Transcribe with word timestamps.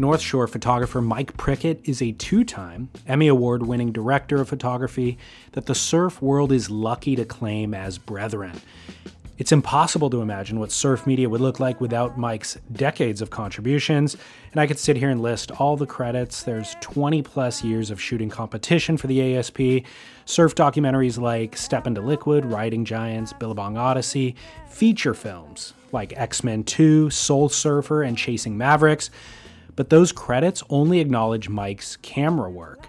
North 0.00 0.22
Shore 0.22 0.46
photographer 0.46 1.02
Mike 1.02 1.36
Prickett 1.36 1.82
is 1.84 2.00
a 2.00 2.12
two 2.12 2.42
time 2.42 2.88
Emmy 3.06 3.28
Award 3.28 3.66
winning 3.66 3.92
director 3.92 4.40
of 4.40 4.48
photography 4.48 5.18
that 5.52 5.66
the 5.66 5.74
surf 5.74 6.22
world 6.22 6.52
is 6.52 6.70
lucky 6.70 7.14
to 7.16 7.26
claim 7.26 7.74
as 7.74 7.98
brethren. 7.98 8.58
It's 9.36 9.52
impossible 9.52 10.08
to 10.08 10.22
imagine 10.22 10.58
what 10.58 10.72
surf 10.72 11.06
media 11.06 11.28
would 11.28 11.42
look 11.42 11.60
like 11.60 11.82
without 11.82 12.16
Mike's 12.16 12.56
decades 12.72 13.20
of 13.20 13.28
contributions, 13.28 14.16
and 14.52 14.60
I 14.60 14.66
could 14.66 14.78
sit 14.78 14.96
here 14.96 15.10
and 15.10 15.20
list 15.20 15.50
all 15.50 15.76
the 15.76 15.86
credits. 15.86 16.44
There's 16.44 16.76
20 16.80 17.20
plus 17.20 17.62
years 17.62 17.90
of 17.90 18.00
shooting 18.00 18.30
competition 18.30 18.96
for 18.96 19.06
the 19.06 19.36
ASP, 19.36 19.86
surf 20.24 20.54
documentaries 20.54 21.18
like 21.18 21.58
Step 21.58 21.86
into 21.86 22.00
Liquid, 22.00 22.46
Riding 22.46 22.86
Giants, 22.86 23.34
Billabong 23.34 23.76
Odyssey, 23.76 24.34
feature 24.66 25.12
films 25.12 25.74
like 25.92 26.14
X 26.16 26.42
Men 26.42 26.64
2, 26.64 27.10
Soul 27.10 27.50
Surfer, 27.50 28.02
and 28.02 28.16
Chasing 28.16 28.56
Mavericks. 28.56 29.10
But 29.80 29.88
those 29.88 30.12
credits 30.12 30.62
only 30.68 31.00
acknowledge 31.00 31.48
Mike's 31.48 31.96
camera 32.02 32.50
work. 32.50 32.86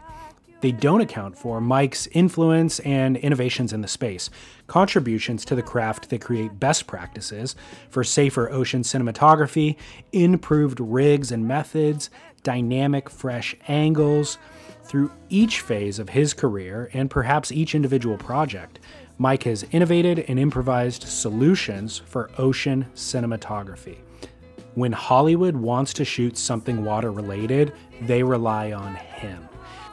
They 0.59 0.73
don't 0.73 0.99
account 0.99 1.37
for 1.37 1.61
Mike's 1.61 2.05
influence 2.07 2.79
and 2.79 3.15
innovations 3.15 3.71
in 3.71 3.79
the 3.79 3.87
space, 3.87 4.29
contributions 4.67 5.45
to 5.45 5.55
the 5.55 5.61
craft 5.61 6.09
that 6.09 6.19
create 6.19 6.59
best 6.59 6.87
practices 6.87 7.55
for 7.89 8.03
safer 8.03 8.51
ocean 8.51 8.81
cinematography, 8.81 9.77
improved 10.11 10.81
rigs 10.81 11.31
and 11.31 11.47
methods, 11.47 12.09
dynamic, 12.43 13.09
fresh 13.09 13.55
angles. 13.69 14.37
Through 14.83 15.11
each 15.29 15.61
phase 15.61 15.97
of 15.97 16.09
his 16.09 16.33
career 16.33 16.89
and 16.91 17.09
perhaps 17.09 17.53
each 17.53 17.73
individual 17.73 18.17
project, 18.17 18.81
Mike 19.17 19.43
has 19.43 19.63
innovated 19.71 20.25
and 20.27 20.37
improvised 20.37 21.03
solutions 21.03 21.99
for 21.99 22.31
ocean 22.37 22.87
cinematography. 22.93 23.99
When 24.75 24.93
Hollywood 24.93 25.55
wants 25.55 25.93
to 25.95 26.05
shoot 26.05 26.37
something 26.37 26.85
water 26.85 27.11
related, 27.11 27.73
they 28.01 28.23
rely 28.23 28.71
on 28.71 28.95
him. 28.95 29.49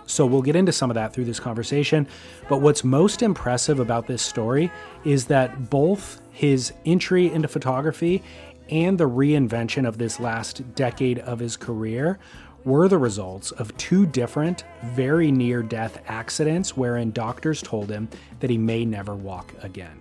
So 0.07 0.25
we'll 0.25 0.43
get 0.43 0.57
into 0.57 0.73
some 0.73 0.91
of 0.91 0.95
that 0.95 1.13
through 1.13 1.27
this 1.27 1.41
conversation. 1.41 2.07
But 2.49 2.61
what's 2.61 2.85
most 2.85 3.23
impressive 3.23 3.81
about 3.81 4.07
this 4.07 4.23
story 4.23 4.71
is 5.05 5.27
that 5.27 5.69
both 5.69 6.21
his 6.31 6.73
entry 6.87 7.31
into 7.31 7.49
photography 7.49 8.23
and 8.71 8.97
the 8.99 9.09
reinvention 9.09 9.87
of 9.87 9.99
this 9.99 10.21
last 10.21 10.75
decade 10.75 11.19
of 11.21 11.39
his 11.41 11.57
career 11.57 12.19
were 12.65 12.89
the 12.89 12.99
results 12.99 13.51
of 13.53 13.77
two 13.77 14.07
different, 14.07 14.65
very 14.85 15.31
near 15.33 15.63
death 15.63 16.03
accidents 16.07 16.77
wherein 16.77 17.11
doctors 17.11 17.63
told 17.63 17.91
him 17.91 18.09
that 18.41 18.51
he 18.51 18.59
may 18.59 18.85
never 18.85 19.15
walk 19.15 19.53
again. 19.63 20.01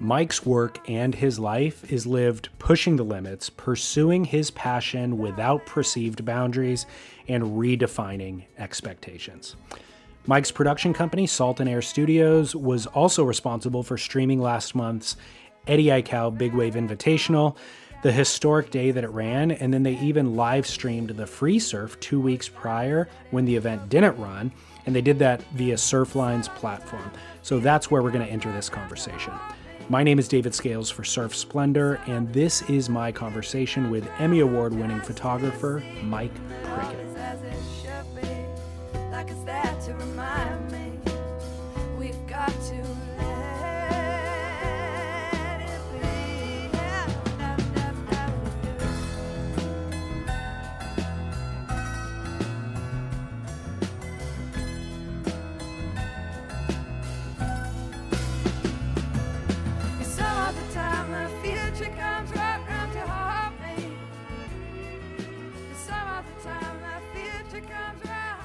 Mike's 0.00 0.44
work 0.44 0.88
and 0.88 1.14
his 1.14 1.38
life 1.38 1.90
is 1.90 2.06
lived 2.06 2.48
pushing 2.58 2.96
the 2.96 3.04
limits, 3.04 3.48
pursuing 3.48 4.24
his 4.24 4.50
passion 4.50 5.18
without 5.18 5.64
perceived 5.66 6.24
boundaries, 6.24 6.86
and 7.28 7.42
redefining 7.42 8.44
expectations. 8.58 9.56
Mike's 10.26 10.50
production 10.50 10.92
company, 10.92 11.26
Salt 11.26 11.60
and 11.60 11.68
Air 11.68 11.82
Studios, 11.82 12.56
was 12.56 12.86
also 12.86 13.24
responsible 13.24 13.82
for 13.82 13.96
streaming 13.96 14.40
last 14.40 14.74
month's 14.74 15.16
Eddie 15.66 15.86
Aikau 15.86 16.36
Big 16.36 16.54
Wave 16.54 16.74
Invitational, 16.74 17.56
the 18.02 18.12
historic 18.12 18.70
day 18.70 18.90
that 18.90 19.04
it 19.04 19.10
ran, 19.10 19.50
and 19.50 19.72
then 19.72 19.82
they 19.82 19.98
even 19.98 20.36
live 20.36 20.66
streamed 20.66 21.10
the 21.10 21.26
free 21.26 21.58
surf 21.58 21.98
two 22.00 22.20
weeks 22.20 22.48
prior 22.48 23.08
when 23.30 23.44
the 23.46 23.56
event 23.56 23.88
didn't 23.88 24.18
run, 24.18 24.52
and 24.84 24.94
they 24.94 25.00
did 25.00 25.18
that 25.18 25.42
via 25.54 25.78
Surfline's 25.78 26.48
platform. 26.48 27.10
So 27.42 27.58
that's 27.60 27.90
where 27.90 28.02
we're 28.02 28.10
going 28.10 28.26
to 28.26 28.32
enter 28.32 28.52
this 28.52 28.68
conversation. 28.68 29.32
My 29.90 30.02
name 30.02 30.18
is 30.18 30.28
David 30.28 30.54
Scales 30.54 30.88
for 30.88 31.04
Surf 31.04 31.34
Splendor, 31.36 32.00
and 32.06 32.32
this 32.32 32.62
is 32.70 32.88
my 32.88 33.12
conversation 33.12 33.90
with 33.90 34.08
Emmy 34.18 34.40
Award 34.40 34.72
winning 34.72 35.00
photographer 35.02 35.82
Mike 36.02 36.32
Prickett. 36.62 37.06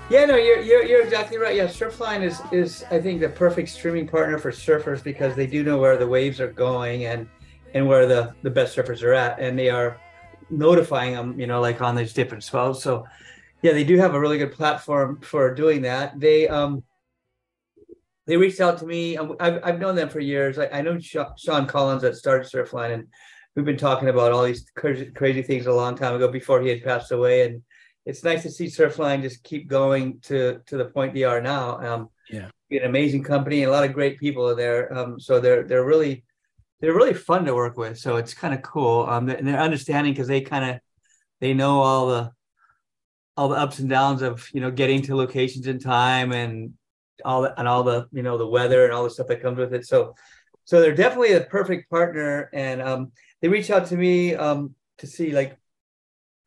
Yeah, 0.09 0.25
no, 0.25 0.37
you're, 0.37 0.59
you're 0.61 0.83
you're 0.83 1.03
exactly 1.03 1.37
right. 1.37 1.55
Yeah, 1.55 1.67
Surfline 1.67 2.23
is 2.23 2.41
is 2.51 2.83
I 2.89 2.99
think 2.99 3.21
the 3.21 3.29
perfect 3.29 3.69
streaming 3.69 4.07
partner 4.07 4.39
for 4.39 4.51
surfers 4.51 5.03
because 5.03 5.35
they 5.35 5.45
do 5.45 5.61
know 5.61 5.77
where 5.77 5.97
the 5.97 6.07
waves 6.07 6.41
are 6.41 6.51
going 6.51 7.05
and 7.05 7.27
and 7.75 7.87
where 7.87 8.07
the 8.07 8.33
the 8.41 8.49
best 8.49 8.75
surfers 8.75 9.03
are 9.03 9.13
at, 9.13 9.39
and 9.39 9.57
they 9.57 9.69
are 9.69 10.01
notifying 10.49 11.13
them, 11.13 11.39
you 11.39 11.45
know, 11.45 11.61
like 11.61 11.79
on 11.79 11.95
these 11.95 12.11
different 12.11 12.43
swells. 12.43 12.81
So, 12.81 13.05
yeah, 13.61 13.73
they 13.73 13.83
do 13.83 13.97
have 13.97 14.15
a 14.15 14.19
really 14.19 14.39
good 14.39 14.51
platform 14.51 15.21
for 15.21 15.53
doing 15.53 15.83
that. 15.83 16.19
They 16.19 16.47
um 16.47 16.83
they 18.25 18.35
reached 18.35 18.61
out 18.61 18.79
to 18.79 18.87
me. 18.87 19.15
I've 19.15 19.59
I've 19.63 19.79
known 19.79 19.93
them 19.95 20.09
for 20.09 20.19
years. 20.19 20.57
I, 20.57 20.69
I 20.69 20.81
know 20.81 20.97
Sean 20.99 21.67
Collins 21.67 22.01
that 22.01 22.15
started 22.15 22.51
Surfline, 22.51 22.95
and 22.95 23.07
we've 23.55 23.65
been 23.65 23.77
talking 23.77 24.09
about 24.09 24.31
all 24.31 24.43
these 24.43 24.65
crazy, 24.75 25.05
crazy 25.11 25.43
things 25.43 25.67
a 25.67 25.71
long 25.71 25.95
time 25.95 26.15
ago 26.15 26.31
before 26.31 26.61
he 26.61 26.69
had 26.69 26.83
passed 26.83 27.11
away, 27.11 27.45
and 27.45 27.61
it's 28.09 28.23
nice 28.23 28.41
to 28.43 28.49
see 28.49 28.65
Surfline 28.65 29.21
just 29.21 29.43
keep 29.43 29.67
going 29.67 30.19
to 30.21 30.61
to 30.65 30.77
the 30.77 30.85
point 30.85 31.13
they 31.13 31.23
are 31.23 31.41
now. 31.41 31.77
Um, 31.79 32.09
yeah, 32.29 32.49
an 32.71 32.83
amazing 32.85 33.23
company 33.23 33.61
and 33.61 33.69
a 33.69 33.71
lot 33.71 33.83
of 33.83 33.93
great 33.93 34.19
people 34.19 34.47
are 34.49 34.55
there. 34.55 34.91
Um, 34.93 35.19
so 35.19 35.39
they're 35.39 35.63
they're 35.63 35.85
really 35.85 36.23
they're 36.79 36.95
really 36.95 37.13
fun 37.13 37.45
to 37.45 37.53
work 37.53 37.77
with. 37.77 37.99
So 37.99 38.17
it's 38.17 38.33
kind 38.33 38.53
of 38.53 38.61
cool. 38.63 39.05
Um, 39.07 39.29
and 39.29 39.47
they're 39.47 39.59
understanding 39.59 40.13
because 40.13 40.27
they 40.27 40.41
kind 40.41 40.71
of 40.71 40.79
they 41.39 41.53
know 41.53 41.81
all 41.81 42.07
the 42.07 42.31
all 43.37 43.49
the 43.49 43.57
ups 43.57 43.79
and 43.79 43.89
downs 43.89 44.23
of 44.23 44.49
you 44.53 44.61
know 44.61 44.71
getting 44.71 45.03
to 45.03 45.15
locations 45.15 45.67
in 45.67 45.79
time 45.79 46.31
and 46.31 46.73
all 47.23 47.43
the, 47.43 47.59
and 47.59 47.67
all 47.67 47.83
the 47.83 48.07
you 48.11 48.23
know 48.23 48.39
the 48.39 48.47
weather 48.47 48.85
and 48.85 48.93
all 48.93 49.03
the 49.03 49.11
stuff 49.11 49.27
that 49.27 49.41
comes 49.41 49.59
with 49.59 49.73
it. 49.73 49.85
So 49.85 50.15
so 50.65 50.81
they're 50.81 50.95
definitely 50.95 51.33
a 51.33 51.41
perfect 51.41 51.91
partner. 51.91 52.49
And 52.53 52.81
um, 52.81 53.11
they 53.41 53.49
reached 53.49 53.69
out 53.69 53.85
to 53.87 53.95
me 53.95 54.33
um, 54.33 54.73
to 54.97 55.05
see 55.05 55.31
like 55.31 55.58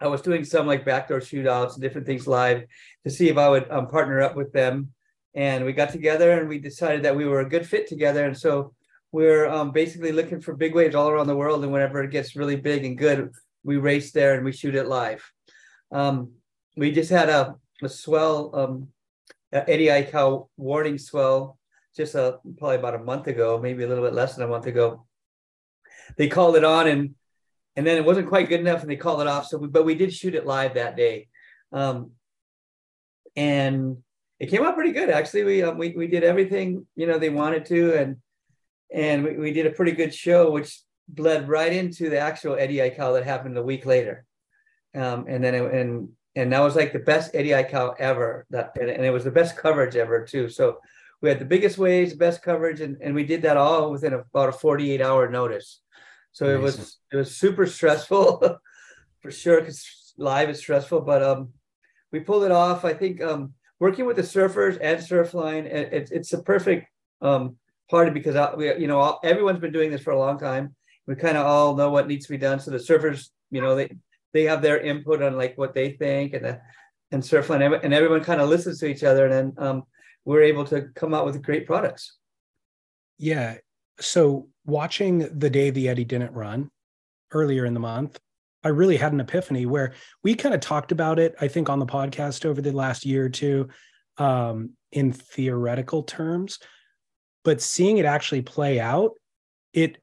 I 0.02 0.08
was 0.08 0.20
doing 0.20 0.44
some 0.44 0.66
like 0.66 0.84
backdoor 0.84 1.20
shootouts 1.20 1.74
and 1.74 1.82
different 1.82 2.06
things 2.06 2.26
live 2.26 2.64
to 3.04 3.10
see 3.10 3.28
if 3.28 3.38
I 3.38 3.48
would 3.48 3.70
um, 3.70 3.86
partner 3.86 4.20
up 4.20 4.34
with 4.34 4.52
them. 4.52 4.92
And 5.34 5.64
we 5.64 5.72
got 5.72 5.90
together 5.90 6.32
and 6.32 6.48
we 6.48 6.58
decided 6.58 7.04
that 7.04 7.16
we 7.16 7.24
were 7.24 7.40
a 7.40 7.48
good 7.48 7.66
fit 7.66 7.86
together. 7.86 8.26
And 8.26 8.36
so 8.36 8.74
we're 9.12 9.46
um, 9.46 9.70
basically 9.70 10.12
looking 10.12 10.40
for 10.40 10.54
big 10.54 10.74
waves 10.74 10.94
all 10.94 11.08
around 11.08 11.28
the 11.28 11.36
world. 11.36 11.62
And 11.62 11.72
whenever 11.72 12.02
it 12.02 12.10
gets 12.10 12.36
really 12.36 12.56
big 12.56 12.84
and 12.84 12.98
good, 12.98 13.30
we 13.62 13.76
race 13.76 14.12
there 14.12 14.34
and 14.34 14.44
we 14.44 14.52
shoot 14.52 14.74
it 14.74 14.88
live. 14.88 15.22
Um, 15.92 16.32
we 16.76 16.90
just 16.90 17.10
had 17.10 17.28
a, 17.28 17.54
a 17.82 17.88
swell, 17.88 18.50
um, 18.54 18.88
Eddie 19.52 19.86
Aikau 19.86 20.48
warning 20.56 20.98
swell 20.98 21.58
just 21.96 22.14
a, 22.14 22.38
probably 22.58 22.76
about 22.76 22.94
a 22.94 23.04
month 23.04 23.26
ago, 23.26 23.58
maybe 23.62 23.84
a 23.84 23.86
little 23.86 24.04
bit 24.04 24.14
less 24.14 24.34
than 24.34 24.44
a 24.44 24.48
month 24.48 24.66
ago. 24.66 25.06
They 26.16 26.28
called 26.28 26.56
it 26.56 26.64
on 26.64 26.88
and 26.88 27.14
and 27.76 27.86
then 27.86 27.96
it 27.96 28.04
wasn't 28.04 28.28
quite 28.28 28.48
good 28.48 28.60
enough 28.60 28.82
and 28.82 28.90
they 28.90 28.96
called 28.96 29.20
it 29.20 29.26
off. 29.26 29.46
So 29.46 29.58
we, 29.58 29.68
but 29.68 29.84
we 29.84 29.94
did 29.94 30.12
shoot 30.12 30.34
it 30.34 30.46
live 30.46 30.74
that 30.74 30.96
day. 30.96 31.28
Um, 31.72 32.12
and 33.34 33.98
it 34.38 34.50
came 34.50 34.62
out 34.62 34.74
pretty 34.74 34.92
good 34.92 35.08
actually. 35.08 35.44
We, 35.44 35.62
um, 35.62 35.78
we 35.78 35.90
we 35.90 36.06
did 36.06 36.24
everything 36.24 36.86
you 36.96 37.06
know 37.06 37.18
they 37.18 37.30
wanted 37.30 37.64
to. 37.66 37.94
And 37.94 38.16
and 38.92 39.24
we, 39.24 39.36
we 39.38 39.52
did 39.52 39.66
a 39.66 39.70
pretty 39.70 39.92
good 39.92 40.14
show 40.14 40.50
which 40.50 40.80
bled 41.08 41.48
right 41.48 41.72
into 41.72 42.10
the 42.10 42.18
actual 42.18 42.56
eddie 42.56 42.76
aikau 42.76 43.14
that 43.14 43.24
happened 43.24 43.56
a 43.56 43.62
week 43.62 43.86
later. 43.86 44.24
Um, 44.94 45.24
and 45.28 45.42
then 45.42 45.54
it, 45.54 45.72
and 45.72 46.10
and 46.36 46.52
that 46.52 46.60
was 46.60 46.76
like 46.76 46.92
the 46.92 46.98
best 46.98 47.34
eddie 47.34 47.50
aikau 47.50 47.94
ever. 47.98 48.46
That 48.50 48.76
and, 48.78 48.90
and 48.90 49.04
it 49.04 49.10
was 49.10 49.24
the 49.24 49.30
best 49.30 49.56
coverage 49.56 49.96
ever 49.96 50.26
too. 50.26 50.50
So 50.50 50.78
we 51.22 51.30
had 51.30 51.38
the 51.38 51.46
biggest 51.46 51.78
waves 51.78 52.12
best 52.12 52.42
coverage. 52.42 52.82
And, 52.82 52.98
and 53.00 53.14
we 53.14 53.24
did 53.24 53.42
that 53.42 53.56
all 53.56 53.90
within 53.90 54.12
about 54.12 54.50
a 54.50 54.52
48 54.52 55.00
hour 55.00 55.30
notice 55.30 55.81
so 56.32 56.46
Amazing. 56.46 56.60
it 56.60 56.64
was 56.64 56.98
it 57.12 57.16
was 57.16 57.36
super 57.36 57.66
stressful 57.66 58.58
for 59.20 59.30
sure 59.30 59.60
because 59.60 60.12
live 60.16 60.50
is 60.50 60.58
stressful, 60.58 61.02
but 61.02 61.22
um, 61.22 61.50
we 62.10 62.20
pulled 62.20 62.44
it 62.44 62.50
off. 62.50 62.84
I 62.84 62.94
think 62.94 63.22
um, 63.22 63.54
working 63.80 64.06
with 64.06 64.16
the 64.16 64.22
surfers 64.22 64.78
and 64.80 65.00
Surfline, 65.00 65.64
it, 65.64 66.10
it's 66.10 66.32
a 66.32 66.42
perfect 66.42 66.86
um, 67.20 67.56
party 67.90 68.10
because 68.10 68.36
I, 68.36 68.54
we, 68.54 68.74
you 68.76 68.86
know 68.86 68.98
all, 68.98 69.20
everyone's 69.22 69.60
been 69.60 69.72
doing 69.72 69.90
this 69.90 70.02
for 70.02 70.12
a 70.12 70.18
long 70.18 70.38
time. 70.38 70.74
We 71.06 71.16
kind 71.16 71.36
of 71.36 71.46
all 71.46 71.76
know 71.76 71.90
what 71.90 72.06
needs 72.08 72.26
to 72.26 72.32
be 72.32 72.38
done. 72.38 72.60
So 72.60 72.70
the 72.70 72.78
surfers, 72.78 73.28
you 73.50 73.60
know, 73.60 73.74
they 73.74 73.94
they 74.32 74.44
have 74.44 74.62
their 74.62 74.80
input 74.80 75.22
on 75.22 75.36
like 75.36 75.58
what 75.58 75.74
they 75.74 75.90
think, 75.92 76.32
and 76.34 76.44
the, 76.44 76.60
and 77.10 77.22
Surfline, 77.22 77.80
and 77.82 77.92
everyone 77.92 78.24
kind 78.24 78.40
of 78.40 78.48
listens 78.48 78.78
to 78.80 78.86
each 78.86 79.04
other, 79.04 79.26
and 79.26 79.32
then 79.32 79.66
um, 79.66 79.82
we're 80.24 80.42
able 80.42 80.64
to 80.66 80.88
come 80.94 81.12
out 81.12 81.26
with 81.26 81.42
great 81.42 81.66
products. 81.66 82.16
Yeah. 83.18 83.56
So 84.00 84.48
watching 84.64 85.38
the 85.38 85.50
day 85.50 85.70
the 85.70 85.88
Eddie 85.88 86.04
didn't 86.04 86.32
run 86.32 86.70
earlier 87.32 87.64
in 87.64 87.74
the 87.74 87.80
month, 87.80 88.18
I 88.64 88.68
really 88.68 88.96
had 88.96 89.12
an 89.12 89.20
epiphany 89.20 89.66
where 89.66 89.92
we 90.22 90.34
kind 90.34 90.54
of 90.54 90.60
talked 90.60 90.92
about 90.92 91.18
it, 91.18 91.34
I 91.40 91.48
think, 91.48 91.68
on 91.68 91.78
the 91.78 91.86
podcast 91.86 92.44
over 92.44 92.60
the 92.60 92.72
last 92.72 93.04
year 93.04 93.24
or 93.24 93.28
two 93.28 93.68
um, 94.18 94.70
in 94.92 95.12
theoretical 95.12 96.04
terms. 96.04 96.58
But 97.44 97.60
seeing 97.60 97.98
it 97.98 98.04
actually 98.04 98.42
play 98.42 98.78
out, 98.78 99.12
it 99.72 99.98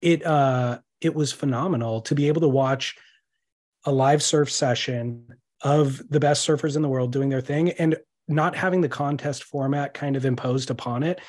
it 0.00 0.24
uh 0.26 0.78
it 1.00 1.14
was 1.14 1.32
phenomenal 1.32 2.02
to 2.02 2.14
be 2.14 2.28
able 2.28 2.42
to 2.42 2.48
watch 2.48 2.96
a 3.84 3.92
live 3.92 4.22
surf 4.22 4.50
session 4.50 5.26
of 5.62 6.02
the 6.10 6.20
best 6.20 6.46
surfers 6.46 6.76
in 6.76 6.82
the 6.82 6.88
world 6.88 7.12
doing 7.12 7.28
their 7.28 7.40
thing 7.40 7.70
and 7.70 7.96
not 8.28 8.54
having 8.54 8.80
the 8.80 8.88
contest 8.88 9.44
format 9.44 9.94
kind 9.94 10.16
of 10.16 10.24
imposed 10.24 10.70
upon 10.70 11.02
it 11.02 11.20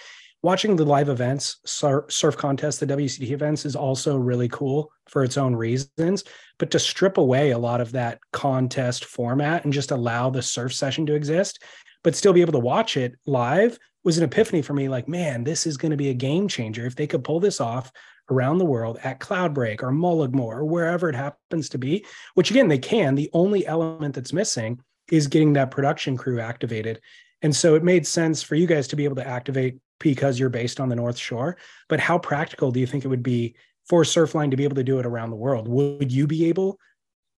watching 0.43 0.75
the 0.75 0.85
live 0.85 1.09
events 1.09 1.57
surf, 1.65 2.05
surf 2.11 2.37
contest 2.37 2.79
the 2.79 2.85
wct 2.85 3.31
events 3.31 3.65
is 3.65 3.75
also 3.75 4.17
really 4.17 4.49
cool 4.49 4.91
for 5.07 5.23
its 5.23 5.37
own 5.37 5.55
reasons. 5.55 6.23
But 6.59 6.69
to 6.71 6.79
strip 6.79 7.17
away 7.17 7.51
a 7.51 7.57
lot 7.57 7.81
of 7.81 7.93
that 7.93 8.19
contest 8.31 9.05
format 9.05 9.63
and 9.63 9.73
just 9.73 9.91
allow 9.91 10.29
the 10.29 10.41
surf 10.41 10.73
session 10.73 11.05
to 11.07 11.15
exist 11.15 11.63
but 12.03 12.15
still 12.15 12.33
be 12.33 12.41
able 12.41 12.51
to 12.51 12.59
watch 12.59 12.97
it 12.97 13.15
live 13.25 13.79
was 14.03 14.17
an 14.17 14.25
epiphany 14.25 14.61
for 14.61 14.73
me 14.73 14.89
like 14.89 15.07
man 15.07 15.43
this 15.43 15.65
is 15.65 15.77
going 15.77 15.91
to 15.91 15.97
be 15.97 16.09
a 16.09 16.13
game 16.13 16.47
changer. 16.47 16.85
If 16.85 16.95
they 16.95 17.07
could 17.07 17.23
pull 17.23 17.39
this 17.39 17.59
off 17.59 17.91
around 18.29 18.57
the 18.57 18.65
world 18.65 18.99
at 19.03 19.19
cloudbreak 19.19 19.81
or 19.81 19.91
mullaghmore 19.91 20.57
or 20.57 20.65
wherever 20.65 21.09
it 21.09 21.15
happens 21.15 21.67
to 21.69 21.77
be 21.77 22.05
which 22.35 22.51
again 22.51 22.67
they 22.67 22.77
can 22.77 23.15
the 23.15 23.29
only 23.33 23.65
element 23.65 24.15
that's 24.15 24.31
missing 24.31 24.79
is 25.11 25.27
getting 25.27 25.53
that 25.53 25.71
production 25.71 26.17
crew 26.17 26.39
activated. 26.39 27.01
And 27.41 27.55
so 27.55 27.75
it 27.75 27.83
made 27.83 28.07
sense 28.07 28.41
for 28.41 28.55
you 28.55 28.65
guys 28.65 28.87
to 28.89 28.95
be 28.95 29.03
able 29.03 29.17
to 29.17 29.27
activate 29.27 29.79
because 30.03 30.37
you're 30.37 30.49
based 30.49 30.79
on 30.79 30.89
the 30.89 30.95
North 30.95 31.17
Shore. 31.17 31.57
But 31.89 31.99
how 31.99 32.19
practical 32.19 32.71
do 32.71 32.79
you 32.79 32.85
think 32.85 33.05
it 33.05 33.07
would 33.07 33.23
be 33.23 33.55
for 33.89 34.03
Surfline 34.03 34.51
to 34.51 34.57
be 34.57 34.65
able 34.65 34.75
to 34.75 34.83
do 34.83 34.99
it 34.99 35.05
around 35.05 35.31
the 35.31 35.35
world? 35.35 35.67
Would 35.67 36.11
you 36.11 36.27
be 36.27 36.45
able 36.49 36.77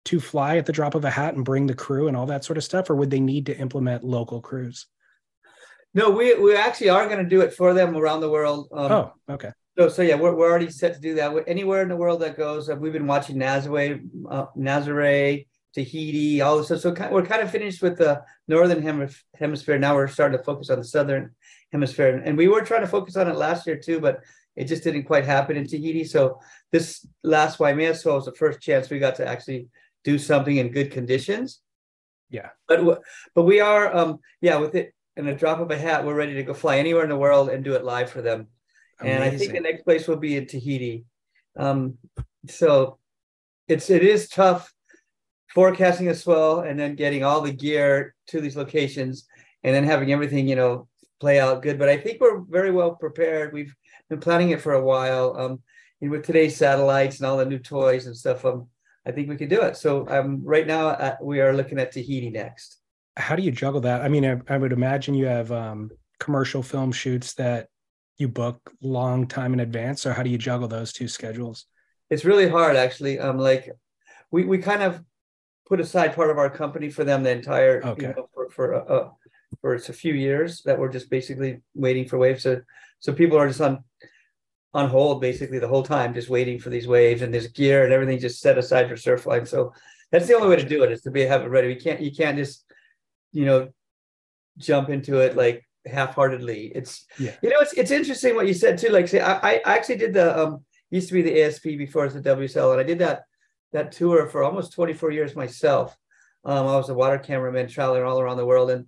to 0.06 0.20
fly 0.20 0.58
at 0.58 0.66
the 0.66 0.74
drop 0.74 0.96
of 0.96 1.06
a 1.06 1.10
hat 1.10 1.36
and 1.36 1.46
bring 1.46 1.68
the 1.68 1.74
crew 1.74 2.08
and 2.08 2.18
all 2.18 2.26
that 2.26 2.44
sort 2.44 2.58
of 2.58 2.64
stuff, 2.64 2.90
or 2.90 2.96
would 2.96 3.10
they 3.10 3.20
need 3.20 3.46
to 3.46 3.58
implement 3.58 4.04
local 4.04 4.42
crews? 4.42 4.88
No, 5.94 6.10
we 6.10 6.36
we 6.36 6.56
actually 6.56 6.90
are 6.90 7.08
going 7.08 7.24
to 7.24 7.30
do 7.30 7.42
it 7.42 7.54
for 7.54 7.74
them 7.74 7.96
around 7.96 8.20
the 8.20 8.30
world. 8.30 8.68
Um, 8.74 8.92
oh, 8.92 9.14
okay. 9.30 9.52
So, 9.78 9.90
so 9.90 10.02
yeah, 10.02 10.16
we're, 10.16 10.36
we're 10.36 10.50
already 10.50 10.70
set 10.70 10.94
to 10.94 11.00
do 11.00 11.16
that. 11.16 11.34
Anywhere 11.48 11.82
in 11.82 11.90
the 11.90 11.96
world 11.96 12.22
that 12.22 12.38
goes, 12.38 12.70
uh, 12.70 12.76
we've 12.76 12.94
been 12.94 13.08
watching 13.08 13.38
Nazare, 13.38 14.02
uh, 14.30 14.46
Nazare, 14.58 15.46
Tahiti, 15.74 16.42
all 16.42 16.58
this. 16.58 16.68
So, 16.68 16.78
so 16.78 16.96
we're 17.12 17.26
kind 17.26 17.42
of 17.42 17.52
finished 17.52 17.82
with 17.82 17.98
the 17.98 18.24
northern 18.48 18.82
hemisphere. 19.38 19.78
Now 19.78 19.96
we're 19.96 20.08
starting 20.08 20.38
to 20.38 20.44
focus 20.44 20.70
on 20.70 20.80
the 20.80 20.86
southern 20.86 21.36
hemisphere, 21.72 22.22
and 22.24 22.38
we 22.38 22.48
were 22.48 22.62
trying 22.62 22.82
to 22.82 22.88
focus 22.88 23.16
on 23.16 23.28
it 23.28 23.36
last 23.36 23.68
year 23.68 23.78
too, 23.78 24.00
but 24.00 24.22
it 24.56 24.66
just 24.66 24.84
didn't 24.84 25.04
quite 25.04 25.26
happen 25.26 25.58
in 25.58 25.68
Tahiti. 25.68 26.04
So 26.04 26.40
this 26.72 27.06
last 27.24 27.60
Waimea 27.60 27.96
was 28.06 28.26
the 28.26 28.34
first 28.34 28.62
chance 28.62 28.90
we 28.90 29.00
got 29.00 29.16
to 29.16 29.28
actually 29.28 29.68
do 30.04 30.18
something 30.18 30.58
in 30.58 30.72
good 30.72 30.92
conditions. 30.92 31.62
Yeah, 32.30 32.50
but 32.68 33.02
but 33.34 33.44
we 33.44 33.60
are, 33.60 33.96
um, 33.96 34.20
yeah, 34.42 34.58
with 34.58 34.76
it 34.76 34.94
in 35.18 35.28
a 35.28 35.36
drop 35.36 35.60
of 35.60 35.72
a 35.72 35.78
hat, 35.78 36.06
we're 36.06 36.16
ready 36.16 36.34
to 36.34 36.44
go 36.44 36.54
fly 36.54 36.78
anywhere 36.78 37.04
in 37.04 37.10
the 37.10 37.18
world 37.18 37.50
and 37.50 37.64
do 37.64 37.74
it 37.74 37.84
live 37.84 38.10
for 38.10 38.22
them. 38.22 38.48
Amazing. 39.00 39.16
And 39.16 39.24
I 39.24 39.38
think 39.38 39.54
the 39.54 39.60
next 39.60 39.84
place 39.84 40.08
will 40.08 40.18
be 40.18 40.38
in 40.38 40.48
Tahiti. 40.48 41.06
Um, 41.58 41.98
so 42.48 42.98
it's 43.68 43.90
it 43.90 44.04
is 44.04 44.30
tough 44.30 44.72
forecasting 45.54 46.10
a 46.10 46.16
swell 46.16 46.62
and 46.62 46.80
then 46.80 46.96
getting 46.96 47.24
all 47.24 47.42
the 47.42 47.52
gear 47.52 48.14
to 48.28 48.42
these 48.42 48.58
locations 48.58 49.26
and 49.64 49.74
then 49.74 49.84
having 49.84 50.12
everything 50.12 50.48
you 50.48 50.56
know 50.56 50.88
play 51.20 51.40
out 51.40 51.62
good 51.62 51.80
but 51.80 51.90
i 51.90 51.98
think 51.98 52.20
we're 52.20 52.42
very 52.42 52.72
well 52.72 52.96
prepared. 52.96 53.54
We've 53.54 53.74
been 54.10 54.20
planning 54.20 54.50
it 54.50 54.62
for 54.62 54.74
a 54.74 54.84
while. 54.84 55.36
Um 55.38 55.60
and 56.02 56.12
with 56.12 56.26
today's 56.26 56.58
satellites 56.58 57.18
and 57.18 57.26
all 57.26 57.38
the 57.38 57.46
new 57.46 57.60
toys 57.60 58.06
and 58.06 58.16
stuff 58.16 58.46
um 58.46 58.68
i 59.06 59.12
think 59.12 59.30
we 59.30 59.38
can 59.38 59.50
do 59.50 59.62
it. 59.62 59.78
So 59.78 60.08
um 60.10 60.42
right 60.44 60.68
now 60.68 60.88
uh, 60.90 61.16
we 61.22 61.42
are 61.42 61.54
looking 61.54 61.80
at 61.80 61.92
tahiti 61.92 62.30
next. 62.30 62.78
How 63.18 63.36
do 63.36 63.44
you 63.44 63.52
juggle 63.52 63.82
that? 63.82 64.02
I 64.02 64.10
mean 64.10 64.26
i, 64.26 64.54
I 64.54 64.58
would 64.58 64.74
imagine 64.74 65.14
you 65.14 65.26
have 65.26 65.52
um 65.52 65.90
commercial 66.20 66.64
film 66.64 66.92
shoots 66.92 67.34
that 67.36 67.68
you 68.18 68.28
book 68.28 68.58
long 68.82 69.28
time 69.28 69.54
in 69.54 69.60
advance. 69.60 70.06
Or 70.06 70.14
how 70.14 70.24
do 70.24 70.30
you 70.30 70.38
juggle 70.38 70.68
those 70.68 70.94
two 70.94 71.08
schedules? 71.08 71.66
It's 72.10 72.26
really 72.26 72.48
hard 72.48 72.76
actually. 72.76 73.20
Um 73.20 73.38
like 73.38 73.72
we 74.32 74.46
we 74.46 74.58
kind 74.58 74.84
of 74.84 75.02
put 75.66 75.80
aside 75.80 76.16
part 76.16 76.30
of 76.30 76.38
our 76.38 76.50
company 76.50 76.90
for 76.90 77.04
them 77.04 77.24
the 77.24 77.32
entire 77.32 77.84
okay. 77.84 78.08
you 78.08 78.14
know, 78.16 78.30
for 78.34 78.50
for 78.50 78.76
uh, 78.76 78.94
uh, 78.96 79.10
for 79.66 79.74
it's 79.74 79.90
a 79.90 79.94
few 79.94 80.14
years 80.14 80.62
that 80.62 80.78
we're 80.78 80.92
just 80.92 81.10
basically 81.10 81.60
waiting 81.74 82.08
for 82.08 82.20
waves. 82.20 82.44
So 82.44 82.62
so 83.00 83.12
people 83.12 83.36
are 83.40 83.48
just 83.48 83.62
on 83.62 83.84
on 84.76 84.90
hold 84.90 85.22
basically 85.22 85.58
the 85.58 85.68
whole 85.68 85.82
time, 85.82 86.14
just 86.14 86.30
waiting 86.30 86.60
for 86.60 86.70
these 86.70 86.88
waves 86.88 87.24
and 87.24 87.34
there's 87.34 87.48
gear 87.48 87.84
and 87.84 87.92
everything 87.92 88.20
just 88.20 88.42
set 88.42 88.60
aside 88.60 88.88
for 88.88 88.94
Surfline. 88.94 89.48
So 89.48 89.74
that's 90.12 90.28
the 90.28 90.36
only 90.36 90.50
way 90.50 90.58
to 90.58 90.70
do 90.70 90.84
it 90.84 90.92
is 90.92 91.02
to 91.02 91.10
be 91.10 91.22
have 91.22 91.42
it 91.42 91.50
ready. 91.50 91.70
We 91.70 91.78
can't 91.78 92.00
you 92.00 92.12
can't 92.12 92.38
just 92.38 92.64
you 93.32 93.46
know 93.46 93.70
jump 94.60 94.90
into 94.90 95.18
it 95.18 95.36
like 95.36 95.68
half-heartedly. 95.88 96.72
It's 96.76 97.08
yeah. 97.18 97.34
you 97.42 97.50
know 97.50 97.58
it's 97.60 97.74
it's 97.74 97.90
interesting 97.90 98.36
what 98.36 98.46
you 98.46 98.54
said 98.54 98.78
too. 98.78 98.90
Like 98.90 99.08
say 99.08 99.20
I 99.20 99.56
I 99.56 99.62
actually 99.66 99.98
did 99.98 100.14
the 100.14 100.28
um 100.40 100.64
used 100.92 101.08
to 101.08 101.16
be 101.16 101.24
the 101.24 101.42
ASP 101.42 101.64
before 101.64 102.06
it's 102.06 102.14
the 102.14 102.22
WSL 102.22 102.74
and 102.74 102.80
I 102.80 102.84
did 102.84 103.00
that 103.00 103.24
that 103.74 103.92
tour 103.94 104.28
for 104.28 104.44
almost 104.44 104.74
24 104.74 105.10
years 105.10 105.36
myself. 105.36 105.98
Um, 106.44 106.68
I 106.68 106.76
was 106.78 106.90
a 106.90 106.94
water 106.94 107.18
cameraman 107.18 107.68
traveling 107.68 108.04
all 108.04 108.20
around 108.20 108.38
the 108.38 108.46
world. 108.46 108.70
And 108.70 108.86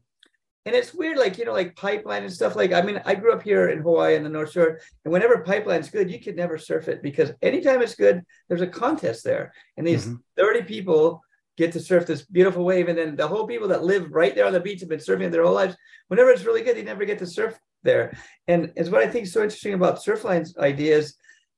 and 0.67 0.75
it's 0.75 0.93
weird, 0.93 1.17
like, 1.17 1.37
you 1.37 1.45
know, 1.45 1.53
like 1.53 1.77
pipeline 1.77 2.23
and 2.23 2.31
stuff. 2.31 2.57
Like, 2.57 2.73
I 2.73 2.81
mean, 2.81 3.01
I 3.05 3.15
grew 3.15 3.31
up 3.31 3.41
here 3.41 3.69
in 3.69 3.79
Hawaii 3.79 4.15
in 4.15 4.23
the 4.23 4.29
North 4.29 4.51
Shore, 4.51 4.81
and 5.05 5.13
whenever 5.13 5.39
pipeline's 5.39 5.89
good, 5.89 6.11
you 6.11 6.19
could 6.19 6.35
never 6.35 6.57
surf 6.57 6.89
it 6.89 7.01
because 7.01 7.31
anytime 7.41 7.81
it's 7.81 7.95
good, 7.95 8.21
there's 8.49 8.61
a 8.61 8.67
contest 8.67 9.23
there. 9.23 9.53
And 9.77 9.87
these 9.87 10.05
mm-hmm. 10.05 10.15
30 10.35 10.63
people 10.63 11.21
get 11.55 11.71
to 11.71 11.79
surf 11.79 12.05
this 12.05 12.25
beautiful 12.25 12.65
wave. 12.65 12.89
And 12.89 12.97
then 12.97 13.15
the 13.15 13.27
whole 13.27 13.47
people 13.47 13.69
that 13.69 13.85
live 13.85 14.11
right 14.11 14.35
there 14.35 14.45
on 14.45 14.51
the 14.51 14.59
beach 14.59 14.81
have 14.81 14.89
been 14.89 14.99
surfing 14.99 15.31
their 15.31 15.45
whole 15.45 15.55
lives. 15.55 15.77
Whenever 16.09 16.31
it's 16.31 16.43
really 16.43 16.63
good, 16.63 16.75
they 16.75 16.83
never 16.83 17.05
get 17.05 17.19
to 17.19 17.25
surf 17.25 17.57
there. 17.83 18.11
And 18.49 18.73
it's 18.75 18.89
what 18.89 19.01
I 19.01 19.07
think 19.07 19.23
is 19.23 19.33
so 19.33 19.43
interesting 19.43 19.73
about 19.73 20.03
Surfline's 20.03 20.57
ideas 20.57 21.15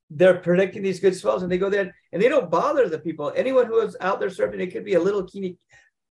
they're 0.09 0.39
predicting 0.39 0.81
these 0.81 0.99
good 0.99 1.15
swells 1.15 1.43
and 1.43 1.51
they 1.51 1.57
go 1.57 1.69
there 1.69 1.93
and 2.11 2.21
they 2.21 2.29
don't 2.29 2.49
bother 2.49 2.89
the 2.89 2.99
people. 2.99 3.31
Anyone 3.35 3.67
who 3.67 3.79
is 3.79 3.95
out 4.01 4.19
there 4.19 4.29
surfing, 4.29 4.59
it 4.59 4.71
could 4.71 4.85
be 4.85 4.95
a 4.95 4.99
little 4.99 5.25
teeny 5.25 5.57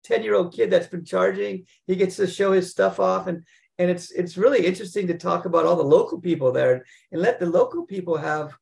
10 0.07 0.23
year 0.23 0.35
old 0.35 0.55
kid 0.55 0.71
that's 0.71 0.87
been 0.87 1.05
charging. 1.05 1.67
He 1.87 1.97
gets 1.97 2.17
to 2.17 2.27
show 2.27 2.53
his 2.53 2.71
stuff 2.71 3.01
off. 3.01 3.27
And 3.27 3.45
and 3.79 3.91
it's 3.91 4.11
it's 4.11 4.39
really 4.39 4.65
interesting 4.65 5.07
to 5.09 5.19
talk 5.19 5.45
about 5.45 5.67
all 5.67 5.77
the 5.77 5.83
local 5.83 6.21
people 6.21 6.53
there 6.53 6.85
and 7.13 7.21
let 7.23 7.39
the 7.39 7.47
local 7.47 7.85
people 7.85 8.17
have 8.17 8.57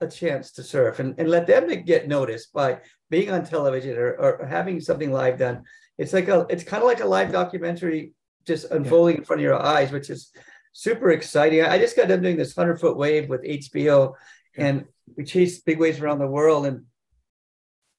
a 0.00 0.06
chance 0.06 0.52
to 0.52 0.62
surf 0.62 1.00
and, 1.00 1.14
and 1.18 1.28
let 1.28 1.46
them 1.46 1.68
get 1.84 2.08
noticed 2.08 2.52
by 2.52 2.80
being 3.10 3.30
on 3.30 3.44
television 3.44 3.96
or, 3.96 4.12
or 4.14 4.46
having 4.46 4.80
something 4.80 5.12
live 5.12 5.38
done. 5.38 5.64
It's 5.96 6.12
like 6.12 6.28
a 6.28 6.46
it's 6.48 6.64
kind 6.64 6.82
of 6.82 6.88
like 6.88 7.00
a 7.00 7.06
live 7.06 7.32
documentary 7.32 8.12
just 8.46 8.70
unfolding 8.70 9.16
yeah. 9.16 9.20
in 9.20 9.24
front 9.24 9.40
of 9.40 9.44
your 9.44 9.62
eyes, 9.62 9.92
which 9.92 10.10
is 10.10 10.32
super 10.72 11.10
exciting. 11.10 11.62
I 11.62 11.78
just 11.78 11.96
got 11.96 12.08
done 12.08 12.22
doing 12.22 12.36
this 12.36 12.56
100 12.56 12.80
foot 12.80 12.96
wave 12.96 13.28
with 13.28 13.42
HBO 13.42 14.14
and 14.56 14.84
we 15.16 15.24
chase 15.24 15.60
big 15.60 15.78
waves 15.78 16.00
around 16.00 16.18
the 16.18 16.26
world 16.26 16.66
and 16.66 16.84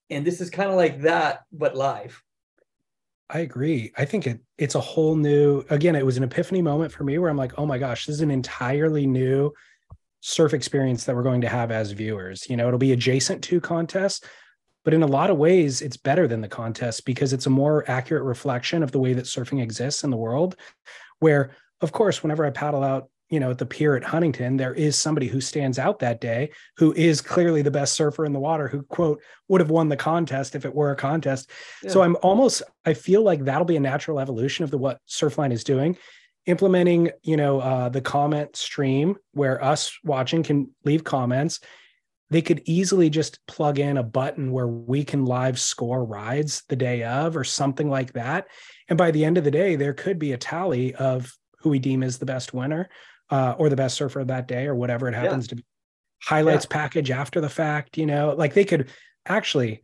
and 0.10 0.26
this 0.26 0.42
is 0.42 0.50
kind 0.50 0.70
of 0.70 0.76
like 0.76 1.02
that 1.02 1.42
but 1.52 1.76
live 1.76 2.22
i 3.30 3.40
agree. 3.40 3.92
I 3.98 4.06
think 4.06 4.28
it 4.28 4.40
it's 4.58 4.76
a 4.76 4.80
whole 4.80 5.16
new 5.16 5.64
again 5.70 5.96
it 5.96 6.06
was 6.06 6.18
an 6.18 6.24
epiphany 6.24 6.62
moment 6.62 6.92
for 6.92 7.04
me 7.04 7.18
where 7.18 7.30
i'm 7.30 7.38
like 7.38 7.54
oh 7.58 7.66
my 7.66 7.78
gosh 7.78 8.06
this 8.06 8.16
is 8.16 8.22
an 8.22 8.32
entirely 8.32 9.06
new 9.06 9.52
surf 10.22 10.54
experience 10.54 11.06
that 11.06 11.16
we're 11.16 11.24
going 11.24 11.42
to 11.42 11.50
have 11.50 11.72
as 11.72 11.92
viewers. 11.92 12.50
You 12.50 12.58
know 12.58 12.68
it'll 12.68 12.80
be 12.80 12.92
adjacent 12.92 13.44
to 13.46 13.62
contests 13.62 14.26
but 14.86 14.94
in 14.94 15.04
a 15.04 15.08
lot 15.08 15.30
of 15.30 15.38
ways 15.38 15.82
it's 15.82 15.98
better 15.98 16.28
than 16.28 16.42
the 16.42 16.48
contest 16.48 17.06
because 17.06 17.34
it's 17.34 17.46
a 17.46 17.50
more 17.50 17.90
accurate 17.90 18.24
reflection 18.24 18.84
of 18.84 18.92
the 18.92 19.00
way 19.00 19.14
that 19.14 19.26
surfing 19.26 19.62
exists 19.62 20.04
in 20.04 20.10
the 20.10 20.18
world 20.18 20.56
where 21.20 21.52
of 21.82 21.92
course 21.92 22.24
whenever 22.24 22.46
i 22.46 22.50
paddle 22.50 22.84
out 22.84 23.10
you 23.30 23.40
know, 23.40 23.52
at 23.52 23.60
the 23.60 23.66
pier 23.66 23.96
at 23.96 24.04
Huntington, 24.04 24.58
there 24.58 24.74
is 24.74 24.98
somebody 24.98 25.28
who 25.28 25.40
stands 25.40 25.78
out 25.78 26.00
that 26.00 26.20
day 26.20 26.50
who 26.78 26.94
is 26.94 27.22
clearly 27.22 27.62
the 27.62 27.72
best 27.72 27.94
surfer 27.94 28.26
in 28.26 28.34
the 28.34 28.40
water, 28.40 28.68
who 28.68 28.82
quote 28.84 29.22
would 29.48 29.62
have 29.62 29.70
won 29.70 29.88
the 29.88 29.98
contest 29.98 30.56
if 30.56 30.66
it 30.66 30.74
were 30.74 30.92
a 30.92 30.96
contest. 30.96 31.52
Yeah. 31.84 31.92
So 31.92 32.02
I'm 32.02 32.18
almost 32.22 32.64
I 32.86 32.94
feel 32.94 33.24
like 33.24 33.46
that'll 33.46 33.66
be 33.66 33.76
a 33.76 33.82
natural 33.82 34.20
evolution 34.20 34.64
of 34.64 34.72
the 34.72 34.80
what 34.80 35.00
Surfline 35.08 35.52
is 35.52 35.64
doing, 35.64 35.96
implementing 36.48 37.12
you 37.22 37.38
know 37.38 37.60
uh, 37.60 37.90
the 37.90 38.02
comment 38.02 38.56
stream 38.56 39.16
where 39.34 39.64
us 39.64 39.96
watching 40.04 40.42
can 40.42 40.72
leave 40.84 41.04
comments. 41.04 41.60
They 42.32 42.42
could 42.42 42.62
easily 42.66 43.10
just 43.10 43.46
plug 43.48 43.80
in 43.80 43.98
a 43.98 44.04
button 44.04 44.52
where 44.52 44.68
we 44.68 45.04
can 45.04 45.26
live 45.26 45.60
score 45.60 46.04
rides 46.04 46.64
the 46.70 46.76
day 46.76 47.04
of 47.04 47.36
or 47.36 47.44
something 47.44 47.90
like 47.90 48.14
that. 48.14 48.48
And 48.88 48.98
by 49.00 49.10
the 49.10 49.26
end 49.26 49.40
of 49.40 49.44
the 49.44 49.52
day, 49.52 49.76
there 49.76 49.94
could 49.94 50.20
be 50.20 50.34
a 50.34 50.38
tally 50.38 50.94
of 50.94 51.36
who 51.60 51.70
we 51.70 51.80
deem 51.80 52.04
as 52.04 52.20
the 52.20 52.28
best 52.28 52.54
winner 52.54 52.88
uh, 53.30 53.56
or 53.58 53.70
the 53.70 53.76
best 53.76 53.96
surfer 53.96 54.20
of 54.20 54.28
that 54.28 54.48
day 54.48 54.66
or 54.66 54.76
whatever 54.76 55.08
it 55.08 55.16
happens 55.16 55.46
yeah. 55.46 55.50
to 55.50 55.56
be 55.58 55.66
highlights 56.22 56.68
yeah. 56.70 56.78
package 56.78 57.12
after 57.12 57.40
the 57.40 57.50
fact 57.50 57.98
you 57.98 58.06
know 58.06 58.36
like 58.38 58.54
they 58.54 58.66
could 58.66 58.90
actually 59.26 59.84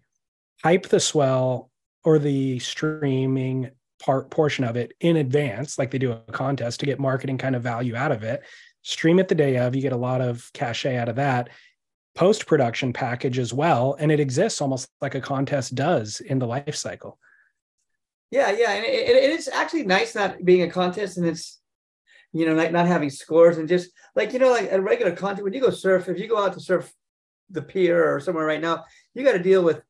hype 0.63 0.87
the 0.87 0.99
swell 0.99 1.71
or 2.03 2.19
the 2.19 2.59
streaming 2.59 3.71
part 4.03 4.29
portion 4.29 4.65
of 4.65 4.75
it 4.75 4.91
in 4.99 5.15
advance 5.15 5.79
like 5.79 5.91
they 5.91 5.97
do 5.97 6.11
a 6.11 6.31
contest 6.31 6.81
to 6.81 6.85
get 6.85 6.99
marketing 6.99 7.37
kind 7.37 7.55
of 7.55 7.63
value 7.63 7.95
out 7.95 8.11
of 8.11 8.23
it 8.23 8.43
stream 8.81 9.17
it 9.17 9.29
the 9.29 9.35
day 9.35 9.57
of 9.57 9.73
you 9.73 9.81
get 9.81 9.93
a 9.93 9.97
lot 9.97 10.19
of 10.19 10.51
cachet 10.53 10.97
out 10.97 11.07
of 11.07 11.15
that 11.15 11.49
post 12.15 12.47
production 12.47 12.93
package 12.93 13.37
as 13.37 13.53
well, 13.53 13.95
and 13.99 14.11
it 14.11 14.19
exists 14.19 14.61
almost 14.61 14.87
like 15.01 15.15
a 15.15 15.21
contest 15.21 15.75
does 15.75 16.21
in 16.21 16.39
the 16.39 16.47
life 16.47 16.75
cycle. 16.75 17.19
Yeah, 18.31 18.51
yeah, 18.51 18.71
and 18.71 18.85
it, 18.85 19.09
it 19.09 19.31
is 19.31 19.47
actually 19.47 19.83
nice 19.83 20.15
not 20.15 20.43
being 20.43 20.63
a 20.63 20.69
contest, 20.69 21.17
and 21.17 21.27
it's 21.27 21.59
you 22.35 22.45
know 22.45 22.53
not, 22.53 22.73
not 22.73 22.85
having 22.85 23.09
scores 23.09 23.57
and 23.57 23.69
just 23.69 23.91
like 24.13 24.33
you 24.33 24.39
know 24.39 24.51
like 24.51 24.69
a 24.69 24.81
regular 24.81 25.15
contest 25.15 25.43
when 25.43 25.53
you 25.53 25.61
go 25.61 25.69
surf, 25.69 26.09
if 26.09 26.19
you 26.19 26.27
go 26.27 26.43
out 26.43 26.53
to 26.53 26.59
surf 26.59 26.93
the 27.49 27.61
pier 27.61 28.13
or 28.13 28.19
somewhere 28.19 28.45
right 28.45 28.61
now, 28.61 28.83
you 29.13 29.23
got 29.23 29.33
to 29.33 29.39
deal 29.39 29.63
with 29.63 29.81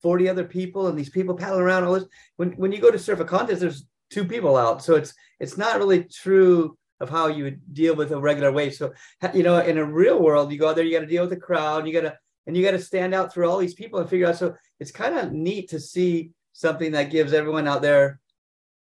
40 0.00 0.28
other 0.28 0.44
people 0.44 0.86
and 0.86 0.98
these 0.98 1.10
people 1.10 1.36
paddling 1.36 1.60
around 1.62 1.84
all 1.84 1.92
this. 1.92 2.06
When 2.36 2.52
when 2.52 2.72
you 2.72 2.80
go 2.80 2.90
to 2.90 2.98
surf 2.98 3.20
a 3.20 3.26
contest, 3.26 3.60
there's 3.60 3.84
two 4.10 4.24
people 4.24 4.56
out. 4.56 4.82
So 4.82 4.94
it's 4.94 5.12
it's 5.38 5.58
not 5.58 5.76
really 5.76 6.04
true 6.04 6.78
of 6.98 7.10
how 7.10 7.26
you 7.26 7.44
would 7.44 7.74
deal 7.74 7.94
with 7.94 8.10
a 8.12 8.20
regular 8.20 8.52
wave. 8.52 8.74
So 8.74 8.94
you 9.34 9.42
know, 9.42 9.58
in 9.58 9.76
a 9.76 9.84
real 9.84 10.22
world, 10.22 10.50
you 10.50 10.58
go 10.58 10.70
out 10.70 10.76
there, 10.76 10.86
you 10.86 10.94
got 10.94 11.00
to 11.00 11.06
deal 11.06 11.24
with 11.24 11.30
the 11.30 11.46
crowd, 11.46 11.86
you 11.86 11.92
got 11.92 12.08
to 12.08 12.16
and 12.46 12.56
you 12.56 12.64
got 12.64 12.70
to 12.70 12.78
stand 12.78 13.14
out 13.14 13.34
through 13.34 13.50
all 13.50 13.58
these 13.58 13.74
people 13.74 14.00
and 14.00 14.08
figure 14.08 14.28
out. 14.28 14.36
So 14.36 14.54
it's 14.80 14.90
kind 14.90 15.18
of 15.18 15.30
neat 15.30 15.68
to 15.70 15.78
see 15.78 16.30
something 16.54 16.92
that 16.92 17.10
gives 17.10 17.34
everyone 17.34 17.68
out 17.68 17.82
there 17.82 18.18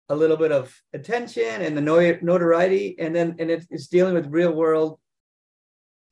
a 0.08 0.16
little 0.16 0.36
bit 0.36 0.52
of 0.52 0.74
attention 0.92 1.62
and 1.62 1.76
the 1.76 2.18
notoriety, 2.22 2.96
and 2.98 3.14
then 3.14 3.36
and 3.38 3.50
it's, 3.50 3.66
it's 3.70 3.88
dealing 3.88 4.14
with 4.14 4.26
real 4.26 4.52
world 4.52 4.98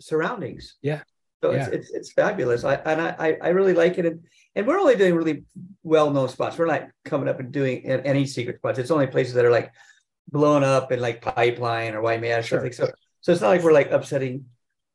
surroundings. 0.01 0.77
Yeah. 0.83 1.03
So 1.43 1.53
yeah. 1.53 1.67
it's, 1.67 1.75
it's 1.75 1.91
it's 1.93 2.13
fabulous. 2.13 2.65
I 2.65 2.75
and 2.75 3.01
I 3.01 3.37
I 3.43 3.49
really 3.49 3.75
like 3.75 3.99
it. 3.99 4.07
And 4.07 4.25
and 4.55 4.67
we're 4.67 4.79
only 4.79 4.97
doing 4.97 5.15
really 5.15 5.45
well 5.83 6.11
known 6.11 6.29
spots. 6.29 6.59
We're 6.59 6.67
not 6.67 6.89
coming 7.05 7.29
up 7.29 7.41
and 7.41 7.53
doing 7.53 7.85
any 7.85 8.27
secret 8.27 8.57
spots. 8.57 8.79
It's 8.79 8.91
only 8.91 9.07
places 9.07 9.35
that 9.35 9.45
are 9.45 9.51
like 9.51 9.73
blown 10.31 10.65
up 10.65 10.91
and 10.91 11.01
like 11.01 11.23
Pipeline 11.23 11.95
or 11.95 12.03
Waimea 12.03 12.39
or 12.39 12.43
sure. 12.43 12.59
something. 12.59 12.73
So 12.73 12.91
so 13.21 13.33
it's 13.33 13.41
not 13.41 13.49
like 13.49 13.63
we're 13.63 13.73
like 13.73 13.91
upsetting 13.91 14.47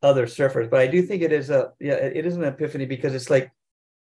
other 0.02 0.26
surfers. 0.26 0.70
But 0.70 0.80
I 0.80 0.88
do 0.88 1.02
think 1.04 1.22
it 1.22 1.32
is 1.32 1.50
a 1.50 1.72
yeah 1.80 1.94
it 1.94 2.26
is 2.26 2.36
an 2.36 2.44
epiphany 2.44 2.86
because 2.86 3.14
it's 3.14 3.30
like 3.30 3.52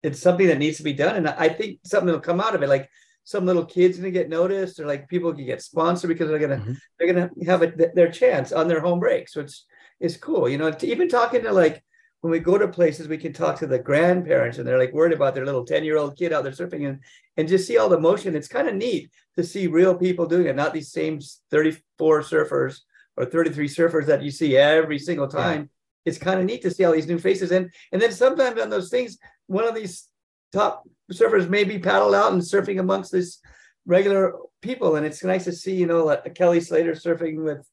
it's 0.04 0.20
something 0.20 0.48
that 0.48 0.58
needs 0.58 0.78
to 0.78 0.84
be 0.84 0.94
done, 0.94 1.16
and 1.16 1.28
I 1.28 1.50
think 1.50 1.80
something 1.84 2.12
will 2.12 2.20
come 2.20 2.40
out 2.40 2.56
of 2.56 2.64
it. 2.64 2.70
Like 2.70 2.90
some 3.24 3.46
little 3.46 3.66
kids 3.66 3.98
gonna 3.98 4.12
get 4.12 4.30
noticed, 4.30 4.80
or 4.80 4.86
like 4.86 5.08
people 5.08 5.34
can 5.34 5.46
get 5.46 5.62
sponsored 5.62 6.10
because 6.10 6.30
they're 6.30 6.40
gonna 6.40 6.58
mm-hmm. 6.58 6.74
they're 6.98 7.14
gonna 7.14 7.30
have 7.46 7.62
a, 7.62 7.74
their 7.94 8.12
chance 8.12 8.52
on 8.52 8.68
their 8.68 8.82
home 8.82 9.00
break. 9.00 9.30
So 9.30 9.42
it's 9.42 9.66
it's 10.00 10.18
cool, 10.18 10.50
you 10.50 10.58
know. 10.58 10.76
Even 10.82 11.08
talking 11.08 11.44
to 11.44 11.52
like 11.52 11.84
when 12.22 12.32
we 12.32 12.40
go 12.40 12.58
to 12.58 12.68
places, 12.68 13.08
we 13.08 13.18
can 13.18 13.34
talk 13.34 13.58
to 13.58 13.68
the 13.68 13.80
grandparents 13.80 14.60
and 14.60 14.68
they're 14.68 14.78
like 14.78 14.94
worried 14.94 15.14
about 15.14 15.34
their 15.34 15.46
little 15.46 15.66
10 15.66 15.84
year 15.84 15.98
old 15.98 16.16
kid 16.16 16.32
out 16.32 16.44
there 16.44 16.54
surfing 16.54 16.88
and, 16.88 17.00
and 17.36 17.48
just 17.48 17.68
see 17.68 17.78
all 17.78 17.90
the 17.90 18.00
motion. 18.00 18.36
It's 18.36 18.48
kind 18.48 18.68
of 18.68 18.76
neat 18.76 19.12
to 19.36 19.44
see 19.44 19.68
real 19.68 19.96
people 19.96 20.28
doing 20.28 20.46
it, 20.46 20.56
not 20.56 20.74
these 20.74 20.92
same 20.92 21.20
34 21.50 22.22
surfers 22.22 22.82
or 23.18 23.26
33 23.26 23.68
surfers 23.68 24.06
that 24.06 24.22
you 24.22 24.30
see 24.30 24.56
every 24.56 25.00
single 25.00 25.28
time. 25.28 25.62
Yeah. 25.62 25.68
It's 26.06 26.18
kind 26.18 26.40
of 26.40 26.46
neat 26.46 26.62
to 26.62 26.72
see 26.72 26.84
all 26.84 26.94
these 26.94 27.08
new 27.08 27.20
faces. 27.20 27.52
And, 27.52 27.72
and 27.92 28.02
then 28.02 28.12
sometimes 28.12 28.60
on 28.62 28.70
those 28.70 28.90
things, 28.90 29.18
one 29.48 29.68
of 29.68 29.76
these 29.76 30.08
top 30.52 30.88
surfers 31.12 31.50
may 31.50 31.64
be 31.64 31.80
paddled 31.80 32.16
out 32.16 32.34
and 32.34 32.42
surfing 32.42 32.80
amongst 32.80 33.12
this 33.12 33.40
regular 33.86 34.34
people. 34.62 34.96
And 34.96 35.06
it's 35.06 35.24
nice 35.24 35.46
to 35.46 35.52
see, 35.52 35.76
you 35.76 35.88
know, 35.88 36.06
like 36.06 36.34
Kelly 36.36 36.62
Slater 36.62 36.94
surfing 36.94 37.44
with 37.44 37.66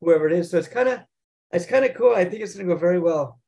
whoever 0.00 0.26
it 0.26 0.32
is. 0.32 0.50
So 0.50 0.58
it's 0.58 0.68
kind 0.68 0.88
of, 0.88 1.00
it's 1.52 1.66
kind 1.66 1.84
of 1.84 1.94
cool. 1.94 2.14
I 2.14 2.24
think 2.24 2.42
it's 2.42 2.54
going 2.54 2.66
to 2.66 2.74
go 2.74 2.78
very 2.78 2.98
well. 2.98 3.40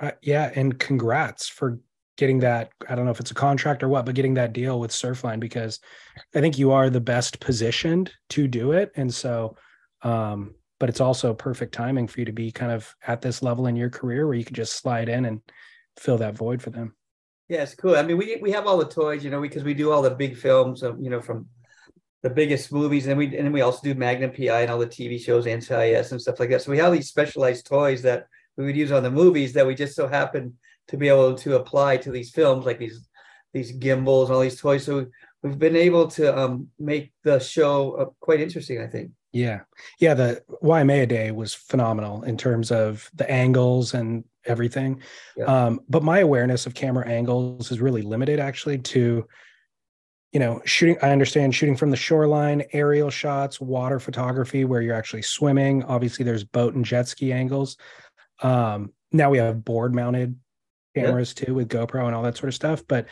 Uh, 0.00 0.12
yeah, 0.22 0.52
and 0.54 0.78
congrats 0.78 1.48
for 1.48 1.80
getting 2.16 2.40
that. 2.40 2.70
I 2.88 2.94
don't 2.94 3.04
know 3.04 3.10
if 3.10 3.20
it's 3.20 3.30
a 3.30 3.34
contract 3.34 3.82
or 3.82 3.88
what, 3.88 4.06
but 4.06 4.14
getting 4.14 4.34
that 4.34 4.52
deal 4.52 4.78
with 4.78 4.90
Surfline 4.90 5.40
because 5.40 5.80
I 6.34 6.40
think 6.40 6.58
you 6.58 6.72
are 6.72 6.90
the 6.90 7.00
best 7.00 7.40
positioned 7.40 8.12
to 8.30 8.46
do 8.46 8.72
it. 8.72 8.92
And 8.94 9.12
so, 9.12 9.56
um, 10.02 10.54
but 10.78 10.88
it's 10.88 11.00
also 11.00 11.34
perfect 11.34 11.74
timing 11.74 12.06
for 12.06 12.20
you 12.20 12.26
to 12.26 12.32
be 12.32 12.52
kind 12.52 12.70
of 12.70 12.94
at 13.06 13.20
this 13.20 13.42
level 13.42 13.66
in 13.66 13.76
your 13.76 13.90
career 13.90 14.26
where 14.26 14.36
you 14.36 14.44
could 14.44 14.54
just 14.54 14.76
slide 14.76 15.08
in 15.08 15.24
and 15.24 15.40
fill 15.96 16.18
that 16.18 16.36
void 16.36 16.62
for 16.62 16.70
them. 16.70 16.94
Yeah, 17.48 17.62
it's 17.62 17.74
cool. 17.74 17.96
I 17.96 18.02
mean, 18.02 18.18
we 18.18 18.36
we 18.42 18.50
have 18.52 18.66
all 18.66 18.76
the 18.76 18.84
toys, 18.88 19.24
you 19.24 19.30
know, 19.30 19.40
because 19.40 19.64
we 19.64 19.74
do 19.74 19.90
all 19.90 20.02
the 20.02 20.10
big 20.10 20.36
films, 20.36 20.82
of, 20.82 21.00
you 21.00 21.08
know, 21.10 21.20
from 21.22 21.46
the 22.22 22.30
biggest 22.30 22.72
movies, 22.72 23.06
and 23.06 23.16
we 23.18 23.26
and 23.26 23.46
then 23.46 23.52
we 23.52 23.62
also 23.62 23.80
do 23.82 23.94
Magnum 23.94 24.32
PI 24.32 24.62
and 24.62 24.70
all 24.70 24.78
the 24.78 24.86
TV 24.86 25.18
shows, 25.18 25.46
NCIS 25.46 26.12
and 26.12 26.20
stuff 26.20 26.40
like 26.40 26.50
that. 26.50 26.62
So 26.62 26.70
we 26.70 26.78
have 26.78 26.92
these 26.92 27.08
specialized 27.08 27.66
toys 27.66 28.02
that 28.02 28.26
we 28.56 28.66
would 28.66 28.76
use 28.76 28.92
on 28.92 29.02
the 29.02 29.10
movies 29.10 29.52
that 29.54 29.66
we 29.66 29.74
just 29.74 29.96
so 29.96 30.06
happen 30.08 30.58
to 30.88 30.96
be 30.96 31.08
able 31.08 31.34
to 31.36 31.56
apply 31.56 31.96
to 31.98 32.10
these 32.10 32.30
films, 32.30 32.66
like 32.66 32.78
these 32.78 33.08
these 33.54 33.72
gimbals, 33.72 34.28
and 34.28 34.36
all 34.36 34.42
these 34.42 34.60
toys. 34.60 34.84
So 34.84 35.06
we've 35.42 35.58
been 35.58 35.76
able 35.76 36.08
to 36.08 36.36
um, 36.38 36.68
make 36.78 37.12
the 37.24 37.38
show 37.38 37.92
uh, 37.92 38.06
quite 38.20 38.40
interesting. 38.40 38.80
I 38.82 38.88
think. 38.88 39.12
Yeah, 39.32 39.60
yeah. 40.00 40.14
The 40.14 40.42
Waimea 40.62 41.06
Day 41.06 41.30
was 41.30 41.54
phenomenal 41.54 42.22
in 42.22 42.36
terms 42.36 42.70
of 42.70 43.10
the 43.14 43.30
angles 43.30 43.94
and 43.94 44.24
everything. 44.46 45.02
Yeah. 45.36 45.44
Um, 45.44 45.80
but 45.88 46.02
my 46.02 46.20
awareness 46.20 46.66
of 46.66 46.74
camera 46.74 47.06
angles 47.06 47.70
is 47.70 47.80
really 47.80 48.02
limited, 48.02 48.40
actually, 48.40 48.78
to 48.78 49.26
you 50.32 50.40
know 50.40 50.60
shooting 50.66 50.98
i 51.00 51.10
understand 51.10 51.54
shooting 51.54 51.74
from 51.74 51.88
the 51.88 51.96
shoreline 51.96 52.62
aerial 52.74 53.08
shots 53.08 53.62
water 53.62 53.98
photography 53.98 54.66
where 54.66 54.82
you're 54.82 54.94
actually 54.94 55.22
swimming 55.22 55.82
obviously 55.84 56.22
there's 56.22 56.44
boat 56.44 56.74
and 56.74 56.84
jet 56.84 57.08
ski 57.08 57.32
angles 57.32 57.78
um, 58.42 58.92
now 59.10 59.30
we 59.30 59.38
have 59.38 59.64
board 59.64 59.94
mounted 59.94 60.38
cameras 60.94 61.34
yep. 61.36 61.46
too 61.46 61.54
with 61.54 61.68
GoPro 61.68 62.06
and 62.06 62.14
all 62.14 62.22
that 62.22 62.36
sort 62.36 62.48
of 62.48 62.54
stuff. 62.54 62.82
But 62.86 63.06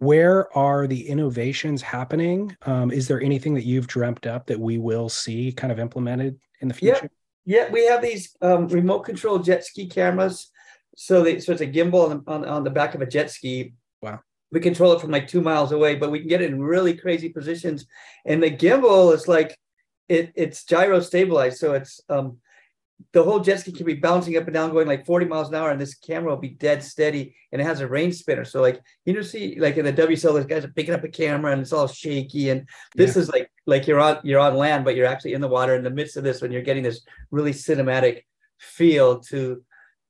where 0.00 0.54
are 0.56 0.86
the 0.86 1.06
innovations 1.08 1.82
happening? 1.82 2.56
Um, 2.62 2.90
is 2.90 3.06
there 3.06 3.20
anything 3.20 3.54
that 3.54 3.64
you've 3.64 3.86
dreamt 3.86 4.26
up 4.26 4.46
that 4.46 4.58
we 4.58 4.78
will 4.78 5.10
see 5.10 5.52
kind 5.52 5.70
of 5.70 5.78
implemented 5.78 6.40
in 6.60 6.68
the 6.68 6.74
future? 6.74 7.10
Yeah, 7.44 7.66
yeah 7.66 7.70
we 7.70 7.86
have 7.86 8.00
these 8.00 8.34
um, 8.40 8.66
remote 8.68 9.00
control 9.00 9.38
jet 9.38 9.64
ski 9.64 9.86
cameras. 9.86 10.50
So, 10.96 11.22
they, 11.22 11.38
so 11.38 11.52
it's 11.52 11.60
a 11.60 11.66
gimbal 11.66 12.10
on, 12.10 12.24
on, 12.26 12.44
on 12.46 12.64
the 12.64 12.70
back 12.70 12.94
of 12.94 13.02
a 13.02 13.06
jet 13.06 13.30
ski. 13.30 13.74
Wow. 14.00 14.20
We 14.50 14.60
control 14.60 14.92
it 14.92 15.02
from 15.02 15.10
like 15.10 15.28
two 15.28 15.42
miles 15.42 15.70
away, 15.70 15.96
but 15.96 16.10
we 16.10 16.20
can 16.20 16.28
get 16.28 16.42
it 16.42 16.50
in 16.50 16.62
really 16.62 16.94
crazy 16.94 17.28
positions. 17.28 17.86
And 18.24 18.42
the 18.42 18.50
gimbal 18.50 19.14
is 19.14 19.28
like 19.28 19.54
it, 20.08 20.32
it's 20.34 20.64
gyro 20.64 21.00
stabilized, 21.00 21.58
so 21.58 21.74
it's 21.74 22.00
um, 22.08 22.38
the 23.12 23.22
whole 23.22 23.40
jet 23.40 23.60
ski 23.60 23.72
can 23.72 23.86
be 23.86 23.94
bouncing 23.94 24.36
up 24.36 24.44
and 24.44 24.54
down, 24.54 24.72
going 24.72 24.86
like 24.86 25.06
40 25.06 25.26
miles 25.26 25.48
an 25.48 25.54
hour, 25.54 25.70
and 25.70 25.80
this 25.80 25.94
camera 25.94 26.30
will 26.30 26.40
be 26.40 26.50
dead 26.50 26.82
steady, 26.82 27.34
and 27.52 27.60
it 27.60 27.64
has 27.64 27.80
a 27.80 27.88
range 27.88 28.16
spinner. 28.16 28.44
So 28.44 28.60
like 28.60 28.80
you 29.04 29.12
know, 29.12 29.22
see 29.22 29.58
like 29.58 29.76
in 29.76 29.84
the 29.84 29.92
WSL, 29.92 30.34
those 30.34 30.46
guys 30.46 30.64
are 30.64 30.68
picking 30.68 30.94
up 30.94 31.04
a 31.04 31.08
camera 31.08 31.52
and 31.52 31.60
it's 31.60 31.72
all 31.72 31.88
shaky, 31.88 32.50
and 32.50 32.68
this 32.94 33.16
yeah. 33.16 33.22
is 33.22 33.28
like 33.28 33.50
like 33.66 33.86
you're 33.86 34.00
on 34.00 34.18
you're 34.22 34.40
on 34.40 34.56
land, 34.56 34.84
but 34.84 34.96
you're 34.96 35.06
actually 35.06 35.34
in 35.34 35.40
the 35.40 35.48
water 35.48 35.74
in 35.74 35.84
the 35.84 35.90
midst 35.90 36.16
of 36.16 36.24
this 36.24 36.42
when 36.42 36.52
you're 36.52 36.62
getting 36.62 36.82
this 36.82 37.02
really 37.30 37.52
cinematic 37.52 38.24
feel 38.58 39.20
to 39.20 39.62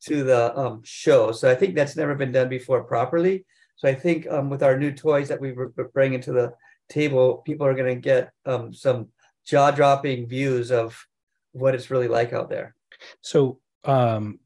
to 0.02 0.24
the 0.24 0.56
um, 0.58 0.80
show. 0.84 1.32
So 1.32 1.50
I 1.50 1.54
think 1.54 1.74
that's 1.74 1.96
never 1.96 2.14
been 2.14 2.32
done 2.32 2.48
before 2.48 2.84
properly. 2.84 3.44
So 3.76 3.88
I 3.88 3.94
think 3.94 4.26
um, 4.28 4.50
with 4.50 4.62
our 4.62 4.78
new 4.78 4.92
toys 4.92 5.28
that 5.28 5.40
we 5.40 5.50
are 5.50 5.90
bringing 5.94 6.20
to 6.22 6.32
the 6.32 6.52
table, 6.88 7.38
people 7.46 7.66
are 7.66 7.74
going 7.74 7.94
to 7.94 8.00
get 8.00 8.30
um, 8.44 8.74
some 8.74 9.08
jaw 9.46 9.70
dropping 9.70 10.26
views 10.26 10.70
of 10.70 11.06
what 11.52 11.74
it's 11.74 11.90
really 11.90 12.08
like 12.08 12.32
out 12.32 12.50
there. 12.50 12.74
So, 13.22 13.60
um, 13.84 14.38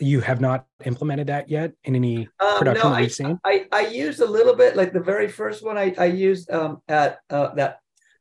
you 0.00 0.20
have 0.20 0.40
not 0.40 0.66
implemented 0.84 1.28
that 1.28 1.48
yet 1.48 1.72
in 1.84 1.94
any 1.94 2.28
um, 2.40 2.58
production 2.58 2.88
no, 2.88 2.94
that 2.94 3.00
we've 3.00 3.12
seen? 3.12 3.38
I, 3.44 3.66
I 3.70 3.86
used 3.86 4.20
a 4.20 4.26
little 4.26 4.54
bit, 4.54 4.76
like 4.76 4.92
the 4.92 5.00
very 5.00 5.28
first 5.28 5.64
one 5.64 5.78
I, 5.78 5.94
I 5.96 6.06
used 6.06 6.50
um, 6.50 6.82
at 6.88 7.20
uh, 7.30 7.54
that 7.54 7.80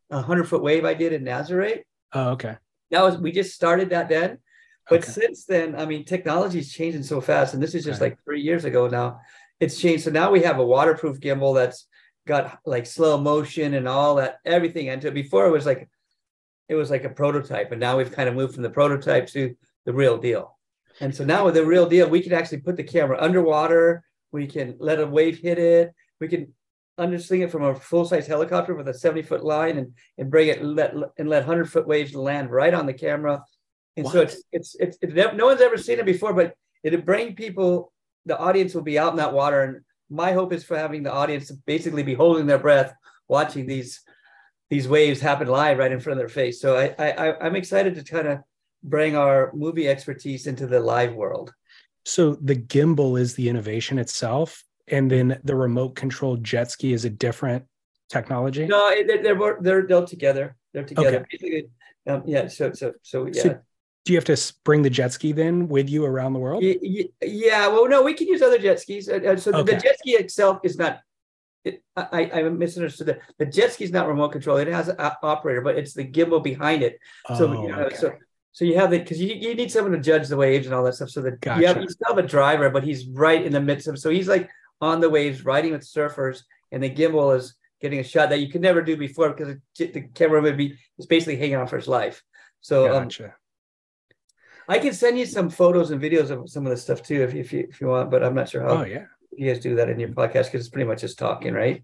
100 0.09 0.47
foot 0.47 0.61
wave 0.61 0.85
I 0.85 0.93
did 0.93 1.13
in 1.13 1.23
Nazare. 1.23 1.81
Oh, 2.13 2.31
okay. 2.31 2.57
That 2.91 3.03
was, 3.03 3.17
we 3.17 3.31
just 3.31 3.55
started 3.55 3.89
that 3.91 4.09
then. 4.09 4.39
But 4.89 5.03
okay. 5.03 5.11
since 5.11 5.45
then, 5.45 5.75
I 5.75 5.85
mean, 5.85 6.03
technology 6.03 6.59
is 6.59 6.71
changing 6.71 7.03
so 7.03 7.21
fast. 7.21 7.53
And 7.53 7.61
this 7.61 7.75
is 7.75 7.85
just 7.85 8.01
right. 8.01 8.11
like 8.11 8.23
three 8.23 8.41
years 8.41 8.65
ago 8.65 8.87
now. 8.87 9.19
It's 9.59 9.79
changed. 9.79 10.05
So 10.05 10.11
now 10.11 10.31
we 10.31 10.41
have 10.41 10.59
a 10.59 10.65
waterproof 10.65 11.19
gimbal 11.19 11.55
that's 11.55 11.85
got 12.25 12.59
like 12.65 12.85
slow 12.85 13.17
motion 13.17 13.73
and 13.75 13.87
all 13.87 14.15
that, 14.15 14.37
everything 14.45 14.87
into 14.87 15.07
it. 15.07 15.13
Before 15.13 15.45
it 15.45 15.51
was 15.51 15.65
like 15.65 15.89
it 16.69 16.75
was 16.75 16.91
like 16.91 17.03
a 17.03 17.09
prototype, 17.09 17.71
and 17.71 17.79
now 17.81 17.97
we've 17.97 18.11
kind 18.11 18.29
of 18.29 18.35
moved 18.35 18.53
from 18.53 18.63
the 18.63 18.69
prototype 18.69 19.27
to 19.29 19.55
the 19.85 19.93
real 19.93 20.17
deal. 20.17 20.57
And 21.01 21.13
so 21.13 21.25
now 21.25 21.45
with 21.45 21.55
the 21.55 21.65
real 21.65 21.87
deal, 21.87 22.07
we 22.07 22.21
can 22.21 22.33
actually 22.33 22.59
put 22.59 22.77
the 22.77 22.83
camera 22.83 23.17
underwater. 23.19 24.03
We 24.31 24.47
can 24.47 24.75
let 24.79 24.99
a 24.99 25.07
wave 25.07 25.39
hit 25.39 25.57
it. 25.57 25.93
We 26.19 26.27
can 26.27 26.53
undersling 26.97 27.41
it 27.41 27.51
from 27.51 27.63
a 27.63 27.73
full 27.73 28.05
size 28.05 28.27
helicopter 28.27 28.75
with 28.75 28.87
a 28.89 28.93
70 28.93 29.23
foot 29.23 29.43
line 29.43 29.77
and, 29.77 29.93
and 30.17 30.29
bring 30.29 30.49
it 30.49 30.63
let, 30.63 30.93
and 31.17 31.29
let 31.29 31.47
100 31.47 31.71
foot 31.71 31.87
waves 31.87 32.13
land 32.13 32.51
right 32.51 32.73
on 32.73 32.85
the 32.85 32.93
camera. 32.93 33.43
And 33.95 34.03
what? 34.03 34.13
so 34.13 34.21
it's, 34.21 34.43
it's, 34.51 34.75
it's, 34.79 34.97
it's, 35.01 35.13
no 35.35 35.45
one's 35.45 35.61
ever 35.61 35.77
seen 35.77 35.99
it 35.99 36.05
before, 36.05 36.33
but 36.33 36.53
it'll 36.83 37.01
bring 37.01 37.35
people, 37.35 37.93
the 38.25 38.37
audience 38.37 38.75
will 38.75 38.83
be 38.83 38.99
out 38.99 39.11
in 39.11 39.17
that 39.17 39.33
water. 39.33 39.63
And 39.63 39.81
my 40.09 40.33
hope 40.33 40.53
is 40.53 40.63
for 40.63 40.77
having 40.77 41.03
the 41.03 41.13
audience 41.13 41.49
basically 41.65 42.03
be 42.03 42.13
holding 42.13 42.45
their 42.45 42.59
breath, 42.59 42.93
watching 43.27 43.65
these 43.65 44.01
these 44.69 44.87
waves 44.87 45.19
happen 45.19 45.47
live 45.47 45.77
right 45.77 45.91
in 45.91 45.99
front 45.99 46.19
of 46.19 46.21
their 46.21 46.29
face. 46.29 46.61
So 46.61 46.77
I, 46.77 46.93
I 46.99 47.45
I'm 47.45 47.55
excited 47.55 47.95
to 47.95 48.03
kind 48.03 48.27
of 48.27 48.39
bring 48.83 49.15
our 49.15 49.51
movie 49.53 49.87
expertise 49.87 50.47
into 50.47 50.67
the 50.67 50.79
live 50.79 51.13
world. 51.13 51.53
So 52.05 52.35
the 52.35 52.55
gimbal 52.55 53.19
is 53.19 53.35
the 53.35 53.49
innovation 53.49 53.99
itself, 53.99 54.63
and 54.87 55.09
then 55.09 55.39
the 55.43 55.55
remote 55.55 55.95
controlled 55.95 56.43
jet 56.43 56.71
ski 56.71 56.93
is 56.93 57.05
a 57.05 57.09
different 57.09 57.65
technology. 58.09 58.67
No, 58.67 58.89
they're 59.05 59.23
they're 59.23 59.57
they're, 59.61 59.87
they're 59.87 60.05
together. 60.05 60.55
They're 60.73 60.85
together. 60.85 61.25
Okay. 61.33 61.65
Um, 62.07 62.23
yeah. 62.25 62.47
So 62.47 62.71
so 62.73 62.93
so 63.01 63.27
yeah. 63.27 63.41
So 63.41 63.59
do 64.05 64.13
you 64.13 64.17
have 64.17 64.25
to 64.25 64.53
bring 64.63 64.81
the 64.81 64.89
jet 64.89 65.13
ski 65.13 65.31
then 65.31 65.67
with 65.67 65.89
you 65.89 66.05
around 66.05 66.33
the 66.33 66.39
world? 66.39 66.63
Yeah, 66.63 67.67
well, 67.67 67.87
no, 67.87 68.01
we 68.01 68.13
can 68.13 68.27
use 68.27 68.41
other 68.41 68.57
jet 68.57 68.79
skis. 68.79 69.09
Uh, 69.09 69.19
uh, 69.27 69.37
so 69.37 69.51
okay. 69.53 69.75
the 69.75 69.79
jet 69.79 69.99
ski 69.99 70.11
itself 70.11 70.59
is 70.63 70.77
not. 70.77 71.01
It, 71.65 71.83
I, 71.95 72.31
I 72.33 72.43
misunderstood 72.43 73.07
that 73.07 73.21
the 73.37 73.45
jet 73.45 73.73
ski 73.73 73.83
is 73.83 73.91
not 73.91 74.07
remote 74.07 74.29
control. 74.29 74.57
It 74.57 74.67
has 74.67 74.87
an 74.87 74.95
operator, 74.99 75.61
but 75.61 75.77
it's 75.77 75.93
the 75.93 76.05
gimbal 76.05 76.41
behind 76.41 76.83
it. 76.83 76.99
So 77.35 77.49
oh, 77.49 77.61
you 77.61 77.67
know, 77.69 77.83
okay. 77.83 77.95
so 77.95 78.13
so 78.51 78.65
you 78.65 78.75
have 78.75 78.93
it 78.93 79.03
because 79.03 79.21
you, 79.21 79.35
you 79.35 79.55
need 79.55 79.71
someone 79.71 79.91
to 79.93 79.99
judge 79.99 80.27
the 80.27 80.37
waves 80.37 80.65
and 80.65 80.75
all 80.75 80.83
that 80.83 80.95
stuff. 80.95 81.09
So 81.09 81.21
that 81.21 81.41
gotcha. 81.41 81.61
you, 81.61 81.67
have, 81.67 81.81
you 81.81 81.89
still 81.89 82.15
have 82.15 82.23
a 82.23 82.27
driver, 82.27 82.69
but 82.69 82.83
he's 82.83 83.07
right 83.07 83.41
in 83.41 83.53
the 83.53 83.61
midst 83.61 83.87
of. 83.87 83.99
So 83.99 84.09
he's 84.09 84.27
like 84.27 84.49
on 84.81 85.01
the 85.01 85.09
waves, 85.09 85.45
riding 85.45 85.71
with 85.71 85.81
surfers, 85.81 86.41
and 86.71 86.81
the 86.81 86.89
gimbal 86.89 87.35
is 87.35 87.55
getting 87.81 87.99
a 87.99 88.03
shot 88.03 88.29
that 88.29 88.39
you 88.39 88.49
could 88.49 88.61
never 88.61 88.81
do 88.81 88.97
before 88.97 89.29
because 89.29 89.55
the 89.77 90.01
camera 90.13 90.41
would 90.41 90.57
be 90.57 90.77
is 90.97 91.05
basically 91.05 91.37
hanging 91.37 91.55
on 91.55 91.67
for 91.67 91.77
his 91.77 91.87
life. 91.87 92.23
So 92.61 92.87
um, 92.87 93.03
gotcha. 93.03 93.25
um, 93.25 93.31
I 94.67 94.79
can 94.79 94.93
send 94.93 95.17
you 95.17 95.25
some 95.25 95.49
photos 95.49 95.91
and 95.91 96.01
videos 96.01 96.29
of 96.29 96.49
some 96.49 96.65
of 96.65 96.69
this 96.69 96.83
stuff 96.83 97.01
too, 97.01 97.21
if 97.23 97.33
if 97.35 97.53
you, 97.53 97.67
if 97.69 97.81
you 97.81 97.87
want. 97.87 98.11
But 98.11 98.23
I'm 98.23 98.35
not 98.35 98.49
sure 98.49 98.61
how. 98.61 98.81
Oh 98.81 98.83
yeah. 98.83 99.05
You 99.31 99.51
guys 99.53 99.61
do 99.61 99.75
that 99.75 99.89
in 99.89 99.99
your 99.99 100.09
podcast 100.09 100.45
because 100.45 100.61
it's 100.61 100.69
pretty 100.69 100.87
much 100.87 101.01
just 101.01 101.19
talking, 101.19 101.53
right? 101.53 101.83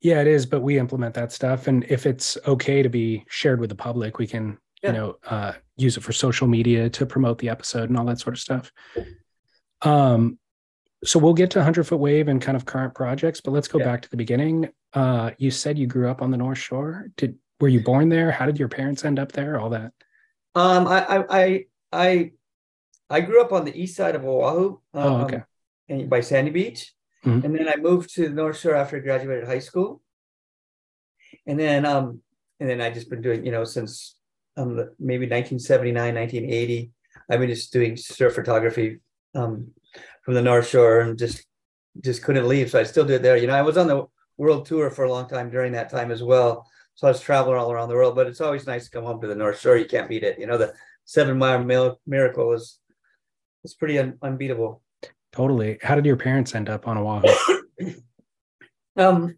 Yeah, 0.00 0.20
it 0.20 0.26
is. 0.26 0.46
But 0.46 0.62
we 0.62 0.78
implement 0.78 1.14
that 1.14 1.32
stuff, 1.32 1.66
and 1.66 1.84
if 1.88 2.06
it's 2.06 2.38
okay 2.46 2.82
to 2.82 2.88
be 2.88 3.24
shared 3.28 3.60
with 3.60 3.70
the 3.70 3.76
public, 3.76 4.18
we 4.18 4.26
can 4.26 4.58
yeah. 4.82 4.90
you 4.90 4.96
know 4.96 5.16
uh, 5.26 5.52
use 5.76 5.96
it 5.96 6.02
for 6.02 6.12
social 6.12 6.46
media 6.46 6.88
to 6.90 7.06
promote 7.06 7.38
the 7.38 7.48
episode 7.48 7.88
and 7.88 7.98
all 7.98 8.04
that 8.06 8.20
sort 8.20 8.34
of 8.34 8.40
stuff. 8.40 8.72
Um, 9.82 10.38
so 11.04 11.18
we'll 11.18 11.34
get 11.34 11.50
to 11.52 11.58
100 11.58 11.84
foot 11.84 11.98
wave 11.98 12.28
and 12.28 12.42
kind 12.42 12.56
of 12.56 12.66
current 12.66 12.94
projects, 12.94 13.40
but 13.40 13.52
let's 13.52 13.68
go 13.68 13.78
yeah. 13.78 13.86
back 13.86 14.02
to 14.02 14.10
the 14.10 14.16
beginning. 14.16 14.68
Uh, 14.92 15.30
you 15.38 15.50
said 15.50 15.78
you 15.78 15.86
grew 15.86 16.10
up 16.10 16.20
on 16.20 16.30
the 16.30 16.36
North 16.36 16.58
Shore. 16.58 17.08
Did 17.16 17.38
were 17.60 17.68
you 17.68 17.80
born 17.80 18.08
there? 18.08 18.30
How 18.30 18.46
did 18.46 18.58
your 18.58 18.68
parents 18.68 19.04
end 19.04 19.18
up 19.18 19.32
there? 19.32 19.58
All 19.58 19.70
that. 19.70 19.92
Um, 20.54 20.86
I 20.88 21.24
I 21.28 21.64
I 21.92 22.32
I 23.08 23.20
grew 23.20 23.40
up 23.40 23.52
on 23.52 23.64
the 23.64 23.80
east 23.80 23.96
side 23.96 24.14
of 24.14 24.24
Oahu. 24.24 24.78
Um, 24.94 25.12
oh, 25.12 25.16
okay. 25.22 25.42
By 26.08 26.20
Sandy 26.20 26.50
Beach, 26.50 26.92
mm-hmm. 27.24 27.44
and 27.44 27.54
then 27.54 27.68
I 27.68 27.76
moved 27.76 28.14
to 28.14 28.28
the 28.28 28.34
North 28.34 28.58
Shore 28.58 28.76
after 28.76 28.96
I 28.96 29.00
graduated 29.00 29.46
high 29.46 29.58
school. 29.58 30.00
And 31.46 31.58
then 31.58 31.84
um, 31.84 32.20
and 32.60 32.68
then 32.68 32.80
I 32.80 32.90
just 32.90 33.10
been 33.10 33.22
doing 33.22 33.44
you 33.44 33.52
know 33.52 33.64
since 33.64 34.16
um 34.56 34.76
maybe 34.98 35.26
1979, 35.26 36.14
1980. 36.14 36.90
I've 37.28 37.40
been 37.40 37.48
just 37.48 37.72
doing 37.72 37.96
surf 37.96 38.34
photography 38.34 39.00
um 39.34 39.72
from 40.22 40.34
the 40.34 40.42
North 40.42 40.68
Shore 40.68 41.00
and 41.00 41.18
just 41.18 41.44
just 42.00 42.22
couldn't 42.22 42.48
leave. 42.48 42.70
So 42.70 42.78
I 42.78 42.84
still 42.84 43.04
do 43.04 43.14
it 43.14 43.22
there. 43.22 43.36
You 43.36 43.46
know, 43.46 43.54
I 43.54 43.62
was 43.62 43.76
on 43.76 43.88
the 43.88 44.06
world 44.36 44.66
tour 44.66 44.90
for 44.90 45.04
a 45.04 45.10
long 45.10 45.28
time 45.28 45.50
during 45.50 45.72
that 45.72 45.90
time 45.90 46.10
as 46.10 46.22
well. 46.22 46.66
So 46.94 47.06
I 47.06 47.10
was 47.10 47.20
traveling 47.20 47.56
all 47.58 47.72
around 47.72 47.88
the 47.88 47.94
world, 47.94 48.14
but 48.14 48.26
it's 48.26 48.40
always 48.40 48.66
nice 48.66 48.84
to 48.84 48.90
come 48.90 49.04
home 49.04 49.20
to 49.20 49.26
the 49.26 49.34
North 49.34 49.60
Shore. 49.60 49.76
You 49.76 49.86
can't 49.86 50.08
beat 50.08 50.22
it. 50.22 50.38
You 50.38 50.46
know, 50.46 50.58
the 50.58 50.72
seven 51.04 51.38
mile 51.38 51.98
miracle 52.06 52.52
is 52.52 52.78
it's 53.64 53.74
pretty 53.74 53.98
un- 53.98 54.18
unbeatable. 54.22 54.82
Totally. 55.32 55.78
How 55.82 55.94
did 55.94 56.06
your 56.06 56.16
parents 56.16 56.54
end 56.54 56.68
up 56.68 56.88
on 56.88 56.98
Oahu? 56.98 57.62
um, 58.96 59.36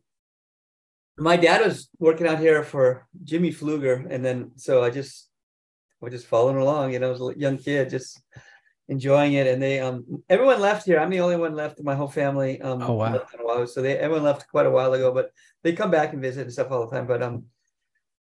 my 1.19 1.37
dad 1.37 1.65
was 1.65 1.89
working 1.99 2.27
out 2.27 2.39
here 2.39 2.63
for 2.65 3.07
Jimmy 3.23 3.51
Pflueger, 3.51 4.07
and 4.11 4.25
then 4.25 4.53
so 4.57 4.83
I 4.83 4.91
just 4.91 5.29
I 6.01 6.07
was 6.07 6.13
just 6.13 6.27
following 6.27 6.57
along. 6.57 6.93
You 6.93 6.99
know, 6.99 7.09
I 7.09 7.19
was 7.19 7.37
a 7.37 7.39
young 7.39 7.59
kid, 7.59 7.91
just 7.91 8.21
enjoying 8.89 9.35
it. 9.35 9.47
And 9.47 9.63
they 9.63 9.81
um 9.81 10.23
everyone 10.29 10.61
left 10.61 10.87
here. 10.87 10.99
I'm 10.99 11.11
the 11.11 11.21
only 11.21 11.37
one 11.37 11.55
left 11.55 11.79
in 11.79 11.85
my 11.85 11.95
whole 11.95 12.09
family. 12.09 12.61
Um 12.61 12.83
oh 12.83 12.95
wow. 12.95 13.65
So 13.67 13.83
they 13.83 13.99
everyone 13.99 14.25
left 14.25 14.49
quite 14.49 14.67
a 14.67 14.71
while 14.71 14.93
ago, 14.95 15.13
but 15.13 15.31
they 15.63 15.73
come 15.73 15.91
back 15.91 16.13
and 16.13 16.23
visit 16.23 16.43
and 16.43 16.53
stuff 16.53 16.71
all 16.71 16.89
the 16.89 16.97
time. 16.97 17.07
But 17.07 17.23
um 17.23 17.45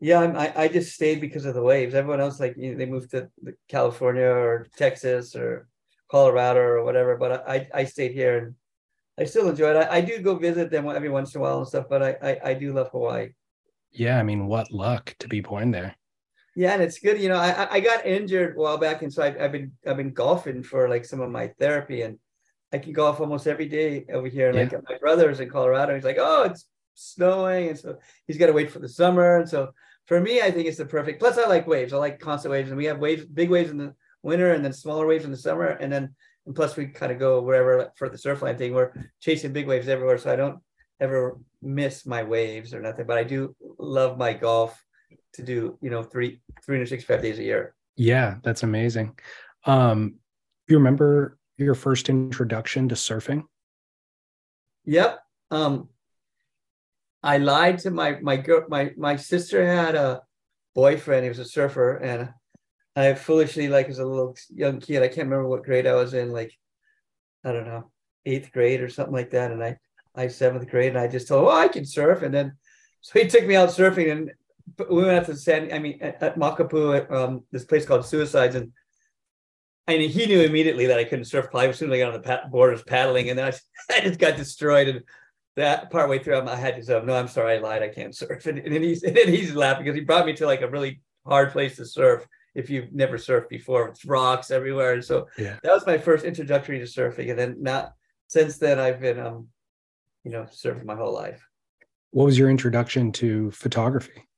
yeah, 0.00 0.20
i 0.20 0.64
I 0.64 0.68
just 0.68 0.94
stayed 0.94 1.20
because 1.20 1.44
of 1.44 1.54
the 1.54 1.62
waves. 1.62 1.94
Everyone 1.94 2.20
else 2.20 2.40
like 2.40 2.56
you 2.56 2.72
know, 2.72 2.78
they 2.78 2.86
moved 2.86 3.10
to 3.12 3.28
California 3.68 4.26
or 4.26 4.66
Texas 4.76 5.34
or 5.36 5.68
Colorado 6.12 6.60
or 6.60 6.84
whatever. 6.84 7.16
But 7.16 7.48
I 7.48 7.68
I 7.74 7.84
stayed 7.84 8.12
here 8.12 8.38
and 8.38 8.54
I 9.18 9.24
still 9.24 9.48
enjoy 9.48 9.70
it. 9.70 9.76
I, 9.76 9.96
I 9.96 10.00
do 10.02 10.20
go 10.20 10.36
visit 10.36 10.70
them 10.70 10.88
every 10.88 11.08
once 11.08 11.34
in 11.34 11.40
a 11.40 11.42
while 11.42 11.58
and 11.58 11.66
stuff. 11.66 11.86
But 11.88 12.02
I, 12.02 12.10
I 12.22 12.50
I 12.50 12.54
do 12.54 12.72
love 12.72 12.90
Hawaii. 12.90 13.30
Yeah, 13.90 14.18
I 14.18 14.22
mean, 14.22 14.46
what 14.46 14.70
luck 14.70 15.16
to 15.18 15.28
be 15.28 15.40
born 15.40 15.70
there. 15.70 15.96
Yeah, 16.54 16.72
and 16.74 16.82
it's 16.82 16.98
good. 16.98 17.20
You 17.20 17.30
know, 17.30 17.36
I 17.36 17.66
I 17.76 17.80
got 17.80 18.06
injured 18.06 18.56
a 18.56 18.60
while 18.60 18.78
back, 18.78 19.02
and 19.02 19.12
so 19.12 19.22
I, 19.22 19.30
have 19.30 19.52
been 19.52 19.72
I've 19.86 19.96
been 19.96 20.12
golfing 20.12 20.62
for 20.62 20.88
like 20.88 21.04
some 21.04 21.20
of 21.20 21.30
my 21.30 21.48
therapy, 21.58 22.02
and 22.02 22.18
I 22.72 22.78
can 22.78 22.92
golf 22.92 23.20
almost 23.20 23.46
every 23.46 23.68
day 23.68 24.04
over 24.12 24.28
here. 24.28 24.48
And 24.50 24.56
yeah. 24.58 24.64
like 24.64 24.88
my 24.88 24.98
brother's 24.98 25.40
in 25.40 25.48
Colorado, 25.48 25.94
he's 25.94 26.04
like, 26.04 26.18
oh, 26.20 26.42
it's 26.44 26.66
snowing, 26.94 27.68
and 27.70 27.78
so 27.78 27.96
he's 28.26 28.38
got 28.38 28.46
to 28.46 28.52
wait 28.52 28.70
for 28.70 28.80
the 28.80 28.88
summer. 28.88 29.38
And 29.40 29.48
so 29.48 29.72
for 30.06 30.20
me, 30.20 30.42
I 30.42 30.50
think 30.50 30.66
it's 30.68 30.78
the 30.78 30.84
perfect. 30.84 31.20
Plus, 31.20 31.38
I 31.38 31.46
like 31.46 31.66
waves. 31.66 31.92
I 31.92 31.96
like 31.96 32.20
constant 32.20 32.52
waves, 32.52 32.68
and 32.68 32.76
we 32.76 32.86
have 32.86 32.98
waves, 32.98 33.24
big 33.24 33.48
waves 33.48 33.70
in 33.70 33.78
the 33.78 33.94
winter, 34.22 34.52
and 34.52 34.64
then 34.64 34.72
smaller 34.72 35.06
waves 35.06 35.24
in 35.24 35.30
the 35.30 35.36
summer, 35.36 35.66
and 35.66 35.92
then 35.92 36.14
and 36.46 36.54
plus 36.54 36.76
we 36.76 36.86
kind 36.86 37.12
of 37.12 37.18
go 37.18 37.40
wherever 37.40 37.92
for 37.96 38.08
the 38.08 38.18
surfline 38.18 38.58
thing. 38.58 38.74
We're 38.74 38.92
chasing 39.20 39.52
big 39.52 39.66
waves 39.66 39.88
everywhere, 39.88 40.18
so 40.18 40.32
I 40.32 40.36
don't 40.36 40.58
ever 41.00 41.38
miss 41.60 42.06
my 42.06 42.22
waves 42.22 42.74
or 42.74 42.80
nothing. 42.80 43.06
But 43.06 43.18
I 43.18 43.24
do 43.24 43.54
love 43.78 44.18
my 44.18 44.32
golf 44.32 44.82
to 45.34 45.42
do 45.42 45.78
you 45.80 45.90
know 45.90 46.02
three 46.02 46.40
365 46.64 47.22
days 47.22 47.38
a 47.38 47.42
year 47.42 47.74
yeah 47.96 48.36
that's 48.42 48.62
amazing 48.62 49.16
um 49.66 50.14
you 50.68 50.76
remember 50.76 51.38
your 51.58 51.74
first 51.74 52.08
introduction 52.08 52.88
to 52.88 52.94
surfing 52.94 53.42
yep 54.84 55.20
um 55.50 55.88
i 57.22 57.38
lied 57.38 57.78
to 57.78 57.90
my 57.90 58.18
my 58.20 58.36
girl 58.36 58.64
my 58.68 58.90
my 58.96 59.16
sister 59.16 59.66
had 59.66 59.94
a 59.94 60.20
boyfriend 60.74 61.24
he 61.24 61.28
was 61.28 61.38
a 61.38 61.44
surfer 61.44 61.96
and 61.96 62.28
i 62.96 63.14
foolishly 63.14 63.68
like 63.68 63.88
as 63.88 63.98
a 63.98 64.04
little 64.04 64.36
young 64.50 64.80
kid 64.80 65.02
i 65.02 65.08
can't 65.08 65.28
remember 65.28 65.46
what 65.46 65.64
grade 65.64 65.86
i 65.86 65.94
was 65.94 66.14
in 66.14 66.30
like 66.30 66.52
i 67.44 67.52
don't 67.52 67.66
know 67.66 67.90
eighth 68.26 68.52
grade 68.52 68.80
or 68.80 68.88
something 68.88 69.14
like 69.14 69.30
that 69.30 69.50
and 69.50 69.62
i 69.62 69.76
i 70.14 70.26
seventh 70.28 70.68
grade 70.68 70.90
and 70.90 70.98
i 70.98 71.08
just 71.08 71.28
told 71.28 71.42
him 71.42 71.48
oh 71.48 71.56
i 71.56 71.68
can 71.68 71.84
surf 71.84 72.22
and 72.22 72.34
then 72.34 72.52
so 73.00 73.18
he 73.18 73.26
took 73.26 73.46
me 73.46 73.56
out 73.56 73.68
surfing 73.68 74.12
and 74.12 74.30
we 74.90 75.02
went 75.02 75.18
out 75.18 75.26
to 75.26 75.36
San, 75.36 75.72
I 75.72 75.78
mean, 75.78 75.98
at, 76.00 76.22
at 76.22 76.38
Makapu'u, 76.38 77.10
um, 77.10 77.44
this 77.50 77.64
place 77.64 77.84
called 77.84 78.04
Suicides, 78.04 78.54
and 78.54 78.72
and 79.88 80.00
he 80.00 80.26
knew 80.26 80.42
immediately 80.42 80.86
that 80.86 80.98
I 80.98 81.04
couldn't 81.04 81.24
surf. 81.24 81.50
Probably 81.50 81.70
as 81.70 81.78
soon 81.78 81.90
as 81.90 81.96
I 81.96 81.98
got 81.98 82.14
on 82.14 82.20
the 82.20 82.26
pad- 82.26 82.50
borders 82.50 82.82
paddling, 82.82 83.30
and 83.30 83.38
then 83.38 83.52
I, 83.52 83.94
I 83.96 84.00
just 84.00 84.20
got 84.20 84.36
destroyed. 84.36 84.88
And 84.88 85.02
that 85.56 85.90
part 85.90 86.08
way 86.08 86.18
through, 86.18 86.40
I 86.48 86.56
had 86.56 86.76
to 86.76 86.84
say, 86.84 87.00
"No, 87.04 87.14
I'm 87.14 87.28
sorry, 87.28 87.54
I 87.54 87.58
lied. 87.58 87.82
I 87.82 87.88
can't 87.88 88.14
surf." 88.14 88.46
And, 88.46 88.58
and 88.58 88.72
then 88.72 88.82
he's 88.82 89.02
and 89.02 89.16
then 89.16 89.28
he's 89.28 89.54
laughing 89.54 89.84
because 89.84 89.98
he 89.98 90.04
brought 90.04 90.26
me 90.26 90.34
to 90.34 90.46
like 90.46 90.62
a 90.62 90.70
really 90.70 91.00
hard 91.26 91.50
place 91.50 91.76
to 91.76 91.84
surf 91.84 92.26
if 92.54 92.70
you've 92.70 92.92
never 92.92 93.16
surfed 93.16 93.48
before. 93.48 93.88
It's 93.88 94.04
rocks 94.04 94.50
everywhere, 94.50 94.94
and 94.94 95.04
so 95.04 95.28
yeah. 95.38 95.56
that 95.62 95.72
was 95.72 95.86
my 95.86 95.98
first 95.98 96.24
introductory 96.24 96.78
to 96.78 96.84
surfing. 96.84 97.30
And 97.30 97.38
then 97.38 97.56
not 97.60 97.92
since 98.28 98.58
then, 98.58 98.78
I've 98.78 99.00
been, 99.00 99.18
um, 99.18 99.48
you 100.24 100.30
know, 100.30 100.42
surfing 100.44 100.84
my 100.84 100.96
whole 100.96 101.14
life. 101.14 101.46
What 102.10 102.24
was 102.24 102.38
your 102.38 102.50
introduction 102.50 103.12
to 103.12 103.50
photography? 103.50 104.28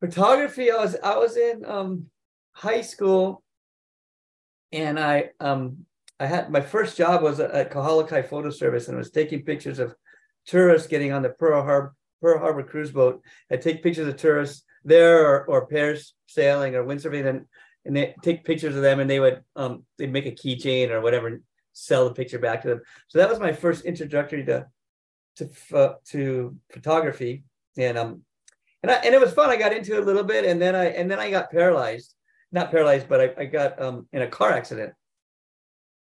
photography 0.00 0.70
i 0.70 0.76
was 0.76 0.96
i 1.02 1.16
was 1.16 1.36
in 1.36 1.64
um 1.64 2.06
high 2.52 2.80
school 2.80 3.42
and 4.72 4.98
i 4.98 5.30
um 5.40 5.78
i 6.20 6.26
had 6.26 6.50
my 6.50 6.60
first 6.60 6.96
job 6.96 7.22
was 7.22 7.40
at 7.40 7.70
Kahalakai 7.72 8.28
photo 8.28 8.50
service 8.50 8.88
and 8.88 8.96
I 8.96 8.98
was 8.98 9.10
taking 9.10 9.42
pictures 9.42 9.78
of 9.78 9.94
tourists 10.46 10.88
getting 10.88 11.12
on 11.12 11.22
the 11.22 11.30
pearl 11.30 11.62
harbor 11.62 11.94
pearl 12.20 12.38
harbor 12.38 12.62
cruise 12.62 12.92
boat 12.92 13.22
i 13.50 13.56
take 13.56 13.82
pictures 13.82 14.06
of 14.06 14.16
tourists 14.16 14.64
there 14.88 15.26
or, 15.26 15.44
or 15.46 15.66
pairs 15.66 16.14
sailing 16.26 16.74
or 16.74 16.84
windsurfing 16.84 17.26
and 17.26 17.46
and 17.84 17.96
they 17.96 18.14
take 18.22 18.44
pictures 18.44 18.76
of 18.76 18.82
them 18.82 19.00
and 19.00 19.08
they 19.08 19.20
would 19.20 19.42
um 19.56 19.84
they'd 19.96 20.12
make 20.12 20.26
a 20.26 20.32
keychain 20.32 20.90
or 20.90 21.00
whatever 21.00 21.28
and 21.28 21.42
sell 21.72 22.08
the 22.08 22.14
picture 22.14 22.38
back 22.38 22.62
to 22.62 22.68
them 22.68 22.80
so 23.06 23.18
that 23.18 23.28
was 23.28 23.38
my 23.38 23.52
first 23.52 23.84
introductory 23.84 24.44
to 24.44 24.66
to 25.36 25.48
uh, 25.74 25.94
to 26.04 26.56
photography 26.72 27.44
and 27.76 27.96
um 27.96 28.22
and 28.82 28.92
I, 28.92 28.94
and 28.96 29.14
it 29.14 29.20
was 29.20 29.32
fun. 29.32 29.50
I 29.50 29.56
got 29.56 29.72
into 29.72 29.96
it 29.96 30.02
a 30.02 30.06
little 30.06 30.24
bit, 30.24 30.44
and 30.44 30.60
then 30.60 30.74
I 30.74 30.86
and 30.86 31.10
then 31.10 31.18
I 31.18 31.30
got 31.30 31.50
paralyzed. 31.50 32.14
Not 32.52 32.70
paralyzed, 32.70 33.08
but 33.08 33.20
I, 33.20 33.42
I 33.42 33.44
got 33.44 33.80
um, 33.80 34.06
in 34.12 34.22
a 34.22 34.28
car 34.28 34.52
accident, 34.52 34.92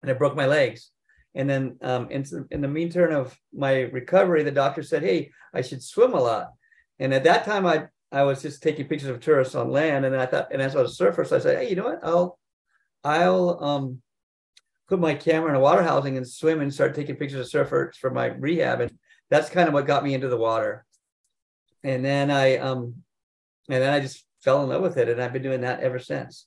and 0.03 0.11
I 0.11 0.15
broke 0.15 0.37
my 0.37 0.47
legs. 0.47 0.91
And 1.35 1.49
then 1.49 1.79
um, 1.83 2.11
in, 2.11 2.25
in 2.51 2.61
the 2.61 2.69
mean 2.69 2.91
turn 2.91 3.13
of 3.13 3.37
my 3.53 3.83
recovery, 3.83 4.43
the 4.43 4.51
doctor 4.51 4.83
said, 4.83 5.03
"Hey, 5.03 5.31
I 5.55 5.63
should 5.63 5.83
swim 5.83 6.13
a 6.13 6.21
lot." 6.21 6.49
And 6.99 7.15
at 7.15 7.25
that 7.25 7.45
time, 7.45 7.67
I 7.67 7.87
I 8.13 8.23
was 8.23 8.43
just 8.43 8.63
taking 8.63 8.89
pictures 8.89 9.09
of 9.09 9.21
tourists 9.21 9.55
on 9.55 9.71
land, 9.71 10.05
and 10.05 10.17
I 10.17 10.27
thought, 10.27 10.49
and 10.53 10.61
as 10.61 10.75
I 10.75 10.83
was 10.83 10.93
a 10.93 10.95
surfer, 10.95 11.25
so 11.25 11.37
I 11.37 11.39
said, 11.41 11.59
"Hey, 11.59 11.71
you 11.71 11.77
know 11.77 11.85
what? 11.85 12.01
I'll 12.03 12.39
I'll 13.05 13.65
um, 13.65 14.03
put 14.89 14.99
my 15.01 15.15
camera 15.15 15.51
in 15.51 15.57
a 15.57 15.61
water 15.61 15.83
housing 15.83 16.17
and 16.17 16.29
swim 16.29 16.61
and 16.61 16.73
start 16.75 16.95
taking 16.95 17.17
pictures 17.17 17.55
of 17.55 17.69
surfers 17.69 17.95
for 17.97 18.11
my 18.11 18.27
rehab." 18.27 18.81
And 18.81 18.99
that's 19.31 19.49
kind 19.51 19.69
of 19.69 19.75
what 19.75 19.87
got 19.87 20.05
me 20.05 20.15
into 20.15 20.29
the 20.29 20.37
water 20.37 20.85
and 21.83 22.05
then 22.05 22.31
I 22.31 22.59
um 22.59 23.03
and 23.69 23.83
then 23.83 23.93
I 23.93 24.01
just 24.01 24.25
fell 24.43 24.63
in 24.63 24.69
love 24.69 24.83
with 24.83 24.97
it 24.97 25.09
and 25.09 25.23
I've 25.23 25.33
been 25.33 25.43
doing 25.43 25.63
that 25.63 25.81
ever 25.81 25.99
since. 25.99 26.47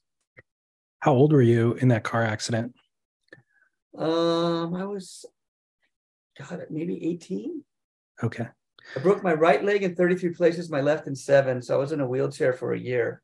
How 1.00 1.14
old 1.14 1.34
were 1.34 1.42
you 1.42 1.74
in 1.74 1.90
that 1.90 2.04
car 2.04 2.24
accident? 2.24 2.74
Um 3.98 4.76
I 4.76 4.86
was 4.86 5.26
God, 6.38 6.66
maybe 6.70 7.06
18. 7.06 7.64
Okay. 8.24 8.48
I 8.96 9.00
broke 9.00 9.24
my 9.24 9.34
right 9.34 9.64
leg 9.64 9.84
in 9.84 9.96
33 9.96 10.32
places, 10.32 10.70
my 10.70 10.82
left 10.82 11.08
in 11.08 11.16
seven. 11.16 11.62
So 11.62 11.76
I 11.76 11.78
was 11.78 11.92
in 11.92 12.02
a 12.02 12.08
wheelchair 12.08 12.54
for 12.54 12.74
a 12.74 12.80
year. 12.80 13.22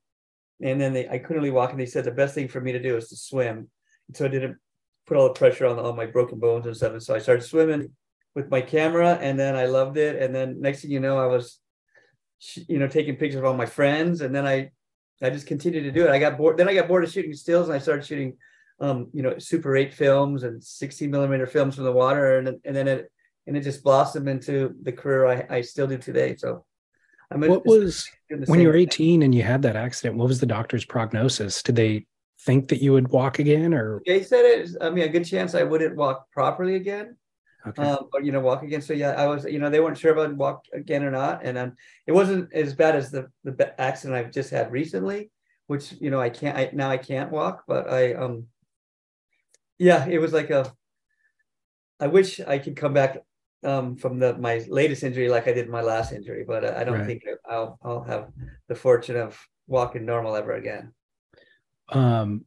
and 0.62 0.80
then 0.80 0.94
they 0.94 1.08
I 1.08 1.20
couldn't 1.20 1.42
really 1.42 1.52
walk, 1.52 1.72
and 1.72 1.80
they 1.80 1.86
said 1.86 2.06
the 2.06 2.12
best 2.12 2.36
thing 2.36 2.48
for 2.48 2.62
me 2.62 2.72
to 2.72 2.82
do 2.82 2.98
is 2.98 3.10
to 3.10 3.16
swim. 3.16 3.70
And 4.08 4.18
so 4.18 4.26
I 4.26 4.30
didn't 4.30 4.58
put 5.06 5.18
all 5.18 5.28
the 5.28 5.34
pressure 5.40 5.66
on 5.66 5.80
on 5.80 5.96
my 5.96 6.06
broken 6.06 6.40
bones 6.40 6.66
and 6.66 6.76
stuff. 6.76 6.94
And 6.94 7.04
so 7.04 7.16
I 7.16 7.20
started 7.20 7.44
swimming 7.44 7.92
with 8.36 8.50
my 8.50 8.62
camera, 8.62 9.18
and 9.22 9.40
then 9.40 9.56
I 9.56 9.66
loved 9.66 9.98
it. 9.98 10.22
And 10.22 10.34
then 10.34 10.62
next 10.62 10.82
thing 10.82 10.92
you 10.92 11.00
know, 11.00 11.18
I 11.18 11.26
was, 11.26 11.60
you 12.68 12.80
know, 12.80 12.88
taking 12.88 13.16
pictures 13.16 13.40
of 13.40 13.46
all 13.46 13.54
my 13.54 13.66
friends, 13.66 14.22
and 14.22 14.34
then 14.36 14.46
I 14.46 14.72
I 15.22 15.30
just 15.30 15.48
continued 15.48 15.84
to 15.84 15.92
do 15.92 16.06
it. 16.06 16.12
I 16.12 16.20
got 16.20 16.38
bored. 16.38 16.58
Then 16.58 16.70
I 16.70 16.74
got 16.74 16.88
bored 16.88 17.04
of 17.04 17.12
shooting 17.12 17.34
stills, 17.34 17.68
and 17.68 17.76
I 17.76 17.80
started 17.80 18.06
shooting, 18.06 18.38
um, 18.80 19.10
you 19.14 19.22
know, 19.22 19.38
Super 19.38 19.76
8 19.76 19.94
films 19.94 20.44
and 20.44 20.64
16 20.64 21.12
millimeter 21.12 21.46
films 21.46 21.76
from 21.76 21.84
the 21.86 21.92
water, 21.92 22.38
and 22.38 22.48
and 22.66 22.76
then 22.76 22.88
it 22.88 23.12
and 23.50 23.58
it 23.58 23.62
just 23.62 23.84
blossomed 23.84 24.30
into 24.30 24.76
the 24.84 24.92
career 24.92 25.26
I, 25.26 25.58
I 25.58 25.62
still 25.62 25.88
do 25.88 25.98
today. 25.98 26.36
So, 26.38 26.66
I'm 27.32 27.42
what 27.42 27.66
was 27.66 28.08
when 28.46 28.62
you 28.62 28.68
were 28.68 28.76
18 28.76 28.88
thing. 29.20 29.24
and 29.24 29.34
you 29.34 29.42
had 29.42 29.64
that 29.64 29.76
accident? 29.76 30.18
What 30.18 30.28
was 30.28 30.40
the 30.40 30.46
doctor's 30.46 30.86
prognosis? 30.86 31.64
Did 31.64 31.76
they 31.76 32.06
think 32.42 32.68
that 32.70 32.82
you 32.82 32.94
would 32.94 33.08
walk 33.10 33.40
again, 33.40 33.74
or 33.74 34.02
they 34.06 34.22
said 34.22 34.46
it? 34.46 34.70
I 34.80 34.92
mean, 34.92 35.04
a 35.04 35.10
good 35.10 35.26
chance 35.26 35.56
I 35.56 35.64
wouldn't 35.64 35.96
walk 35.96 36.32
properly 36.32 36.76
again. 36.76 37.18
Okay. 37.68 37.82
Um, 37.82 38.08
or 38.14 38.22
you 38.22 38.32
know, 38.32 38.40
walk 38.40 38.62
again. 38.62 38.84
So 38.84 38.94
yeah, 38.94 39.12
I 39.12 39.26
was. 39.26 39.46
You 39.46 39.58
know, 39.58 39.72
they 39.72 39.80
weren't 39.80 39.98
sure 39.98 40.16
if 40.16 40.18
I'd 40.18 40.38
walk 40.38 40.66
again 40.72 41.04
or 41.04 41.12
not, 41.12 41.44
and 41.44 41.58
um, 41.58 41.76
it 42.06 42.12
wasn't 42.12 42.54
as 42.54 42.76
bad 42.76 42.96
as 42.96 43.10
the 43.10 43.30
the 43.44 43.82
accident 43.82 44.16
I've 44.16 44.32
just 44.32 44.52
had 44.52 44.72
recently, 44.72 45.32
which 45.66 45.94
you 46.00 46.12
know 46.12 46.22
I 46.22 46.30
can't. 46.30 46.56
I 46.56 46.70
now 46.72 46.90
I 46.90 46.98
can't 46.98 47.32
walk, 47.32 47.64
but 47.68 47.92
I 47.92 48.14
um. 48.14 48.46
Yeah, 49.80 50.08
it 50.08 50.20
was 50.20 50.34
like 50.34 50.52
a. 50.52 50.72
I 52.00 52.08
wish 52.08 52.40
I 52.40 52.60
could 52.60 52.76
come 52.76 52.94
back 52.94 53.18
um, 53.64 53.96
from 53.96 54.20
the 54.20 54.38
my 54.38 54.64
latest 54.70 55.04
injury 55.04 55.30
like 55.30 55.48
I 55.48 55.54
did 55.54 55.70
my 55.70 55.82
last 55.82 56.12
injury, 56.12 56.44
but 56.48 56.64
uh, 56.64 56.74
I 56.78 56.84
don't 56.84 57.00
right. 57.00 57.06
think 57.06 57.24
I'll 57.50 57.78
I'll 57.84 58.04
have 58.04 58.30
the 58.68 58.76
fortune 58.76 59.18
of 59.18 59.40
walking 59.68 60.06
normal 60.06 60.36
ever 60.36 60.54
again. 60.54 60.94
Um, 61.90 62.46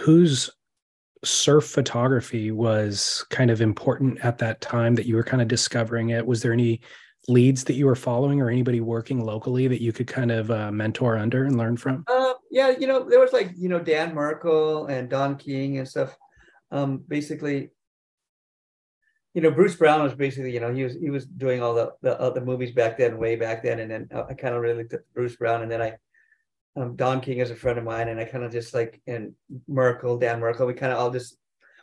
whose 0.00 0.50
surf 1.24 1.64
photography 1.64 2.50
was 2.50 3.24
kind 3.30 3.50
of 3.50 3.60
important 3.60 4.20
at 4.24 4.38
that 4.38 4.60
time 4.60 4.94
that 4.94 5.06
you 5.06 5.16
were 5.16 5.24
kind 5.24 5.42
of 5.42 5.48
discovering 5.48 6.10
it? 6.10 6.26
Was 6.26 6.42
there 6.42 6.52
any 6.52 6.80
leads 7.28 7.64
that 7.64 7.74
you 7.74 7.86
were 7.86 7.96
following 7.96 8.40
or 8.40 8.50
anybody 8.50 8.80
working 8.80 9.24
locally 9.24 9.66
that 9.66 9.82
you 9.82 9.92
could 9.92 10.06
kind 10.06 10.30
of 10.30 10.50
uh, 10.50 10.70
mentor 10.70 11.16
under 11.16 11.44
and 11.44 11.56
learn 11.56 11.76
from? 11.76 12.04
Uh, 12.06 12.34
yeah, 12.50 12.70
you 12.70 12.86
know, 12.86 13.08
there 13.08 13.20
was 13.20 13.32
like, 13.32 13.52
you 13.56 13.68
know, 13.68 13.80
Dan 13.80 14.14
Merkel 14.14 14.86
and 14.86 15.08
Don 15.08 15.36
King 15.36 15.78
and 15.78 15.88
stuff. 15.88 16.16
Um, 16.70 17.04
basically, 17.08 17.70
you 19.36 19.42
know, 19.42 19.50
Bruce 19.50 19.76
Brown 19.76 20.02
was 20.02 20.14
basically, 20.14 20.50
you 20.54 20.60
know, 20.60 20.72
he 20.72 20.82
was 20.82 20.94
he 20.94 21.10
was 21.10 21.26
doing 21.26 21.62
all 21.62 21.74
the 21.74 21.92
the, 22.00 22.18
uh, 22.18 22.40
movies 22.40 22.72
back 22.72 22.96
then, 22.96 23.18
way 23.18 23.36
back 23.36 23.62
then, 23.62 23.80
and 23.80 23.90
then 23.90 24.08
I 24.10 24.32
kind 24.32 24.54
of 24.54 24.62
really 24.62 24.78
looked 24.78 24.94
at 24.94 25.12
Bruce 25.12 25.36
Brown, 25.36 25.60
and 25.60 25.70
then 25.70 25.82
I, 25.82 25.92
um, 26.74 26.96
Don 26.96 27.20
King 27.20 27.40
is 27.40 27.50
a 27.50 27.54
friend 27.54 27.78
of 27.78 27.84
mine, 27.84 28.08
and 28.08 28.18
I 28.18 28.24
kind 28.24 28.44
of 28.44 28.50
just 28.50 28.72
like 28.72 29.02
and 29.06 29.34
Merkel, 29.68 30.16
Dan 30.16 30.40
Merkel, 30.40 30.66
we 30.66 30.72
kind 30.72 30.90
of 30.90 30.98
all 30.98 31.10
just 31.10 31.36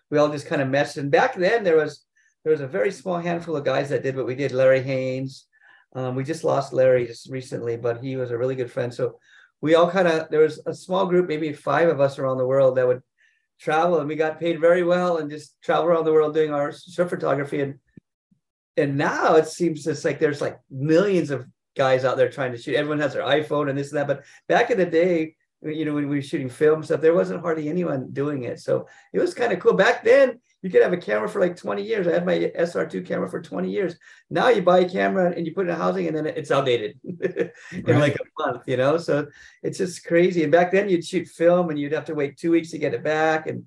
we 0.09 0.17
all 0.17 0.29
just 0.29 0.47
kind 0.47 0.63
of 0.63 0.67
meshed. 0.67 0.97
And 0.97 1.11
back 1.11 1.35
then 1.35 1.63
there 1.63 1.77
was 1.77 2.03
there 2.43 2.53
was 2.53 2.61
a 2.61 2.67
very 2.67 2.91
small 2.91 3.19
handful 3.19 3.55
of 3.55 3.63
guys 3.63 3.89
that 3.89 4.01
did 4.01 4.15
what 4.15 4.25
we 4.25 4.33
did. 4.33 4.51
Larry 4.51 4.81
Haines, 4.81 5.45
um, 5.95 6.15
we 6.15 6.23
just 6.23 6.43
lost 6.43 6.73
Larry 6.73 7.05
just 7.05 7.29
recently, 7.29 7.77
but 7.77 8.01
he 8.01 8.15
was 8.15 8.31
a 8.31 8.37
really 8.37 8.55
good 8.55 8.71
friend. 8.71 8.91
So 8.91 9.19
we 9.61 9.75
all 9.75 9.91
kind 9.91 10.07
of 10.07 10.27
there 10.31 10.41
was 10.41 10.59
a 10.65 10.73
small 10.73 11.05
group, 11.05 11.27
maybe 11.27 11.53
five 11.53 11.87
of 11.87 12.01
us 12.01 12.17
around 12.17 12.39
the 12.39 12.47
world 12.47 12.77
that 12.77 12.87
would 12.87 13.03
travel 13.59 13.99
and 13.99 14.07
we 14.07 14.15
got 14.15 14.39
paid 14.39 14.59
very 14.59 14.83
well 14.83 15.17
and 15.17 15.29
just 15.29 15.61
travel 15.61 15.85
around 15.85 16.05
the 16.05 16.11
world 16.11 16.33
doing 16.33 16.53
our 16.53 16.71
surf 16.71 17.09
photography. 17.09 17.61
And 17.61 17.79
and 18.75 18.97
now 18.97 19.35
it 19.35 19.47
seems 19.47 19.83
just 19.83 20.03
like 20.03 20.19
there's 20.19 20.41
like 20.41 20.59
millions 20.69 21.29
of 21.29 21.45
guys 21.75 22.05
out 22.05 22.17
there 22.17 22.29
trying 22.29 22.51
to 22.51 22.57
shoot. 22.57 22.75
Everyone 22.75 22.99
has 22.99 23.13
their 23.13 23.23
iphone 23.23 23.69
and 23.69 23.77
this 23.77 23.91
and 23.91 23.99
that. 23.99 24.07
But 24.07 24.23
back 24.47 24.71
in 24.71 24.77
the 24.77 24.85
day 24.85 25.35
you 25.61 25.85
know 25.85 25.93
when 25.93 26.09
we 26.09 26.17
were 26.17 26.21
shooting 26.21 26.49
film 26.49 26.83
stuff 26.83 26.99
there 26.99 27.13
wasn't 27.13 27.41
hardly 27.41 27.69
anyone 27.69 28.11
doing 28.11 28.43
it. 28.43 28.59
So 28.59 28.87
it 29.13 29.19
was 29.19 29.33
kind 29.33 29.53
of 29.53 29.59
cool. 29.59 29.73
Back 29.73 30.03
then 30.03 30.39
you 30.63 30.69
could 30.69 30.81
have 30.81 30.93
a 30.93 30.97
camera 30.97 31.27
for 31.27 31.41
like 31.41 31.57
20 31.57 31.83
years. 31.83 32.07
I 32.07 32.13
had 32.13 32.25
my 32.25 32.37
SR2 32.57 33.05
camera 33.05 33.29
for 33.29 33.41
20 33.41 33.69
years. 33.69 33.97
Now 34.29 34.47
you 34.47 34.61
buy 34.61 34.79
a 34.79 34.89
camera 34.89 35.33
and 35.35 35.45
you 35.45 35.53
put 35.53 35.67
it 35.67 35.69
in 35.69 35.75
a 35.75 35.77
housing 35.77 36.07
and 36.07 36.15
then 36.15 36.25
it's 36.25 36.51
outdated 36.51 36.97
in 37.03 37.51
right. 37.83 37.99
like 37.99 38.15
a 38.15 38.41
month, 38.41 38.63
you 38.65 38.77
know? 38.77 38.97
So 38.97 39.27
it's 39.61 39.77
just 39.77 40.05
crazy. 40.05 40.41
And 40.43 40.53
back 40.53 40.71
then 40.71 40.87
you'd 40.87 41.05
shoot 41.05 41.27
film 41.27 41.69
and 41.69 41.77
you'd 41.77 41.91
have 41.91 42.05
to 42.05 42.15
wait 42.15 42.37
two 42.37 42.51
weeks 42.51 42.71
to 42.71 42.77
get 42.77 42.93
it 42.93 43.03
back. 43.03 43.45
And 43.45 43.65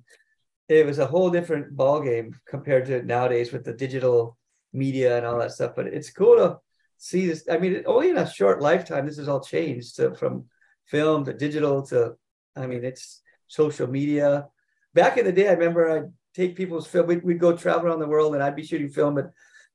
it 0.71 0.87
was 0.87 0.99
a 0.99 1.07
whole 1.07 1.29
different 1.29 1.77
ball 1.77 2.01
game 2.01 2.35
compared 2.49 2.87
to 2.87 3.03
nowadays 3.03 3.53
with 3.53 3.65
the 3.65 3.75
digital 3.75 4.39
media 4.73 5.19
and 5.19 5.27
all 5.27 5.39
that 5.39 5.53
stuff. 5.53 5.73
But 5.77 5.89
it's 5.89 6.09
cool 6.09 6.37
to 6.37 6.61
see 6.97 7.27
this. 7.27 7.45
I 7.51 7.59
mean, 7.59 7.83
only 7.85 8.09
in 8.09 8.17
a 8.17 8.31
short 8.31 8.63
lifetime, 8.63 9.05
this 9.05 9.19
has 9.19 9.29
all 9.29 9.43
changed 9.43 9.97
to, 9.97 10.15
from 10.15 10.47
film 10.87 11.27
to 11.27 11.35
digital 11.35 11.83
to, 11.89 12.15
I 12.57 12.67
mean, 12.67 12.87
it's 12.87 13.21
social 13.49 13.87
media. 13.87 14.47
Back 14.95 15.19
in 15.19 15.27
the 15.27 15.33
day, 15.33 15.49
I 15.49 15.53
remember 15.53 15.91
I 15.91 16.09
take 16.37 16.55
people's 16.55 16.87
film. 16.87 17.07
We'd, 17.07 17.25
we'd 17.25 17.39
go 17.39 17.57
travel 17.57 17.87
around 17.87 18.01
the 18.01 18.07
world 18.07 18.35
and 18.35 18.43
I'd 18.43 18.57
be 18.57 18.65
shooting 18.65 18.91
film 18.91 19.17
and 19.19 19.31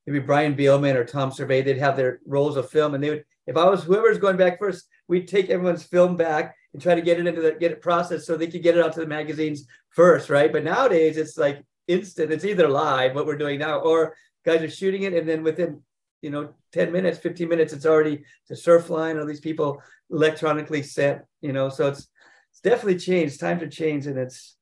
maybe 0.06 0.20
Brian 0.20 0.54
Bielmann 0.54 0.94
or 0.94 1.04
Tom 1.04 1.30
Servais, 1.30 1.64
they'd 1.64 1.78
have 1.78 1.96
their 1.96 2.20
rolls 2.24 2.56
of 2.56 2.70
film 2.70 2.94
and 2.94 3.02
they 3.02 3.10
would, 3.10 3.24
if 3.46 3.56
I 3.56 3.68
was 3.68 3.82
whoever's 3.82 4.18
going 4.18 4.36
back 4.36 4.58
first, 4.58 4.86
we'd 5.08 5.28
take 5.28 5.50
everyone's 5.50 5.82
film 5.82 6.16
back 6.16 6.54
and 6.72 6.80
try 6.80 6.94
to 6.94 7.02
get 7.02 7.18
it 7.18 7.26
into 7.26 7.40
the, 7.40 7.52
get 7.52 7.72
it 7.72 7.82
processed 7.82 8.26
so 8.26 8.36
they 8.36 8.46
could 8.46 8.62
get 8.62 8.76
it 8.76 8.84
out 8.84 8.92
to 8.94 9.00
the 9.00 9.06
magazines 9.06 9.66
first, 9.90 10.30
right? 10.30 10.52
But 10.52 10.64
nowadays 10.64 11.16
it's 11.16 11.36
like 11.36 11.62
instant, 11.88 12.32
it's 12.32 12.44
either 12.44 12.68
live, 12.68 13.14
what 13.14 13.26
we're 13.26 13.36
doing 13.36 13.58
now, 13.58 13.80
or 13.80 14.16
guys 14.44 14.62
are 14.62 14.70
shooting 14.70 15.02
it 15.02 15.14
and 15.14 15.28
then 15.28 15.42
within, 15.42 15.80
you 16.20 16.30
know, 16.30 16.54
10 16.72 16.92
minutes, 16.92 17.18
15 17.18 17.48
minutes, 17.48 17.72
it's 17.72 17.86
already 17.86 18.24
to 18.46 18.54
Surfline, 18.54 19.20
all 19.20 19.26
these 19.26 19.40
people 19.40 19.82
electronically 20.10 20.82
sent, 20.82 21.22
you 21.40 21.52
know, 21.52 21.68
so 21.68 21.88
it's, 21.88 22.08
it's 22.50 22.60
definitely 22.60 22.98
changed. 22.98 23.40
Times 23.40 23.62
are 23.62 23.68
changed 23.68 24.06
and 24.06 24.18
it's, 24.18 24.56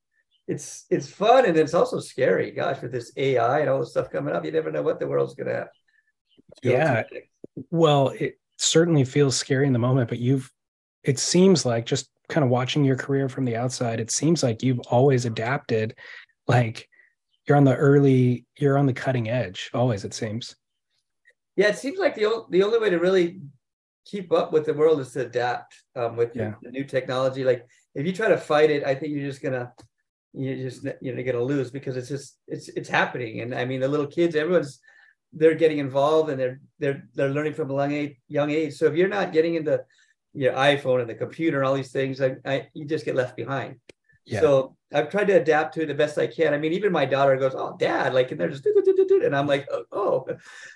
it's 0.51 0.85
it's 0.91 1.09
fun 1.09 1.47
and 1.47 1.57
it's 1.57 1.75
also 1.75 2.01
scary. 2.01 2.51
Gosh, 2.51 2.83
with 2.83 2.91
this 2.91 3.13
AI 3.17 3.61
and 3.61 3.71
all 3.71 3.79
this 3.79 3.91
stuff 3.91 4.11
coming 4.11 4.35
up, 4.35 4.45
you 4.45 4.51
never 4.51 4.73
know 4.73 4.83
what 4.83 4.99
the 4.99 5.07
world's 5.07 5.35
gonna 5.35 5.55
have. 5.55 5.69
Yeah. 6.63 7.05
Well, 7.71 8.09
it 8.09 8.39
certainly 8.59 9.05
feels 9.05 9.37
scary 9.37 9.67
in 9.67 9.73
the 9.73 9.79
moment, 9.79 10.09
but 10.09 10.19
you've 10.19 10.51
it 11.05 11.19
seems 11.19 11.65
like 11.65 11.87
just 11.87 12.11
kind 12.29 12.45
of 12.45 12.51
watching 12.51 12.85
your 12.85 12.97
career 12.97 13.29
from 13.29 13.45
the 13.45 13.57
outside, 13.57 14.01
it 14.01 14.11
seems 14.11 14.43
like 14.43 14.63
you've 14.63 14.81
always 14.91 15.25
adapted. 15.25 15.95
Like 16.49 16.89
you're 17.47 17.57
on 17.57 17.65
the 17.65 17.77
early, 17.77 18.45
you're 18.59 18.77
on 18.77 18.87
the 18.87 18.93
cutting 18.93 19.29
edge, 19.29 19.71
always, 19.73 20.05
it 20.05 20.15
seems. 20.15 20.57
Yeah, 21.57 21.69
it 21.69 21.79
seems 21.79 21.99
like 21.99 22.15
the, 22.15 22.45
the 22.51 22.63
only 22.63 22.79
way 22.79 22.91
to 22.91 22.99
really 22.99 23.41
keep 24.05 24.33
up 24.33 24.53
with 24.53 24.67
the 24.67 24.75
world 24.75 25.01
is 25.01 25.13
to 25.13 25.27
adapt 25.27 25.75
um, 25.97 26.17
with 26.17 26.35
yeah. 26.35 26.55
the, 26.63 26.69
the 26.69 26.71
new 26.71 26.85
technology. 26.85 27.45
Like 27.45 27.67
if 27.95 28.05
you 28.05 28.13
try 28.13 28.29
to 28.29 28.39
fight 28.39 28.71
it, 28.71 28.85
I 28.85 28.95
think 28.95 29.13
you're 29.13 29.29
just 29.29 29.43
gonna 29.43 29.73
you're 30.33 30.57
just 30.57 30.85
you 31.01 31.15
know 31.15 31.23
going 31.23 31.37
to 31.37 31.43
lose 31.43 31.71
because 31.71 31.97
it's 31.97 32.09
just 32.09 32.39
it's 32.47 32.69
it's 32.71 32.89
happening 32.89 33.41
and 33.41 33.55
i 33.55 33.65
mean 33.65 33.81
the 33.81 33.89
little 33.89 34.07
kids 34.07 34.37
everyone's 34.37 34.81
they're 35.33 35.55
getting 35.55 35.79
involved 35.79 36.31
and 36.31 36.41
they're 36.41 36.61
they're 36.79 37.05
they're 37.15 37.31
learning 37.31 37.55
from 37.55 37.71
a 37.71 37.75
young 37.75 37.93
age, 37.93 38.17
young 38.29 38.51
age 38.51 38.75
so 38.75 38.87
if 38.87 38.95
you're 38.95 39.09
not 39.09 39.33
getting 39.33 39.55
into 39.55 39.81
your 40.33 40.53
iphone 40.53 41.01
and 41.01 41.11
the 41.11 41.15
computer 41.15 41.59
and 41.59 41.67
all 41.67 41.75
these 41.75 41.93
things 41.93 42.21
I, 42.21 42.37
I 42.45 42.69
you 42.75 42.85
just 42.85 43.05
get 43.05 43.17
left 43.17 43.37
behind 43.37 43.77
yeah. 44.25 44.41
so 44.41 44.77
i've 44.93 45.11
tried 45.11 45.27
to 45.27 45.41
adapt 45.41 45.75
to 45.75 45.83
it 45.83 45.87
the 45.87 45.95
best 45.95 46.19
i 46.19 46.27
can 46.27 46.55
i 46.55 46.59
mean 46.59 46.73
even 46.73 46.93
my 46.93 47.05
daughter 47.05 47.37
goes 47.37 47.55
oh 47.57 47.77
dad 47.79 48.15
like 48.15 48.31
and 48.31 48.41
they're 48.41 48.49
just 48.49 48.67
and 48.67 49.35
i'm 49.35 49.47
like 49.49 49.67
oh, 49.73 49.85
oh. 49.93 50.27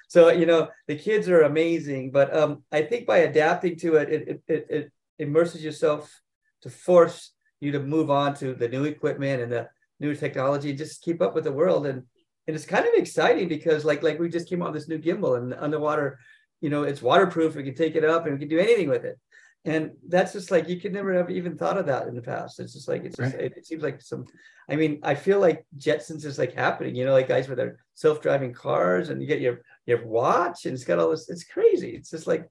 so 0.08 0.30
you 0.30 0.46
know 0.46 0.68
the 0.88 0.96
kids 0.96 1.28
are 1.28 1.42
amazing 1.42 2.10
but 2.10 2.34
um 2.36 2.62
i 2.72 2.82
think 2.82 3.06
by 3.06 3.18
adapting 3.18 3.76
to 3.76 3.96
it 3.96 4.08
it 4.10 4.42
it, 4.48 4.66
it 4.68 4.92
immerses 5.18 5.62
yourself 5.62 6.20
to 6.62 6.70
force 6.70 7.30
you 7.60 7.72
to 7.72 7.80
move 7.80 8.10
on 8.10 8.34
to 8.36 8.54
the 8.54 8.68
new 8.68 8.84
equipment 8.84 9.42
and 9.42 9.52
the 9.52 9.68
new 10.00 10.14
technology, 10.14 10.72
just 10.72 11.02
keep 11.02 11.22
up 11.22 11.34
with 11.34 11.44
the 11.44 11.52
world. 11.52 11.86
And 11.86 12.02
and 12.46 12.54
it's 12.54 12.66
kind 12.66 12.86
of 12.86 12.92
exciting 12.94 13.48
because 13.48 13.84
like 13.84 14.02
like 14.02 14.18
we 14.18 14.28
just 14.28 14.48
came 14.48 14.62
on 14.62 14.72
this 14.72 14.88
new 14.88 14.98
gimbal 14.98 15.38
and 15.38 15.54
underwater, 15.54 16.18
you 16.60 16.70
know, 16.70 16.82
it's 16.82 17.02
waterproof. 17.02 17.54
We 17.54 17.62
can 17.62 17.74
take 17.74 17.96
it 17.96 18.04
up 18.04 18.24
and 18.24 18.34
we 18.34 18.38
can 18.38 18.48
do 18.48 18.58
anything 18.58 18.88
with 18.88 19.04
it. 19.04 19.18
And 19.66 19.92
that's 20.08 20.32
just 20.34 20.50
like 20.50 20.68
you 20.68 20.78
could 20.78 20.92
never 20.92 21.14
have 21.14 21.30
even 21.30 21.56
thought 21.56 21.78
of 21.78 21.86
that 21.86 22.06
in 22.06 22.14
the 22.14 22.20
past. 22.20 22.60
It's 22.60 22.74
just 22.74 22.86
like 22.86 23.04
it's 23.04 23.16
just 23.16 23.34
right. 23.34 23.44
it, 23.44 23.54
it, 23.56 23.66
seems 23.66 23.82
like 23.82 24.02
some. 24.02 24.26
I 24.68 24.76
mean, 24.76 25.00
I 25.02 25.14
feel 25.14 25.40
like 25.40 25.64
Jetsons 25.78 26.26
is 26.26 26.38
like 26.38 26.52
happening. 26.52 26.94
You 26.94 27.06
know, 27.06 27.12
like 27.12 27.28
guys 27.28 27.48
with 27.48 27.56
their 27.56 27.78
self-driving 27.94 28.52
cars, 28.52 29.08
and 29.08 29.22
you 29.22 29.26
get 29.26 29.40
your 29.40 29.62
your 29.86 30.06
watch, 30.06 30.66
and 30.66 30.74
it's 30.74 30.84
got 30.84 30.98
all 30.98 31.10
this. 31.10 31.30
It's 31.30 31.44
crazy. 31.44 31.90
It's 31.90 32.10
just 32.10 32.26
like 32.26 32.46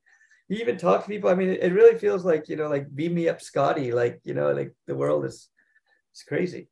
you 0.53 0.61
even 0.61 0.77
talk 0.77 1.03
to 1.03 1.09
people. 1.09 1.29
I 1.29 1.35
mean, 1.35 1.49
it, 1.49 1.63
it 1.63 1.73
really 1.73 1.97
feels 1.97 2.23
like, 2.23 2.47
you 2.49 2.55
know, 2.55 2.67
like 2.67 2.93
beam 2.93 3.13
me 3.15 3.29
up, 3.29 3.41
Scotty. 3.41 3.91
Like, 3.91 4.19
you 4.23 4.33
know, 4.33 4.51
like 4.51 4.73
the 4.87 4.95
world 4.95 5.25
is 5.25 5.49
it's 6.11 6.23
crazy. 6.23 6.69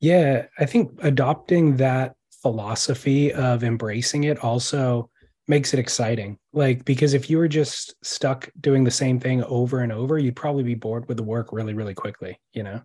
Yeah. 0.00 0.46
I 0.58 0.66
think 0.66 0.98
adopting 1.02 1.76
that 1.76 2.14
philosophy 2.42 3.32
of 3.32 3.64
embracing 3.64 4.24
it 4.24 4.44
also 4.44 5.10
makes 5.48 5.72
it 5.72 5.80
exciting. 5.80 6.38
Like, 6.52 6.84
because 6.84 7.14
if 7.14 7.30
you 7.30 7.38
were 7.38 7.48
just 7.48 7.94
stuck 8.04 8.50
doing 8.60 8.84
the 8.84 8.90
same 8.90 9.18
thing 9.18 9.42
over 9.44 9.80
and 9.80 9.92
over, 9.92 10.18
you'd 10.18 10.36
probably 10.36 10.64
be 10.64 10.74
bored 10.74 11.08
with 11.08 11.16
the 11.16 11.22
work 11.22 11.52
really, 11.52 11.74
really 11.74 11.94
quickly, 11.94 12.38
you 12.52 12.62
know? 12.62 12.82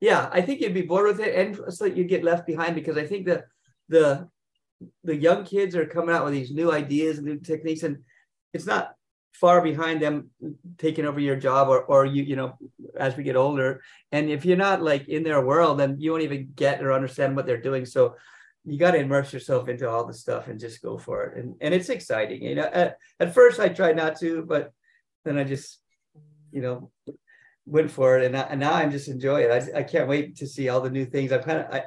Yeah, 0.00 0.28
I 0.32 0.40
think 0.40 0.60
you'd 0.60 0.74
be 0.74 0.82
bored 0.82 1.06
with 1.06 1.20
it 1.20 1.34
and 1.34 1.58
it's 1.66 1.80
like 1.80 1.96
you 1.96 2.04
get 2.04 2.24
left 2.24 2.46
behind 2.46 2.74
because 2.74 2.96
I 2.96 3.06
think 3.06 3.26
that 3.26 3.44
the 3.88 4.28
the 5.02 5.16
young 5.16 5.44
kids 5.44 5.76
are 5.76 5.86
coming 5.86 6.14
out 6.14 6.24
with 6.24 6.34
these 6.34 6.50
new 6.50 6.70
ideas 6.72 7.18
and 7.18 7.26
new 7.26 7.38
techniques 7.38 7.84
and 7.84 7.98
it's 8.52 8.66
not 8.66 8.94
far 9.34 9.60
behind 9.60 10.00
them 10.00 10.30
taking 10.78 11.04
over 11.04 11.18
your 11.18 11.36
job 11.36 11.68
or 11.68 11.82
or 11.84 12.06
you 12.06 12.22
you 12.22 12.36
know 12.36 12.56
as 12.96 13.16
we 13.16 13.24
get 13.24 13.36
older. 13.36 13.82
And 14.12 14.30
if 14.30 14.44
you're 14.44 14.56
not 14.56 14.80
like 14.80 15.08
in 15.08 15.24
their 15.24 15.44
world 15.44 15.78
then 15.78 15.96
you 15.98 16.12
won't 16.12 16.22
even 16.22 16.52
get 16.54 16.82
or 16.82 16.92
understand 16.92 17.34
what 17.34 17.44
they're 17.44 17.60
doing. 17.60 17.84
So 17.84 18.14
you 18.64 18.78
got 18.78 18.92
to 18.92 18.98
immerse 18.98 19.32
yourself 19.32 19.68
into 19.68 19.88
all 19.90 20.06
the 20.06 20.14
stuff 20.14 20.46
and 20.48 20.58
just 20.58 20.80
go 20.80 20.96
for 20.96 21.24
it. 21.24 21.38
And 21.38 21.56
and 21.60 21.74
it's 21.74 21.88
exciting 21.88 22.42
you 22.42 22.54
know. 22.54 22.70
At, 22.72 22.96
at 23.18 23.34
first 23.34 23.58
i 23.58 23.68
tried 23.68 23.96
not 23.96 24.18
to 24.20 24.42
but 24.42 24.72
then 25.24 25.36
i 25.36 25.44
just 25.44 25.80
you 26.52 26.62
know 26.62 26.90
went 27.66 27.90
for 27.90 28.18
it. 28.18 28.26
And, 28.26 28.36
I, 28.36 28.42
and 28.42 28.60
now 28.60 28.74
i'm 28.74 28.92
just 28.92 29.08
enjoying 29.08 29.50
it. 29.50 29.74
I, 29.74 29.80
I 29.80 29.82
can't 29.82 30.08
wait 30.08 30.36
to 30.36 30.46
see 30.46 30.68
all 30.68 30.80
the 30.80 30.90
new 30.90 31.06
things. 31.06 31.32
I 31.32 31.38
kind 31.38 31.58
of 31.58 31.66
i 31.74 31.82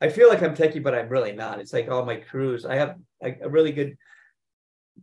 i 0.00 0.08
feel 0.08 0.28
like 0.28 0.42
i'm 0.42 0.56
techie 0.56 0.82
but 0.82 0.96
i'm 0.96 1.08
really 1.08 1.32
not. 1.32 1.60
It's 1.60 1.72
like 1.72 1.88
all 1.88 2.04
my 2.04 2.16
crews. 2.16 2.66
I 2.66 2.74
have 2.74 2.96
a, 3.22 3.36
a 3.44 3.48
really 3.48 3.70
good 3.70 3.96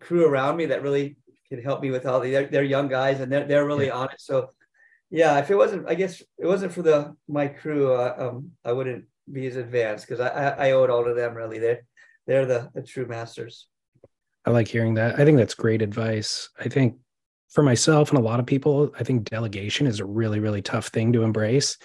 crew 0.02 0.26
around 0.26 0.58
me 0.58 0.68
that 0.68 0.84
really 0.84 1.16
can 1.50 1.62
help 1.62 1.82
me 1.82 1.92
with 1.92 2.06
all 2.06 2.20
the 2.20 2.32
they're, 2.32 2.48
they're 2.48 2.64
young 2.64 2.88
guys 2.88 3.20
and 3.20 3.32
they're, 3.32 3.46
they're 3.46 3.66
really 3.66 3.88
yeah. 3.88 3.96
on 3.96 4.10
it. 4.10 4.20
So 4.20 4.50
yeah 5.12 5.40
if 5.40 5.50
it 5.50 5.56
wasn't 5.56 5.90
i 5.90 5.96
guess 5.96 6.22
it 6.38 6.46
wasn't 6.46 6.72
for 6.72 6.84
the 6.84 7.16
my 7.28 7.48
crew 7.48 7.92
uh, 7.92 8.14
um 8.20 8.52
i 8.64 8.72
wouldn't 8.72 9.06
be 9.32 9.48
as 9.48 9.56
advanced 9.56 10.08
because 10.08 10.20
I, 10.20 10.28
I, 10.28 10.68
I 10.68 10.72
owe 10.72 10.84
it 10.84 10.90
all 10.90 11.04
to 11.04 11.14
them 11.14 11.34
really. 11.34 11.60
They're 11.60 11.82
they're 12.28 12.46
the, 12.46 12.70
the 12.74 12.84
true 12.84 13.08
masters. 13.08 13.68
I 14.46 14.52
like 14.52 14.68
hearing 14.68 14.94
that. 14.96 15.20
I 15.20 15.26
think 15.26 15.38
that's 15.38 15.56
great 15.56 15.82
advice. 15.82 16.50
I 16.60 16.70
think 16.70 16.98
for 17.50 17.64
myself 17.64 18.10
and 18.10 18.20
a 18.20 18.22
lot 18.22 18.40
of 18.40 18.46
people 18.46 18.92
i 19.00 19.04
think 19.04 19.28
delegation 19.28 19.88
is 19.88 20.00
a 20.00 20.06
really 20.06 20.40
really 20.40 20.62
tough 20.62 20.88
thing 20.88 21.14
to 21.14 21.24
embrace. 21.24 21.78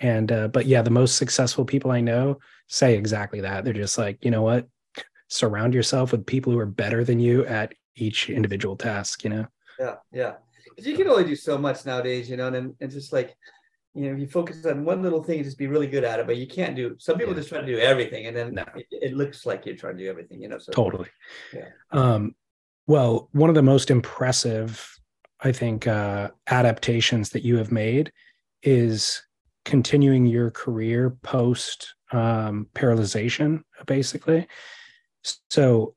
And 0.00 0.30
uh, 0.32 0.48
but 0.48 0.66
yeah 0.66 0.82
the 0.82 0.90
most 0.90 1.16
successful 1.16 1.64
people 1.64 1.90
i 1.90 2.00
know 2.00 2.38
say 2.68 2.96
exactly 2.96 3.40
that. 3.42 3.64
They're 3.64 3.72
just 3.72 3.98
like 3.98 4.24
you 4.24 4.30
know 4.30 4.42
what? 4.42 4.68
Surround 5.28 5.74
yourself 5.74 6.12
with 6.12 6.26
people 6.26 6.52
who 6.52 6.58
are 6.58 6.66
better 6.66 7.04
than 7.04 7.20
you 7.20 7.44
at 7.46 7.74
each 7.96 8.30
individual 8.30 8.76
task 8.76 9.24
you 9.24 9.30
know? 9.30 9.46
Yeah 9.78 9.96
yeah. 10.12 10.34
Because 10.64 10.86
you 10.86 10.96
can 10.96 11.08
only 11.08 11.24
do 11.24 11.36
so 11.36 11.58
much 11.58 11.86
nowadays 11.86 12.28
you 12.30 12.36
know 12.36 12.48
and 12.48 12.74
it's 12.80 12.94
just 12.94 13.12
like 13.12 13.36
you 13.94 14.10
know 14.10 14.16
you 14.16 14.26
focus 14.26 14.64
on 14.66 14.84
one 14.84 15.02
little 15.02 15.22
thing 15.22 15.42
just 15.42 15.58
be 15.58 15.66
really 15.66 15.86
good 15.86 16.04
at 16.04 16.20
it 16.20 16.26
but 16.26 16.36
you 16.36 16.46
can't 16.46 16.76
do 16.76 16.94
some 16.98 17.16
people 17.16 17.32
yeah. 17.32 17.40
just 17.40 17.48
try 17.48 17.60
to 17.60 17.66
do 17.66 17.78
everything 17.78 18.26
and 18.26 18.36
then 18.36 18.54
no. 18.54 18.64
it, 18.74 18.86
it, 18.90 19.14
looks 19.14 19.46
like 19.46 19.64
you're 19.64 19.76
trying 19.76 19.96
to 19.96 20.04
do 20.04 20.10
everything 20.10 20.42
you 20.42 20.48
know 20.48 20.58
so 20.58 20.70
totally. 20.72 21.08
Yeah. 21.52 21.68
Um 21.92 22.34
well 22.86 23.28
one 23.32 23.48
of 23.48 23.54
the 23.54 23.62
most 23.62 23.90
impressive 23.90 24.88
i 25.40 25.50
think 25.50 25.86
uh 25.86 26.30
adaptations 26.48 27.30
that 27.30 27.42
you 27.42 27.56
have 27.56 27.72
made 27.72 28.12
is 28.62 29.22
continuing 29.64 30.26
your 30.26 30.50
career 30.50 31.10
post 31.22 31.94
um 32.12 32.68
paralyzation 32.74 33.62
basically. 33.86 34.46
So 35.50 35.95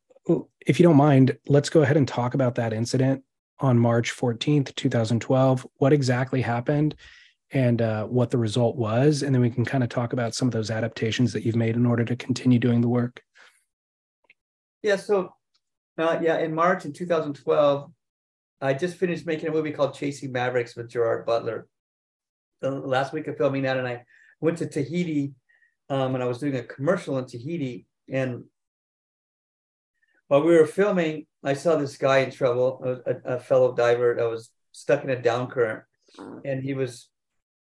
if 0.70 0.80
you 0.80 0.84
don't 0.84 0.96
mind, 0.96 1.36
let's 1.48 1.68
go 1.68 1.82
ahead 1.82 1.98
and 1.98 2.08
talk 2.08 2.36
about 2.36 2.54
that 2.54 2.74
incident 2.74 3.24
on 3.60 3.80
March 3.80 4.16
14th, 4.16 4.76
2012. 4.76 5.66
What 5.78 5.92
exactly 5.92 6.42
happened 6.42 6.94
and 7.52 7.82
uh, 7.82 8.06
what 8.06 8.30
the 8.30 8.38
result 8.38 8.76
was. 8.76 9.24
And 9.24 9.34
then 9.34 9.42
we 9.42 9.50
can 9.50 9.66
kind 9.66 9.84
of 9.84 9.90
talk 9.90 10.14
about 10.14 10.36
some 10.36 10.48
of 10.48 10.52
those 10.52 10.70
adaptations 10.70 11.34
that 11.34 11.44
you've 11.44 11.56
made 11.56 11.76
in 11.76 11.88
order 11.88 12.06
to 12.06 12.16
continue 12.16 12.60
doing 12.60 12.82
the 12.82 12.88
work. 12.88 13.24
Yeah. 14.84 14.98
So, 14.98 15.34
uh, 15.98 16.20
yeah, 16.22 16.38
in 16.38 16.54
March 16.54 16.86
in 16.86 16.94
2012, 16.94 17.92
I 18.62 18.74
just 18.76 18.98
finished 18.98 19.26
making 19.26 19.50
a 19.50 19.52
movie 19.52 19.72
called 19.72 19.96
Chasing 19.96 20.32
Mavericks 20.32 20.76
with 20.76 20.92
Gerard 20.92 21.26
Butler. 21.26 21.68
The 22.62 22.70
last 22.70 23.12
week 23.12 23.28
of 23.28 23.38
filming 23.38 23.64
that, 23.64 23.78
and 23.78 23.88
I 23.88 24.04
went 24.40 24.60
to 24.60 24.68
Tahiti 24.68 25.34
um, 25.90 26.14
and 26.14 26.24
I 26.24 26.28
was 26.28 26.38
doing 26.38 26.58
a 26.58 26.64
commercial 26.64 27.18
in 27.18 27.26
Tahiti. 27.26 27.88
And 28.08 28.44
while 30.30 30.44
we 30.44 30.56
were 30.56 30.68
filming, 30.68 31.26
I 31.44 31.56
saw 31.56 31.76
this 31.76 31.98
guy 31.98 32.20
in 32.20 32.32
trouble, 32.32 33.02
a, 33.06 33.36
a 33.36 33.40
fellow 33.40 33.76
diver 33.76 34.16
that 34.16 34.30
was 34.30 34.52
stuck 34.72 35.04
in 35.04 35.10
a 35.10 35.20
down 35.20 35.50
current, 35.50 35.84
and 36.46 36.64
he 36.64 36.76
was, 36.76 37.10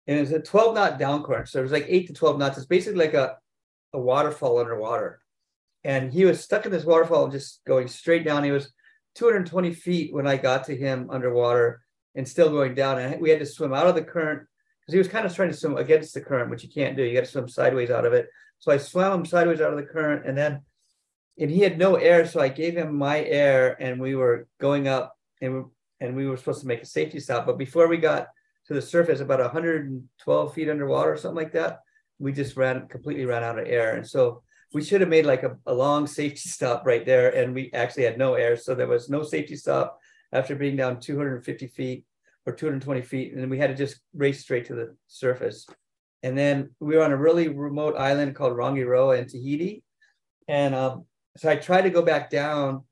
and 0.06 0.18
it 0.18 0.22
was 0.22 0.34
a 0.34 0.42
12 0.42 0.76
knot 0.76 1.00
down 1.00 1.24
current. 1.24 1.48
So 1.48 1.60
it 1.60 1.64
was 1.64 1.72
like 1.72 1.86
eight 1.88 2.08
to 2.08 2.14
12 2.14 2.38
knots. 2.38 2.58
It's 2.58 2.68
basically 2.68 3.00
like 3.00 3.14
a, 3.14 3.38
a 3.94 4.00
waterfall 4.00 4.60
underwater. 4.60 5.22
And 5.86 6.12
he 6.12 6.26
was 6.26 6.44
stuck 6.44 6.66
in 6.66 6.74
this 6.74 6.84
waterfall, 6.84 7.30
just 7.30 7.62
going 7.66 7.88
straight 7.88 8.26
down. 8.26 8.44
He 8.44 8.52
was 8.52 8.72
220 9.16 9.74
feet 9.74 10.14
when 10.14 10.28
I 10.28 10.36
got 10.36 10.66
to 10.66 10.76
him 10.76 11.10
underwater 11.10 11.82
and 12.16 12.28
still 12.28 12.50
going 12.50 12.76
down. 12.76 13.00
And 13.00 13.22
we 13.22 13.30
had 13.30 13.40
to 13.40 13.46
swim 13.46 13.74
out 13.74 13.88
of 13.88 13.96
the 13.96 14.04
current 14.04 14.46
because 14.82 14.94
he 14.94 14.98
was 14.98 15.08
kind 15.08 15.26
of 15.26 15.34
trying 15.34 15.52
to 15.52 15.58
swim 15.58 15.78
against 15.78 16.14
the 16.14 16.22
current, 16.22 16.50
which 16.50 16.64
you 16.64 16.70
can't 16.70 16.98
do. 16.98 17.04
You 17.04 17.14
got 17.14 17.26
to 17.26 17.32
swim 17.32 17.48
sideways 17.48 17.90
out 17.90 18.06
of 18.06 18.12
it. 18.12 18.28
So 18.60 18.74
I 18.74 18.78
swam 18.78 19.22
him 19.22 19.26
sideways 19.26 19.62
out 19.62 19.72
of 19.72 19.78
the 19.78 19.86
current 19.86 20.26
and 20.28 20.38
then 20.38 20.62
and 21.42 21.50
he 21.50 21.62
had 21.62 21.80
no 21.80 21.96
air, 21.96 22.28
so 22.28 22.40
I 22.40 22.50
gave 22.50 22.78
him 22.78 22.96
my 22.96 23.24
air, 23.24 23.76
and 23.82 24.00
we 24.00 24.14
were 24.16 24.48
going 24.60 24.88
up, 24.88 25.18
and 25.42 25.66
and 26.00 26.16
we 26.16 26.28
were 26.28 26.38
supposed 26.38 26.62
to 26.62 26.68
make 26.68 26.84
a 26.84 26.86
safety 26.86 27.20
stop. 27.20 27.48
But 27.48 27.58
before 27.58 27.88
we 27.88 27.98
got 27.98 28.28
to 28.68 28.74
the 28.76 28.82
surface, 28.82 29.20
about 29.20 29.40
112 29.40 30.54
feet 30.54 30.70
underwater, 30.70 31.14
or 31.14 31.18
something 31.18 31.44
like 31.44 31.54
that, 31.54 31.80
we 32.20 32.32
just 32.32 32.56
ran 32.58 32.88
completely 32.88 33.26
ran 33.26 33.44
out 33.44 33.58
of 33.58 33.68
air, 33.68 33.96
and 33.96 34.08
so 34.08 34.44
we 34.74 34.84
should 34.84 35.02
have 35.02 35.10
made 35.10 35.26
like 35.26 35.42
a, 35.42 35.58
a 35.66 35.74
long 35.74 36.06
safety 36.06 36.38
stop 36.50 36.86
right 36.86 37.06
there, 37.08 37.32
and 37.36 37.56
we 37.56 37.72
actually 37.74 38.04
had 38.04 38.20
no 38.20 38.36
air, 38.36 38.56
so 38.56 38.76
there 38.76 38.88
was 38.88 39.10
no 39.10 39.24
safety 39.24 39.56
stop 39.56 40.00
after 40.32 40.56
being 40.56 40.76
down 40.76 41.00
250 41.00 41.68
feet 41.68 42.06
or 42.46 42.54
220 42.54 43.02
feet, 43.02 43.34
and 43.34 43.42
then 43.42 43.50
we 43.50 43.58
had 43.58 43.72
to 43.72 43.76
just 43.76 44.00
race 44.14 44.42
straight 44.42 44.66
to 44.66 44.76
the 44.76 44.96
surface. 45.08 45.68
And 46.24 46.38
then 46.38 46.70
we 46.80 46.98
were 46.98 47.04
on 47.04 47.12
a 47.12 47.18
really 47.18 47.48
remote 47.48 47.96
island 47.98 48.36
called 48.36 48.54
Rangiroa 48.54 49.18
in 49.18 49.28
Tahiti, 49.28 49.84
and 50.48 50.76
um, 50.76 51.06
so 51.38 51.50
I 51.50 51.56
tried 51.56 51.84
to 51.84 51.90
go 51.90 52.02
back 52.02 52.30
down 52.30 52.84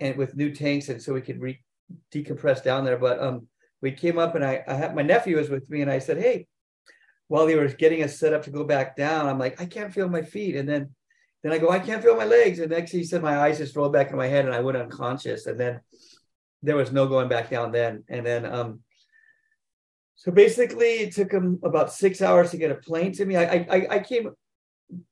and 0.00 0.16
with 0.16 0.36
new 0.36 0.54
tanks 0.54 0.88
and 0.88 1.00
so 1.00 1.12
we 1.12 1.20
could 1.20 1.40
re- 1.40 1.62
decompress 2.12 2.62
down 2.62 2.84
there. 2.84 2.98
But 2.98 3.20
um, 3.20 3.46
we 3.80 3.92
came 3.92 4.18
up 4.18 4.34
and 4.34 4.44
I, 4.44 4.62
I 4.66 4.74
had 4.74 4.94
my 4.94 5.02
nephew 5.02 5.36
was 5.36 5.50
with 5.50 5.68
me 5.70 5.82
and 5.82 5.90
I 5.90 5.98
said, 5.98 6.18
Hey, 6.18 6.46
while 7.28 7.46
they 7.46 7.54
were 7.54 7.68
getting 7.68 8.02
us 8.02 8.18
set 8.18 8.32
up 8.32 8.42
to 8.44 8.50
go 8.50 8.64
back 8.64 8.96
down, 8.96 9.26
I'm 9.26 9.38
like, 9.38 9.60
I 9.60 9.66
can't 9.66 9.92
feel 9.92 10.08
my 10.08 10.22
feet. 10.22 10.56
And 10.56 10.68
then 10.68 10.90
then 11.42 11.52
I 11.52 11.58
go, 11.58 11.70
I 11.70 11.78
can't 11.78 12.02
feel 12.02 12.16
my 12.16 12.26
legs. 12.26 12.58
And 12.58 12.70
next 12.70 12.90
he 12.90 13.02
said 13.02 13.22
my 13.22 13.38
eyes 13.38 13.56
just 13.56 13.74
rolled 13.74 13.94
back 13.94 14.10
in 14.10 14.16
my 14.16 14.26
head 14.26 14.44
and 14.44 14.54
I 14.54 14.60
went 14.60 14.76
unconscious. 14.76 15.46
And 15.46 15.58
then 15.58 15.80
there 16.62 16.76
was 16.76 16.92
no 16.92 17.06
going 17.06 17.28
back 17.28 17.48
down 17.48 17.72
then. 17.72 18.04
And 18.08 18.26
then 18.26 18.44
um 18.44 18.80
so 20.16 20.30
basically 20.30 21.00
it 21.00 21.14
took 21.14 21.32
him 21.32 21.58
about 21.62 21.92
six 21.94 22.20
hours 22.20 22.50
to 22.50 22.58
get 22.58 22.70
a 22.70 22.74
plane 22.74 23.12
to 23.12 23.24
me. 23.24 23.36
I 23.36 23.66
I 23.70 23.86
I 23.90 23.98
came 24.00 24.30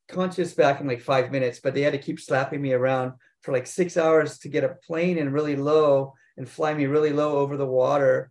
conscious 0.08 0.54
back 0.54 0.80
in 0.80 0.86
like 0.86 1.00
five 1.00 1.30
minutes, 1.30 1.60
but 1.60 1.74
they 1.74 1.82
had 1.82 1.92
to 1.92 1.98
keep 1.98 2.20
slapping 2.20 2.62
me 2.62 2.72
around 2.72 3.12
for 3.42 3.52
like 3.52 3.66
six 3.66 3.96
hours 3.96 4.38
to 4.38 4.48
get 4.48 4.64
a 4.64 4.76
plane 4.86 5.18
in 5.18 5.32
really 5.32 5.56
low 5.56 6.14
and 6.36 6.48
fly 6.48 6.74
me 6.74 6.86
really 6.86 7.12
low 7.12 7.38
over 7.38 7.56
the 7.56 7.66
water 7.66 8.30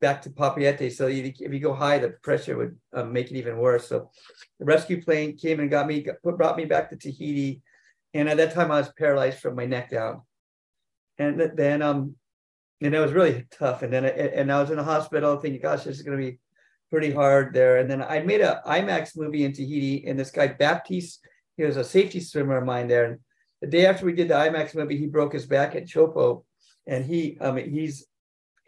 back 0.00 0.22
to 0.22 0.30
Papeete. 0.30 0.92
So 0.92 1.06
if 1.08 1.40
you 1.40 1.60
go 1.60 1.72
high, 1.72 1.98
the 1.98 2.10
pressure 2.22 2.56
would 2.56 2.76
um, 2.92 3.12
make 3.12 3.30
it 3.30 3.36
even 3.36 3.58
worse. 3.58 3.88
So 3.88 4.10
the 4.58 4.64
rescue 4.64 5.02
plane 5.02 5.36
came 5.36 5.60
and 5.60 5.70
got 5.70 5.86
me, 5.86 6.02
got, 6.02 6.22
brought 6.22 6.56
me 6.56 6.64
back 6.64 6.90
to 6.90 6.96
Tahiti. 6.96 7.62
And 8.14 8.28
at 8.28 8.36
that 8.36 8.54
time, 8.54 8.70
I 8.70 8.78
was 8.78 8.92
paralyzed 8.98 9.40
from 9.40 9.56
my 9.56 9.66
neck 9.66 9.90
down. 9.90 10.22
And 11.18 11.52
then, 11.54 11.82
um, 11.82 12.16
and 12.82 12.94
it 12.94 13.00
was 13.00 13.12
really 13.12 13.46
tough. 13.50 13.82
And 13.82 13.92
then, 13.92 14.04
and 14.04 14.52
I 14.52 14.60
was 14.60 14.70
in 14.70 14.78
a 14.78 14.84
hospital 14.84 15.36
thinking, 15.38 15.62
gosh, 15.62 15.84
this 15.84 15.96
is 15.96 16.02
going 16.02 16.18
to 16.18 16.24
be 16.24 16.38
pretty 16.90 17.12
hard 17.12 17.52
there. 17.52 17.78
And 17.78 17.90
then 17.90 18.02
I 18.02 18.20
made 18.20 18.40
a 18.40 18.62
IMAX 18.66 19.16
movie 19.16 19.44
in 19.44 19.52
Tahiti, 19.52 20.06
and 20.06 20.18
this 20.18 20.30
guy 20.30 20.48
Baptiste, 20.48 21.20
he 21.56 21.64
was 21.64 21.76
a 21.76 21.84
safety 21.84 22.20
swimmer 22.20 22.56
of 22.56 22.64
mine 22.64 22.88
there. 22.88 23.04
And 23.06 23.18
the 23.60 23.66
day 23.66 23.86
after 23.86 24.04
we 24.04 24.12
did 24.12 24.28
the 24.28 24.34
IMAX 24.34 24.74
movie, 24.74 24.96
he 24.96 25.06
broke 25.06 25.32
his 25.32 25.46
back 25.46 25.74
at 25.74 25.86
Chopo, 25.86 26.44
and 26.86 27.04
he, 27.04 27.38
mean, 27.40 27.70
he's, 27.70 28.06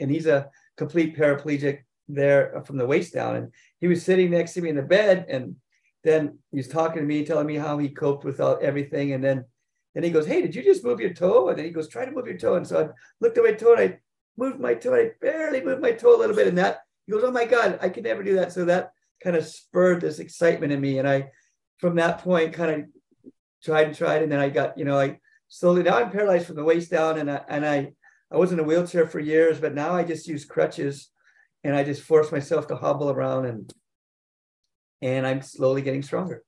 and 0.00 0.10
he's 0.10 0.26
a 0.26 0.48
complete 0.76 1.16
paraplegic 1.16 1.80
there 2.08 2.62
from 2.64 2.78
the 2.78 2.86
waist 2.86 3.12
down. 3.12 3.36
And 3.36 3.52
he 3.80 3.86
was 3.86 4.02
sitting 4.02 4.30
next 4.30 4.54
to 4.54 4.62
me 4.62 4.70
in 4.70 4.76
the 4.76 4.82
bed, 4.82 5.26
and 5.28 5.56
then 6.04 6.38
he 6.50 6.56
was 6.56 6.68
talking 6.68 7.02
to 7.02 7.06
me, 7.06 7.24
telling 7.24 7.46
me 7.46 7.56
how 7.56 7.78
he 7.78 7.88
coped 7.88 8.24
with 8.24 8.40
all, 8.40 8.58
everything. 8.62 9.12
And 9.12 9.22
then, 9.22 9.44
then 9.94 10.04
he 10.04 10.10
goes, 10.10 10.26
"Hey, 10.26 10.40
did 10.40 10.54
you 10.54 10.62
just 10.62 10.84
move 10.84 11.00
your 11.00 11.12
toe?" 11.12 11.48
And 11.48 11.58
then 11.58 11.66
he 11.66 11.70
goes, 11.70 11.88
"Try 11.88 12.04
to 12.04 12.10
move 12.10 12.26
your 12.26 12.38
toe." 12.38 12.54
And 12.54 12.66
so 12.66 12.84
I 12.84 12.88
looked 13.20 13.36
at 13.36 13.44
my 13.44 13.52
toe, 13.52 13.74
and 13.74 13.80
I 13.80 13.98
moved 14.36 14.60
my 14.60 14.74
toe. 14.74 14.94
And 14.94 15.08
I 15.08 15.12
barely 15.20 15.60
moved 15.60 15.82
my 15.82 15.92
toe 15.92 16.16
a 16.16 16.18
little 16.18 16.36
bit, 16.36 16.46
and 16.46 16.58
that 16.58 16.80
he 17.08 17.12
goes, 17.12 17.24
Oh 17.24 17.30
my 17.30 17.46
God, 17.46 17.78
I 17.80 17.88
could 17.88 18.04
never 18.04 18.22
do 18.22 18.34
that. 18.34 18.52
So 18.52 18.66
that 18.66 18.92
kind 19.24 19.34
of 19.34 19.46
spurred 19.46 20.02
this 20.02 20.18
excitement 20.18 20.74
in 20.74 20.80
me. 20.80 20.98
And 20.98 21.08
I, 21.08 21.30
from 21.78 21.96
that 21.96 22.18
point, 22.18 22.52
kind 22.52 22.70
of 22.70 23.32
tried 23.64 23.86
and 23.86 23.96
tried. 23.96 24.22
And 24.22 24.30
then 24.30 24.40
I 24.40 24.50
got, 24.50 24.76
you 24.76 24.84
know, 24.84 25.00
I 25.00 25.18
slowly, 25.48 25.82
now 25.82 25.96
I'm 25.96 26.10
paralyzed 26.10 26.46
from 26.46 26.56
the 26.56 26.64
waist 26.64 26.90
down. 26.90 27.18
And 27.18 27.30
I, 27.30 27.40
and 27.48 27.64
I, 27.64 27.92
I 28.30 28.36
was 28.36 28.52
in 28.52 28.60
a 28.60 28.62
wheelchair 28.62 29.06
for 29.06 29.20
years, 29.20 29.58
but 29.58 29.74
now 29.74 29.94
I 29.94 30.04
just 30.04 30.28
use 30.28 30.44
crutches 30.44 31.08
and 31.64 31.74
I 31.74 31.82
just 31.82 32.02
force 32.02 32.30
myself 32.30 32.66
to 32.66 32.76
hobble 32.76 33.10
around 33.10 33.46
and, 33.46 33.72
and 35.00 35.26
I'm 35.26 35.40
slowly 35.40 35.80
getting 35.80 36.02
stronger 36.02 36.44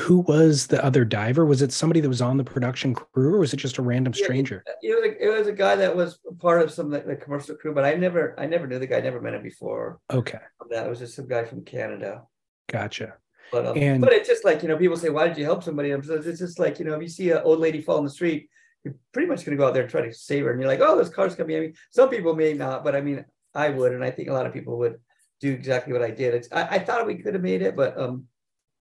who 0.00 0.18
was 0.20 0.66
the 0.66 0.84
other 0.84 1.04
diver? 1.04 1.44
Was 1.44 1.62
it 1.62 1.72
somebody 1.72 2.00
that 2.00 2.08
was 2.08 2.22
on 2.22 2.36
the 2.36 2.44
production 2.44 2.94
crew, 2.94 3.34
or 3.34 3.38
was 3.38 3.52
it 3.52 3.58
just 3.58 3.78
a 3.78 3.82
random 3.82 4.14
stranger? 4.14 4.62
Yeah, 4.82 4.92
it, 4.92 4.94
was 4.94 5.04
a, 5.04 5.24
it 5.24 5.38
was 5.38 5.46
a 5.46 5.52
guy 5.52 5.76
that 5.76 5.94
was 5.94 6.18
part 6.38 6.62
of 6.62 6.70
some 6.70 6.86
of 6.86 6.92
the, 6.92 7.08
the, 7.08 7.16
commercial 7.16 7.56
crew, 7.56 7.74
but 7.74 7.84
I 7.84 7.94
never 7.94 8.38
I 8.38 8.46
never 8.46 8.66
knew 8.66 8.78
the 8.78 8.86
guy. 8.86 8.98
I 8.98 9.00
never 9.00 9.20
met 9.20 9.34
him 9.34 9.42
before. 9.42 9.98
Okay, 10.12 10.38
that 10.70 10.88
was 10.88 10.98
just 10.98 11.14
some 11.14 11.28
guy 11.28 11.44
from 11.44 11.64
Canada. 11.64 12.22
Gotcha. 12.68 13.14
But 13.52 13.66
um, 13.66 13.78
and, 13.78 14.00
but 14.00 14.12
it's 14.12 14.28
just 14.28 14.44
like 14.44 14.62
you 14.62 14.68
know, 14.68 14.76
people 14.76 14.96
say, 14.96 15.10
"Why 15.10 15.28
did 15.28 15.38
you 15.38 15.44
help 15.44 15.62
somebody?" 15.62 15.90
It's 15.90 16.38
just 16.38 16.58
like 16.58 16.78
you 16.78 16.84
know, 16.84 16.94
if 16.94 17.02
you 17.02 17.08
see 17.08 17.30
an 17.30 17.42
old 17.44 17.60
lady 17.60 17.80
fall 17.80 17.98
in 17.98 18.04
the 18.04 18.10
street, 18.10 18.50
you're 18.86 18.94
pretty 19.12 19.28
much 19.28 19.44
going 19.44 19.56
to 19.56 19.60
go 19.60 19.66
out 19.66 19.74
there 19.74 19.82
and 19.82 19.90
try 19.90 20.02
to 20.02 20.12
save 20.14 20.44
her. 20.44 20.52
And 20.52 20.60
you're 20.60 20.70
like, 20.70 20.80
oh, 20.80 20.96
this 20.96 21.08
car's 21.08 21.34
coming. 21.34 21.56
I 21.56 21.60
mean, 21.60 21.74
some 21.90 22.08
people 22.08 22.36
may 22.36 22.52
not, 22.52 22.84
but 22.84 22.94
I 22.94 23.00
mean, 23.00 23.24
I 23.52 23.70
would, 23.70 23.92
and 23.92 24.04
I 24.04 24.12
think 24.12 24.28
a 24.28 24.32
lot 24.32 24.46
of 24.46 24.52
people 24.52 24.78
would 24.78 25.00
do 25.40 25.52
exactly 25.52 25.92
what 25.92 26.02
I 26.02 26.12
did. 26.12 26.34
It's, 26.34 26.48
I, 26.52 26.62
I 26.62 26.78
thought 26.78 27.06
we 27.06 27.16
could 27.16 27.34
have 27.34 27.42
made 27.42 27.62
it, 27.62 27.74
but 27.74 27.98
um, 27.98 28.26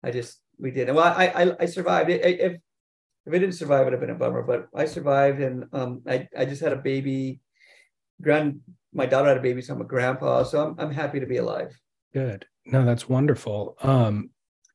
I 0.04 0.12
just 0.12 0.40
we 0.60 0.72
didn't. 0.72 0.96
Well, 0.96 1.06
I 1.06 1.28
I, 1.28 1.56
I 1.62 1.66
survived. 1.66 2.10
It, 2.10 2.22
if 2.24 2.54
if 3.26 3.34
I 3.34 3.38
didn't 3.40 3.54
survive, 3.54 3.82
it 3.82 3.86
would 3.86 3.94
have 3.94 4.02
been 4.02 4.10
a 4.12 4.16
bummer. 4.16 4.44
But 4.44 4.68
I 4.76 4.86
survived, 4.86 5.40
and 5.42 5.66
um, 5.74 6.02
I 6.08 6.28
I 6.38 6.46
just 6.46 6.62
had 6.62 6.74
a 6.74 6.78
baby. 6.78 7.40
Grand, 8.22 8.62
my 8.94 9.06
daughter 9.06 9.28
had 9.28 9.38
a 9.38 9.42
baby, 9.42 9.62
so 9.62 9.74
I'm 9.74 9.82
a 9.82 9.86
grandpa. 9.86 10.44
So 10.44 10.62
I'm 10.66 10.76
I'm 10.80 10.92
happy 10.92 11.20
to 11.20 11.26
be 11.26 11.38
alive. 11.38 11.78
Good. 12.14 12.46
No, 12.66 12.86
that's 12.86 13.10
wonderful. 13.10 13.78
Um, 13.82 14.30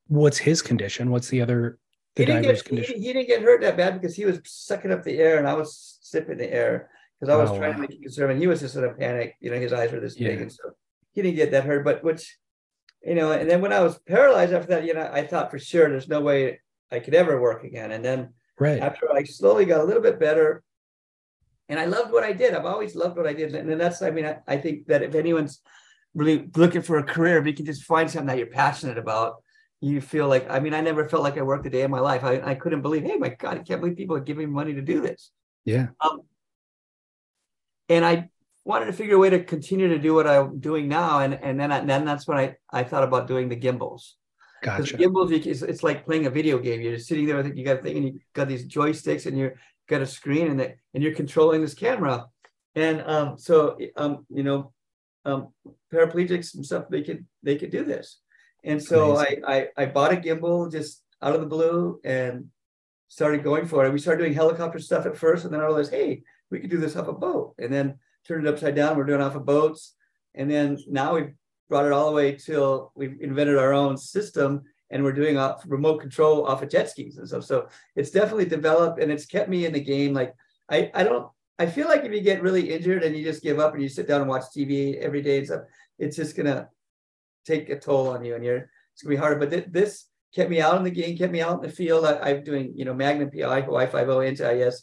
what's 0.09 0.39
his 0.39 0.63
condition? 0.63 1.11
What's 1.11 1.29
the 1.29 1.41
other 1.41 1.79
the 2.17 2.23
he 2.23 2.27
didn't, 2.27 2.43
diver's 2.43 2.63
get, 2.63 2.69
condition? 2.69 2.97
he, 2.97 3.07
he 3.07 3.13
didn't 3.13 3.29
get 3.29 3.43
hurt 3.43 3.63
that 3.63 3.77
bad 3.77 3.95
because 4.01 4.15
he 4.15 4.25
was 4.27 4.41
sucking 4.45 4.93
up 4.93 5.03
the 5.05 5.19
air 5.19 5.39
and 5.39 5.49
I 5.49 5.55
was 5.55 5.99
sipping 6.03 6.37
the 6.37 6.53
air 6.53 6.91
because 7.19 7.33
I 7.33 7.37
was 7.37 7.51
Oh, 7.51 7.57
trying 7.59 7.71
wow. 7.71 7.77
to 7.77 7.81
make 7.83 7.93
him 7.93 8.03
conserve 8.03 8.31
and 8.31 8.39
he 8.41 8.47
was 8.47 8.61
just 8.61 8.77
in 8.77 8.85
a 8.85 8.93
panic. 8.93 9.37
You 9.41 9.51
know, 9.51 9.59
his 9.59 9.73
eyes 9.73 9.91
were 9.91 10.01
this 10.01 10.17
big 10.17 10.41
and 10.41 10.53
so 10.53 10.73
he 11.13 11.23
didn't 11.23 11.37
get 11.37 11.51
that 11.53 11.65
hurt. 11.65 11.85
But 11.85 12.05
which, 12.05 12.39
you 13.03 13.15
know, 13.15 13.33
and 13.33 13.49
then 13.49 13.61
when 13.61 13.73
I 13.73 13.81
was 13.81 13.99
paralyzed 13.99 14.53
after 14.53 14.69
that, 14.69 14.85
you 14.85 14.95
know, 14.95 15.09
I 15.13 15.27
thought 15.27 15.51
for 15.51 15.59
sure 15.59 15.89
there's 15.89 16.09
no 16.09 16.21
way 16.21 16.61
I 16.91 17.01
could 17.01 17.15
ever 17.15 17.41
work 17.41 17.65
again. 17.65 17.93
And 17.93 18.05
then 18.05 18.35
Right. 18.59 18.81
after 18.81 19.11
I 19.11 19.25
slowly 19.25 19.65
got 19.65 19.81
a 19.81 19.85
little 19.85 20.03
bit 20.03 20.21
better, 20.21 20.63
and 21.71 21.81
I 21.81 21.87
loved 21.87 22.13
what 22.13 22.25
I 22.25 22.33
did. 22.33 22.53
I've 22.53 22.67
always 22.67 22.95
loved 22.95 23.17
what 23.17 23.27
I 23.27 23.33
did, 23.33 23.55
and 23.55 23.81
that's 23.81 24.03
I 24.03 24.11
mean 24.11 24.27
I, 24.27 24.39
I 24.47 24.59
think 24.59 24.87
that 24.89 25.03
if 25.03 25.15
anyone's 25.15 25.63
really 26.15 26.51
looking 26.57 26.83
for 26.83 26.99
a 26.99 27.03
career, 27.03 27.39
if 27.39 27.47
you 27.47 27.55
can 27.55 27.65
just 27.65 27.85
find 27.85 28.11
something 28.11 28.27
that 28.27 28.37
you're 28.37 28.49
passionate 28.49 28.99
about, 28.99 29.37
you 29.81 30.03
feel 30.03 30.29
like 30.29 30.51
I 30.51 30.61
mean 30.61 30.75
I 30.75 30.83
never 30.83 31.09
felt 31.09 31.23
like 31.23 31.39
I 31.39 31.43
worked 31.43 31.67
a 31.67 31.71
day 31.71 31.83
in 31.83 31.91
my 31.91 32.01
life. 32.01 32.23
I, 32.23 32.41
I 32.43 32.55
couldn't 32.55 32.83
believe, 32.83 33.05
hey 33.05 33.17
my 33.17 33.31
God, 33.31 33.57
I 33.57 33.63
can't 33.63 33.81
believe 33.81 33.97
people 33.97 34.17
are 34.17 34.21
giving 34.21 34.49
me 34.49 34.53
money 34.53 34.75
to 34.75 34.83
do 34.83 35.01
this. 35.01 35.31
Yeah. 35.65 35.89
Um, 36.01 36.21
and 37.89 38.05
I 38.05 38.29
wanted 38.71 38.87
to 38.87 38.93
figure 38.93 39.17
a 39.17 39.19
way 39.19 39.31
to 39.31 39.43
continue 39.43 39.89
to 39.89 39.99
do 39.99 40.15
what 40.15 40.29
I'm 40.29 40.61
doing 40.61 40.89
now, 40.89 41.19
and 41.21 41.35
and 41.35 41.59
then 41.61 41.71
I, 41.73 41.85
then 41.85 42.05
that's 42.05 42.27
when 42.29 42.39
I 42.39 42.47
I 42.73 42.85
thought 42.85 43.03
about 43.03 43.27
doing 43.27 43.49
the 43.49 43.57
gimbals. 43.57 44.17
Because 44.61 44.91
Gotcha. 44.91 44.99
gimbals, 44.99 45.31
it's, 45.33 45.63
it's 45.63 45.83
like 45.83 46.05
playing 46.05 46.27
a 46.27 46.31
video 46.31 46.59
game. 46.59 46.81
You're 46.81 46.97
just 46.97 47.09
sitting 47.09 47.27
there 47.27 47.39
with 47.39 47.57
you 47.57 47.65
got 47.65 47.81
a 47.81 47.83
thing, 47.83 47.97
and 47.97 48.07
you 48.07 48.21
got 48.35 48.47
these 48.47 48.67
joysticks, 48.69 49.27
and 49.27 49.37
you're 49.37 49.55
got 49.89 50.03
a 50.03 50.07
screen, 50.07 50.47
and 50.47 50.61
that 50.61 50.77
and 50.95 51.03
you're 51.03 51.15
controlling 51.15 51.61
this 51.61 51.75
camera. 51.75 52.27
And 52.75 53.03
um, 53.03 53.39
so 53.39 53.77
um, 53.97 54.25
you 54.31 54.45
know, 54.45 54.73
um, 55.25 55.49
paraplegics 55.93 56.55
and 56.55 56.65
stuff, 56.65 56.85
they 56.89 57.03
could 57.03 57.27
they 57.43 57.57
could 57.57 57.71
do 57.71 57.85
this. 57.85 58.21
And 58.63 58.81
so 58.83 59.17
I, 59.17 59.37
I 59.55 59.69
I 59.77 59.87
bought 59.87 60.13
a 60.13 60.17
gimbal 60.17 60.71
just 60.71 61.03
out 61.23 61.35
of 61.35 61.41
the 61.41 61.53
blue 61.55 61.99
and 62.05 62.47
started 63.09 63.43
going 63.43 63.67
for 63.67 63.85
it. 63.85 63.93
We 63.93 63.99
started 63.99 64.23
doing 64.23 64.35
helicopter 64.35 64.79
stuff 64.79 65.07
at 65.07 65.17
first, 65.17 65.45
and 65.45 65.53
then 65.53 65.61
I 65.61 65.65
realized, 65.65 65.93
hey, 65.93 66.23
we 66.51 66.61
could 66.61 66.71
do 66.71 66.79
this 66.79 66.97
off 66.97 67.09
a 67.09 67.13
boat, 67.13 67.55
and 67.59 67.73
then 67.73 67.99
turned 68.27 68.47
it 68.47 68.53
upside 68.53 68.75
down. 68.75 68.97
We're 68.97 69.05
doing 69.05 69.21
off 69.21 69.35
of 69.35 69.47
boats, 69.47 69.95
and 70.35 70.51
then 70.51 70.79
now 70.89 71.15
we've 71.15 71.33
brought 71.69 71.87
it 71.87 71.93
all 71.93 72.11
the 72.11 72.17
way 72.17 72.35
till 72.35 72.93
we've 72.95 73.17
invented 73.21 73.59
our 73.59 73.73
own 73.73 73.97
system, 73.97 74.63
and 74.91 75.03
we're 75.03 75.13
doing 75.13 75.39
off 75.39 75.63
remote 75.67 76.01
control 76.01 76.47
off 76.47 76.63
of 76.63 76.69
jet 76.69 76.91
skis 76.91 77.19
and 77.19 77.29
stuff. 77.29 77.45
So 77.45 77.69
it's 77.97 78.11
definitely 78.11 78.47
developed, 78.47 79.01
and 79.01 79.11
it's 79.11 79.27
kept 79.27 79.49
me 79.49 79.67
in 79.67 79.73
the 79.73 79.81
game. 79.81 80.13
Like 80.13 80.35
I 80.71 80.91
I 80.95 81.05
don't. 81.05 81.29
I 81.59 81.67
feel 81.67 81.89
like 81.89 82.05
if 82.05 82.13
you 82.13 82.23
get 82.23 82.43
really 82.43 82.71
injured 82.71 83.03
and 83.03 83.15
you 83.15 83.23
just 83.23 83.43
give 83.43 83.59
up 83.59 83.75
and 83.75 83.83
you 83.83 83.89
sit 83.89 84.09
down 84.09 84.23
and 84.23 84.31
watch 84.31 84.45
TV 84.57 84.97
every 84.97 85.21
day 85.21 85.39
and 85.39 85.47
stuff, 85.47 85.63
it's 85.99 86.17
just 86.17 86.35
gonna 86.35 86.69
take 87.45 87.69
a 87.69 87.79
toll 87.79 88.09
on 88.09 88.25
you, 88.25 88.35
and 88.35 88.45
you're 88.45 88.71
it's 88.93 89.03
gonna 89.03 89.15
be 89.15 89.21
hard. 89.21 89.39
But 89.39 89.51
th- 89.51 89.67
this 89.69 90.07
kept 90.35 90.51
me 90.51 90.61
out 90.61 90.77
in 90.77 90.85
the 90.85 90.91
game, 90.91 91.17
kept 91.17 91.33
me 91.33 91.41
out 91.41 91.63
in 91.63 91.69
the 91.69 91.75
field. 91.75 92.05
I, 92.05 92.19
I'm 92.31 92.45
doing, 92.45 92.73
you 92.75 92.85
know, 92.85 92.95
Magnum 92.95 93.31
PI, 93.31 93.63
Hawaii 93.63 93.87
Five 93.87 94.09
oh, 94.09 94.21
O, 94.21 94.25
NCIS. 94.25 94.83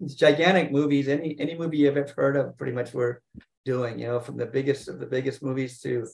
It's 0.00 0.14
gigantic 0.14 0.70
movies. 0.70 1.08
Any 1.08 1.38
any 1.38 1.56
movie 1.56 1.78
you've 1.78 1.96
ever 1.96 2.12
heard 2.16 2.36
of, 2.36 2.56
pretty 2.56 2.72
much 2.72 2.94
we're 2.94 3.20
doing. 3.64 3.98
You 3.98 4.06
know, 4.08 4.20
from 4.20 4.36
the 4.36 4.46
biggest 4.46 4.88
of 4.88 4.98
the 5.00 5.06
biggest 5.06 5.42
movies 5.42 5.80
to 5.80 6.06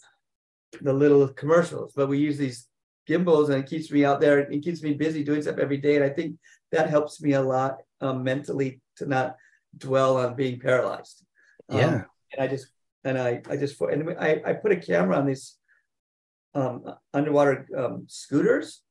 the 0.81 0.93
little 0.93 1.29
commercials. 1.29 1.93
But 1.95 2.09
we 2.09 2.19
use 2.19 2.39
these 2.39 2.67
gimbals, 3.07 3.51
and 3.51 3.63
it 3.63 3.69
keeps 3.69 3.91
me 3.91 4.05
out 4.05 4.21
there. 4.21 4.39
It 4.41 4.63
keeps 4.63 4.83
me 4.83 4.95
busy 4.95 5.23
doing 5.23 5.43
stuff 5.43 5.59
every 5.59 5.77
day, 5.77 5.97
and 5.97 6.05
I 6.05 6.09
think 6.09 6.37
that 6.73 6.89
helps 6.89 7.21
me 7.21 7.33
a 7.35 7.43
lot 7.43 7.79
um, 8.01 8.25
mentally 8.25 8.81
to 8.97 9.07
not 9.07 9.37
dwell 9.77 10.17
on 10.17 10.35
being 10.35 10.59
paralyzed. 10.61 11.25
Um, 11.69 11.79
Yeah. 11.79 12.05
and 12.33 12.41
I 12.41 12.47
just 12.49 12.69
and 13.05 13.19
I 13.19 13.43
I 13.49 13.57
just 13.57 13.81
and 13.81 14.11
I 14.19 14.43
I 14.47 14.53
put 14.55 14.73
a 14.73 14.77
camera 14.77 15.17
on 15.17 15.27
these 15.27 15.59
um, 16.55 16.85
underwater 17.13 17.67
um, 17.77 18.07
scooters, 18.09 18.83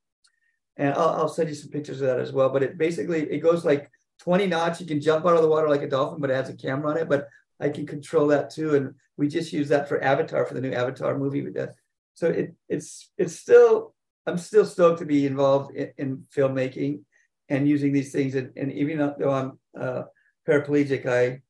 and 0.77 0.93
I'll, 0.93 1.10
I'll 1.10 1.29
send 1.29 1.49
you 1.49 1.56
some 1.56 1.71
pictures 1.71 2.01
of 2.01 2.08
that 2.08 2.19
as 2.19 2.32
well. 2.32 2.49
But 2.49 2.63
it 2.63 2.77
basically 2.77 3.21
it 3.21 3.39
goes 3.39 3.65
like 3.65 3.89
20 4.19 4.47
knots. 4.47 4.80
You 4.80 4.88
can 4.88 5.02
jump 5.02 5.26
out 5.26 5.36
of 5.36 5.41
the 5.41 5.49
water 5.49 5.69
like 5.69 5.82
a 5.82 5.89
dolphin, 5.89 6.19
but 6.19 6.30
it 6.30 6.36
has 6.36 6.49
a 6.49 6.56
camera 6.56 6.91
on 6.91 6.97
it. 6.97 7.10
But 7.10 7.28
I 7.60 7.69
can 7.69 7.86
control 7.86 8.28
that 8.28 8.49
too, 8.49 8.76
and 8.76 8.95
we 9.17 9.28
just 9.28 9.54
use 9.54 9.69
that 9.69 9.88
for 9.88 10.04
Avatar 10.04 10.45
for 10.45 10.54
the 10.54 10.62
new 10.62 10.71
Avatar 10.71 11.17
movie 11.17 11.43
with 11.43 11.54
that. 11.56 11.76
So 12.15 12.28
it 12.28 12.56
it's 12.69 13.12
it's 13.17 13.36
still 13.36 13.95
I'm 14.26 14.38
still 14.38 14.65
stoked 14.65 14.99
to 14.99 15.06
be 15.06 15.26
involved 15.26 15.76
in, 15.76 15.91
in 15.97 16.26
filmmaking 16.36 17.02
and 17.49 17.67
using 17.67 17.91
these 17.91 18.12
things. 18.12 18.36
And, 18.36 18.52
and 18.56 18.71
even 18.71 18.97
though 18.97 19.32
I'm 19.32 19.60
uh, 19.80 20.04
paraplegic, 20.47 21.06
I 21.06 21.41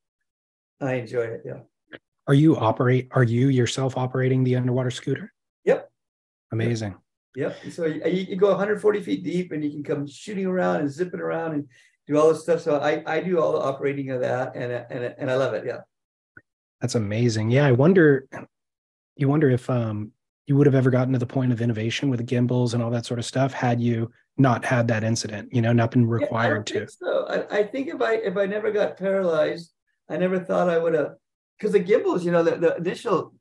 I 0.84 0.96
enjoy 0.96 1.24
it. 1.24 1.42
Yeah. 1.46 1.60
Are 2.28 2.34
you 2.34 2.58
operate? 2.58 3.10
Are 3.12 3.24
you 3.24 3.50
yourself 3.50 3.98
operating 3.98 4.44
the 4.44 4.56
underwater 4.56 4.92
scooter? 4.92 5.34
Yep. 5.66 5.92
Amazing. 6.52 6.96
Yep. 7.36 7.58
So 7.72 7.86
you, 7.86 8.02
you 8.06 8.36
go 8.36 8.50
140 8.50 9.02
feet 9.02 9.24
deep 9.24 9.52
and 9.52 9.64
you 9.64 9.72
can 9.72 9.84
come 9.84 10.08
shooting 10.08 10.46
around 10.46 10.82
and 10.82 10.90
zipping 10.90 11.20
around 11.20 11.54
and 11.54 11.68
do 12.08 12.18
all 12.18 12.30
this 12.30 12.44
stuff. 12.44 12.62
So 12.62 12.80
I, 12.80 13.04
I 13.06 13.22
do 13.22 13.40
all 13.40 13.54
the 13.54 13.60
operating 13.60 14.10
of 14.12 14.22
that 14.22 14.56
and, 14.56 14.72
and, 14.72 15.16
and 15.18 15.32
I 15.32 15.36
love 15.36 15.54
it. 15.54 15.66
Yeah. 15.66 15.80
That's 16.82 16.96
amazing. 16.96 17.50
Yeah, 17.50 17.66
I 17.66 17.72
wonder. 17.72 18.28
You 19.16 19.30
wonder 19.30 19.50
if 19.50 19.70
um 19.70 20.12
you 20.48 20.58
would 20.58 20.68
have 20.68 20.76
ever 20.76 20.90
gotten 20.90 21.14
to 21.14 21.20
the 21.20 21.26
point 21.26 21.54
of 21.54 21.62
innovation 21.62 22.10
with 22.10 22.26
gimbals 22.26 22.74
and 22.74 22.84
all 22.84 22.92
that 22.92 23.06
sort 23.06 23.20
of 23.20 23.26
stuff 23.26 23.54
had 23.54 23.80
you 23.80 24.12
not 24.38 24.66
had 24.66 24.88
that 24.90 25.04
incident. 25.04 25.54
You 25.54 25.62
know, 25.62 25.72
not 25.72 25.92
been 25.92 26.02
Yeah, 26.02 26.08
I 26.08 26.20
required 26.22 26.68
to. 26.68 26.88
So 26.90 27.26
I, 27.30 27.60
I 27.60 27.64
think 27.64 27.88
if 27.88 28.02
I 28.02 28.16
if 28.16 28.36
I 28.36 28.46
never 28.46 28.72
got 28.72 28.98
paralyzed, 28.98 29.72
I 30.10 30.18
never 30.18 30.40
thought 30.40 30.70
I 30.70 30.78
would 30.78 30.94
have 30.94 31.14
because 31.58 31.72
the 31.72 31.80
gimbals, 31.80 32.26
you 32.26 32.32
know, 32.32 32.44
the, 32.44 32.58
the 32.58 32.76
initial 32.78 33.34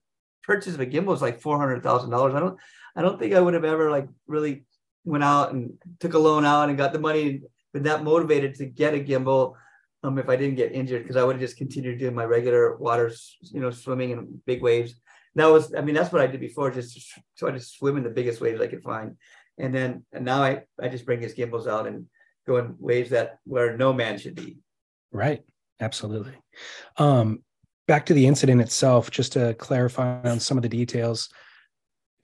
purchase 0.44 0.74
of 0.74 0.80
a 0.80 0.86
gimbal 0.86 1.06
was 1.06 1.22
like 1.22 1.40
four 1.40 1.58
hundred 1.58 1.82
thousand 1.82 2.10
dollars. 2.10 2.34
I 2.34 2.40
don't 2.40 2.58
I 2.94 3.02
don't 3.02 3.18
think 3.18 3.34
I 3.34 3.40
would 3.40 3.54
have 3.54 3.64
ever 3.64 3.90
like 3.90 4.08
really 4.26 4.64
went 5.04 5.24
out 5.24 5.52
and 5.52 5.72
took 5.98 6.14
a 6.14 6.18
loan 6.18 6.44
out 6.44 6.68
and 6.68 6.78
got 6.78 6.92
the 6.92 7.00
money 7.00 7.42
been 7.72 7.84
that 7.84 8.04
motivated 8.04 8.54
to 8.56 8.66
get 8.66 8.94
a 8.94 8.98
gimbal 8.98 9.54
um 10.02 10.18
if 10.18 10.28
I 10.28 10.36
didn't 10.36 10.56
get 10.56 10.72
injured 10.72 11.02
because 11.02 11.16
I 11.16 11.24
would 11.24 11.36
have 11.36 11.40
just 11.40 11.56
continued 11.56 11.98
doing 11.98 12.14
my 12.14 12.24
regular 12.24 12.76
water, 12.76 13.12
you 13.42 13.60
know, 13.60 13.70
swimming 13.70 14.10
in 14.10 14.40
big 14.46 14.62
waves. 14.62 14.94
That 15.34 15.46
was 15.46 15.74
I 15.74 15.80
mean 15.80 15.94
that's 15.94 16.12
what 16.12 16.22
I 16.22 16.26
did 16.26 16.40
before, 16.40 16.70
just 16.70 16.98
try 17.38 17.50
to 17.50 17.60
swim 17.60 17.96
in 17.96 18.04
the 18.04 18.10
biggest 18.10 18.40
waves 18.40 18.60
I 18.60 18.66
could 18.66 18.82
find. 18.82 19.16
And 19.58 19.74
then 19.74 20.04
and 20.12 20.24
now 20.24 20.42
I 20.42 20.62
I 20.80 20.88
just 20.88 21.06
bring 21.06 21.20
his 21.20 21.34
gimbals 21.34 21.66
out 21.66 21.86
and 21.86 22.06
go 22.46 22.56
in 22.56 22.74
waves 22.78 23.10
that 23.10 23.38
where 23.44 23.76
no 23.76 23.92
man 23.92 24.18
should 24.18 24.34
be. 24.34 24.58
Right. 25.12 25.42
Absolutely. 25.80 26.34
Um, 26.96 27.42
back 27.88 28.06
to 28.06 28.14
the 28.14 28.26
incident 28.26 28.60
itself, 28.60 29.10
just 29.10 29.32
to 29.32 29.54
clarify 29.54 30.22
on 30.22 30.40
some 30.40 30.56
of 30.56 30.62
the 30.62 30.68
details. 30.68 31.28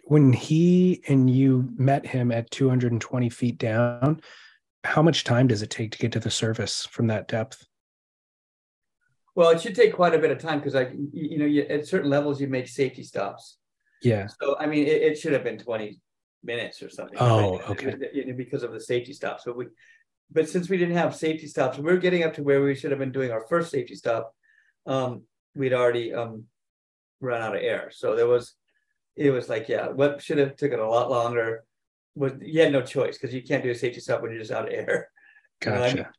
When 0.04 0.32
he 0.32 1.02
and 1.08 1.28
you 1.28 1.68
met 1.76 2.06
him 2.06 2.32
at 2.32 2.50
220 2.50 3.28
feet 3.28 3.58
down, 3.58 4.20
how 4.88 5.02
much 5.02 5.24
time 5.24 5.46
does 5.46 5.62
it 5.62 5.70
take 5.70 5.92
to 5.92 5.98
get 5.98 6.12
to 6.12 6.20
the 6.20 6.30
surface 6.30 6.86
from 6.86 7.06
that 7.08 7.28
depth? 7.28 7.66
Well, 9.34 9.50
it 9.50 9.60
should 9.60 9.76
take 9.76 9.92
quite 9.94 10.14
a 10.14 10.18
bit 10.18 10.30
of 10.30 10.38
time 10.38 10.58
because 10.58 10.74
I, 10.74 10.90
you 11.12 11.38
know, 11.38 11.44
you, 11.44 11.62
at 11.62 11.86
certain 11.86 12.10
levels 12.10 12.40
you 12.40 12.48
make 12.48 12.66
safety 12.66 13.04
stops. 13.04 13.58
Yeah. 14.02 14.26
So 14.40 14.56
I 14.58 14.66
mean, 14.66 14.86
it, 14.86 15.02
it 15.02 15.18
should 15.18 15.32
have 15.32 15.44
been 15.44 15.58
twenty 15.58 16.00
minutes 16.42 16.82
or 16.82 16.88
something. 16.88 17.18
Oh, 17.20 17.58
right? 17.58 17.70
okay. 17.70 18.32
Because 18.32 18.62
of 18.62 18.72
the 18.72 18.80
safety 18.80 19.12
stops, 19.12 19.42
but 19.44 19.56
we, 19.56 19.66
but 20.30 20.48
since 20.48 20.68
we 20.68 20.78
didn't 20.78 20.96
have 20.96 21.14
safety 21.14 21.46
stops, 21.46 21.78
we 21.78 21.84
were 21.84 21.98
getting 21.98 22.24
up 22.24 22.34
to 22.34 22.42
where 22.42 22.62
we 22.62 22.74
should 22.74 22.90
have 22.90 23.00
been 23.00 23.12
doing 23.12 23.30
our 23.30 23.44
first 23.48 23.70
safety 23.70 23.94
stop. 23.94 24.34
Um, 24.86 25.22
we'd 25.54 25.74
already 25.74 26.14
um 26.14 26.44
run 27.20 27.42
out 27.42 27.56
of 27.56 27.62
air, 27.62 27.90
so 27.92 28.16
there 28.16 28.28
was, 28.28 28.54
it 29.16 29.30
was 29.30 29.48
like, 29.48 29.68
yeah, 29.68 29.88
what 29.88 30.22
should 30.22 30.38
have 30.38 30.56
taken 30.56 30.80
a 30.80 30.88
lot 30.88 31.10
longer. 31.10 31.64
Was 32.14 32.32
you 32.40 32.60
had 32.62 32.72
no 32.72 32.82
choice 32.82 33.16
because 33.16 33.34
you 33.34 33.42
can't 33.42 33.62
do 33.62 33.70
a 33.70 33.74
safety 33.74 34.00
stop 34.00 34.22
when 34.22 34.30
you're 34.30 34.40
just 34.40 34.52
out 34.52 34.68
of 34.68 34.74
air. 34.74 35.10
You 35.64 35.72
know, 35.72 35.78
Gotcha. 35.78 36.10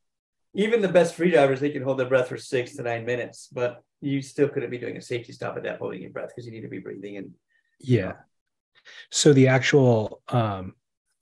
even 0.54 0.82
the 0.82 0.90
best 0.90 1.16
free 1.16 1.32
divers, 1.32 1.62
they 1.62 1.70
can 1.70 1.82
hold 1.82 1.98
their 1.98 2.10
breath 2.10 2.28
for 2.28 2.36
six 2.36 2.76
to 2.76 2.84
nine 2.84 3.06
minutes, 3.06 3.48
but 3.50 3.82
you 4.02 4.22
still 4.22 4.50
couldn't 4.50 4.70
be 4.70 4.78
doing 4.78 4.98
a 4.98 5.02
safety 5.02 5.32
stop 5.32 5.56
at 5.56 5.64
that 5.64 5.80
holding 5.80 6.02
your 6.02 6.10
breath 6.10 6.28
because 6.28 6.46
you 6.46 6.52
need 6.52 6.64
to 6.64 6.68
be 6.68 6.80
breathing 6.80 7.16
in. 7.16 7.34
Yeah. 7.80 8.16
So 9.12 9.32
the 9.32 9.48
actual 9.48 10.22
um 10.28 10.74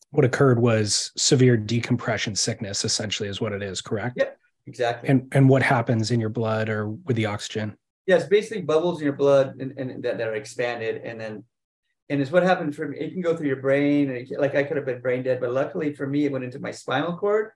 what 0.10 0.26
occurred 0.26 0.58
was 0.58 1.12
severe 1.16 1.58
decompression 1.58 2.36
sickness 2.36 2.84
essentially 2.84 3.30
is 3.30 3.40
what 3.40 3.54
it 3.54 3.62
is, 3.62 3.82
correct? 3.82 4.18
Yep. 4.18 4.40
Exactly. 4.66 5.10
And 5.10 5.28
and 5.34 5.48
what 5.48 5.62
happens 5.62 6.10
in 6.10 6.20
your 6.20 6.30
blood 6.30 6.70
or 6.70 6.90
with 6.90 7.18
the 7.18 7.28
oxygen? 7.28 7.78
yes, 8.08 8.26
basically 8.26 8.64
bubbles 8.64 9.00
in 9.00 9.06
your 9.06 9.14
blood 9.14 9.58
and, 9.60 9.78
and 9.78 10.02
that, 10.04 10.18
that 10.18 10.28
are 10.28 10.36
expanded. 10.36 11.02
And 11.04 11.22
then, 11.22 11.44
and 12.10 12.22
it's 12.22 12.32
what 12.32 12.44
happened 12.44 12.76
for 12.76 12.88
me. 12.88 12.98
It 12.98 13.12
can 13.12 13.22
go 13.22 13.36
through 13.36 13.48
your 13.48 13.62
brain 13.62 14.10
and 14.10 14.18
it, 14.18 14.40
like 14.40 14.56
I 14.56 14.64
could 14.64 14.78
have 14.78 14.86
been 14.86 15.02
brain 15.02 15.24
dead, 15.24 15.40
but 15.40 15.52
luckily 15.52 15.94
for 15.94 16.08
me, 16.08 16.26
it 16.26 16.32
went 16.32 16.46
into 16.46 16.60
my 16.60 16.72
spinal 16.72 17.18
cord 17.18 17.52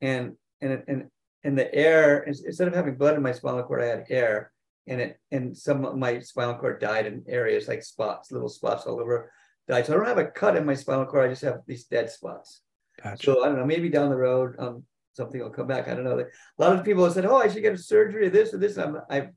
and, 0.00 0.32
and, 0.60 0.82
and, 0.88 1.10
and 1.44 1.58
the 1.58 1.72
air 1.74 2.22
instead 2.22 2.68
of 2.68 2.74
having 2.74 2.96
blood 2.96 3.16
in 3.16 3.22
my 3.22 3.32
spinal 3.32 3.62
cord, 3.62 3.82
I 3.82 3.86
had 3.86 4.06
air, 4.08 4.50
and 4.86 5.00
it 5.00 5.20
and 5.30 5.56
some 5.56 5.84
of 5.84 5.96
my 5.96 6.18
spinal 6.20 6.54
cord 6.54 6.80
died 6.80 7.06
in 7.06 7.22
areas 7.28 7.68
like 7.68 7.82
spots, 7.82 8.32
little 8.32 8.48
spots 8.48 8.86
all 8.86 9.00
over 9.00 9.30
died. 9.68 9.86
So 9.86 9.92
I 9.92 9.96
don't 9.96 10.06
have 10.06 10.18
a 10.18 10.26
cut 10.26 10.56
in 10.56 10.64
my 10.64 10.74
spinal 10.74 11.06
cord. 11.06 11.26
I 11.26 11.28
just 11.32 11.42
have 11.42 11.60
these 11.66 11.84
dead 11.84 12.10
spots. 12.10 12.62
Gotcha. 13.02 13.24
So 13.24 13.44
I 13.44 13.48
don't 13.48 13.58
know. 13.58 13.66
Maybe 13.66 13.88
down 13.88 14.10
the 14.10 14.16
road, 14.16 14.56
um, 14.58 14.84
something 15.12 15.40
will 15.40 15.50
come 15.50 15.66
back. 15.66 15.88
I 15.88 15.94
don't 15.94 16.04
know. 16.04 16.18
A 16.18 16.62
lot 16.62 16.76
of 16.76 16.84
people 16.84 17.04
have 17.04 17.12
said, 17.12 17.26
"Oh, 17.26 17.36
I 17.36 17.48
should 17.48 17.62
get 17.62 17.74
a 17.74 17.78
surgery, 17.78 18.28
this 18.28 18.54
or 18.54 18.58
this." 18.58 18.78
I'm, 18.78 18.98
I've, 19.10 19.28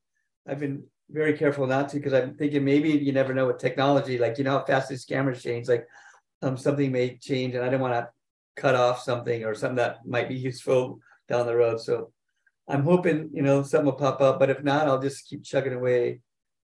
I've 0.48 0.60
been 0.60 0.84
very 1.10 1.38
careful 1.38 1.68
not 1.68 1.90
to 1.90 1.98
because 1.98 2.14
I'm 2.14 2.36
thinking 2.36 2.64
maybe 2.64 2.90
you 2.90 3.12
never 3.12 3.34
know 3.34 3.48
with 3.48 3.60
technology. 3.60 4.18
Like 4.18 4.38
you 4.38 4.44
know 4.44 4.52
how 4.52 4.66
fast 4.66 4.90
these 4.90 5.06
cameras 5.06 5.42
change. 5.42 5.68
Like, 5.68 5.88
um, 6.42 6.58
something 6.58 6.92
may 6.92 7.18
change, 7.18 7.56
and 7.56 7.64
I 7.64 7.70
don't 7.70 7.82
want 7.82 7.94
to 7.94 8.10
cut 8.56 8.76
off 8.76 9.02
something 9.02 9.46
or 9.46 9.56
something 9.56 9.78
that 9.78 10.06
might 10.06 10.30
be 10.30 10.36
useful 10.36 11.00
down 11.28 11.46
the 11.46 11.56
road. 11.56 11.80
So 11.80 12.12
I'm 12.68 12.84
hoping 12.84 13.30
you 13.34 13.42
know 13.42 13.64
something 13.64 13.86
will 13.86 13.94
pop 13.94 14.22
up. 14.22 14.40
But 14.40 14.50
if 14.50 14.64
not, 14.64 14.88
I'll 14.88 15.02
just 15.02 15.28
keep 15.28 15.44
chugging 15.44 15.74
away, 15.74 16.22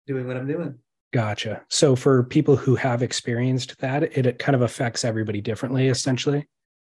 doing 0.08 0.28
what 0.28 0.38
I'm 0.38 0.48
doing. 0.48 0.78
Gotcha. 1.14 1.62
So 1.70 1.96
for 1.96 2.24
people 2.24 2.56
who 2.56 2.76
have 2.76 3.04
experienced 3.04 3.78
that, 3.80 4.04
it, 4.04 4.26
it 4.26 4.40
kind 4.40 4.56
of 4.56 4.64
affects 4.64 5.06
everybody 5.06 5.42
differently, 5.42 5.88
essentially. 5.88 6.48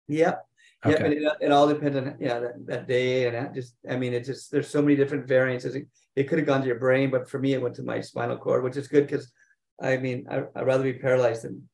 Yeah. 0.06 0.36
Okay. 0.84 1.20
Yeah, 1.20 1.30
it, 1.30 1.36
it, 1.42 1.52
all 1.52 1.68
depends 1.68 1.96
on 1.96 2.16
yeah 2.18 2.40
that, 2.40 2.66
that 2.66 2.88
day 2.88 3.26
and 3.26 3.36
that 3.36 3.54
just 3.54 3.74
I 3.88 3.94
mean 3.94 4.12
it 4.12 4.24
just 4.24 4.50
there's 4.50 4.68
so 4.68 4.82
many 4.82 4.96
different 4.96 5.26
variances. 5.26 5.76
It, 6.14 6.28
could 6.28 6.38
have 6.38 6.46
gone 6.46 6.60
to 6.60 6.66
your 6.66 6.78
brain, 6.78 7.10
but 7.10 7.28
for 7.28 7.38
me 7.38 7.54
it 7.54 7.62
went 7.62 7.76
to 7.76 7.82
my 7.82 8.00
spinal 8.00 8.36
cord, 8.36 8.62
which 8.62 8.76
is 8.76 8.88
good 8.88 9.06
because 9.06 9.32
I 9.80 9.96
mean 9.96 10.26
I, 10.30 10.38
would 10.38 10.66
rather 10.66 10.84
be 10.84 10.94
paralyzed 10.94 11.44
than 11.44 11.68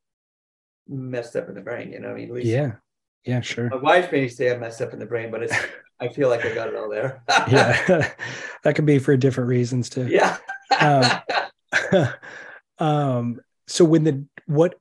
messed 0.88 1.36
up 1.36 1.48
in 1.48 1.54
the 1.54 1.60
brain. 1.60 1.92
You 1.92 2.00
know, 2.00 2.10
I 2.10 2.14
mean, 2.14 2.30
yeah, 2.42 2.72
yeah, 3.24 3.40
sure. 3.40 3.68
My 3.70 3.76
wife's 3.76 4.12
may 4.12 4.28
say 4.28 4.52
I'm 4.52 4.60
messed 4.60 4.80
up 4.80 4.92
in 4.92 4.98
the 4.98 5.06
brain, 5.06 5.30
but 5.30 5.42
it's 5.42 5.54
I 6.00 6.08
feel 6.08 6.28
like 6.28 6.44
I 6.44 6.54
got 6.54 6.68
it 6.68 6.76
all 6.76 6.88
there. 6.88 7.22
yeah, 7.28 8.12
that 8.62 8.74
could 8.74 8.86
be 8.86 8.98
for 8.98 9.16
different 9.16 9.48
reasons 9.48 9.88
too. 9.90 10.06
Yeah. 10.06 10.36
um, 10.80 12.12
um, 12.78 13.40
so 13.66 13.84
when 13.84 14.04
the 14.04 14.24
what 14.46 14.76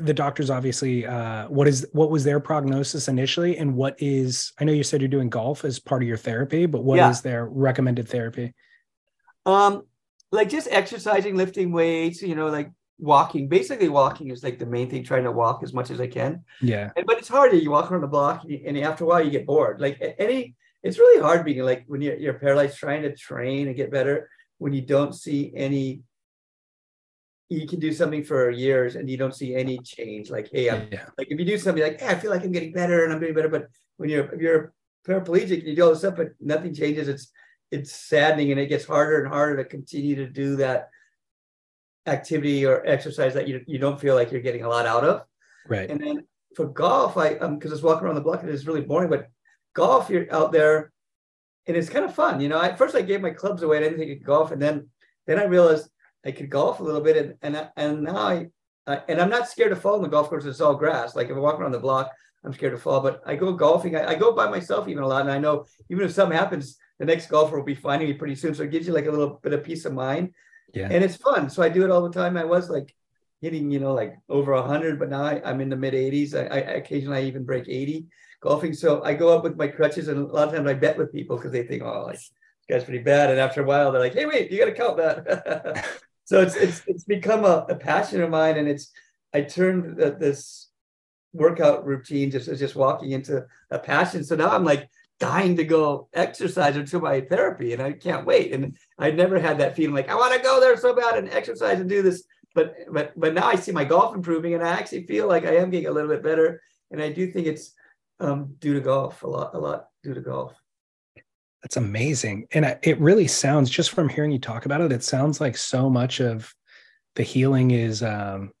the 0.00 0.14
doctors 0.14 0.50
obviously 0.50 1.06
uh, 1.06 1.48
what 1.48 1.68
is 1.68 1.86
what 1.92 2.10
was 2.10 2.24
their 2.24 2.40
prognosis 2.40 3.08
initially 3.08 3.56
and 3.56 3.74
what 3.74 3.94
is 3.98 4.52
i 4.58 4.64
know 4.64 4.72
you 4.72 4.82
said 4.82 5.00
you're 5.00 5.08
doing 5.08 5.28
golf 5.28 5.64
as 5.64 5.78
part 5.78 6.02
of 6.02 6.08
your 6.08 6.16
therapy 6.16 6.66
but 6.66 6.82
what 6.82 6.96
yeah. 6.96 7.10
is 7.10 7.20
their 7.20 7.46
recommended 7.46 8.08
therapy? 8.08 8.52
Um 9.46 9.82
like 10.32 10.48
just 10.48 10.68
exercising 10.70 11.36
lifting 11.36 11.72
weights 11.72 12.22
you 12.22 12.34
know 12.34 12.48
like 12.48 12.70
walking 12.98 13.48
basically 13.48 13.88
walking 13.88 14.30
is 14.30 14.44
like 14.44 14.58
the 14.58 14.66
main 14.66 14.88
thing 14.88 15.02
trying 15.02 15.24
to 15.24 15.32
walk 15.32 15.62
as 15.62 15.72
much 15.72 15.90
as 15.90 16.00
i 16.00 16.06
can. 16.06 16.44
Yeah. 16.60 16.90
And, 16.96 17.06
but 17.06 17.18
it's 17.18 17.28
hard 17.28 17.52
you 17.54 17.70
walk 17.70 17.90
around 17.90 18.02
the 18.02 18.06
block 18.06 18.44
and, 18.44 18.78
after 18.78 19.04
a 19.04 19.06
while 19.06 19.24
you 19.24 19.30
get 19.30 19.46
bored. 19.46 19.80
Like 19.80 19.98
any 20.18 20.54
it's 20.82 20.98
really 20.98 21.20
hard 21.20 21.44
being 21.44 21.62
like 21.62 21.84
when 21.86 22.00
you're, 22.00 22.16
you're 22.16 22.34
paralyzed 22.34 22.76
trying 22.76 23.02
to 23.02 23.14
train 23.14 23.66
and 23.66 23.76
get 23.76 23.90
better 23.90 24.30
when 24.58 24.72
you 24.72 24.82
don't 24.82 25.14
see 25.14 25.52
any 25.54 26.02
you 27.50 27.66
can 27.66 27.80
do 27.80 27.92
something 27.92 28.22
for 28.22 28.48
years 28.48 28.94
and 28.94 29.10
you 29.10 29.16
don't 29.16 29.34
see 29.34 29.56
any 29.56 29.78
change. 29.78 30.30
Like, 30.30 30.48
hey, 30.52 30.70
I'm 30.70 30.88
yeah. 30.90 31.06
like 31.18 31.26
if 31.30 31.38
you 31.38 31.44
do 31.44 31.58
something 31.58 31.82
like, 31.82 32.00
hey, 32.00 32.06
I 32.06 32.14
feel 32.14 32.30
like 32.30 32.44
I'm 32.44 32.52
getting 32.52 32.72
better 32.72 33.04
and 33.04 33.12
I'm 33.12 33.18
getting 33.18 33.34
better, 33.34 33.48
but 33.48 33.66
when 33.96 34.08
you're 34.08 34.32
if 34.32 34.40
you're 34.40 34.72
paraplegic, 35.06 35.58
and 35.58 35.64
you 35.64 35.74
do 35.74 35.82
all 35.82 35.90
this 35.90 35.98
stuff, 35.98 36.16
but 36.16 36.28
nothing 36.40 36.72
changes. 36.72 37.08
It's 37.08 37.32
it's 37.72 37.92
saddening 37.92 38.52
and 38.52 38.60
it 38.60 38.68
gets 38.68 38.84
harder 38.84 39.22
and 39.22 39.32
harder 39.32 39.56
to 39.56 39.64
continue 39.64 40.14
to 40.16 40.26
do 40.26 40.56
that 40.56 40.90
activity 42.06 42.64
or 42.64 42.84
exercise 42.86 43.34
that 43.34 43.46
you, 43.46 43.62
you 43.66 43.78
don't 43.78 44.00
feel 44.00 44.14
like 44.14 44.32
you're 44.32 44.40
getting 44.40 44.64
a 44.64 44.68
lot 44.68 44.86
out 44.86 45.04
of. 45.04 45.22
Right. 45.68 45.90
And 45.90 46.00
then 46.00 46.26
for 46.56 46.66
golf, 46.66 47.16
I 47.16 47.34
um 47.36 47.58
because 47.58 47.72
it's 47.72 47.82
walking 47.82 48.06
around 48.06 48.14
the 48.14 48.20
block 48.20 48.42
and 48.42 48.50
it's 48.50 48.66
really 48.66 48.80
boring, 48.80 49.10
but 49.10 49.28
golf, 49.74 50.08
you're 50.08 50.32
out 50.32 50.52
there 50.52 50.92
and 51.66 51.76
it's 51.76 51.90
kind 51.90 52.04
of 52.04 52.14
fun. 52.14 52.40
You 52.40 52.48
know, 52.48 52.60
I 52.60 52.76
first 52.76 52.94
I 52.94 53.02
gave 53.02 53.20
my 53.20 53.30
clubs 53.30 53.62
away, 53.62 53.78
I 53.78 53.80
didn't 53.80 53.98
think 53.98 54.12
it 54.12 54.22
golf, 54.22 54.52
and 54.52 54.62
then 54.62 54.88
then 55.26 55.40
I 55.40 55.44
realized 55.44 55.88
I 56.24 56.32
could 56.32 56.50
golf 56.50 56.80
a 56.80 56.82
little 56.82 57.00
bit, 57.00 57.16
and 57.16 57.34
and 57.42 57.68
and 57.76 58.02
now 58.02 58.16
I, 58.16 58.46
uh, 58.86 59.00
and 59.08 59.20
I'm 59.20 59.30
not 59.30 59.48
scared 59.48 59.70
to 59.70 59.76
fall 59.76 59.94
on 59.94 60.02
the 60.02 60.08
golf 60.08 60.28
course. 60.28 60.44
It's 60.44 60.60
all 60.60 60.74
grass. 60.74 61.16
Like 61.16 61.28
if 61.28 61.36
I 61.36 61.40
walk 61.40 61.58
around 61.58 61.72
the 61.72 61.78
block, 61.78 62.10
I'm 62.44 62.52
scared 62.52 62.72
to 62.72 62.78
fall. 62.78 63.00
But 63.00 63.22
I 63.26 63.36
go 63.36 63.52
golfing. 63.52 63.96
I, 63.96 64.10
I, 64.10 64.14
go 64.14 64.32
by 64.32 64.48
myself 64.48 64.88
even 64.88 65.02
a 65.02 65.08
lot, 65.08 65.22
and 65.22 65.30
I 65.30 65.38
know 65.38 65.66
even 65.88 66.04
if 66.04 66.12
something 66.12 66.36
happens, 66.36 66.76
the 66.98 67.06
next 67.06 67.28
golfer 67.28 67.56
will 67.56 67.64
be 67.64 67.74
finding 67.74 68.08
me 68.08 68.14
pretty 68.14 68.34
soon. 68.34 68.54
So 68.54 68.62
it 68.62 68.70
gives 68.70 68.86
you 68.86 68.92
like 68.92 69.06
a 69.06 69.10
little 69.10 69.40
bit 69.42 69.52
of 69.52 69.64
peace 69.64 69.84
of 69.84 69.94
mind. 69.94 70.34
Yeah. 70.74 70.88
And 70.90 71.02
it's 71.02 71.16
fun. 71.16 71.50
So 71.50 71.62
I 71.62 71.68
do 71.68 71.84
it 71.84 71.90
all 71.90 72.02
the 72.02 72.12
time. 72.12 72.36
I 72.36 72.44
was 72.44 72.70
like 72.70 72.94
hitting, 73.40 73.70
you 73.70 73.80
know, 73.80 73.94
like 73.94 74.16
over 74.28 74.54
hundred, 74.62 74.98
but 74.98 75.08
now 75.08 75.22
I, 75.22 75.50
am 75.50 75.60
in 75.60 75.70
the 75.70 75.76
mid 75.76 75.94
80s. 75.94 76.34
I, 76.34 76.46
I 76.54 76.58
occasionally 76.74 77.18
I 77.18 77.22
even 77.22 77.44
break 77.44 77.68
80 77.68 78.06
golfing. 78.40 78.74
So 78.74 79.02
I 79.02 79.14
go 79.14 79.36
up 79.36 79.42
with 79.42 79.56
my 79.56 79.68
crutches, 79.68 80.08
and 80.08 80.18
a 80.18 80.32
lot 80.32 80.48
of 80.48 80.54
times 80.54 80.68
I 80.68 80.74
bet 80.74 80.98
with 80.98 81.12
people 81.12 81.36
because 81.36 81.52
they 81.52 81.62
think, 81.62 81.82
oh, 81.82 82.04
like 82.06 82.16
this 82.16 82.30
guy's 82.68 82.84
pretty 82.84 83.02
bad. 83.02 83.30
And 83.30 83.40
after 83.40 83.62
a 83.62 83.66
while, 83.66 83.92
they're 83.92 84.00
like, 84.00 84.14
hey, 84.14 84.26
wait, 84.26 84.50
you 84.50 84.58
got 84.58 84.66
to 84.66 84.72
count 84.72 84.96
that. 84.98 85.88
so 86.30 86.40
it's 86.40 86.54
it's 86.54 86.82
it's 86.86 87.02
become 87.02 87.44
a, 87.44 87.66
a 87.68 87.74
passion 87.74 88.22
of 88.22 88.30
mine, 88.30 88.56
and 88.56 88.68
it's 88.68 88.92
I 89.34 89.40
turned 89.40 89.96
the, 89.96 90.12
this 90.12 90.68
workout 91.32 91.84
routine 91.84 92.30
just 92.30 92.46
just 92.46 92.76
walking 92.76 93.10
into 93.10 93.44
a 93.72 93.80
passion. 93.80 94.22
So 94.22 94.36
now 94.36 94.50
I'm 94.50 94.62
like 94.62 94.88
dying 95.18 95.56
to 95.56 95.64
go 95.64 96.08
exercise 96.14 96.76
into 96.76 97.00
my 97.00 97.22
therapy, 97.22 97.72
and 97.72 97.82
I 97.82 97.94
can't 97.94 98.24
wait. 98.24 98.52
And 98.52 98.78
I 98.96 99.10
never 99.10 99.40
had 99.40 99.58
that 99.58 99.74
feeling 99.74 99.92
like 99.92 100.08
I 100.08 100.14
want 100.14 100.32
to 100.32 100.40
go 100.40 100.60
there 100.60 100.76
so 100.76 100.94
bad 100.94 101.18
and 101.18 101.28
exercise 101.30 101.80
and 101.80 101.88
do 101.88 102.00
this. 102.00 102.22
But 102.54 102.76
but 102.92 103.18
but 103.18 103.34
now 103.34 103.48
I 103.48 103.56
see 103.56 103.72
my 103.72 103.84
golf 103.84 104.14
improving, 104.14 104.54
and 104.54 104.62
I 104.62 104.68
actually 104.68 105.08
feel 105.08 105.26
like 105.26 105.44
I 105.44 105.56
am 105.56 105.70
getting 105.70 105.88
a 105.88 105.92
little 105.92 106.10
bit 106.10 106.22
better. 106.22 106.62
And 106.92 107.02
I 107.02 107.10
do 107.10 107.26
think 107.26 107.48
it's 107.48 107.72
um, 108.20 108.54
due 108.60 108.74
to 108.74 108.80
golf 108.80 109.24
a 109.24 109.26
lot, 109.26 109.56
a 109.56 109.58
lot 109.58 109.88
due 110.04 110.14
to 110.14 110.20
golf. 110.20 110.59
That's 111.62 111.76
amazing. 111.76 112.46
And 112.52 112.64
it 112.82 112.98
really 113.00 113.26
sounds, 113.26 113.68
just 113.68 113.90
from 113.90 114.08
hearing 114.08 114.30
you 114.30 114.38
talk 114.38 114.64
about 114.64 114.80
it, 114.80 114.92
it 114.92 115.02
sounds 115.02 115.40
like 115.40 115.56
so 115.56 115.90
much 115.90 116.20
of 116.20 116.54
the 117.16 117.22
healing 117.22 117.70
is 117.70 118.02
um, 118.02 118.52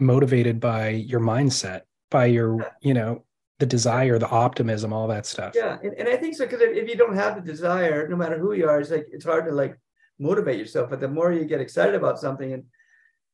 motivated 0.00 0.58
by 0.58 0.88
your 0.90 1.20
mindset, 1.20 1.82
by 2.10 2.26
your, 2.26 2.58
yeah. 2.58 2.68
you 2.80 2.94
know, 2.94 3.24
the 3.58 3.66
desire, 3.66 4.18
the 4.18 4.28
optimism, 4.28 4.92
all 4.92 5.08
that 5.08 5.26
stuff. 5.26 5.52
Yeah. 5.54 5.78
And, 5.82 5.92
and 5.94 6.08
I 6.08 6.16
think 6.16 6.34
so, 6.34 6.46
because 6.46 6.62
if 6.62 6.88
you 6.88 6.96
don't 6.96 7.14
have 7.14 7.34
the 7.34 7.42
desire, 7.42 8.08
no 8.08 8.16
matter 8.16 8.38
who 8.38 8.54
you 8.54 8.66
are, 8.66 8.80
it's 8.80 8.90
like, 8.90 9.06
it's 9.12 9.24
hard 9.24 9.44
to 9.46 9.52
like 9.52 9.78
motivate 10.18 10.58
yourself. 10.58 10.88
But 10.88 11.00
the 11.00 11.08
more 11.08 11.32
you 11.32 11.44
get 11.44 11.60
excited 11.60 11.94
about 11.94 12.18
something, 12.18 12.52
and 12.52 12.64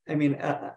I 0.09 0.17
mean, 0.17 0.35
uh, 0.35 0.73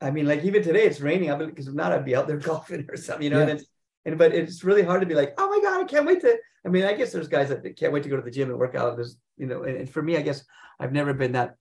I 0.00 0.10
mean, 0.10 0.26
like 0.26 0.44
even 0.44 0.62
today 0.62 0.84
it's 0.84 1.00
raining. 1.00 1.30
I 1.30 1.36
believe 1.36 1.54
because 1.54 1.68
if 1.68 1.74
not, 1.74 1.92
I'd 1.92 2.04
be 2.04 2.14
out 2.14 2.28
there 2.28 2.36
golfing 2.50 2.86
or 2.88 2.96
something, 2.96 3.24
you 3.24 3.30
know. 3.30 3.38
Yeah. 3.38 3.48
And 3.48 3.60
it's 3.60 3.66
and 4.04 4.18
but 4.18 4.34
it's 4.34 4.64
really 4.64 4.82
hard 4.82 5.00
to 5.00 5.06
be 5.06 5.14
like, 5.14 5.34
oh 5.38 5.48
my 5.48 5.60
god, 5.62 5.80
I 5.80 5.84
can't 5.84 6.06
wait 6.06 6.20
to. 6.22 6.36
I 6.66 6.68
mean, 6.68 6.84
I 6.84 6.94
guess 6.94 7.12
there's 7.12 7.28
guys 7.28 7.48
that 7.50 7.76
can't 7.76 7.92
wait 7.92 8.02
to 8.04 8.08
go 8.08 8.16
to 8.16 8.22
the 8.22 8.30
gym 8.30 8.50
and 8.50 8.58
work 8.58 8.74
out. 8.74 8.96
There's 8.96 9.16
you 9.36 9.46
know, 9.46 9.64
and, 9.64 9.76
and 9.76 9.90
for 9.90 10.02
me, 10.02 10.16
I 10.16 10.22
guess 10.22 10.44
I've 10.78 10.92
never 10.92 11.14
been 11.14 11.32
that 11.32 11.56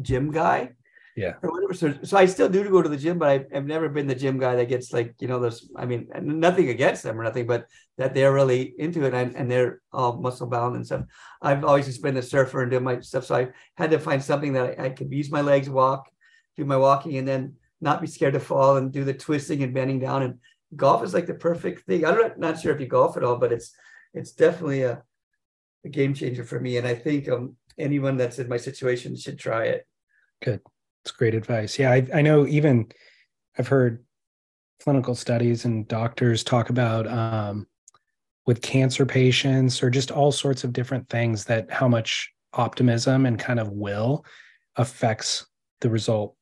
gym 0.00 0.30
guy. 0.30 0.72
Yeah. 1.16 1.34
Or 1.42 1.52
whatever. 1.52 1.74
So, 1.74 1.94
so 2.02 2.16
I 2.16 2.26
still 2.26 2.48
do 2.48 2.68
go 2.68 2.82
to 2.82 2.88
the 2.88 2.96
gym, 2.96 3.20
but 3.20 3.28
I've, 3.28 3.46
I've 3.54 3.66
never 3.66 3.88
been 3.88 4.08
the 4.08 4.16
gym 4.16 4.36
guy 4.36 4.56
that 4.56 4.68
gets 4.68 4.92
like, 4.92 5.14
you 5.20 5.28
know, 5.28 5.38
there's, 5.38 5.70
I 5.76 5.86
mean, 5.86 6.08
nothing 6.20 6.70
against 6.70 7.04
them 7.04 7.20
or 7.20 7.22
nothing, 7.22 7.46
but 7.46 7.68
that 7.98 8.14
they're 8.14 8.32
really 8.32 8.74
into 8.78 9.04
it 9.04 9.14
and, 9.14 9.36
and 9.36 9.48
they're 9.48 9.80
all 9.92 10.16
muscle 10.16 10.48
bound 10.48 10.74
and 10.74 10.84
stuff. 10.84 11.04
I've 11.40 11.64
always 11.64 11.86
just 11.86 12.02
been 12.02 12.16
a 12.16 12.22
surfer 12.22 12.62
and 12.62 12.70
doing 12.70 12.82
my 12.82 12.98
stuff. 12.98 13.26
So 13.26 13.36
I 13.36 13.48
had 13.76 13.92
to 13.92 14.00
find 14.00 14.20
something 14.20 14.54
that 14.54 14.80
I, 14.80 14.86
I 14.86 14.88
could 14.88 15.12
use 15.12 15.30
my 15.30 15.40
legs, 15.40 15.70
walk, 15.70 16.10
do 16.56 16.64
my 16.64 16.76
walking, 16.76 17.16
and 17.16 17.28
then 17.28 17.54
not 17.80 18.00
be 18.00 18.08
scared 18.08 18.34
to 18.34 18.40
fall 18.40 18.76
and 18.76 18.90
do 18.90 19.04
the 19.04 19.14
twisting 19.14 19.62
and 19.62 19.72
bending 19.72 20.00
down 20.00 20.24
and 20.24 20.40
golf 20.76 21.02
is 21.02 21.14
like 21.14 21.26
the 21.26 21.34
perfect 21.34 21.86
thing. 21.86 22.04
I'm 22.04 22.32
not 22.36 22.60
sure 22.60 22.74
if 22.74 22.80
you 22.80 22.86
golf 22.86 23.16
at 23.16 23.24
all, 23.24 23.36
but 23.36 23.52
it's 23.52 23.72
it's 24.12 24.32
definitely 24.32 24.82
a, 24.82 25.02
a 25.84 25.88
game 25.88 26.14
changer 26.14 26.44
for 26.44 26.60
me. 26.60 26.76
And 26.76 26.86
I 26.86 26.94
think 26.94 27.28
um, 27.28 27.56
anyone 27.78 28.16
that's 28.16 28.38
in 28.38 28.48
my 28.48 28.56
situation 28.56 29.16
should 29.16 29.38
try 29.38 29.64
it. 29.64 29.86
Good. 30.42 30.60
It's 31.04 31.12
great 31.12 31.34
advice. 31.34 31.78
Yeah, 31.78 31.90
I, 31.92 32.06
I 32.14 32.22
know 32.22 32.46
even 32.46 32.86
I've 33.58 33.68
heard 33.68 34.04
clinical 34.82 35.14
studies 35.14 35.64
and 35.64 35.86
doctors 35.88 36.44
talk 36.44 36.70
about 36.70 37.06
um, 37.06 37.66
with 38.46 38.62
cancer 38.62 39.06
patients 39.06 39.82
or 39.82 39.90
just 39.90 40.10
all 40.10 40.32
sorts 40.32 40.64
of 40.64 40.72
different 40.72 41.08
things 41.08 41.44
that 41.46 41.70
how 41.70 41.88
much 41.88 42.30
optimism 42.52 43.26
and 43.26 43.38
kind 43.38 43.58
of 43.58 43.70
will 43.70 44.24
affects 44.76 45.46
the 45.80 45.90
result 45.90 46.36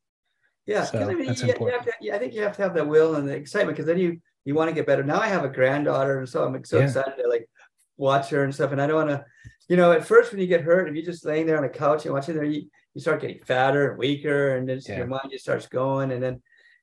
yeah, 0.66 0.84
so 0.84 0.98
I 1.00 1.14
mean, 1.14 1.26
that's 1.26 1.42
you, 1.42 1.50
important. 1.50 1.86
You 2.00 2.10
to, 2.10 2.16
I 2.16 2.18
think 2.18 2.34
you 2.34 2.42
have 2.42 2.56
to 2.56 2.62
have 2.62 2.74
that 2.74 2.86
will 2.86 3.16
and 3.16 3.28
the 3.28 3.34
excitement 3.34 3.76
because 3.76 3.86
then 3.86 3.98
you 3.98 4.20
you 4.44 4.54
want 4.54 4.68
to 4.68 4.74
get 4.74 4.86
better. 4.86 5.02
Now 5.02 5.20
I 5.20 5.26
have 5.26 5.44
a 5.44 5.48
granddaughter, 5.48 6.18
and 6.18 6.28
so 6.28 6.44
I'm 6.44 6.64
so 6.64 6.78
yeah. 6.78 6.84
excited 6.84 7.14
to 7.16 7.28
like 7.28 7.48
watch 7.96 8.30
her 8.30 8.44
and 8.44 8.54
stuff. 8.54 8.72
And 8.72 8.80
I 8.80 8.86
don't 8.86 9.06
want 9.06 9.10
to, 9.10 9.24
you 9.68 9.76
know, 9.76 9.92
at 9.92 10.06
first 10.06 10.30
when 10.30 10.40
you 10.40 10.46
get 10.46 10.62
hurt, 10.62 10.88
if 10.88 10.94
you're 10.94 11.04
just 11.04 11.24
laying 11.24 11.46
there 11.46 11.58
on 11.58 11.64
a 11.64 11.68
couch 11.68 12.04
and 12.04 12.14
watching 12.14 12.36
there, 12.36 12.44
you, 12.44 12.68
you 12.94 13.00
start 13.00 13.20
getting 13.20 13.40
fatter 13.40 13.90
and 13.90 13.98
weaker, 13.98 14.56
and 14.56 14.68
then 14.68 14.80
yeah. 14.86 14.98
your 14.98 15.06
mind 15.06 15.30
just 15.32 15.44
starts 15.44 15.66
going, 15.66 16.12
and 16.12 16.22
then 16.22 16.40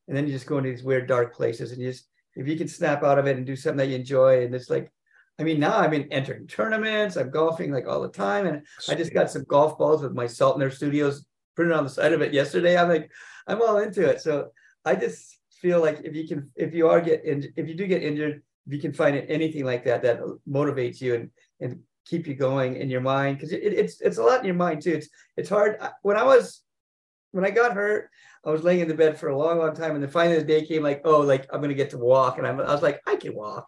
and 0.07 0.17
then 0.17 0.27
you 0.27 0.33
just 0.33 0.47
go 0.47 0.57
into 0.57 0.69
these 0.69 0.83
weird 0.83 1.07
dark 1.07 1.33
places, 1.33 1.71
and 1.71 1.81
you 1.81 1.89
just 1.89 2.05
if 2.35 2.47
you 2.47 2.57
can 2.57 2.67
snap 2.67 3.03
out 3.03 3.17
of 3.17 3.27
it 3.27 3.37
and 3.37 3.45
do 3.45 3.55
something 3.55 3.77
that 3.77 3.87
you 3.87 3.95
enjoy, 3.95 4.43
and 4.45 4.53
it's 4.53 4.69
like. 4.69 4.91
I 5.37 5.43
mean, 5.43 5.57
now 5.57 5.77
I've 5.77 5.89
been 5.91 6.11
entering 6.11 6.47
tournaments. 6.47 7.15
I'm 7.15 7.29
golfing 7.29 7.71
like 7.71 7.87
all 7.87 8.01
the 8.01 8.09
time, 8.09 8.45
and 8.45 8.61
I 8.89 8.95
just 8.95 9.13
got 9.13 9.31
some 9.31 9.45
golf 9.45 9.77
balls 9.77 10.01
with 10.01 10.11
my 10.11 10.27
Salt 10.27 10.55
and 10.55 10.63
Air 10.63 10.69
Studios 10.69 11.25
printed 11.59 11.75
on 11.75 11.83
the 11.83 11.89
side 11.89 12.13
of 12.13 12.21
it 12.21 12.33
yesterday. 12.33 12.77
I'm 12.77 12.87
like, 12.87 13.11
I'm 13.45 13.61
all 13.61 13.79
into 13.79 14.07
it. 14.07 14.21
So 14.21 14.51
I 14.85 14.95
just 14.95 15.39
feel 15.51 15.81
like 15.81 15.99
if 16.05 16.15
you 16.15 16.25
can, 16.25 16.49
if 16.55 16.73
you 16.73 16.87
are 16.87 17.01
get 17.01 17.25
injured, 17.25 17.51
if 17.57 17.67
you 17.67 17.75
do 17.75 17.85
get 17.85 18.01
injured, 18.01 18.41
if 18.65 18.73
you 18.73 18.79
can 18.79 18.93
find 18.93 19.17
anything 19.17 19.65
like 19.65 19.83
that 19.83 20.01
that 20.03 20.21
motivates 20.47 21.01
you 21.01 21.15
and 21.15 21.29
and 21.59 21.79
keep 22.05 22.27
you 22.27 22.33
going 22.33 22.77
in 22.77 22.89
your 22.89 23.01
mind 23.01 23.37
because 23.37 23.51
it, 23.51 23.61
it's 23.61 23.99
it's 23.99 24.19
a 24.19 24.23
lot 24.23 24.39
in 24.39 24.45
your 24.45 24.55
mind 24.55 24.81
too. 24.81 24.93
It's 24.93 25.09
it's 25.35 25.49
hard. 25.49 25.77
When 26.01 26.15
I 26.15 26.23
was 26.23 26.61
when 27.31 27.43
I 27.43 27.49
got 27.49 27.73
hurt, 27.73 28.09
I 28.45 28.51
was 28.51 28.63
laying 28.63 28.79
in 28.79 28.87
the 28.87 28.93
bed 28.93 29.19
for 29.19 29.27
a 29.27 29.37
long, 29.37 29.59
long 29.59 29.75
time, 29.75 29.95
and 29.95 30.01
then 30.01 30.09
finally 30.09 30.37
the 30.37 30.45
day 30.45 30.65
came 30.65 30.81
like, 30.81 31.01
oh, 31.03 31.19
like 31.19 31.45
I'm 31.51 31.59
gonna 31.59 31.73
get 31.73 31.89
to 31.89 31.97
walk, 31.97 32.37
and 32.37 32.47
I'm, 32.47 32.57
I 32.61 32.71
was 32.71 32.81
like, 32.81 33.01
I 33.05 33.17
can 33.17 33.35
walk. 33.35 33.67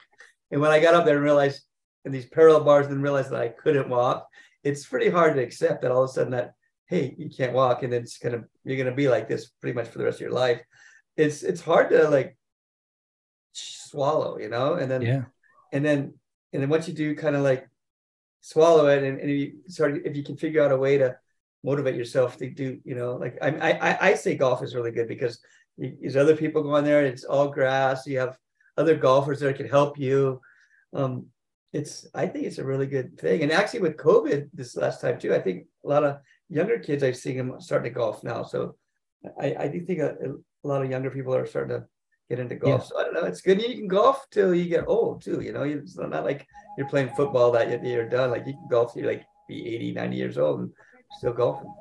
And 0.49 0.61
when 0.61 0.71
I 0.71 0.79
got 0.79 0.93
up 0.93 1.03
there 1.03 1.17
and 1.17 1.25
realized 1.25 1.61
in 2.05 2.13
these 2.13 2.25
parallel 2.25 2.63
bars, 2.63 2.87
and 2.87 3.03
realized 3.03 3.31
that 3.31 3.41
I 3.41 3.49
couldn't 3.49 3.89
walk, 3.89 4.29
it's 4.63 4.85
pretty 4.85 5.09
hard 5.09 5.35
to 5.35 5.43
accept 5.43 5.81
that 5.81 5.91
all 5.91 6.05
of 6.05 6.09
a 6.09 6.13
sudden 6.13 6.31
that 6.31 6.53
hey, 6.91 7.15
you 7.17 7.29
can't 7.29 7.53
walk, 7.53 7.83
and 7.83 7.91
then 7.91 8.01
it's 8.01 8.17
gonna 8.17 8.43
you're 8.65 8.77
gonna 8.77 8.95
be 8.95 9.07
like 9.07 9.27
this 9.27 9.47
pretty 9.61 9.73
much 9.73 9.87
for 9.87 9.97
the 9.97 10.03
rest 10.03 10.17
of 10.17 10.21
your 10.21 10.33
life. 10.33 10.61
It's 11.15 11.41
it's 11.41 11.61
hard 11.61 11.89
to 11.89 12.09
like 12.09 12.37
swallow, 13.53 14.37
you 14.37 14.49
know, 14.49 14.73
and 14.73 14.91
then 14.91 15.01
yeah, 15.01 15.23
and 15.71 15.83
then 15.83 16.13
and 16.51 16.61
then 16.61 16.69
once 16.69 16.89
you 16.89 16.93
do 16.93 17.15
kind 17.15 17.37
of 17.37 17.43
like 17.43 17.67
swallow 18.41 18.87
it, 18.87 19.03
and, 19.03 19.19
and 19.19 19.31
you 19.31 19.53
start 19.67 20.01
if 20.05 20.15
you 20.17 20.23
can 20.23 20.35
figure 20.35 20.63
out 20.63 20.73
a 20.73 20.77
way 20.77 20.97
to 20.97 21.15
motivate 21.63 21.95
yourself 21.95 22.37
to 22.37 22.49
do, 22.49 22.79
you 22.83 22.95
know, 22.95 23.15
like 23.15 23.37
I 23.41 23.49
I 23.49 24.09
I 24.09 24.13
say 24.15 24.35
golf 24.35 24.61
is 24.61 24.75
really 24.75 24.91
good 24.91 25.07
because 25.07 25.39
there's 25.77 26.17
other 26.17 26.35
people 26.35 26.61
going 26.61 26.83
there. 26.83 27.05
It's 27.05 27.23
all 27.23 27.47
grass. 27.47 28.05
You 28.05 28.19
have 28.19 28.37
other 28.77 28.95
golfers 28.95 29.39
that 29.39 29.55
can 29.55 29.69
help 29.69 29.97
you. 29.97 30.41
Um, 30.93 31.27
it's 31.71 32.05
I 32.13 32.27
think 32.27 32.45
it's 32.47 32.57
a 32.57 32.65
really 32.65 32.85
good 32.85 33.17
thing. 33.17 33.43
And 33.43 33.51
actually, 33.51 33.79
with 33.79 33.95
COVID 33.95 34.49
this 34.53 34.75
last 34.75 34.99
time 34.99 35.17
too, 35.17 35.33
I 35.33 35.39
think 35.39 35.67
a 35.85 35.87
lot 35.87 36.03
of 36.03 36.19
younger 36.52 36.78
kids 36.78 37.04
I've 37.04 37.18
seen 37.18 37.38
them 37.38 37.56
starting 37.60 37.91
to 37.91 37.97
golf 37.97 38.24
now. 38.24 38.43
So 38.43 38.76
I, 39.39 39.56
I 39.60 39.68
do 39.68 39.82
think 39.86 39.99
a, 39.99 40.16
a, 40.64 40.68
lot 40.68 40.84
of 40.84 40.91
younger 40.91 41.10
people 41.10 41.34
are 41.34 41.45
starting 41.45 41.80
to 41.80 41.86
get 42.30 42.39
into 42.39 42.56
golf. 42.56 42.82
Yeah. 42.82 42.88
So 42.88 42.99
I 42.99 43.04
don't 43.04 43.14
know. 43.14 43.24
It's 43.24 43.41
good. 43.41 43.62
You 43.62 43.76
can 43.76 43.88
golf 43.88 44.26
till 44.32 44.54
you 44.54 44.66
get 44.66 44.88
old 44.88 45.22
too. 45.24 45.41
You 45.41 45.54
know, 45.54 45.64
it's 45.64 45.97
not 45.97 46.24
like 46.24 46.45
you're 46.78 46.89
playing 46.89 47.10
football 47.16 47.52
that 47.54 47.84
you're 47.84 48.10
done. 48.10 48.32
Like 48.32 48.45
you 48.45 48.54
can 48.54 48.68
golf 48.70 48.93
till 48.93 49.04
you 49.04 49.08
like 49.08 49.24
be 49.47 49.76
80, 49.76 49.93
90 49.93 50.16
years 50.18 50.38
old 50.38 50.60
and 50.60 50.72
still 51.18 51.34
golfing. 51.34 51.74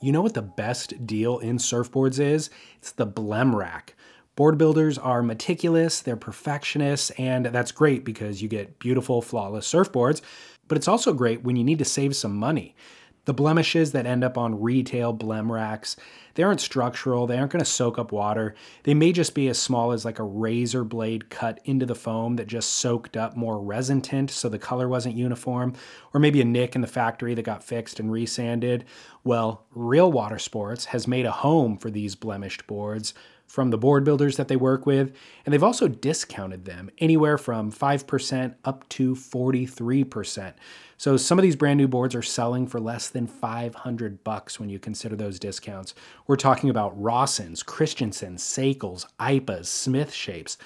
You 0.00 0.12
know 0.12 0.22
what 0.22 0.34
the 0.34 0.42
best 0.42 1.06
deal 1.06 1.38
in 1.38 1.58
surfboards 1.58 2.20
is? 2.20 2.50
It's 2.78 2.92
the 2.92 3.06
Blem 3.06 3.54
Rack. 3.54 3.94
Board 4.36 4.56
builders 4.56 4.96
are 4.96 5.20
meticulous, 5.20 6.00
they're 6.00 6.14
perfectionists, 6.14 7.10
and 7.18 7.46
that's 7.46 7.72
great 7.72 8.04
because 8.04 8.40
you 8.40 8.48
get 8.48 8.78
beautiful, 8.78 9.20
flawless 9.20 9.70
surfboards. 9.70 10.20
But 10.68 10.78
it's 10.78 10.86
also 10.86 11.12
great 11.12 11.42
when 11.42 11.56
you 11.56 11.64
need 11.64 11.80
to 11.80 11.84
save 11.84 12.14
some 12.14 12.36
money. 12.36 12.76
The 13.28 13.34
blemishes 13.34 13.92
that 13.92 14.06
end 14.06 14.24
up 14.24 14.38
on 14.38 14.62
retail 14.62 15.12
blem 15.12 15.50
racks, 15.50 15.96
they 16.32 16.42
aren't 16.42 16.62
structural, 16.62 17.26
they 17.26 17.36
aren't 17.36 17.52
going 17.52 17.62
to 17.62 17.70
soak 17.70 17.98
up 17.98 18.10
water. 18.10 18.54
They 18.84 18.94
may 18.94 19.12
just 19.12 19.34
be 19.34 19.48
as 19.48 19.58
small 19.58 19.92
as 19.92 20.02
like 20.02 20.18
a 20.18 20.22
razor 20.22 20.82
blade 20.82 21.28
cut 21.28 21.60
into 21.66 21.84
the 21.84 21.94
foam 21.94 22.36
that 22.36 22.46
just 22.46 22.70
soaked 22.70 23.18
up 23.18 23.36
more 23.36 23.60
resin 23.60 24.00
tint 24.00 24.30
so 24.30 24.48
the 24.48 24.58
color 24.58 24.88
wasn't 24.88 25.14
uniform, 25.14 25.74
or 26.14 26.20
maybe 26.20 26.40
a 26.40 26.44
nick 26.46 26.74
in 26.74 26.80
the 26.80 26.86
factory 26.86 27.34
that 27.34 27.42
got 27.42 27.62
fixed 27.62 28.00
and 28.00 28.10
resanded. 28.10 28.86
Well, 29.24 29.66
Real 29.72 30.10
Water 30.10 30.38
Sports 30.38 30.86
has 30.86 31.06
made 31.06 31.26
a 31.26 31.30
home 31.30 31.76
for 31.76 31.90
these 31.90 32.14
blemished 32.14 32.66
boards 32.66 33.12
from 33.46 33.68
the 33.68 33.78
board 33.78 34.04
builders 34.04 34.38
that 34.38 34.48
they 34.48 34.56
work 34.56 34.86
with, 34.86 35.14
and 35.44 35.52
they've 35.52 35.62
also 35.62 35.86
discounted 35.86 36.64
them 36.64 36.90
anywhere 36.96 37.36
from 37.36 37.72
5% 37.72 38.54
up 38.64 38.88
to 38.88 39.14
43%. 39.14 40.54
So 40.98 41.16
some 41.16 41.38
of 41.38 41.44
these 41.44 41.54
brand 41.54 41.78
new 41.78 41.86
boards 41.86 42.16
are 42.16 42.22
selling 42.22 42.66
for 42.66 42.80
less 42.80 43.08
than 43.08 43.28
500 43.28 44.24
bucks 44.24 44.58
when 44.58 44.68
you 44.68 44.80
consider 44.80 45.14
those 45.14 45.38
discounts. 45.38 45.94
We're 46.26 46.34
talking 46.34 46.70
about 46.70 47.00
Rawsons, 47.00 47.62
Christenson's, 47.62 48.42
Sakels, 48.42 49.06
IPAs, 49.20 49.66
Smith 49.66 50.12
shapes. 50.12 50.58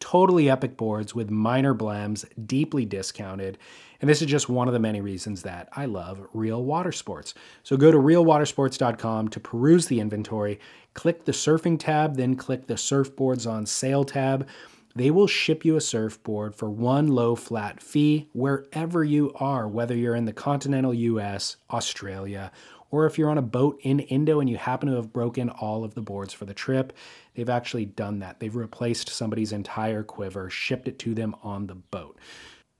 Totally 0.00 0.50
epic 0.50 0.76
boards 0.76 1.14
with 1.14 1.30
minor 1.30 1.72
blems, 1.72 2.26
deeply 2.48 2.84
discounted. 2.84 3.58
And 4.00 4.10
this 4.10 4.20
is 4.20 4.26
just 4.26 4.48
one 4.48 4.66
of 4.66 4.74
the 4.74 4.80
many 4.80 5.00
reasons 5.00 5.42
that 5.42 5.68
I 5.72 5.86
love 5.86 6.26
Real 6.32 6.64
Water 6.64 6.90
Sports. 6.90 7.32
So 7.62 7.76
go 7.76 7.92
to 7.92 7.96
realwatersports.com 7.96 9.28
to 9.28 9.40
peruse 9.40 9.86
the 9.86 10.00
inventory, 10.00 10.58
click 10.94 11.24
the 11.24 11.32
surfing 11.32 11.78
tab, 11.78 12.16
then 12.16 12.34
click 12.34 12.66
the 12.66 12.74
surfboards 12.74 13.48
on 13.48 13.64
sale 13.66 14.02
tab. 14.04 14.48
They 14.96 15.10
will 15.10 15.26
ship 15.26 15.64
you 15.64 15.76
a 15.76 15.80
surfboard 15.80 16.56
for 16.56 16.68
one 16.68 17.06
low 17.06 17.36
flat 17.36 17.82
fee 17.82 18.28
wherever 18.32 19.04
you 19.04 19.32
are, 19.36 19.68
whether 19.68 19.94
you're 19.94 20.16
in 20.16 20.24
the 20.24 20.32
continental 20.32 20.92
US, 20.92 21.56
Australia, 21.70 22.50
or 22.90 23.06
if 23.06 23.18
you're 23.18 23.30
on 23.30 23.38
a 23.38 23.42
boat 23.42 23.78
in 23.82 24.00
Indo 24.00 24.40
and 24.40 24.50
you 24.50 24.56
happen 24.56 24.88
to 24.88 24.96
have 24.96 25.12
broken 25.12 25.50
all 25.50 25.84
of 25.84 25.94
the 25.94 26.02
boards 26.02 26.32
for 26.32 26.46
the 26.46 26.54
trip, 26.54 26.92
they've 27.34 27.48
actually 27.48 27.84
done 27.84 28.20
that. 28.20 28.40
They've 28.40 28.56
replaced 28.56 29.10
somebody's 29.10 29.52
entire 29.52 30.02
quiver, 30.02 30.50
shipped 30.50 30.88
it 30.88 30.98
to 31.00 31.14
them 31.14 31.36
on 31.42 31.66
the 31.66 31.74
boat 31.74 32.18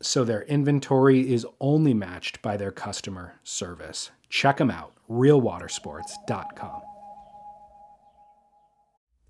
so 0.00 0.24
their 0.24 0.42
inventory 0.42 1.32
is 1.32 1.46
only 1.60 1.94
matched 1.94 2.42
by 2.42 2.56
their 2.56 2.72
customer 2.72 3.34
service. 3.42 4.10
Check 4.28 4.58
them 4.58 4.70
out, 4.70 4.92
realwatersports.com. 5.10 6.95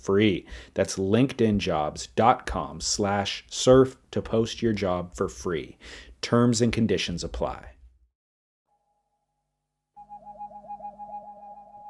free. 0.00 0.46
That's 0.74 0.96
linkedinjobs.com 0.96 2.80
slash 2.80 3.44
surf 3.50 3.96
to 4.10 4.22
post 4.22 4.62
your 4.62 4.72
job 4.72 5.14
for 5.14 5.28
free. 5.28 5.76
Terms 6.20 6.60
and 6.60 6.72
conditions 6.72 7.24
apply. 7.24 7.72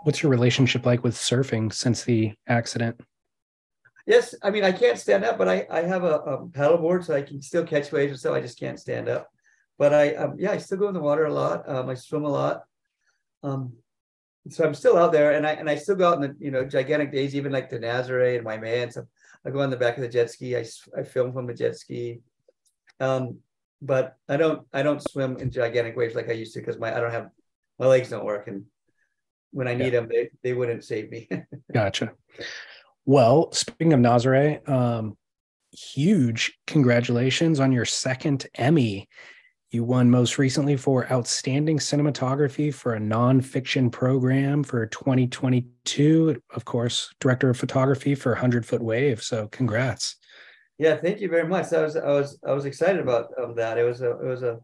What's 0.04 0.22
your 0.22 0.30
relationship 0.30 0.86
like 0.86 1.04
with 1.04 1.14
surfing 1.14 1.72
since 1.72 2.04
the 2.04 2.32
accident? 2.46 3.00
Yes, 4.06 4.34
I 4.42 4.50
mean 4.50 4.64
I 4.64 4.72
can't 4.72 4.98
stand 4.98 5.24
up, 5.24 5.36
but 5.36 5.48
I, 5.48 5.66
I 5.70 5.82
have 5.82 6.02
a, 6.02 6.14
a 6.20 6.46
paddleboard, 6.46 7.04
so 7.04 7.14
I 7.14 7.20
can 7.20 7.42
still 7.42 7.64
catch 7.64 7.92
waves 7.92 8.12
and 8.12 8.18
stuff. 8.18 8.34
I 8.34 8.40
just 8.40 8.59
can't 8.59 8.80
stand 8.80 9.09
up. 9.09 9.28
But 9.76 9.92
I 9.92 10.14
um, 10.14 10.36
yeah, 10.38 10.52
I 10.52 10.59
still 10.59 10.78
go 10.78 10.88
in 10.88 10.94
the 10.94 11.00
water 11.00 11.26
a 11.26 11.32
lot. 11.32 11.68
Um, 11.68 11.90
I 11.90 11.94
swim 11.94 12.24
a 12.24 12.30
lot. 12.30 12.62
Um, 13.42 13.74
so 14.49 14.64
I'm 14.64 14.74
still 14.74 14.97
out 14.97 15.12
there, 15.12 15.32
and 15.32 15.47
I 15.47 15.53
and 15.53 15.68
I 15.68 15.76
still 15.76 15.97
go 15.97 16.09
out 16.09 16.22
in 16.22 16.22
the 16.22 16.36
you 16.39 16.51
know 16.51 16.64
gigantic 16.64 17.12
days, 17.12 17.34
even 17.34 17.53
like 17.53 17.68
the 17.68 17.78
Nazare 17.78 18.36
and 18.36 18.45
Waimea. 18.45 18.91
So 18.93 19.07
I 19.45 19.51
go 19.51 19.61
on 19.61 19.70
the 19.70 19.76
back 19.76 19.97
of 19.97 20.03
the 20.03 20.09
jet 20.09 20.30
ski. 20.30 20.57
I 20.57 20.64
I 20.97 21.03
film 21.03 21.32
from 21.32 21.49
a 21.51 21.55
jet 21.55 21.76
ski, 21.76 22.20
um, 23.01 23.39
but 23.82 24.16
I 24.28 24.36
don't 24.36 24.66
I 24.72 24.82
don't 24.82 25.03
swim 25.03 25.36
in 25.39 25.51
gigantic 25.51 25.97
waves 25.97 26.14
like 26.14 26.28
I 26.28 26.32
used 26.32 26.55
to 26.55 26.61
because 26.61 26.78
my 26.78 26.95
I 26.95 27.01
don't 27.01 27.12
have 27.12 27.28
my 27.78 27.86
legs 27.86 28.11
don't 28.11 28.24
work, 28.24 28.49
and 28.49 28.64
when 29.51 29.68
I 29.68 29.74
need 29.74 29.93
yeah. 29.93 30.01
them, 30.01 30.09
they 30.09 30.30
they 30.43 30.53
wouldn't 30.53 30.84
save 30.84 31.11
me. 31.11 31.28
gotcha. 31.72 32.12
Well, 33.05 33.53
speaking 33.53 33.93
of 33.93 34.01
Nazare, 34.01 34.66
um, 34.68 35.16
huge 35.72 36.59
congratulations 36.66 37.61
on 37.61 37.72
your 37.72 37.84
second 37.84 38.47
Emmy. 38.55 39.09
You 39.70 39.84
won 39.84 40.10
most 40.10 40.38
recently 40.38 40.78
for 40.78 41.10
Outstanding 41.12 41.78
Cinematography 41.78 42.72
for 42.72 42.94
a 42.94 42.98
Nonfiction 42.98 43.92
Program 43.92 44.62
for 44.62 44.86
2022. 44.86 46.40
Of 46.54 46.64
course, 46.64 47.14
Director 47.20 47.50
of 47.50 47.58
Photography 47.58 48.14
for 48.14 48.32
100 48.32 48.64
Foot 48.64 48.80
Wave. 48.80 49.22
So, 49.22 49.46
congrats. 49.48 50.16
Yeah, 50.78 50.96
thank 50.96 51.20
you 51.20 51.28
very 51.28 51.46
much. 51.46 51.70
I 51.74 51.82
was 51.82 51.96
I 51.96 52.08
was 52.08 52.38
I 52.46 52.52
was 52.52 52.64
excited 52.64 53.00
about 53.00 53.26
um, 53.42 53.56
that. 53.56 53.76
It 53.76 53.82
was 53.84 54.00
a 54.00 54.12
it 54.12 54.24
was 54.24 54.42
a 54.42 54.58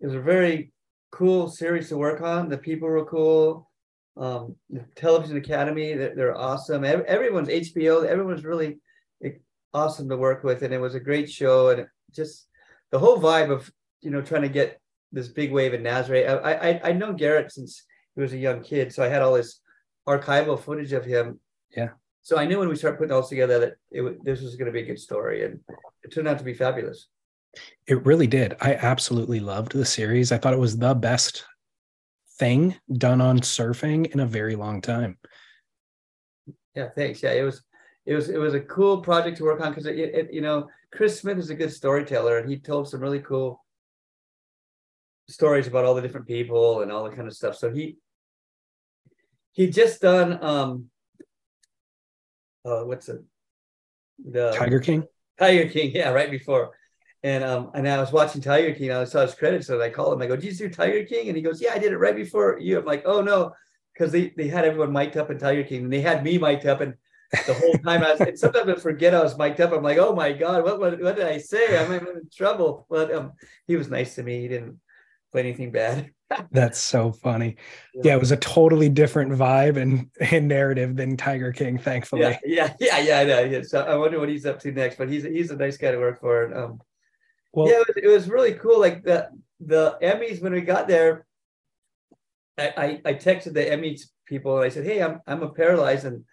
it 0.00 0.06
was 0.06 0.14
a 0.14 0.20
very 0.20 0.72
cool 1.12 1.50
series 1.50 1.90
to 1.90 1.98
work 1.98 2.22
on. 2.22 2.48
The 2.48 2.56
people 2.56 2.88
were 2.88 3.04
cool. 3.04 3.68
Um, 4.16 4.56
the 4.70 4.86
Television 4.96 5.36
Academy, 5.36 5.92
they're, 5.92 6.14
they're 6.14 6.38
awesome. 6.38 6.84
Everyone's 6.84 7.48
HBO. 7.48 8.06
Everyone's 8.06 8.44
really 8.44 8.78
awesome 9.74 10.08
to 10.08 10.16
work 10.16 10.44
with, 10.44 10.62
and 10.62 10.72
it 10.72 10.80
was 10.80 10.94
a 10.94 11.00
great 11.00 11.30
show. 11.30 11.68
And 11.68 11.86
just 12.14 12.46
the 12.90 12.98
whole 12.98 13.18
vibe 13.18 13.50
of 13.50 13.70
you 14.00 14.10
know, 14.10 14.22
trying 14.22 14.42
to 14.42 14.48
get 14.48 14.80
this 15.12 15.28
big 15.28 15.52
wave 15.52 15.74
in 15.74 15.82
Nazare. 15.82 16.28
I 16.44 16.52
I 16.52 16.80
I 16.84 16.92
know 16.92 17.12
Garrett 17.12 17.52
since 17.52 17.84
he 18.14 18.20
was 18.20 18.32
a 18.32 18.38
young 18.38 18.62
kid, 18.62 18.92
so 18.92 19.02
I 19.02 19.08
had 19.08 19.22
all 19.22 19.34
this 19.34 19.60
archival 20.08 20.60
footage 20.60 20.92
of 20.92 21.04
him. 21.04 21.40
Yeah. 21.76 21.90
So 22.22 22.36
I 22.36 22.46
knew 22.46 22.58
when 22.58 22.68
we 22.68 22.76
started 22.76 22.98
putting 22.98 23.12
all 23.12 23.22
this 23.22 23.30
together 23.30 23.58
that 23.60 23.74
it 23.90 24.24
this 24.24 24.42
was 24.42 24.56
going 24.56 24.66
to 24.66 24.72
be 24.72 24.82
a 24.82 24.86
good 24.86 25.00
story, 25.00 25.44
and 25.44 25.60
it 26.02 26.12
turned 26.12 26.28
out 26.28 26.38
to 26.38 26.44
be 26.44 26.54
fabulous. 26.54 27.08
It 27.86 28.04
really 28.06 28.28
did. 28.28 28.54
I 28.60 28.74
absolutely 28.74 29.40
loved 29.40 29.72
the 29.72 29.84
series. 29.84 30.30
I 30.30 30.38
thought 30.38 30.52
it 30.52 30.58
was 30.58 30.76
the 30.76 30.94
best 30.94 31.44
thing 32.38 32.76
done 32.92 33.20
on 33.20 33.40
surfing 33.40 34.12
in 34.12 34.20
a 34.20 34.26
very 34.26 34.54
long 34.54 34.80
time. 34.80 35.18
Yeah, 36.74 36.88
thanks. 36.94 37.22
Yeah, 37.22 37.32
it 37.32 37.42
was 37.42 37.62
it 38.06 38.14
was 38.14 38.28
it 38.28 38.38
was 38.38 38.54
a 38.54 38.60
cool 38.60 39.02
project 39.02 39.36
to 39.38 39.44
work 39.44 39.60
on 39.60 39.70
because 39.70 39.86
it, 39.86 39.98
it, 39.98 40.32
you 40.32 40.40
know 40.40 40.68
Chris 40.92 41.20
Smith 41.20 41.38
is 41.38 41.50
a 41.50 41.54
good 41.54 41.72
storyteller 41.72 42.38
and 42.38 42.48
he 42.48 42.58
told 42.58 42.88
some 42.88 43.00
really 43.00 43.20
cool 43.20 43.64
stories 45.30 45.66
about 45.66 45.84
all 45.84 45.94
the 45.94 46.02
different 46.02 46.26
people 46.26 46.82
and 46.82 46.92
all 46.92 47.04
the 47.04 47.14
kind 47.14 47.28
of 47.28 47.34
stuff. 47.34 47.56
So 47.56 47.70
he 47.70 47.96
he 49.52 49.68
just 49.68 50.00
done 50.00 50.42
um 50.42 50.90
uh 52.64 52.82
what's 52.82 53.08
it 53.08 53.22
the 54.24 54.52
Tiger 54.52 54.80
King? 54.80 55.04
Tiger 55.38 55.68
King, 55.68 55.92
yeah, 55.94 56.10
right 56.10 56.30
before. 56.30 56.70
And 57.22 57.44
um 57.44 57.70
and 57.74 57.88
I 57.88 57.98
was 57.98 58.12
watching 58.12 58.40
Tiger 58.40 58.74
King, 58.74 58.92
I 58.92 59.04
saw 59.04 59.22
his 59.22 59.34
credits, 59.34 59.68
and 59.68 59.82
I 59.82 59.90
called 59.90 60.14
him. 60.14 60.22
I 60.22 60.26
go, 60.26 60.36
"Did 60.36 60.44
you 60.44 60.68
do 60.68 60.70
Tiger 60.70 61.04
King?" 61.04 61.28
And 61.28 61.36
he 61.36 61.42
goes, 61.42 61.60
"Yeah, 61.60 61.72
I 61.74 61.78
did 61.78 61.92
it 61.92 61.98
right 61.98 62.16
before 62.16 62.58
you." 62.58 62.78
I'm 62.78 62.84
like, 62.84 63.02
"Oh 63.06 63.20
no," 63.20 63.52
because 63.92 64.12
they 64.12 64.32
they 64.36 64.48
had 64.48 64.64
everyone 64.64 64.92
mic'd 64.92 65.16
up 65.16 65.30
in 65.30 65.38
Tiger 65.38 65.64
King, 65.64 65.84
and 65.84 65.92
they 65.92 66.00
had 66.00 66.24
me 66.24 66.38
mic'd 66.38 66.66
up, 66.66 66.80
and 66.80 66.94
the 67.46 67.54
whole 67.54 67.74
time 67.84 68.02
I 68.02 68.12
was. 68.12 68.20
And 68.20 68.38
sometimes 68.38 68.68
I 68.68 68.74
forget 68.76 69.14
I 69.14 69.22
was 69.22 69.36
mic'd 69.38 69.60
up. 69.60 69.72
I'm 69.72 69.82
like, 69.82 69.98
"Oh 69.98 70.14
my 70.14 70.32
god, 70.32 70.64
what 70.64 70.80
what, 70.80 71.00
what 71.00 71.16
did 71.16 71.26
I 71.26 71.38
say? 71.38 71.78
I'm 71.78 71.92
in 71.92 72.06
trouble." 72.34 72.86
But 72.88 73.12
um, 73.14 73.32
he 73.66 73.76
was 73.76 73.88
nice 73.90 74.14
to 74.14 74.22
me. 74.22 74.40
He 74.40 74.48
didn't 74.48 74.80
anything 75.38 75.70
bad. 75.70 76.10
That's 76.52 76.78
so 76.78 77.12
funny. 77.12 77.56
Yeah. 77.94 78.02
yeah. 78.04 78.14
it 78.14 78.20
was 78.20 78.30
a 78.30 78.36
totally 78.36 78.88
different 78.88 79.32
vibe 79.32 79.76
and, 79.76 80.10
and 80.20 80.48
narrative 80.48 80.96
than 80.96 81.16
Tiger 81.16 81.52
King, 81.52 81.78
thankfully. 81.78 82.22
Yeah, 82.22 82.38
yeah, 82.44 82.74
yeah, 82.80 83.22
yeah. 83.22 83.36
I. 83.36 83.44
Yeah. 83.44 83.62
So 83.62 83.82
I 83.82 83.96
wonder 83.96 84.18
what 84.18 84.28
he's 84.28 84.46
up 84.46 84.60
to 84.60 84.72
next, 84.72 84.96
but 84.96 85.08
he's 85.08 85.24
he's 85.24 85.50
a 85.50 85.56
nice 85.56 85.76
guy 85.76 85.90
to 85.90 85.98
work 85.98 86.20
for. 86.20 86.44
And, 86.44 86.54
um, 86.54 86.80
well, 87.52 87.68
yeah, 87.68 87.80
it 87.80 87.88
was, 87.88 87.96
it 88.04 88.08
was 88.08 88.28
really 88.28 88.54
cool. 88.54 88.78
Like 88.78 89.02
the 89.02 89.28
the 89.60 89.98
Emmys 90.02 90.40
when 90.40 90.52
we 90.52 90.60
got 90.60 90.88
there, 90.88 91.26
I, 92.56 92.72
I 92.76 93.00
I 93.04 93.14
texted 93.14 93.54
the 93.54 93.64
Emmys 93.64 94.02
people 94.26 94.56
and 94.56 94.64
I 94.64 94.68
said, 94.68 94.86
"Hey, 94.86 95.02
I'm 95.02 95.20
I'm 95.26 95.42
a 95.42 95.50
paralyzed 95.50 96.04
and 96.04 96.24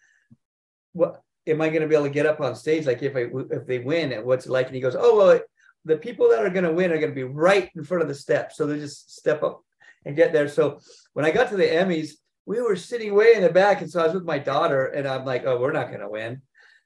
what 0.93 1.21
am 1.47 1.61
I 1.61 1.69
going 1.69 1.81
to 1.81 1.87
be 1.87 1.95
able 1.95 2.05
to 2.05 2.11
get 2.11 2.25
up 2.25 2.39
on 2.39 2.55
stage? 2.55 2.85
Like 2.85 3.01
if 3.01 3.15
I 3.15 3.27
if 3.51 3.65
they 3.65 3.79
win, 3.79 4.11
and 4.11 4.25
what's 4.25 4.45
it 4.45 4.51
like?" 4.51 4.67
And 4.67 4.75
he 4.75 4.81
goes, 4.81 4.95
"Oh 4.97 5.17
well." 5.17 5.39
The 5.87 5.97
people 5.97 6.29
that 6.29 6.45
are 6.45 6.49
going 6.49 6.65
to 6.65 6.73
win 6.73 6.91
are 6.91 6.99
going 6.99 7.11
to 7.11 7.15
be 7.15 7.23
right 7.23 7.71
in 7.75 7.83
front 7.83 8.03
of 8.03 8.09
the 8.09 8.15
steps. 8.15 8.57
So 8.57 8.67
they 8.67 8.77
just 8.77 9.15
step 9.15 9.41
up 9.41 9.63
and 10.05 10.15
get 10.15 10.33
there. 10.33 10.47
So 10.47 10.79
when 11.13 11.25
I 11.25 11.31
got 11.31 11.49
to 11.49 11.57
the 11.57 11.63
Emmys, 11.63 12.11
we 12.45 12.61
were 12.61 12.75
sitting 12.75 13.13
way 13.13 13.33
in 13.33 13.41
the 13.41 13.49
back. 13.49 13.81
And 13.81 13.89
so 13.89 14.01
I 14.01 14.05
was 14.05 14.13
with 14.13 14.23
my 14.23 14.39
daughter 14.39 14.85
and 14.85 15.07
I'm 15.07 15.25
like, 15.25 15.45
oh, 15.45 15.59
we're 15.59 15.71
not 15.71 15.87
going 15.87 16.01
to 16.01 16.09
win. 16.09 16.41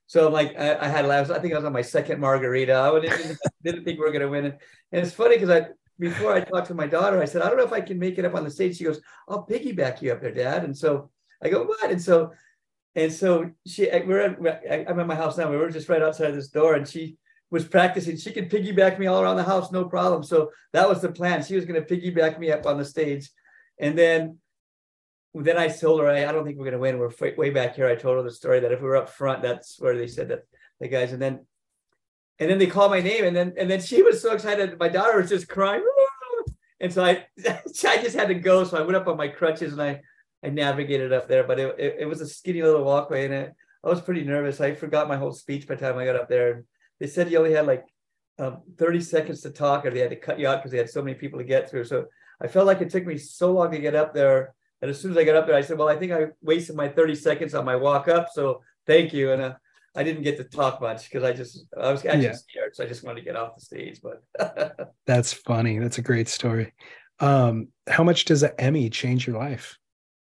So 0.07 0.27
I'm 0.27 0.33
like, 0.33 0.59
I, 0.59 0.77
I 0.77 0.87
had 0.87 1.05
last, 1.05 1.31
I 1.31 1.39
think 1.39 1.53
I 1.53 1.57
was 1.57 1.65
on 1.65 1.73
my 1.73 1.81
second 1.81 2.19
margarita. 2.19 2.75
I 2.75 2.99
didn't, 2.99 3.37
didn't 3.63 3.83
think 3.85 3.99
we 3.99 4.05
were 4.05 4.11
going 4.11 4.21
to 4.21 4.29
win. 4.29 4.45
And 4.45 4.57
it's 4.91 5.13
funny 5.13 5.35
because 5.35 5.49
I, 5.49 5.67
before 5.99 6.33
I 6.33 6.41
talked 6.41 6.67
to 6.67 6.73
my 6.73 6.87
daughter, 6.87 7.21
I 7.21 7.25
said, 7.25 7.41
I 7.41 7.47
don't 7.47 7.57
know 7.57 7.63
if 7.63 7.73
I 7.73 7.81
can 7.81 7.99
make 7.99 8.17
it 8.17 8.25
up 8.25 8.35
on 8.35 8.43
the 8.43 8.51
stage. 8.51 8.77
She 8.77 8.83
goes, 8.83 9.01
I'll 9.29 9.45
piggyback 9.45 10.01
you 10.01 10.11
up 10.11 10.21
there, 10.21 10.33
dad. 10.33 10.63
And 10.63 10.77
so 10.77 11.09
I 11.43 11.49
go, 11.49 11.63
what? 11.63 11.91
And 11.91 12.01
so, 12.01 12.33
and 12.95 13.13
so 13.13 13.51
she, 13.65 13.89
we're 14.05 14.19
at, 14.19 14.89
I'm 14.89 14.99
at 14.99 15.07
my 15.07 15.15
house 15.15 15.37
now. 15.37 15.49
We 15.49 15.57
were 15.57 15.69
just 15.69 15.89
right 15.89 16.01
outside 16.01 16.31
this 16.31 16.49
door 16.49 16.73
and 16.73 16.87
she, 16.87 17.17
was 17.51 17.65
practicing. 17.65 18.17
She 18.17 18.31
could 18.31 18.49
piggyback 18.49 18.97
me 18.97 19.07
all 19.07 19.21
around 19.21 19.35
the 19.35 19.43
house, 19.43 19.71
no 19.71 19.85
problem. 19.85 20.23
So 20.23 20.51
that 20.71 20.89
was 20.89 21.01
the 21.01 21.11
plan. 21.11 21.43
She 21.43 21.55
was 21.55 21.65
going 21.65 21.83
to 21.83 21.95
piggyback 21.95 22.39
me 22.39 22.49
up 22.49 22.65
on 22.65 22.77
the 22.77 22.85
stage. 22.85 23.29
And 23.77 23.97
then 23.97 24.37
then 25.33 25.57
I 25.57 25.69
told 25.69 26.01
her, 26.01 26.09
I, 26.09 26.27
I 26.27 26.31
don't 26.31 26.45
think 26.45 26.57
we're 26.57 26.65
going 26.65 26.73
to 26.73 26.79
win. 26.79 26.97
We're 26.97 27.35
way 27.37 27.51
back 27.51 27.75
here. 27.75 27.87
I 27.87 27.95
told 27.95 28.17
her 28.17 28.23
the 28.23 28.31
story 28.31 28.59
that 28.61 28.71
if 28.71 28.81
we 28.81 28.87
were 28.87 28.97
up 28.97 29.09
front, 29.09 29.41
that's 29.41 29.79
where 29.79 29.95
they 29.95 30.07
said 30.07 30.29
that 30.29 30.43
the 30.79 30.87
guys. 30.87 31.13
And 31.13 31.21
then 31.21 31.45
and 32.39 32.49
then 32.49 32.57
they 32.57 32.67
called 32.67 32.91
my 32.91 33.01
name. 33.01 33.25
And 33.25 33.35
then 33.35 33.53
and 33.57 33.69
then 33.69 33.81
she 33.81 34.01
was 34.01 34.21
so 34.21 34.33
excited. 34.33 34.79
My 34.79 34.89
daughter 34.89 35.19
was 35.19 35.29
just 35.29 35.47
crying. 35.47 35.85
And 36.79 36.91
so 36.91 37.05
I 37.05 37.27
I 37.47 38.01
just 38.01 38.15
had 38.15 38.29
to 38.29 38.33
go. 38.33 38.63
So 38.63 38.75
I 38.75 38.81
went 38.81 38.95
up 38.95 39.07
on 39.07 39.15
my 39.15 39.27
crutches 39.27 39.73
and 39.73 39.81
I 39.83 40.01
I 40.43 40.49
navigated 40.49 41.13
up 41.13 41.27
there. 41.27 41.43
But 41.43 41.59
it, 41.59 41.75
it, 41.77 41.95
it 41.99 42.05
was 42.05 42.21
a 42.21 42.27
skinny 42.27 42.63
little 42.63 42.83
walkway 42.83 43.25
and 43.25 43.33
it, 43.35 43.53
I 43.83 43.89
was 43.89 44.01
pretty 44.01 44.23
nervous. 44.23 44.59
I 44.59 44.73
forgot 44.73 45.07
my 45.07 45.15
whole 45.15 45.31
speech 45.31 45.67
by 45.67 45.75
the 45.75 45.85
time 45.85 45.99
I 45.99 46.05
got 46.05 46.15
up 46.15 46.27
there 46.27 46.63
they 47.01 47.07
said 47.07 47.31
you 47.31 47.39
only 47.39 47.53
had 47.53 47.65
like 47.65 47.83
um, 48.37 48.61
30 48.77 49.01
seconds 49.01 49.41
to 49.41 49.49
talk 49.49 49.85
or 49.85 49.89
they 49.89 49.99
had 49.99 50.11
to 50.11 50.15
cut 50.15 50.39
you 50.39 50.47
out 50.47 50.59
because 50.59 50.71
they 50.71 50.77
had 50.77 50.89
so 50.89 51.01
many 51.01 51.15
people 51.15 51.39
to 51.39 51.43
get 51.43 51.67
through. 51.67 51.85
So 51.85 52.05
I 52.39 52.47
felt 52.47 52.67
like 52.67 52.79
it 52.79 52.91
took 52.91 53.07
me 53.07 53.17
so 53.17 53.51
long 53.51 53.71
to 53.71 53.79
get 53.79 53.95
up 53.95 54.13
there. 54.13 54.53
And 54.83 54.91
as 54.91 55.01
soon 55.01 55.09
as 55.09 55.17
I 55.17 55.23
got 55.23 55.35
up 55.35 55.47
there, 55.47 55.55
I 55.55 55.61
said, 55.61 55.79
well, 55.79 55.89
I 55.89 55.95
think 55.95 56.11
I 56.11 56.27
wasted 56.43 56.75
my 56.75 56.87
30 56.87 57.15
seconds 57.15 57.55
on 57.55 57.65
my 57.65 57.75
walk 57.75 58.07
up. 58.07 58.27
So 58.31 58.61
thank 58.85 59.13
you. 59.13 59.31
And 59.31 59.41
uh, 59.41 59.53
I 59.95 60.03
didn't 60.03 60.21
get 60.21 60.37
to 60.37 60.43
talk 60.43 60.79
much 60.79 61.05
because 61.09 61.23
I 61.23 61.33
just, 61.33 61.65
I 61.75 61.91
was 61.91 62.05
actually 62.05 62.25
yeah. 62.25 62.33
scared. 62.33 62.75
So 62.75 62.83
I 62.83 62.87
just 62.87 63.03
wanted 63.03 63.21
to 63.21 63.25
get 63.25 63.35
off 63.35 63.55
the 63.55 63.65
stage, 63.65 63.99
but. 64.03 64.87
That's 65.07 65.33
funny. 65.33 65.79
That's 65.79 65.97
a 65.97 66.03
great 66.03 66.27
story. 66.27 66.71
Um, 67.19 67.69
how 67.87 68.03
much 68.03 68.25
does 68.25 68.43
an 68.43 68.51
Emmy 68.59 68.91
change 68.91 69.25
your 69.25 69.39
life? 69.39 69.75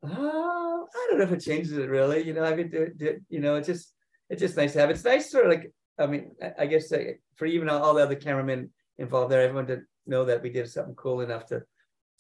Uh, 0.03 0.09
I 0.09 1.07
don't 1.09 1.19
know 1.19 1.26
if 1.26 1.32
it 1.34 1.41
changes 1.41 1.74
it 1.74 1.88
really. 1.88 2.24
You 2.24 2.34
know, 2.34 2.43
I 2.43 2.55
mean, 2.55 2.71
do, 2.71 3.19
you 3.30 3.41
know, 3.41 3.57
it's 3.57 3.67
just, 3.67 3.93
it's 4.32 4.41
just 4.41 4.57
nice 4.57 4.74
to 4.74 4.80
have. 4.80 4.89
It's 4.89 5.03
nice 5.03 5.30
sort 5.30 5.45
of 5.45 5.51
like 5.51 5.71
I 5.99 6.07
mean, 6.07 6.31
I 6.57 6.65
guess 6.65 6.91
for 7.35 7.45
even 7.45 7.69
all 7.69 7.93
the 7.93 8.03
other 8.03 8.15
cameramen 8.15 8.71
involved 8.97 9.31
there, 9.31 9.41
everyone 9.41 9.67
to 9.67 9.81
know 10.07 10.25
that 10.25 10.41
we 10.41 10.49
did 10.49 10.69
something 10.69 10.95
cool 10.95 11.21
enough 11.21 11.45
to 11.47 11.63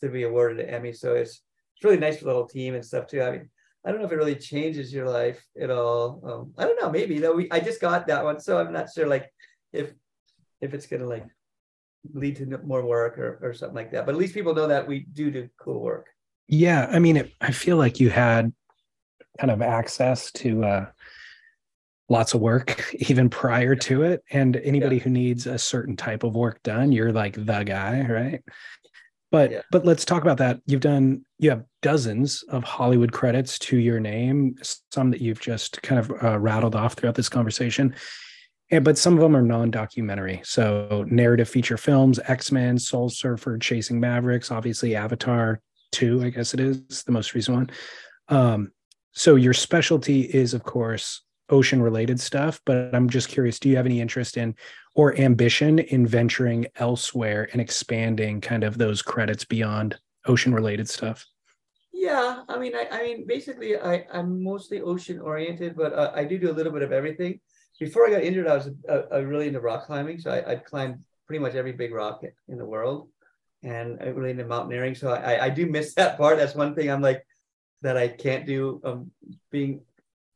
to 0.01 0.09
be 0.09 0.23
awarded 0.23 0.59
an 0.59 0.73
Emmy. 0.73 0.93
So 0.93 1.15
it's 1.15 1.41
it's 1.75 1.83
really 1.83 1.97
nice 1.97 2.17
for 2.17 2.25
the 2.25 2.33
whole 2.33 2.47
team 2.47 2.75
and 2.75 2.85
stuff 2.85 3.07
too. 3.07 3.21
I 3.21 3.31
mean, 3.31 3.49
I 3.85 3.91
don't 3.91 3.99
know 3.99 4.05
if 4.05 4.11
it 4.11 4.17
really 4.17 4.35
changes 4.35 4.93
your 4.93 5.09
life 5.09 5.43
at 5.59 5.69
all. 5.69 6.21
Um, 6.23 6.53
I 6.57 6.65
don't 6.65 6.81
know, 6.81 6.89
maybe 6.89 7.19
though. 7.19 7.33
We 7.33 7.49
I 7.51 7.59
just 7.59 7.81
got 7.81 8.07
that 8.07 8.23
one, 8.23 8.39
so 8.39 8.59
I'm 8.59 8.73
not 8.73 8.89
sure 8.93 9.07
like 9.07 9.31
if 9.71 9.93
if 10.61 10.73
it's 10.73 10.85
gonna 10.85 11.07
like 11.07 11.25
lead 12.13 12.35
to 12.37 12.45
more 12.59 12.85
work 12.85 13.17
or 13.17 13.39
or 13.41 13.53
something 13.53 13.75
like 13.75 13.91
that. 13.91 14.05
But 14.05 14.15
at 14.15 14.19
least 14.19 14.33
people 14.33 14.53
know 14.53 14.67
that 14.67 14.87
we 14.87 14.99
do 15.11 15.31
do 15.31 15.49
cool 15.57 15.81
work. 15.81 16.07
Yeah, 16.47 16.87
I 16.91 16.99
mean, 16.99 17.17
it, 17.17 17.33
I 17.41 17.51
feel 17.51 17.77
like 17.77 17.99
you 17.99 18.09
had 18.09 18.53
kind 19.39 19.51
of 19.51 19.61
access 19.61 20.31
to 20.33 20.63
uh, 20.63 20.85
lots 22.09 22.33
of 22.33 22.41
work 22.41 22.93
even 23.09 23.29
prior 23.29 23.75
to 23.75 24.03
it 24.03 24.23
and 24.31 24.57
anybody 24.57 24.97
yeah. 24.97 25.03
who 25.03 25.09
needs 25.09 25.47
a 25.47 25.57
certain 25.57 25.95
type 25.95 26.23
of 26.23 26.35
work 26.35 26.61
done 26.63 26.91
you're 26.91 27.11
like 27.11 27.33
the 27.33 27.63
guy 27.63 28.05
right? 28.09 28.41
But 29.31 29.51
yeah. 29.51 29.61
but 29.71 29.83
let's 29.83 30.05
talk 30.05 30.21
about 30.21 30.37
that. 30.37 30.59
You've 30.67 30.81
done 30.81 31.25
you 31.39 31.49
have 31.49 31.63
dozens 31.81 32.43
of 32.43 32.63
hollywood 32.63 33.11
credits 33.11 33.57
to 33.59 33.77
your 33.77 33.99
name 33.99 34.55
some 34.91 35.09
that 35.11 35.21
you've 35.21 35.39
just 35.39 35.81
kind 35.81 35.99
of 35.99 36.23
uh, 36.23 36.39
rattled 36.39 36.75
off 36.75 36.93
throughout 36.93 37.15
this 37.15 37.29
conversation 37.29 37.95
and, 38.71 38.83
but 38.85 38.97
some 38.97 39.13
of 39.13 39.19
them 39.19 39.35
are 39.35 39.41
non-documentary. 39.41 40.41
So 40.43 41.05
narrative 41.07 41.49
feature 41.49 41.77
films 41.77 42.19
x-men 42.27 42.77
soul 42.77 43.09
surfer 43.09 43.57
chasing 43.57 43.99
mavericks 43.99 44.51
obviously 44.51 44.95
avatar 44.95 45.61
2 45.93 46.23
i 46.23 46.29
guess 46.29 46.53
it 46.53 46.59
is 46.59 47.03
the 47.03 47.11
most 47.11 47.33
recent 47.33 47.57
one. 47.57 47.69
Um, 48.29 48.71
so 49.13 49.35
your 49.35 49.53
specialty 49.53 50.21
is 50.21 50.53
of 50.53 50.63
course 50.63 51.21
ocean 51.49 51.81
related 51.81 52.19
stuff, 52.19 52.61
but 52.65 52.93
I'm 52.93 53.09
just 53.09 53.29
curious 53.29 53.59
do 53.59 53.69
you 53.69 53.75
have 53.75 53.85
any 53.85 54.01
interest 54.01 54.37
in 54.37 54.55
or 54.95 55.17
ambition 55.19 55.79
in 55.79 56.05
venturing 56.05 56.67
elsewhere 56.75 57.49
and 57.51 57.61
expanding 57.61 58.41
kind 58.41 58.63
of 58.63 58.77
those 58.77 59.01
credits 59.01 59.43
beyond 59.43 59.99
ocean 60.25 60.53
related 60.53 60.87
stuff? 60.89 61.25
Yeah, 61.91 62.43
I 62.49 62.57
mean, 62.57 62.75
I, 62.75 62.87
I 62.91 63.03
mean, 63.03 63.25
basically, 63.27 63.77
I, 63.79 64.05
I'm 64.11 64.43
mostly 64.43 64.81
ocean 64.81 65.19
oriented, 65.19 65.75
but 65.75 65.93
uh, 65.93 66.11
I 66.13 66.25
do 66.25 66.37
do 66.37 66.51
a 66.51 66.53
little 66.53 66.71
bit 66.71 66.81
of 66.81 66.91
everything. 66.91 67.39
Before 67.79 68.07
I 68.07 68.11
got 68.11 68.23
injured, 68.23 68.47
I 68.47 68.55
was 68.55 68.69
uh, 68.89 69.23
really 69.23 69.47
into 69.47 69.59
rock 69.59 69.85
climbing, 69.85 70.19
so 70.19 70.31
I, 70.31 70.51
I'd 70.51 70.65
climbed 70.65 70.99
pretty 71.27 71.39
much 71.39 71.55
every 71.55 71.71
big 71.71 71.93
rock 71.93 72.23
in 72.47 72.57
the 72.57 72.65
world, 72.65 73.09
and 73.63 73.99
I 74.01 74.05
really 74.07 74.31
into 74.31 74.45
mountaineering. 74.45 74.95
So 74.95 75.11
I, 75.11 75.45
I 75.45 75.49
do 75.49 75.65
miss 75.65 75.93
that 75.95 76.17
part. 76.17 76.37
That's 76.37 76.55
one 76.55 76.75
thing 76.75 76.89
I'm 76.89 77.01
like 77.01 77.25
that 77.81 77.97
I 77.97 78.07
can't 78.07 78.45
do. 78.45 78.81
Um, 78.83 79.11
being 79.51 79.81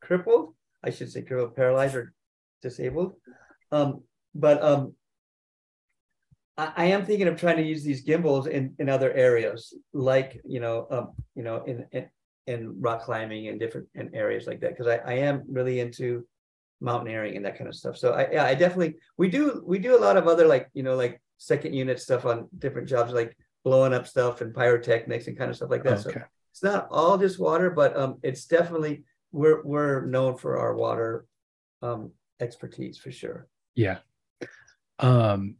crippled, 0.00 0.54
I 0.84 0.90
should 0.90 1.10
say 1.10 1.22
crippled, 1.22 1.56
paralyzed, 1.56 1.94
or 1.94 2.12
disabled. 2.62 3.14
Um, 3.72 4.02
but 4.34 4.62
um, 4.62 4.94
I, 6.56 6.72
I 6.76 6.84
am 6.86 7.04
thinking 7.04 7.28
of 7.28 7.38
trying 7.38 7.56
to 7.56 7.62
use 7.62 7.82
these 7.82 8.02
gimbals 8.02 8.46
in, 8.46 8.74
in 8.78 8.88
other 8.88 9.12
areas, 9.12 9.74
like 9.92 10.40
you 10.44 10.60
know, 10.60 10.86
um, 10.90 11.08
you 11.34 11.42
know, 11.42 11.64
in, 11.64 11.86
in 11.92 12.08
in 12.46 12.80
rock 12.80 13.02
climbing 13.02 13.48
and 13.48 13.60
different 13.60 13.88
in 13.94 14.14
areas 14.14 14.46
like 14.46 14.60
that, 14.60 14.70
because 14.70 14.86
I, 14.86 14.96
I 14.96 15.12
am 15.18 15.44
really 15.48 15.80
into 15.80 16.26
mountaineering 16.80 17.36
and 17.36 17.44
that 17.44 17.58
kind 17.58 17.68
of 17.68 17.74
stuff. 17.74 17.96
So 17.96 18.12
I 18.12 18.30
yeah, 18.32 18.44
I 18.44 18.54
definitely 18.54 18.96
we 19.16 19.28
do 19.28 19.62
we 19.66 19.78
do 19.78 19.96
a 19.96 20.00
lot 20.00 20.16
of 20.16 20.26
other 20.26 20.46
like 20.46 20.68
you 20.74 20.82
know 20.82 20.96
like 20.96 21.20
second 21.38 21.74
unit 21.74 22.00
stuff 22.00 22.24
on 22.24 22.48
different 22.58 22.88
jobs 22.88 23.12
like 23.12 23.36
blowing 23.64 23.92
up 23.92 24.06
stuff 24.06 24.40
and 24.40 24.54
pyrotechnics 24.54 25.26
and 25.26 25.36
kind 25.36 25.50
of 25.50 25.56
stuff 25.56 25.70
like 25.70 25.84
that. 25.84 26.06
Okay. 26.06 26.20
So 26.20 26.24
it's 26.52 26.62
not 26.62 26.88
all 26.90 27.18
just 27.18 27.38
water, 27.38 27.70
but 27.70 27.96
um, 27.96 28.18
it's 28.22 28.46
definitely 28.46 29.04
we're 29.32 29.62
we're 29.62 30.06
known 30.06 30.36
for 30.36 30.58
our 30.58 30.74
water 30.74 31.26
um, 31.82 32.12
expertise 32.40 32.98
for 32.98 33.10
sure. 33.10 33.46
Yeah. 33.74 33.98
Um, 34.98 35.56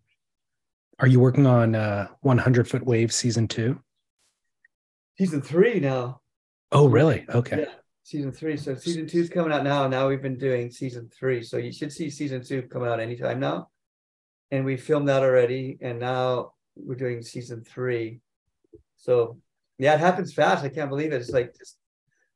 are 0.98 1.06
you 1.06 1.20
working 1.20 1.46
on 1.46 1.74
uh 1.74 2.08
100 2.20 2.68
foot 2.68 2.84
wave 2.84 3.12
season 3.12 3.48
two? 3.48 3.80
Season 5.18 5.42
three 5.42 5.80
now. 5.80 6.20
Oh, 6.70 6.88
really? 6.88 7.24
Okay. 7.28 7.60
Yeah, 7.60 7.74
season 8.02 8.32
three. 8.32 8.56
So 8.56 8.74
season 8.74 9.06
two 9.06 9.20
is 9.20 9.28
coming 9.28 9.52
out 9.52 9.64
now. 9.64 9.88
Now 9.88 10.08
we've 10.08 10.22
been 10.22 10.38
doing 10.38 10.70
season 10.70 11.10
three. 11.12 11.42
So 11.42 11.56
you 11.56 11.72
should 11.72 11.92
see 11.92 12.10
season 12.10 12.42
two 12.42 12.62
coming 12.62 12.88
out 12.88 13.00
anytime 13.00 13.40
now. 13.40 13.68
And 14.50 14.64
we 14.64 14.76
filmed 14.76 15.08
that 15.08 15.22
already. 15.22 15.78
And 15.80 15.98
now 15.98 16.52
we're 16.76 16.94
doing 16.94 17.22
season 17.22 17.64
three. 17.64 18.20
So 18.96 19.38
yeah, 19.78 19.94
it 19.94 20.00
happens 20.00 20.32
fast. 20.32 20.64
I 20.64 20.68
can't 20.68 20.90
believe 20.90 21.12
it. 21.12 21.16
It's 21.16 21.30
like 21.30 21.56
just 21.56 21.76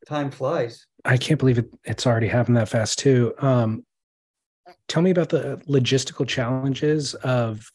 time 0.07 0.31
flies. 0.31 0.87
I 1.05 1.17
can't 1.17 1.39
believe 1.39 1.59
it. 1.59 1.73
It's 1.85 2.07
already 2.07 2.29
happened 2.29 2.57
that 2.57 2.69
fast 2.69 2.99
too. 2.99 3.35
Um, 3.39 3.85
tell 4.89 5.03
me 5.03 5.11
about 5.11 5.29
the 5.29 5.61
logistical 5.69 6.27
challenges 6.27 7.15
of 7.15 7.71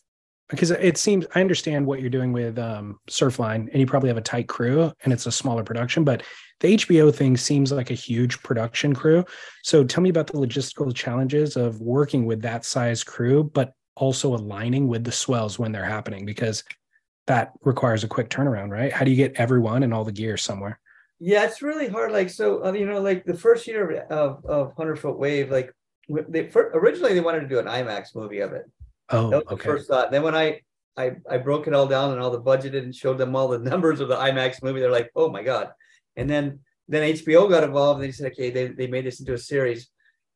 because 0.49 0.71
it 0.71 0.97
seems 0.97 1.25
I 1.36 1.41
understand 1.41 1.86
what 1.86 1.99
you're 1.99 2.09
doing 2.09 2.32
with 2.32 2.57
um, 2.57 2.99
Surfline, 3.09 3.69
and 3.69 3.80
you 3.80 3.86
probably 3.86 4.07
have 4.07 4.17
a 4.17 4.21
tight 4.21 4.47
crew, 4.47 4.91
and 5.03 5.11
it's 5.11 5.25
a 5.25 5.32
smaller 5.32 5.63
production. 5.63 6.05
But 6.05 6.23
the 6.61 6.75
HBO 6.75 7.13
thing 7.13 7.36
seems 7.36 7.71
like 7.71 7.91
a 7.91 7.95
huge 7.95 8.41
production 8.43 8.95
crew. 8.95 9.25
So 9.63 9.84
tell 9.84 10.01
me 10.01 10.09
about 10.09 10.28
the 10.28 10.34
logistical 10.34 10.95
challenges 10.95 11.57
of 11.57 11.82
working 11.82 12.25
with 12.25 12.41
that 12.43 12.65
size 12.65 13.03
crew, 13.03 13.43
but 13.43 13.73
also 13.95 14.34
aligning 14.34 14.88
with 14.88 15.03
the 15.03 15.11
swells 15.11 15.59
when 15.59 15.71
they're 15.71 15.84
happening, 15.84 16.25
because 16.25 16.63
that 17.28 17.51
requires 17.61 18.05
a 18.05 18.07
quick 18.07 18.30
turnaround, 18.30 18.69
right? 18.69 18.93
How 18.93 19.03
do 19.03 19.11
you 19.11 19.17
get 19.17 19.36
everyone 19.36 19.84
and 19.84 19.93
all 19.93 20.05
the 20.05 20.13
gear 20.13 20.38
somewhere? 20.38 20.80
Yeah, 21.20 21.45
it's 21.45 21.61
really 21.61 21.88
hard. 21.88 22.11
Like 22.11 22.30
so, 22.30 22.63
uh, 22.63 22.74
you 22.74 22.86
know, 22.86 23.01
like 23.01 23.26
the 23.26 23.38
first 23.38 23.68
year 23.68 24.01
of 24.09 24.45
of 24.45 24.74
Hundred 24.76 24.97
Foot 24.97 25.18
Wave, 25.18 25.49
like 25.49 25.74
they 26.09 26.47
for, 26.49 26.70
originally 26.74 27.13
they 27.13 27.22
wanted 27.22 27.41
to 27.41 27.47
do 27.47 27.59
an 27.59 27.65
IMAX 27.65 28.15
movie 28.15 28.39
of 28.39 28.53
it. 28.53 28.65
Oh, 29.09 29.30
that 29.30 29.45
was 29.45 29.53
okay. 29.53 29.55
the 29.55 29.63
first 29.63 29.88
thought. 29.88 30.11
Then 30.11 30.24
when 30.24 30.36
I 30.36 30.61
I 30.95 31.13
I 31.30 31.38
broke 31.38 31.68
it 31.68 31.74
all 31.74 31.88
down 31.88 32.11
and 32.11 32.22
all 32.22 32.30
the 32.30 32.41
budgeted 32.41 32.84
and 32.84 32.93
showed 32.93 33.18
them 33.18 33.36
all 33.36 33.47
the 33.47 33.59
numbers 33.72 33.99
of 33.99 34.09
the 34.09 34.15
IMAX 34.15 34.61
movie, 34.61 34.80
they're 34.80 34.91
like, 34.91 35.11
oh 35.15 35.30
my 35.30 35.43
god. 35.43 35.72
And 36.15 36.30
then 36.30 36.59
then 36.88 37.13
HBO 37.13 37.49
got 37.49 37.63
involved 37.63 37.99
and 37.99 38.07
they 38.07 38.11
said, 38.11 38.32
okay, 38.32 38.51
they 38.51 38.68
they 38.68 38.88
made 38.88 39.05
this 39.05 39.20
into 39.20 39.34
a 39.34 39.38
series, 39.38 39.89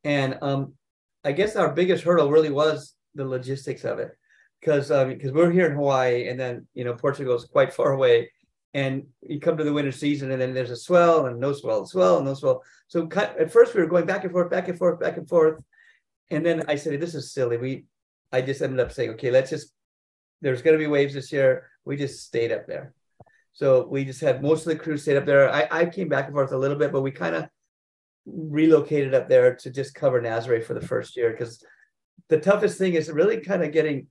and 0.04 0.36
um, 0.42 0.74
I 1.24 1.32
guess 1.32 1.54
our 1.54 1.72
biggest 1.72 2.04
hurdle 2.04 2.30
really 2.30 2.50
was 2.50 2.94
the 3.14 3.24
logistics 3.24 3.84
of 3.84 4.00
it, 4.00 4.10
because 4.60 4.90
um 4.90 5.10
because 5.10 5.32
we're 5.32 5.50
here 5.52 5.66
in 5.66 5.76
Hawaii 5.76 6.28
and 6.28 6.38
then 6.40 6.66
you 6.74 6.84
know 6.84 6.94
Portugal 6.94 7.36
is 7.36 7.44
quite 7.44 7.72
far 7.72 7.92
away, 7.92 8.30
and 8.74 9.04
you 9.20 9.38
come 9.38 9.56
to 9.56 9.64
the 9.64 9.72
winter 9.72 9.92
season 9.92 10.30
and 10.30 10.40
then 10.40 10.54
there's 10.54 10.70
a 10.70 10.76
swell 10.76 11.26
and 11.26 11.38
no 11.38 11.52
swell, 11.52 11.84
swell 11.84 12.16
and 12.16 12.26
no 12.26 12.34
swell. 12.34 12.62
So 12.88 13.08
at 13.12 13.52
first 13.52 13.74
we 13.74 13.80
were 13.80 13.88
going 13.88 14.06
back 14.06 14.24
and 14.24 14.32
forth, 14.32 14.50
back 14.50 14.68
and 14.68 14.78
forth, 14.78 14.98
back 15.00 15.16
and 15.18 15.28
forth, 15.28 15.62
and 16.30 16.44
then 16.44 16.64
I 16.68 16.76
said, 16.76 16.98
this 17.00 17.14
is 17.14 17.32
silly. 17.32 17.58
We 17.58 17.84
I 18.32 18.40
just 18.40 18.62
ended 18.62 18.80
up 18.80 18.92
saying, 18.92 19.10
okay, 19.10 19.30
let's 19.30 19.50
just, 19.50 19.72
there's 20.40 20.62
going 20.62 20.72
to 20.72 20.82
be 20.82 20.86
waves 20.86 21.12
this 21.14 21.30
year. 21.30 21.68
We 21.84 21.96
just 21.96 22.24
stayed 22.24 22.50
up 22.50 22.66
there. 22.66 22.94
So 23.52 23.86
we 23.86 24.04
just 24.04 24.22
had 24.22 24.42
most 24.42 24.66
of 24.66 24.72
the 24.72 24.82
crew 24.82 24.96
stayed 24.96 25.18
up 25.18 25.26
there. 25.26 25.52
I, 25.52 25.68
I 25.70 25.86
came 25.86 26.08
back 26.08 26.24
and 26.24 26.34
forth 26.34 26.52
a 26.52 26.58
little 26.58 26.78
bit, 26.78 26.90
but 26.90 27.02
we 27.02 27.10
kind 27.10 27.36
of 27.36 27.48
relocated 28.24 29.12
up 29.12 29.28
there 29.28 29.54
to 29.56 29.70
just 29.70 29.94
cover 29.94 30.22
Nazare 30.22 30.64
for 30.64 30.72
the 30.72 30.80
first 30.80 31.16
year 31.16 31.30
because 31.30 31.62
the 32.28 32.40
toughest 32.40 32.78
thing 32.78 32.94
is 32.94 33.10
really 33.10 33.40
kind 33.40 33.62
of 33.62 33.72
getting 33.72 34.06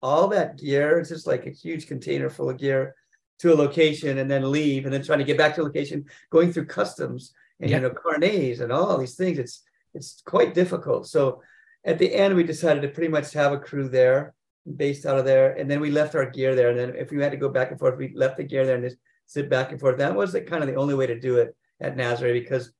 all 0.00 0.28
that 0.28 0.56
gear. 0.56 0.98
It's 0.98 1.10
just 1.10 1.26
like 1.26 1.46
a 1.46 1.50
huge 1.50 1.86
container 1.86 2.30
full 2.30 2.48
of 2.48 2.56
gear 2.56 2.94
to 3.38 3.52
a 3.52 3.56
location 3.56 4.18
and 4.18 4.30
then 4.30 4.50
leave 4.50 4.84
and 4.84 4.92
then 4.92 5.02
trying 5.02 5.20
to 5.20 5.24
get 5.24 5.38
back 5.38 5.54
to 5.54 5.62
a 5.62 5.64
location, 5.64 6.04
going 6.30 6.52
through 6.52 6.66
customs 6.66 7.32
and 7.60 7.70
you 7.70 7.80
know 7.80 7.90
carnets 7.90 8.60
and 8.60 8.72
all 8.72 8.98
these 8.98 9.16
things. 9.16 9.38
It's 9.38 9.62
it's 9.94 10.22
quite 10.24 10.54
difficult. 10.54 11.06
So 11.06 11.42
at 11.84 11.98
the 11.98 12.12
end, 12.12 12.34
we 12.34 12.42
decided 12.42 12.82
to 12.82 12.88
pretty 12.88 13.10
much 13.10 13.32
have 13.32 13.52
a 13.52 13.58
crew 13.58 13.88
there, 13.88 14.34
based 14.76 15.06
out 15.06 15.18
of 15.18 15.24
there, 15.24 15.52
and 15.52 15.70
then 15.70 15.80
we 15.80 15.90
left 15.90 16.14
our 16.14 16.26
gear 16.26 16.54
there. 16.54 16.70
And 16.70 16.78
then 16.78 16.94
if 16.96 17.10
we 17.10 17.22
had 17.22 17.32
to 17.32 17.38
go 17.38 17.48
back 17.48 17.70
and 17.70 17.78
forth, 17.78 17.96
we 17.96 18.12
left 18.14 18.36
the 18.36 18.44
gear 18.44 18.66
there 18.66 18.74
and 18.74 18.84
just 18.84 18.96
sit 19.26 19.48
back 19.48 19.70
and 19.70 19.80
forth. 19.80 19.98
That 19.98 20.14
was 20.14 20.32
the, 20.32 20.40
kind 20.40 20.62
of 20.62 20.68
the 20.68 20.76
only 20.76 20.94
way 20.94 21.06
to 21.06 21.18
do 21.18 21.36
it 21.36 21.56
at 21.80 21.96
Nazare 21.96 22.32
because, 22.32 22.72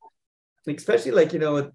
especially 0.66 1.12
like 1.12 1.32
you 1.32 1.38
know, 1.38 1.54
with 1.54 1.70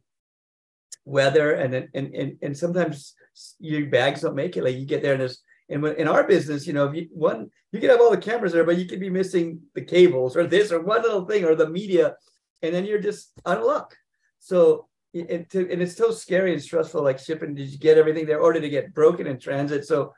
weather 1.05 1.53
and 1.53 1.73
and 1.73 2.15
and 2.15 2.37
and 2.41 2.57
sometimes 2.57 3.15
your 3.59 3.87
bags 3.87 4.21
don't 4.21 4.35
make 4.35 4.55
it. 4.57 4.63
Like 4.63 4.75
you 4.75 4.85
get 4.85 5.01
there 5.01 5.13
and 5.13 5.21
there's 5.21 5.41
and 5.73 5.85
in 5.85 6.07
our 6.07 6.25
business, 6.25 6.67
you 6.67 6.73
know, 6.73 6.85
if 6.87 6.95
you 6.95 7.07
one 7.11 7.49
you 7.71 7.79
can 7.79 7.89
have 7.89 7.99
all 7.99 8.11
the 8.11 8.17
cameras 8.17 8.53
there, 8.53 8.63
but 8.63 8.77
you 8.77 8.85
could 8.85 8.99
be 8.99 9.09
missing 9.09 9.59
the 9.73 9.81
cables 9.81 10.37
or 10.37 10.45
this 10.45 10.71
or 10.71 10.81
one 10.81 11.01
little 11.01 11.25
thing 11.25 11.43
or 11.43 11.55
the 11.55 11.69
media, 11.69 12.15
and 12.61 12.73
then 12.73 12.85
you're 12.85 13.01
just 13.01 13.31
out 13.45 13.57
of 13.57 13.65
luck. 13.65 13.95
So 14.39 14.87
and, 15.13 15.49
to, 15.51 15.71
and 15.71 15.81
it's 15.81 15.95
so 15.95 16.11
scary 16.11 16.53
and 16.53 16.61
stressful 16.61 17.03
like 17.03 17.19
shipping 17.19 17.53
did 17.53 17.69
you 17.69 17.77
get 17.77 17.97
everything 17.97 18.25
there 18.25 18.39
or 18.39 18.51
did 18.51 18.63
it 18.63 18.69
get 18.69 18.93
broken 18.93 19.27
in 19.27 19.39
transit 19.39 19.85
so 19.85 20.13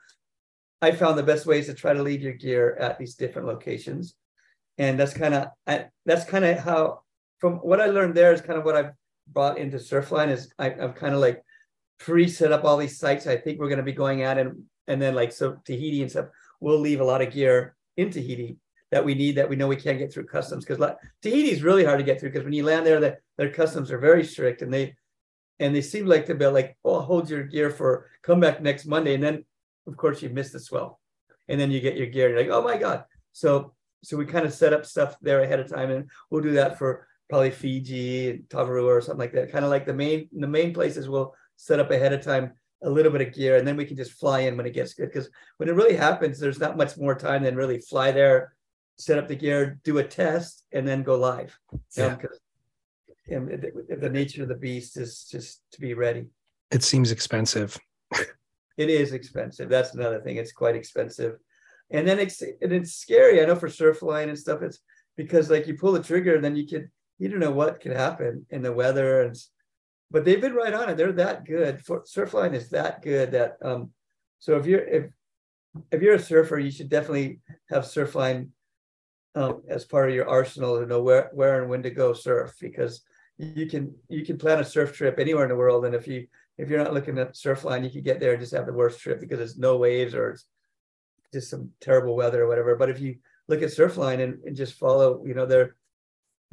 i 0.82 0.92
found 0.92 1.18
the 1.18 1.24
best 1.24 1.46
ways 1.46 1.66
to 1.66 1.74
try 1.74 1.94
to 1.94 2.02
leave 2.02 2.22
your 2.22 2.34
gear 2.34 2.76
at 2.80 2.98
these 2.98 3.16
different 3.16 3.48
locations 3.48 4.16
and 4.78 5.00
that's 5.00 5.14
kind 5.14 5.34
of 5.34 5.48
that's 6.06 6.26
kind 6.26 6.46
of 6.46 6.58
how 6.60 7.02
from 7.40 7.56
what 7.56 7.82
i 7.82 7.88
learned 7.88 8.16
there 8.16 8.34
is 8.34 8.42
kind 8.42 8.58
of 8.58 8.64
what 8.64 8.76
i've 8.76 8.92
brought 9.28 9.58
into 9.58 9.78
surfline 9.78 10.30
is 10.30 10.54
I, 10.58 10.68
i've 10.68 10.96
kind 10.96 11.14
of 11.14 11.20
like 11.20 11.44
pre-set 12.00 12.52
up 12.52 12.64
all 12.64 12.78
these 12.78 12.98
sites 12.98 13.28
i 13.28 13.36
think 13.36 13.60
we're 13.60 13.70
going 13.70 13.78
to 13.78 13.84
be 13.84 13.92
going 13.92 14.22
at 14.22 14.38
and 14.38 14.64
and 14.88 15.02
then 15.02 15.16
like 15.16 15.32
so 15.32 15.58
tahiti 15.66 16.02
and 16.02 16.12
stuff 16.12 16.28
we'll 16.60 16.80
leave 16.80 17.02
a 17.02 17.06
lot 17.06 17.22
of 17.22 17.32
gear 17.32 17.76
in 17.98 18.10
tahiti 18.10 18.58
that 18.92 19.04
we 19.04 19.14
need 19.14 19.36
that 19.36 19.50
we 19.50 19.56
know 19.56 19.68
we 19.68 19.76
can't 19.76 19.98
get 19.98 20.14
through 20.14 20.26
customs 20.26 20.64
because 20.64 20.96
Tahiti 21.22 21.52
is 21.52 21.64
really 21.64 21.84
hard 21.84 22.00
to 22.00 22.06
get 22.06 22.20
through 22.20 22.30
because 22.30 22.46
when 22.46 22.54
you 22.54 22.64
land 22.64 22.86
there, 22.86 23.00
the, 23.00 23.18
their 23.38 23.50
customs 23.50 23.92
are 23.92 23.98
very 23.98 24.24
strict 24.24 24.62
and 24.62 24.74
they 24.74 24.96
and 25.60 25.76
they 25.76 25.82
seem 25.82 26.06
like 26.06 26.26
to 26.26 26.36
be 26.36 26.46
like, 26.46 26.78
oh, 26.84 27.00
hold 27.00 27.30
your 27.30 27.44
gear 27.44 27.70
for 27.70 28.10
come 28.24 28.40
back 28.40 28.62
next 28.62 28.86
Monday, 28.86 29.14
and 29.14 29.24
then 29.24 29.46
of 29.88 29.98
course 29.98 30.22
you 30.22 30.30
miss 30.30 30.52
the 30.52 30.60
swell, 30.60 31.00
and 31.48 31.60
then 31.60 31.72
you 31.72 31.80
get 31.80 31.98
your 31.98 32.08
gear. 32.08 32.28
And 32.28 32.36
you're 32.36 32.44
like, 32.44 32.64
oh 32.64 32.66
my 32.66 32.78
god! 32.78 33.06
So 33.32 33.74
so 34.04 34.18
we 34.18 34.26
kind 34.26 34.46
of 34.46 34.54
set 34.54 34.74
up 34.74 34.86
stuff 34.86 35.18
there 35.22 35.42
ahead 35.42 35.60
of 35.60 35.70
time, 35.70 35.92
and 35.92 36.10
we'll 36.30 36.42
do 36.42 36.54
that 36.54 36.78
for 36.78 37.08
probably 37.30 37.52
Fiji 37.52 38.30
and 38.30 38.40
Tavarua 38.50 38.86
or 38.86 39.02
something 39.02 39.20
like 39.20 39.34
that. 39.34 39.52
Kind 39.52 39.66
of 39.66 39.72
like 39.72 39.86
the 39.86 39.94
main 39.94 40.30
the 40.32 40.48
main 40.48 40.74
places 40.74 41.10
we'll 41.10 41.34
set 41.56 41.80
up 41.80 41.92
ahead 41.92 42.14
of 42.14 42.22
time 42.22 42.54
a 42.86 42.90
little 42.90 43.12
bit 43.12 43.28
of 43.28 43.34
gear, 43.34 43.58
and 43.58 43.68
then 43.68 43.76
we 43.76 43.86
can 43.86 43.98
just 43.98 44.14
fly 44.14 44.42
in 44.42 44.56
when 44.56 44.66
it 44.66 44.74
gets 44.74 44.94
good. 44.94 45.12
Because 45.12 45.30
when 45.58 45.68
it 45.68 45.76
really 45.76 45.96
happens, 45.96 46.40
there's 46.40 46.60
not 46.60 46.78
much 46.78 46.98
more 46.98 47.16
time 47.16 47.44
than 47.44 47.56
really 47.56 47.80
fly 47.80 48.12
there, 48.12 48.54
set 48.98 49.18
up 49.18 49.28
the 49.28 49.36
gear, 49.36 49.80
do 49.84 49.98
a 49.98 50.04
test, 50.04 50.66
and 50.72 50.88
then 50.88 51.04
go 51.04 51.16
live. 51.16 51.58
Yeah. 51.98 52.18
Um, 53.36 53.48
the, 53.48 53.98
the 54.00 54.10
nature 54.10 54.44
of 54.44 54.50
the 54.50 54.56
beast 54.56 54.98
is 54.98 55.28
just 55.30 55.62
to 55.72 55.82
be 55.82 55.96
ready. 55.96 56.28
It 56.70 56.84
seems 56.84 57.12
expensive. 57.12 57.76
it 58.14 58.90
is 58.90 59.14
expensive. 59.14 59.68
That's 59.68 59.96
another 59.96 60.22
thing. 60.22 60.38
It's 60.38 60.52
quite 60.52 60.76
expensive, 60.76 61.38
and 61.90 62.08
then 62.08 62.20
it's 62.20 62.42
and 62.42 62.72
it's 62.72 62.94
scary. 62.94 63.42
I 63.42 63.46
know 63.46 63.56
for 63.56 63.68
surf 63.68 64.00
Surfline 64.00 64.30
and 64.30 64.38
stuff. 64.38 64.62
It's 64.62 64.80
because 65.18 65.50
like 65.50 65.66
you 65.66 65.76
pull 65.76 65.94
the 65.94 66.04
trigger, 66.04 66.36
and 66.36 66.44
then 66.44 66.56
you 66.56 66.68
could 66.68 66.92
you 67.18 67.30
don't 67.30 67.40
know 67.40 67.52
what 67.52 67.82
could 67.82 67.94
happen 67.94 68.46
in 68.52 68.62
the 68.62 68.74
weather 68.74 69.24
and. 69.24 69.36
But 70.12 70.24
they've 70.24 70.42
been 70.42 70.54
right 70.54 70.74
on 70.74 70.90
it. 70.90 70.98
They're 70.98 71.12
that 71.14 71.46
good. 71.46 71.84
Surfline 71.84 72.54
is 72.54 72.70
that 72.70 73.02
good 73.02 73.32
that 73.32 73.58
um. 73.62 73.92
So 74.40 74.58
if 74.58 74.66
you're 74.66 74.86
if 74.86 75.12
if 75.92 76.02
you're 76.02 76.16
a 76.16 76.20
surfer, 76.20 76.60
you 76.60 76.72
should 76.72 76.90
definitely 76.90 77.40
have 77.70 77.84
Surfline 77.84 78.50
um, 79.36 79.62
as 79.68 79.86
part 79.86 80.10
of 80.10 80.16
your 80.16 80.28
arsenal 80.28 80.80
to 80.80 80.86
know 80.86 81.02
where, 81.02 81.30
where 81.34 81.62
and 81.62 81.70
when 81.70 81.84
to 81.84 81.90
go 81.90 82.14
surf 82.14 82.56
because 82.60 83.02
you 83.38 83.68
can 83.68 83.94
you 84.08 84.26
can 84.26 84.38
plan 84.38 84.60
a 84.60 84.66
surf 84.66 84.96
trip 84.96 85.20
anywhere 85.20 85.44
in 85.44 85.50
the 85.50 85.56
world 85.56 85.86
and 85.86 85.94
if 85.94 86.08
you 86.08 86.26
if 86.58 86.70
you're 86.70 86.82
not 86.82 86.94
looking 86.94 87.18
at 87.18 87.34
surfline 87.34 87.84
you 87.84 87.90
could 87.90 88.06
get 88.06 88.22
there 88.22 88.32
and 88.32 88.40
just 88.40 88.54
have 88.54 88.66
the 88.66 88.74
worst 88.74 89.00
trip 89.02 89.20
because 89.20 89.40
it's 89.40 89.58
no 89.58 89.76
waves 89.76 90.16
or 90.16 90.32
it's 90.32 90.46
just 91.34 91.50
some 91.50 91.70
terrible 91.82 92.16
weather 92.16 92.44
or 92.44 92.48
whatever 92.48 92.78
but 92.78 92.90
if 92.90 93.00
you 93.02 93.18
look 93.50 93.62
at 93.62 93.70
surfline 93.70 94.24
and, 94.24 94.42
and 94.46 94.56
just 94.56 94.76
follow 94.76 95.22
you 95.26 95.34
know 95.34 95.46
their 95.46 95.76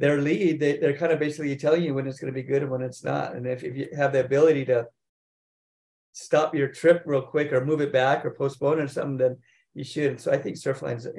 their 0.03 0.21
lead 0.21 0.59
they, 0.59 0.77
they're 0.77 0.97
kind 0.97 1.11
of 1.11 1.19
basically 1.19 1.55
telling 1.55 1.83
you 1.83 1.93
when 1.93 2.07
it's 2.07 2.19
going 2.19 2.31
to 2.31 2.41
be 2.41 2.47
good 2.47 2.61
and 2.61 2.71
when 2.71 2.81
it's 2.81 3.03
not 3.03 3.35
and 3.35 3.47
if, 3.47 3.63
if 3.63 3.75
you 3.75 3.87
have 3.95 4.11
the 4.11 4.23
ability 4.23 4.65
to 4.65 4.85
stop 6.11 6.53
your 6.53 6.67
trip 6.67 7.03
real 7.05 7.21
quick 7.21 7.51
or 7.51 7.65
move 7.65 7.81
it 7.81 7.93
back 7.93 8.25
or 8.25 8.31
postpone 8.31 8.79
or 8.79 8.87
something 8.87 9.17
then 9.17 9.37
you 9.73 9.83
should 9.83 10.19
so 10.19 10.31
i 10.31 10.37
think 10.37 10.57
surfline's 10.57 11.05
a 11.05 11.11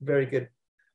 very 0.00 0.26
good 0.26 0.48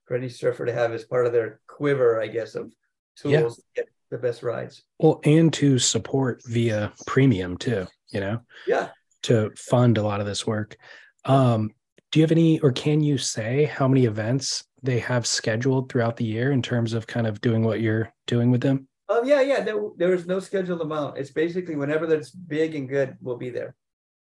for 0.07 0.15
any 0.15 0.29
surfer 0.29 0.65
to 0.65 0.73
have 0.73 0.93
as 0.93 1.03
part 1.03 1.27
of 1.27 1.33
their 1.33 1.59
quiver, 1.67 2.21
I 2.21 2.27
guess, 2.27 2.55
of 2.55 2.73
tools 3.17 3.61
yeah. 3.75 3.83
to 3.83 3.87
get 3.87 3.89
the 4.09 4.17
best 4.17 4.41
rides. 4.41 4.83
Well, 4.99 5.19
and 5.25 5.51
to 5.53 5.77
support 5.77 6.41
via 6.45 6.93
premium 7.05 7.57
too, 7.57 7.87
you 8.09 8.21
know? 8.21 8.39
Yeah. 8.65 8.89
To 9.23 9.51
fund 9.57 9.97
a 9.97 10.03
lot 10.03 10.21
of 10.21 10.25
this 10.25 10.47
work. 10.47 10.77
Um, 11.25 11.71
do 12.11 12.19
you 12.19 12.23
have 12.23 12.31
any 12.31 12.59
or 12.61 12.71
can 12.71 13.01
you 13.01 13.17
say 13.17 13.65
how 13.65 13.87
many 13.87 14.05
events 14.05 14.63
they 14.87 14.99
have 14.99 15.27
scheduled 15.27 15.89
throughout 15.89 16.17
the 16.17 16.25
year 16.25 16.51
in 16.51 16.61
terms 16.61 16.93
of 16.93 17.05
kind 17.05 17.27
of 17.27 17.39
doing 17.41 17.63
what 17.63 17.81
you're 17.81 18.11
doing 18.25 18.49
with 18.49 18.61
them 18.61 18.87
Oh 19.09 19.23
yeah, 19.23 19.41
yeah. 19.41 19.61
There, 19.61 19.79
there 19.95 20.13
is 20.13 20.27
no 20.27 20.39
scheduled 20.39 20.81
amount. 20.81 21.17
It's 21.17 21.31
basically 21.31 21.75
whenever 21.75 22.05
that's 22.07 22.31
big 22.31 22.75
and 22.75 22.89
good, 22.89 23.15
we'll 23.21 23.37
be 23.37 23.49
there. 23.49 23.75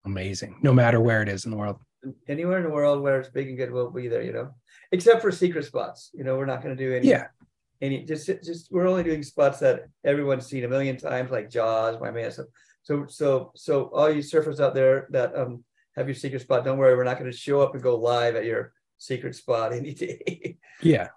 amazing 0.05 0.57
no 0.63 0.73
matter 0.73 0.99
where 0.99 1.21
it 1.21 1.29
is 1.29 1.45
in 1.45 1.51
the 1.51 1.57
world 1.57 1.77
Anywhere 2.27 2.57
in 2.57 2.63
the 2.63 2.69
world 2.71 2.99
where 3.03 3.19
it's 3.19 3.29
big 3.29 3.47
and 3.47 3.57
good, 3.57 3.71
we'll 3.71 3.91
be 3.91 4.07
there. 4.07 4.23
You 4.23 4.33
know, 4.33 4.55
except 4.91 5.21
for 5.21 5.31
secret 5.31 5.65
spots. 5.65 6.09
You 6.13 6.23
know, 6.23 6.35
we're 6.35 6.47
not 6.47 6.63
going 6.63 6.75
to 6.75 6.83
do 6.83 6.95
any. 6.95 7.07
yeah 7.07 7.27
Any 7.79 8.03
just 8.05 8.25
just 8.49 8.71
we're 8.71 8.87
only 8.87 9.03
doing 9.03 9.21
spots 9.21 9.59
that 9.59 9.85
everyone's 10.03 10.47
seen 10.47 10.63
a 10.63 10.67
million 10.67 10.97
times, 10.97 11.29
like 11.29 11.47
Jaws, 11.55 12.01
my 12.01 12.09
man. 12.09 12.31
So 12.31 12.45
so 12.81 13.05
so 13.07 13.51
so 13.55 13.73
all 13.93 14.09
you 14.09 14.23
surfers 14.23 14.59
out 14.59 14.73
there 14.73 15.07
that 15.11 15.37
um 15.37 15.63
have 15.95 16.07
your 16.07 16.15
secret 16.15 16.41
spot, 16.41 16.65
don't 16.65 16.79
worry, 16.79 16.95
we're 16.95 17.11
not 17.11 17.19
going 17.19 17.31
to 17.31 17.37
show 17.37 17.61
up 17.61 17.75
and 17.75 17.83
go 17.83 17.95
live 17.97 18.35
at 18.35 18.45
your 18.45 18.73
secret 19.01 19.35
spot 19.35 19.73
any 19.73 19.93
day. 19.93 20.57
yeah 20.81 21.07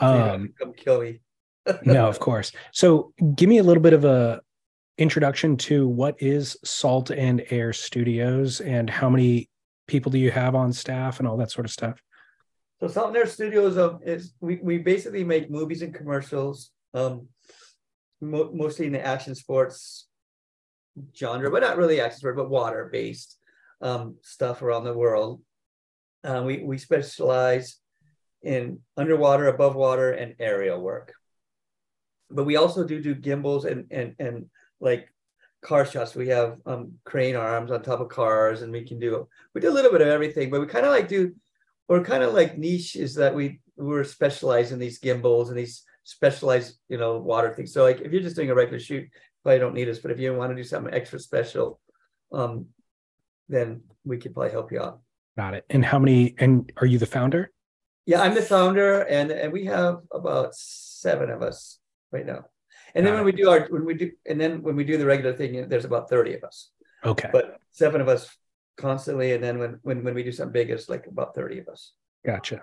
So 0.00 0.06
you 0.06 0.18
don't 0.18 0.26
have 0.26 0.34
um 0.34 0.54
come 0.58 0.72
kill 0.72 1.00
me. 1.02 1.20
no 1.84 2.08
of 2.08 2.18
course 2.18 2.52
so 2.72 3.12
give 3.36 3.48
me 3.48 3.58
a 3.58 3.62
little 3.62 3.82
bit 3.82 3.92
of 3.92 4.04
a 4.04 4.40
introduction 4.98 5.56
to 5.56 5.86
what 5.86 6.14
is 6.20 6.56
salt 6.64 7.10
and 7.10 7.44
air 7.50 7.72
studios 7.72 8.60
and 8.60 8.88
how 8.90 9.08
many 9.10 9.48
people 9.86 10.10
do 10.10 10.18
you 10.18 10.30
have 10.30 10.54
on 10.54 10.72
staff 10.72 11.18
and 11.18 11.28
all 11.28 11.36
that 11.36 11.50
sort 11.50 11.66
of 11.66 11.70
stuff 11.70 12.00
So 12.80 12.88
Salt 12.88 13.08
and 13.08 13.16
Air 13.16 13.26
Studios 13.26 13.78
um, 13.78 14.00
is 14.02 14.34
we, 14.40 14.58
we 14.62 14.78
basically 14.78 15.22
make 15.24 15.50
movies 15.50 15.82
and 15.82 15.94
commercials, 15.94 16.72
um, 16.94 17.28
mo- 18.20 18.50
mostly 18.52 18.86
in 18.86 18.92
the 18.92 19.04
action 19.14 19.34
sports 19.36 20.08
genre, 21.14 21.48
but 21.50 21.62
not 21.62 21.76
really 21.76 22.00
action 22.00 22.18
sport, 22.18 22.36
but 22.36 22.50
water 22.50 22.88
based 22.90 23.38
um, 23.80 24.16
stuff 24.22 24.62
around 24.62 24.82
the 24.84 24.98
world. 25.04 25.40
Uh, 26.24 26.42
we 26.44 26.62
we 26.62 26.78
specialize 26.78 27.76
in 28.42 28.80
underwater, 28.96 29.48
above 29.48 29.74
water, 29.74 30.12
and 30.12 30.34
aerial 30.38 30.80
work. 30.80 31.12
But 32.30 32.44
we 32.44 32.56
also 32.56 32.84
do 32.84 33.00
do 33.00 33.14
gimbals 33.14 33.64
and 33.64 33.86
and 33.90 34.14
and 34.18 34.46
like 34.80 35.08
car 35.62 35.84
shots. 35.84 36.14
We 36.14 36.28
have 36.28 36.58
um, 36.66 36.94
crane 37.04 37.36
arms 37.36 37.70
on 37.70 37.82
top 37.82 38.00
of 38.00 38.08
cars, 38.08 38.62
and 38.62 38.72
we 38.72 38.84
can 38.84 38.98
do 38.98 39.28
we 39.54 39.60
do 39.60 39.70
a 39.70 39.76
little 39.76 39.92
bit 39.92 40.00
of 40.00 40.08
everything. 40.08 40.50
But 40.50 40.60
we 40.60 40.66
kind 40.66 40.86
of 40.86 40.92
like 40.92 41.08
do 41.08 41.34
we're 41.92 42.02
kind 42.02 42.22
of 42.22 42.32
like 42.32 42.56
niche 42.56 42.96
is 42.96 43.14
that 43.16 43.34
we 43.34 43.60
we're 43.76 44.02
specialized 44.04 44.72
in 44.72 44.78
these 44.78 44.98
gimbals 44.98 45.50
and 45.50 45.58
these 45.58 45.84
specialized 46.04 46.78
you 46.88 46.96
know 46.96 47.18
water 47.18 47.52
things 47.52 47.70
so 47.70 47.82
like 47.82 48.00
if 48.00 48.10
you're 48.10 48.22
just 48.22 48.34
doing 48.34 48.48
a 48.48 48.54
regular 48.54 48.78
shoot 48.78 49.06
probably 49.42 49.58
don't 49.58 49.74
need 49.74 49.90
us 49.90 49.98
but 49.98 50.10
if 50.10 50.18
you 50.18 50.34
want 50.34 50.50
to 50.50 50.56
do 50.56 50.64
something 50.64 50.94
extra 50.94 51.18
special 51.18 51.78
um 52.32 52.64
then 53.50 53.82
we 54.04 54.16
could 54.16 54.32
probably 54.32 54.50
help 54.50 54.72
you 54.72 54.80
out 54.80 55.01
got 55.36 55.54
it. 55.54 55.64
And 55.70 55.84
how 55.84 55.98
many 55.98 56.34
and 56.38 56.70
are 56.76 56.86
you 56.86 56.98
the 56.98 57.06
founder? 57.06 57.50
Yeah 58.04 58.20
i'm 58.20 58.34
the 58.34 58.42
founder 58.42 59.02
and 59.02 59.30
and 59.30 59.52
we 59.52 59.66
have 59.66 60.00
about 60.10 60.54
seven 60.54 61.30
of 61.30 61.42
us 61.42 61.78
right 62.10 62.26
now. 62.26 62.46
And 62.94 63.06
then 63.06 63.14
Got 63.14 63.24
when 63.24 63.24
we 63.24 63.32
do 63.32 63.50
our 63.50 63.66
when 63.68 63.84
we 63.84 63.94
do 63.94 64.10
and 64.28 64.40
then 64.40 64.62
when 64.62 64.76
we 64.76 64.84
do 64.84 64.98
the 64.98 65.06
regular 65.06 65.32
thing 65.32 65.68
there's 65.68 65.84
about 65.84 66.08
30 66.08 66.34
of 66.34 66.44
us. 66.44 66.70
Okay. 67.04 67.30
But 67.32 67.58
seven 67.70 68.00
of 68.00 68.08
us 68.08 68.28
constantly 68.76 69.32
and 69.32 69.42
then 69.42 69.58
when 69.58 69.78
when, 69.82 70.04
when 70.04 70.14
we 70.14 70.22
do 70.22 70.32
something 70.32 70.52
big 70.52 70.70
it's 70.70 70.88
like 70.88 71.06
about 71.06 71.34
30 71.34 71.60
of 71.60 71.68
us. 71.68 71.92
Gotcha. 72.24 72.62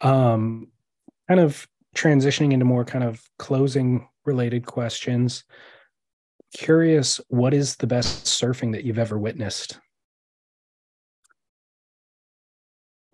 Um, 0.00 0.68
kind 1.28 1.40
of 1.40 1.66
transitioning 1.94 2.52
into 2.52 2.64
more 2.64 2.84
kind 2.84 3.04
of 3.04 3.22
closing 3.38 4.08
related 4.24 4.66
questions. 4.66 5.44
Curious, 6.54 7.20
what 7.28 7.54
is 7.54 7.76
the 7.76 7.86
best 7.86 8.26
surfing 8.26 8.72
that 8.72 8.84
you've 8.84 8.98
ever 8.98 9.18
witnessed? 9.18 9.78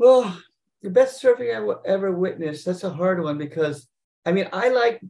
Well, 0.01 0.35
the 0.81 0.89
best 0.89 1.23
surfing 1.23 1.53
I 1.55 1.77
ever 1.87 2.11
witnessed, 2.11 2.65
that's 2.65 2.85
a 2.85 2.91
hard 2.91 3.23
one 3.23 3.37
because 3.37 3.87
I 4.25 4.33
mean, 4.33 4.49
I 4.51 4.71
like 4.71 5.03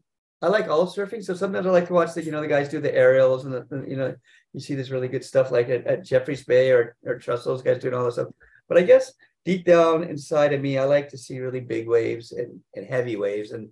I 0.43 0.49
like 0.49 0.67
all 0.69 0.89
surfing. 0.89 1.23
So 1.23 1.33
sometimes 1.35 1.65
I 1.65 1.71
like 1.71 1.87
to 1.87 1.93
watch 1.93 2.13
the, 2.13 2.25
you 2.25 2.33
know, 2.33 2.41
the 2.41 2.49
guys 2.49 2.69
do 2.69 2.81
the 2.81 2.93
aerials 2.93 3.45
and 3.45 3.55
the, 3.55 3.65
the- 3.71 3.89
you 3.89 3.97
know, 3.97 4.17
you 4.53 4.59
see 4.59 4.75
this 4.75 4.91
really 4.91 5.07
good 5.07 5.25
stuff 5.25 5.53
like 5.53 5.69
at, 5.69 5.87
at 5.87 6.05
Jeffreys 6.05 6.43
Bay 6.43 6.73
or 6.73 6.97
or 7.07 7.21
trust 7.21 7.45
those 7.45 7.63
guys 7.63 7.79
doing 7.81 7.95
all 7.95 8.05
this 8.05 8.15
stuff. 8.15 8.31
But 8.69 8.79
I 8.79 8.83
guess 8.83 9.13
deep 9.45 9.65
down 9.65 10.03
inside 10.03 10.53
of 10.53 10.61
me, 10.61 10.77
I 10.77 10.83
like 10.87 11.09
to 11.11 11.19
see 11.19 11.39
really 11.39 11.61
big 11.61 11.87
waves 11.87 12.33
and, 12.33 12.59
and 12.75 12.85
heavy 12.85 13.15
waves. 13.15 13.53
And 13.53 13.69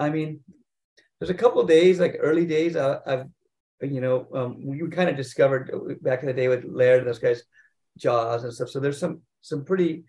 I 0.00 0.10
mean, 0.10 0.40
there's 1.20 1.30
a 1.30 1.34
couple 1.34 1.62
days, 1.66 2.00
like 2.00 2.16
early 2.18 2.46
days, 2.46 2.74
I, 2.74 2.98
I've 3.06 3.26
you 3.80 4.00
know, 4.00 4.26
um, 4.34 4.66
we 4.66 4.88
kind 4.88 5.08
of 5.08 5.14
discovered 5.16 5.70
back 6.02 6.22
in 6.22 6.26
the 6.26 6.32
day 6.32 6.48
with 6.48 6.64
Laird 6.64 6.98
and 6.98 7.06
those 7.06 7.20
guys, 7.20 7.44
Jaws 7.96 8.42
and 8.42 8.52
stuff. 8.52 8.70
So 8.70 8.80
there's 8.80 8.98
some 8.98 9.20
some 9.40 9.64
pretty 9.64 10.02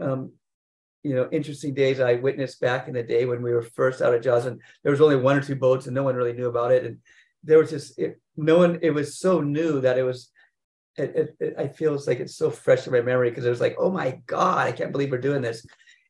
um, 0.00 0.32
you 1.02 1.14
know, 1.14 1.28
interesting 1.32 1.74
days 1.74 2.00
I 2.00 2.14
witnessed 2.14 2.60
back 2.60 2.86
in 2.86 2.94
the 2.94 3.02
day 3.02 3.24
when 3.24 3.42
we 3.42 3.52
were 3.52 3.62
first 3.62 4.00
out 4.00 4.14
of 4.14 4.22
Jaws, 4.22 4.46
and 4.46 4.60
there 4.82 4.92
was 4.92 5.00
only 5.00 5.16
one 5.16 5.36
or 5.36 5.42
two 5.42 5.56
boats, 5.56 5.86
and 5.86 5.94
no 5.94 6.04
one 6.04 6.14
really 6.14 6.32
knew 6.32 6.46
about 6.46 6.72
it. 6.72 6.84
And 6.84 6.98
there 7.42 7.58
was 7.58 7.70
just 7.70 7.98
it, 7.98 8.20
no 8.36 8.58
one. 8.58 8.78
It 8.82 8.90
was 8.90 9.18
so 9.18 9.40
new 9.40 9.80
that 9.80 9.98
it 9.98 10.04
was. 10.04 10.30
It, 10.96 11.16
it, 11.16 11.36
it, 11.40 11.54
I 11.58 11.68
feel 11.68 11.94
it's 11.94 12.06
like 12.06 12.20
it's 12.20 12.36
so 12.36 12.50
fresh 12.50 12.86
in 12.86 12.92
my 12.92 13.00
memory 13.00 13.30
because 13.30 13.46
it 13.46 13.50
was 13.50 13.62
like, 13.62 13.76
oh 13.78 13.90
my 13.90 14.20
god, 14.26 14.68
I 14.68 14.72
can't 14.72 14.92
believe 14.92 15.10
we're 15.10 15.18
doing 15.18 15.40
this. 15.40 15.66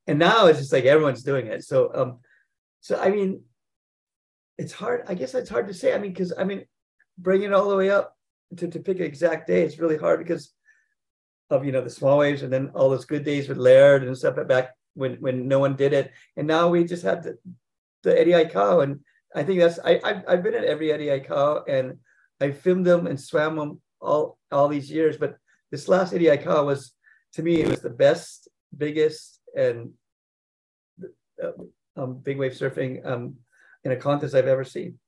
And 0.08 0.18
now 0.18 0.46
it's 0.46 0.58
just 0.58 0.72
like 0.72 0.84
everyone's 0.84 1.22
doing 1.22 1.46
it. 1.46 1.64
So, 1.64 1.90
um, 1.94 2.18
so 2.80 3.00
I 3.00 3.10
mean, 3.10 3.42
it's 4.58 4.72
hard. 4.72 5.04
I 5.06 5.14
guess 5.14 5.34
it's 5.34 5.48
hard 5.48 5.68
to 5.68 5.74
say. 5.74 5.94
I 5.94 5.98
mean, 5.98 6.12
because 6.12 6.32
I 6.36 6.44
mean, 6.44 6.64
bringing 7.16 7.48
it 7.48 7.54
all 7.54 7.70
the 7.70 7.76
way 7.76 7.90
up 7.90 8.16
to 8.56 8.68
to 8.68 8.80
pick 8.80 8.98
an 8.98 9.04
exact 9.04 9.46
day. 9.46 9.62
It's 9.62 9.78
really 9.78 9.96
hard 9.96 10.18
because 10.18 10.52
of 11.52 11.64
you 11.64 11.72
know 11.72 11.82
the 11.82 11.90
small 11.90 12.18
waves 12.18 12.42
and 12.42 12.52
then 12.52 12.70
all 12.74 12.90
those 12.90 13.04
good 13.04 13.24
days 13.24 13.48
with 13.48 13.58
Laird 13.58 14.02
and 14.02 14.16
stuff 14.16 14.36
back 14.48 14.70
when 14.94 15.16
when 15.16 15.46
no 15.46 15.58
one 15.58 15.76
did 15.76 15.92
it. 15.92 16.10
And 16.36 16.46
now 16.46 16.68
we 16.68 16.84
just 16.84 17.04
have 17.04 17.22
the 17.22 17.38
the 18.02 18.18
Eddie 18.18 18.32
Aikau 18.32 18.82
and 18.82 19.00
I 19.34 19.42
think 19.42 19.60
that's 19.60 19.78
I 19.78 20.00
I've, 20.02 20.22
I've 20.26 20.42
been 20.42 20.54
at 20.54 20.64
every 20.64 20.92
Eddie 20.92 21.06
Aikau 21.06 21.62
and 21.68 21.98
I 22.40 22.50
filmed 22.50 22.86
them 22.86 23.06
and 23.06 23.20
swam 23.20 23.56
them 23.56 23.80
all 24.00 24.38
all 24.50 24.68
these 24.68 24.90
years. 24.90 25.16
But 25.16 25.36
this 25.70 25.88
last 25.88 26.12
Eddie 26.12 26.26
Aikau 26.26 26.64
was 26.64 26.92
to 27.34 27.42
me 27.42 27.60
it 27.60 27.68
was 27.68 27.80
the 27.80 27.90
best 27.90 28.48
biggest 28.76 29.40
and 29.54 29.92
uh, 31.42 31.52
um, 31.96 32.14
big 32.14 32.38
wave 32.38 32.52
surfing 32.52 33.04
um, 33.06 33.36
in 33.84 33.92
a 33.92 33.96
contest 33.96 34.34
I've 34.34 34.46
ever 34.46 34.64
seen. 34.64 34.98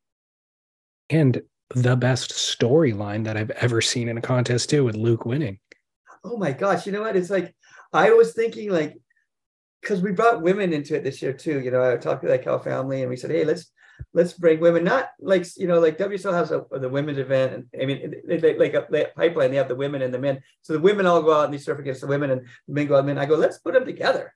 And 1.10 1.42
the 1.74 1.96
best 1.96 2.32
storyline 2.32 3.24
that 3.24 3.36
I've 3.36 3.50
ever 3.50 3.80
seen 3.80 4.08
in 4.08 4.18
a 4.18 4.22
contest 4.22 4.70
too, 4.70 4.84
with 4.84 4.96
Luke 4.96 5.24
winning. 5.24 5.58
Oh 6.24 6.36
my 6.36 6.52
gosh, 6.52 6.86
you 6.86 6.92
know 6.92 7.02
what? 7.02 7.16
It's 7.16 7.30
like 7.30 7.54
I 7.92 8.10
was 8.10 8.32
thinking 8.32 8.70
like 8.70 8.98
because 9.80 10.00
we 10.00 10.12
brought 10.12 10.42
women 10.42 10.72
into 10.72 10.96
it 10.96 11.04
this 11.04 11.20
year 11.20 11.32
too. 11.32 11.60
You 11.60 11.70
know, 11.70 11.92
I 11.92 11.96
talked 11.96 12.22
to 12.22 12.28
the 12.28 12.38
Aikau 12.38 12.64
family 12.64 13.02
and 13.02 13.10
we 13.10 13.16
said, 13.16 13.30
hey, 13.30 13.44
let's 13.44 13.70
let's 14.12 14.32
bring 14.32 14.60
women, 14.60 14.84
not 14.84 15.10
like 15.20 15.46
you 15.56 15.68
know, 15.68 15.78
like 15.78 15.98
WSL 15.98 16.32
has 16.32 16.50
a, 16.50 16.64
the 16.70 16.88
women's 16.88 17.18
event, 17.18 17.52
and 17.52 17.82
I 17.82 17.86
mean, 17.86 18.14
they, 18.26 18.38
they, 18.38 18.58
like 18.58 18.74
a 18.74 18.86
they, 18.90 19.06
pipeline, 19.16 19.50
they 19.50 19.56
have 19.56 19.68
the 19.68 19.74
women 19.74 20.02
and 20.02 20.12
the 20.12 20.18
men. 20.18 20.40
So 20.62 20.72
the 20.72 20.80
women 20.80 21.06
all 21.06 21.22
go 21.22 21.34
out 21.34 21.46
and 21.46 21.54
they 21.54 21.58
surf 21.58 21.78
against 21.78 22.00
the 22.00 22.06
women, 22.06 22.30
and 22.30 22.40
the 22.66 22.74
men 22.74 22.86
go 22.86 22.94
out 22.94 23.00
and 23.00 23.08
men. 23.08 23.18
I 23.18 23.26
go, 23.26 23.36
let's 23.36 23.58
put 23.58 23.74
them 23.74 23.84
together, 23.84 24.34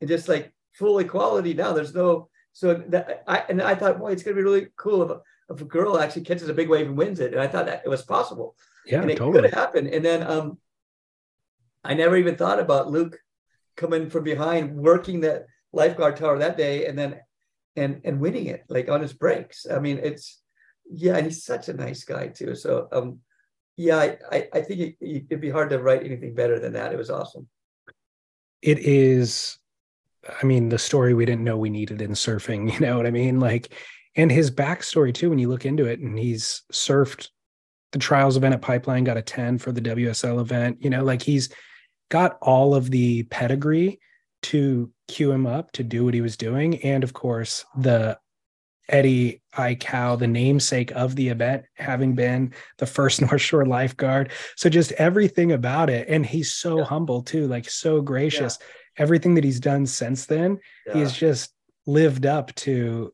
and 0.00 0.08
just 0.08 0.28
like 0.28 0.52
full 0.72 0.98
equality 0.98 1.54
now. 1.54 1.72
There's 1.72 1.94
no 1.94 2.28
so 2.52 2.74
that 2.88 3.24
I 3.26 3.44
and 3.48 3.60
I 3.60 3.74
thought, 3.74 3.98
boy, 3.98 4.12
it's 4.12 4.22
gonna 4.22 4.36
be 4.36 4.42
really 4.42 4.68
cool 4.76 5.02
if 5.02 5.10
a, 5.10 5.20
if 5.50 5.60
a 5.60 5.64
girl 5.64 5.98
actually 5.98 6.22
catches 6.22 6.48
a 6.48 6.54
big 6.54 6.68
wave 6.68 6.86
and 6.86 6.96
wins 6.96 7.20
it, 7.20 7.32
and 7.32 7.40
I 7.40 7.48
thought 7.48 7.66
that 7.66 7.82
it 7.84 7.88
was 7.88 8.02
possible 8.02 8.56
Yeah, 8.86 9.02
and 9.02 9.10
it 9.10 9.18
totally. 9.18 9.48
could 9.48 9.54
happen. 9.58 9.86
And 9.88 10.04
then 10.04 10.22
um, 10.22 10.58
I 11.86 11.94
never 11.94 12.16
even 12.16 12.36
thought 12.36 12.60
about 12.60 12.90
Luke 12.90 13.18
coming 13.76 14.10
from 14.10 14.24
behind, 14.24 14.74
working 14.76 15.20
that 15.20 15.46
lifeguard 15.72 16.16
tower 16.16 16.38
that 16.38 16.56
day, 16.56 16.86
and 16.86 16.98
then 16.98 17.20
and 17.76 18.00
and 18.04 18.20
winning 18.20 18.46
it 18.46 18.64
like 18.68 18.88
on 18.88 19.00
his 19.00 19.12
breaks. 19.12 19.66
I 19.70 19.78
mean, 19.78 20.00
it's 20.02 20.40
yeah, 20.90 21.16
and 21.16 21.26
he's 21.26 21.44
such 21.44 21.68
a 21.68 21.74
nice 21.74 22.04
guy 22.04 22.28
too. 22.28 22.54
So 22.54 22.88
um, 22.92 23.20
yeah, 23.76 23.98
I 23.98 24.18
I, 24.32 24.48
I 24.54 24.60
think 24.62 24.80
it, 24.80 24.96
it'd 25.00 25.40
be 25.40 25.50
hard 25.50 25.70
to 25.70 25.78
write 25.78 26.04
anything 26.04 26.34
better 26.34 26.58
than 26.58 26.72
that. 26.74 26.92
It 26.92 26.98
was 26.98 27.10
awesome. 27.10 27.48
it 28.62 28.78
is 28.80 29.58
i 30.40 30.46
mean 30.46 30.68
the 30.68 30.78
story 30.78 31.14
we 31.14 31.24
didn't 31.24 31.44
know 31.44 31.56
we 31.56 31.70
needed 31.70 32.02
in 32.02 32.12
surfing 32.12 32.72
you 32.72 32.80
know 32.80 32.96
what 32.96 33.06
i 33.06 33.10
mean 33.10 33.40
like 33.40 33.72
and 34.16 34.30
his 34.30 34.50
backstory 34.50 35.12
too 35.12 35.30
when 35.30 35.38
you 35.38 35.48
look 35.48 35.66
into 35.66 35.86
it 35.86 36.00
and 36.00 36.18
he's 36.18 36.62
surfed 36.72 37.28
the 37.92 37.98
trials 37.98 38.36
event 38.36 38.54
at 38.54 38.62
pipeline 38.62 39.04
got 39.04 39.16
a 39.16 39.22
10 39.22 39.58
for 39.58 39.72
the 39.72 39.80
wsl 39.80 40.40
event 40.40 40.78
you 40.80 40.90
know 40.90 41.04
like 41.04 41.22
he's 41.22 41.48
got 42.08 42.38
all 42.40 42.74
of 42.74 42.90
the 42.90 43.24
pedigree 43.24 43.98
to 44.42 44.90
cue 45.08 45.32
him 45.32 45.46
up 45.46 45.72
to 45.72 45.82
do 45.82 46.04
what 46.04 46.14
he 46.14 46.20
was 46.20 46.36
doing 46.36 46.82
and 46.82 47.02
of 47.04 47.12
course 47.12 47.64
the 47.78 48.18
Eddie 48.88 49.42
Aikau, 49.56 50.16
the 50.16 50.28
namesake 50.28 50.92
of 50.92 51.16
the 51.16 51.28
event, 51.28 51.64
having 51.74 52.14
been 52.14 52.54
the 52.78 52.86
first 52.86 53.20
North 53.20 53.40
Shore 53.40 53.66
lifeguard. 53.66 54.30
So 54.54 54.68
just 54.68 54.92
everything 54.92 55.50
about 55.50 55.90
it. 55.90 56.08
And 56.08 56.24
he's 56.24 56.54
so 56.54 56.78
Yeah. 56.78 56.84
humble 56.84 57.22
too, 57.22 57.48
like 57.48 57.68
so 57.68 58.00
gracious. 58.00 58.58
Everything 58.96 59.34
that 59.34 59.42
he's 59.44 59.58
done 59.58 59.86
since 59.86 60.26
then, 60.26 60.60
Yeah. 60.86 60.98
he's 60.98 61.12
just 61.12 61.52
lived 61.86 62.26
up 62.26 62.54
to 62.56 63.12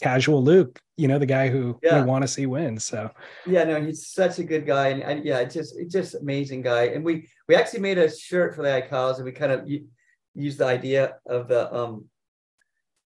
casual 0.00 0.44
Luke 0.44 0.80
you 0.96 1.08
know, 1.08 1.18
the 1.18 1.26
guy 1.26 1.48
who 1.48 1.78
Yeah. 1.82 2.00
we 2.00 2.06
want 2.06 2.22
to 2.22 2.28
see 2.28 2.46
win. 2.46 2.78
So 2.78 3.10
Yeah, 3.46 3.64
no, 3.64 3.80
he's 3.82 4.06
such 4.08 4.38
a 4.38 4.44
good 4.44 4.66
guy, 4.66 4.88
and, 4.88 5.02
and 5.02 5.24
yeah, 5.24 5.38
it's 5.40 5.54
just 5.54 5.74
just 5.88 6.14
amazing 6.14 6.62
guy. 6.62 6.84
And 6.86 7.04
we 7.04 7.28
we 7.48 7.54
actually 7.56 7.80
made 7.80 7.98
a 7.98 8.08
shirt 8.14 8.54
for 8.54 8.62
the 8.62 8.68
Aikaus, 8.68 9.16
and 9.16 9.24
we 9.24 9.32
kind 9.32 9.52
of 9.52 9.68
used 10.34 10.58
the 10.58 10.66
idea 10.66 11.16
of 11.26 11.48
the 11.48 11.72
um 11.74 12.06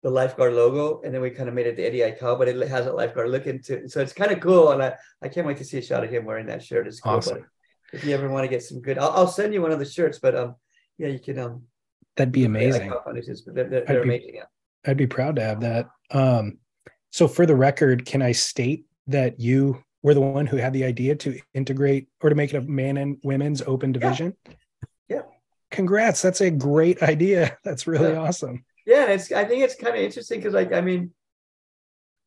the 0.03 0.11
lifeguard 0.11 0.53
logo, 0.55 1.01
and 1.03 1.13
then 1.13 1.21
we 1.21 1.31
kind 1.31 1.49
of 1.49 1.55
made 1.55 1.67
it 1.67 1.77
the 1.77 1.85
Eddie 1.85 1.99
Aikau, 2.01 2.39
but 2.39 2.49
it 2.49 2.69
has 2.69 2.87
a 2.87 2.93
lifeguard 2.93 3.31
look 3.31 3.47
into 3.47 3.75
it. 3.79 3.91
So 3.91 4.01
it's 4.01 4.13
kind 4.13 4.31
of 4.31 4.41
cool, 4.41 4.71
and 4.71 4.83
I 4.83 4.95
I 5.21 5.29
can't 5.29 5.47
wait 5.47 5.57
to 5.59 5.65
see 5.65 5.79
a 5.79 5.83
shot 5.83 6.05
of 6.05 6.11
him 6.11 6.25
wearing 6.25 6.47
that 6.47 6.63
shirt. 6.63 6.87
It's 6.87 7.01
cool. 7.01 7.13
Awesome. 7.15 7.45
If 7.93 8.05
you 8.05 8.15
ever 8.15 8.29
want 8.29 8.45
to 8.45 8.49
get 8.49 8.63
some 8.63 8.81
good, 8.81 8.99
I'll, 8.99 9.11
I'll 9.11 9.27
send 9.27 9.55
you 9.55 9.63
one 9.63 9.71
of 9.73 9.79
the 9.79 9.85
shirts. 9.85 10.19
But 10.19 10.35
um, 10.35 10.55
yeah, 10.99 11.09
you 11.09 11.19
can 11.19 11.39
um. 11.39 11.63
that'd 12.17 12.33
be 12.33 12.45
amazing. 12.45 12.91
Ical 12.91 13.05
foundations, 13.05 13.43
but 13.43 13.55
they're, 13.55 13.69
they're, 13.69 13.85
they're 13.85 14.03
be- 14.03 14.09
amazing. 14.17 14.35
Yeah. 14.37 14.45
I'd 14.87 14.97
be 14.97 15.07
proud 15.07 15.37
to 15.37 15.43
have 15.43 15.61
that. 15.61 15.89
Um, 16.11 16.59
so 17.17 17.27
for 17.27 17.47
the 17.47 17.57
record, 17.57 18.05
can 18.05 18.21
I 18.21 18.33
state 18.33 18.85
that 19.07 19.41
you 19.41 19.83
were 20.03 20.13
the 20.13 20.21
one 20.21 20.47
who 20.47 20.59
had 20.59 20.75
the 20.75 20.85
idea 20.85 21.15
to 21.15 21.41
integrate 21.55 22.09
or 22.21 22.29
to 22.29 22.37
make 22.37 22.53
it 22.53 22.59
a 22.59 22.61
man 22.61 22.99
and 22.99 23.17
women's 23.25 23.63
open 23.63 23.91
division? 23.91 24.37
Yeah. 25.09 25.23
Congrats. 25.71 26.21
That's 26.21 26.43
a 26.43 26.51
great 26.51 27.03
idea. 27.03 27.57
That's 27.65 27.87
really 27.87 28.13
Yeah. 28.13 28.19
awesome. 28.19 28.67
Yeah, 28.85 29.05
and 29.05 29.13
it's 29.13 29.33
I 29.33 29.47
think 29.47 29.65
it's 29.65 29.77
kind 29.77 29.97
of 29.97 30.03
interesting 30.03 30.41
because 30.41 30.53
like 30.53 30.75
I 30.75 30.83
mean, 30.83 31.13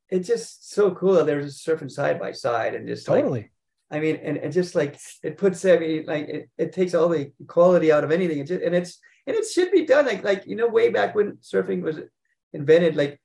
it's 0.10 0.28
just 0.28 0.72
so 0.72 0.90
cool 0.96 1.14
that 1.14 1.28
they're 1.28 1.44
just 1.44 1.64
surfing 1.64 1.92
side 1.92 2.20
by 2.20 2.32
side 2.32 2.74
and 2.74 2.88
just 2.88 3.08
like 3.08 3.22
Totally. 3.22 3.52
I 3.92 4.00
mean, 4.00 4.16
and, 4.24 4.38
and 4.40 4.52
just 4.52 4.74
like 4.74 5.00
it 5.22 5.38
puts 5.38 5.64
I 5.66 5.78
mean, 5.78 6.06
like 6.08 6.28
it, 6.30 6.50
it 6.58 6.74
takes 6.74 6.96
all 6.96 7.10
the 7.10 7.32
quality 7.46 7.92
out 7.92 8.04
of 8.04 8.12
anything. 8.12 8.40
It's 8.40 8.50
just, 8.50 8.64
and 8.64 8.74
it's 8.74 8.98
and 9.28 9.36
it 9.38 9.46
should 9.48 9.72
be 9.72 9.86
done 9.86 10.08
like 10.08 10.24
like 10.24 10.48
you 10.48 10.56
know 10.56 10.68
way 10.68 10.90
back 10.90 11.14
when 11.14 11.38
surfing 11.44 11.84
was 11.84 12.00
invented, 12.54 12.96
like 12.96 13.22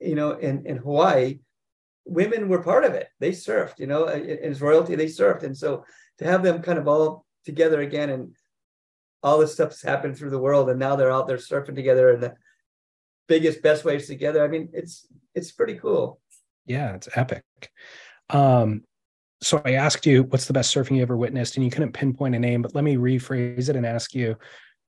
you 0.00 0.14
know 0.14 0.32
in 0.32 0.66
in 0.66 0.76
Hawaii, 0.78 1.40
women 2.04 2.48
were 2.48 2.62
part 2.62 2.84
of 2.84 2.94
it. 2.94 3.08
They 3.20 3.32
surfed, 3.32 3.78
you 3.78 3.86
know, 3.86 4.04
as 4.04 4.60
royalty 4.60 4.94
they 4.94 5.06
surfed, 5.06 5.42
and 5.42 5.56
so 5.56 5.84
to 6.18 6.24
have 6.24 6.42
them 6.42 6.62
kind 6.62 6.78
of 6.78 6.88
all 6.88 7.24
together 7.44 7.80
again 7.80 8.10
and 8.10 8.34
all 9.22 9.38
this 9.38 9.54
stuff's 9.54 9.82
happened 9.82 10.16
through 10.16 10.30
the 10.30 10.38
world, 10.38 10.70
and 10.70 10.78
now 10.78 10.96
they're 10.96 11.10
out 11.10 11.26
there 11.26 11.38
surfing 11.38 11.74
together 11.74 12.10
and 12.10 12.22
the 12.22 12.34
biggest 13.26 13.62
best 13.62 13.84
waves 13.84 14.06
together. 14.06 14.44
I 14.44 14.48
mean, 14.48 14.68
it's 14.72 15.06
it's 15.34 15.52
pretty 15.52 15.74
cool. 15.74 16.20
Yeah, 16.66 16.94
it's 16.94 17.08
epic. 17.14 17.44
Um, 18.30 18.84
so 19.40 19.62
I 19.64 19.72
asked 19.72 20.04
you 20.04 20.24
what's 20.24 20.46
the 20.46 20.52
best 20.52 20.74
surfing 20.74 20.96
you 20.96 21.02
ever 21.02 21.16
witnessed, 21.16 21.56
and 21.56 21.64
you 21.64 21.70
couldn't 21.70 21.92
pinpoint 21.92 22.34
a 22.34 22.38
name, 22.38 22.62
but 22.62 22.74
let 22.74 22.84
me 22.84 22.96
rephrase 22.96 23.68
it 23.68 23.76
and 23.76 23.86
ask 23.86 24.14
you 24.14 24.36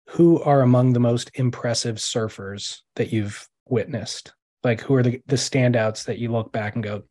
who 0.09 0.41
are 0.41 0.61
among 0.61 0.93
the 0.93 0.99
most 0.99 1.29
impressive 1.35 1.97
surfers 1.97 2.79
that 2.95 3.13
you've 3.13 3.47
witnessed? 3.67 4.33
Like 4.63 4.81
who 4.81 4.95
are 4.95 5.03
the, 5.03 5.21
the 5.27 5.35
standouts 5.35 6.05
that 6.05 6.19
you 6.19 6.31
look 6.31 6.51
back 6.51 6.75
and 6.75 6.83
go, 6.83 7.03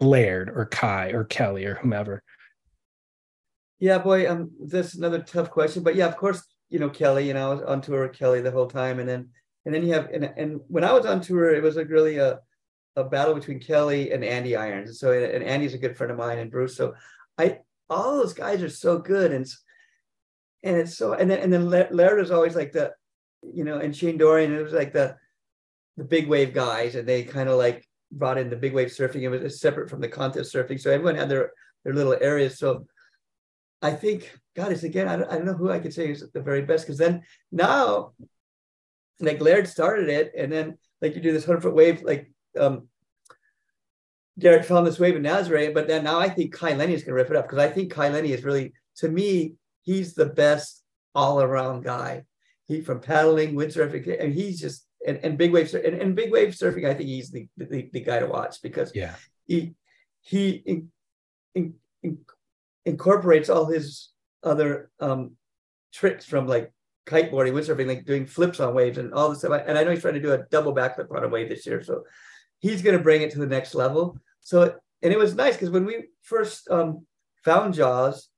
Laird 0.00 0.50
or 0.50 0.66
Kai 0.66 1.10
or 1.10 1.24
Kelly 1.24 1.64
or 1.64 1.74
whomever? 1.74 2.22
Yeah, 3.78 3.98
boy, 3.98 4.30
um, 4.30 4.50
that's 4.60 4.94
another 4.94 5.20
tough 5.20 5.50
question. 5.50 5.82
But 5.82 5.94
yeah, 5.94 6.06
of 6.06 6.16
course, 6.16 6.42
you 6.70 6.78
know 6.78 6.90
Kelly. 6.90 7.26
You 7.26 7.34
know, 7.34 7.50
I 7.50 7.54
was 7.54 7.62
on 7.64 7.80
tour 7.80 8.06
with 8.06 8.18
Kelly 8.18 8.40
the 8.40 8.50
whole 8.50 8.66
time, 8.66 8.98
and 8.98 9.08
then 9.08 9.30
and 9.64 9.74
then 9.74 9.84
you 9.84 9.92
have 9.92 10.10
and, 10.10 10.24
and 10.36 10.60
when 10.68 10.84
I 10.84 10.92
was 10.92 11.06
on 11.06 11.20
tour, 11.20 11.54
it 11.54 11.62
was 11.62 11.76
like 11.76 11.88
really 11.88 12.18
a 12.18 12.40
a 12.96 13.04
battle 13.04 13.34
between 13.34 13.60
Kelly 13.60 14.12
and 14.12 14.24
Andy 14.24 14.56
Irons. 14.56 14.98
So 14.98 15.12
and 15.12 15.42
Andy's 15.42 15.74
a 15.74 15.78
good 15.78 15.96
friend 15.96 16.10
of 16.10 16.18
mine, 16.18 16.38
and 16.38 16.50
Bruce. 16.50 16.76
So 16.76 16.94
I 17.38 17.58
all 17.90 18.16
those 18.16 18.32
guys 18.32 18.62
are 18.62 18.70
so 18.70 18.98
good, 18.98 19.32
and 19.32 19.46
and 20.62 20.76
it's 20.76 20.96
so 20.96 21.14
and 21.14 21.30
then 21.30 21.40
and 21.40 21.52
then 21.52 21.68
Laird 21.68 22.20
is 22.20 22.30
always 22.30 22.56
like 22.56 22.72
the, 22.72 22.92
you 23.42 23.64
know, 23.64 23.78
and 23.78 23.94
Shane 23.94 24.18
Dorian. 24.18 24.54
It 24.54 24.62
was 24.62 24.72
like 24.72 24.92
the 24.92 25.16
the 25.96 26.04
big 26.04 26.28
wave 26.28 26.52
guys, 26.52 26.94
and 26.94 27.08
they 27.08 27.22
kind 27.22 27.48
of 27.48 27.58
like 27.58 27.86
brought 28.10 28.38
in 28.38 28.50
the 28.50 28.56
big 28.56 28.74
wave 28.74 28.88
surfing. 28.88 29.22
It 29.22 29.28
was 29.28 29.60
separate 29.60 29.90
from 29.90 30.00
the 30.00 30.08
contest 30.08 30.54
surfing, 30.54 30.80
so 30.80 30.90
everyone 30.90 31.16
had 31.16 31.28
their 31.28 31.52
their 31.84 31.94
little 31.94 32.16
areas. 32.20 32.58
So 32.58 32.86
I 33.82 33.92
think, 33.92 34.32
God, 34.56 34.72
it's 34.72 34.82
again, 34.82 35.08
I 35.08 35.16
don't, 35.16 35.30
I 35.30 35.36
don't 35.36 35.46
know 35.46 35.54
who 35.54 35.70
I 35.70 35.78
could 35.78 35.92
say 35.92 36.10
is 36.10 36.24
the 36.32 36.40
very 36.40 36.62
best 36.62 36.86
because 36.86 36.98
then 36.98 37.22
now, 37.52 38.12
like 39.20 39.40
Laird 39.40 39.68
started 39.68 40.08
it, 40.08 40.32
and 40.36 40.50
then 40.50 40.78
like 41.02 41.14
you 41.14 41.20
do 41.20 41.32
this 41.32 41.44
hundred 41.44 41.62
foot 41.62 41.74
wave, 41.74 42.02
like 42.02 42.30
um, 42.58 42.88
Garrett 44.38 44.64
found 44.64 44.86
this 44.86 44.98
wave 44.98 45.16
in 45.16 45.22
Nazaré, 45.22 45.72
but 45.72 45.86
then 45.86 46.04
now 46.04 46.18
I 46.18 46.28
think 46.28 46.52
Kai 46.52 46.74
Lenny 46.74 46.94
is 46.94 47.02
going 47.02 47.12
to 47.12 47.22
rip 47.22 47.30
it 47.30 47.36
up 47.36 47.44
because 47.44 47.58
I 47.58 47.68
think 47.68 47.92
Kai 47.92 48.08
Lenny 48.08 48.32
is 48.32 48.44
really, 48.44 48.72
to 48.96 49.08
me, 49.08 49.54
he's 49.82 50.14
the 50.14 50.26
best 50.26 50.82
all 51.14 51.40
around 51.40 51.84
guy. 51.84 52.24
He 52.66 52.80
from 52.80 53.00
paddling, 53.00 53.54
windsurfing, 53.54 54.20
and 54.20 54.32
he's 54.32 54.58
just 54.58 54.86
and, 55.06 55.18
and 55.22 55.38
big 55.38 55.52
wave 55.52 55.72
and, 55.74 55.94
and 56.00 56.16
big 56.16 56.30
wave 56.32 56.50
surfing. 56.54 56.88
I 56.88 56.94
think 56.94 57.08
he's 57.08 57.30
the, 57.30 57.48
the 57.56 57.88
the 57.92 58.00
guy 58.00 58.18
to 58.20 58.26
watch 58.26 58.62
because 58.62 58.92
Yeah. 58.94 59.14
he 59.46 59.74
he 60.20 60.50
in, 60.64 60.90
in, 61.54 61.74
in- 62.02 62.24
incorporates 62.84 63.48
all 63.48 63.66
his 63.66 64.10
other 64.42 64.90
um 65.00 65.32
tricks 65.92 66.24
from 66.24 66.46
like 66.46 66.72
kiteboarding, 67.06 67.52
windsurfing, 67.52 67.86
like 67.86 68.04
doing 68.06 68.26
flips 68.26 68.60
on 68.60 68.74
waves 68.74 68.98
and 68.98 69.12
all 69.12 69.28
this 69.28 69.40
stuff. 69.40 69.62
And 69.66 69.76
I 69.76 69.84
know 69.84 69.90
he's 69.90 70.00
trying 70.00 70.14
to 70.14 70.20
do 70.20 70.32
a 70.32 70.44
double 70.50 70.74
backflip 70.74 71.10
on 71.14 71.22
a 71.24 71.28
wave 71.28 71.48
this 71.50 71.66
year, 71.66 71.82
so 71.82 72.04
he's 72.60 72.82
going 72.82 72.96
to 72.96 73.02
bring 73.02 73.22
it 73.22 73.30
to 73.32 73.38
the 73.38 73.46
next 73.46 73.74
level. 73.74 74.18
So 74.40 74.74
and 75.02 75.12
it 75.12 75.18
was 75.18 75.34
nice 75.34 75.54
because 75.54 75.70
when 75.70 75.84
we 75.84 76.04
first 76.22 76.68
um 76.70 77.06
found 77.44 77.74
Jaws, 77.74 78.28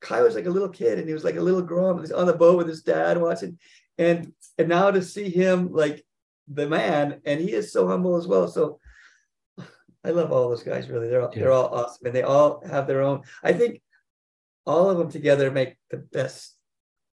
Kai 0.00 0.20
was 0.22 0.34
like 0.34 0.46
a 0.46 0.50
little 0.50 0.68
kid 0.68 0.98
and 0.98 1.08
he 1.08 1.14
was 1.14 1.24
like 1.24 1.36
a 1.36 1.40
little 1.40 1.62
grown 1.62 1.98
up 1.98 2.10
on 2.14 2.26
the 2.26 2.34
boat 2.34 2.58
with 2.58 2.68
his 2.68 2.82
dad 2.82 3.18
watching, 3.18 3.58
and 3.96 4.32
and 4.58 4.68
now 4.68 4.90
to 4.90 5.00
see 5.02 5.30
him 5.30 5.72
like 5.72 6.04
the 6.52 6.68
man, 6.68 7.20
and 7.24 7.40
he 7.40 7.52
is 7.52 7.72
so 7.72 7.86
humble 7.86 8.16
as 8.16 8.26
well. 8.26 8.48
So 8.48 8.80
I 10.04 10.10
love 10.10 10.32
all 10.32 10.48
those 10.48 10.62
guys. 10.62 10.88
Really, 10.88 11.08
they're 11.08 11.22
all, 11.22 11.30
Yeah. 11.32 11.40
they're 11.40 11.52
all 11.52 11.68
awesome, 11.68 12.06
and 12.06 12.14
they 12.14 12.22
all 12.22 12.62
have 12.66 12.86
their 12.86 13.02
own. 13.02 13.22
I 13.42 13.52
think 13.52 13.80
all 14.66 14.90
of 14.90 14.98
them 14.98 15.10
together 15.10 15.50
make 15.50 15.76
the 15.90 15.98
best 15.98 16.56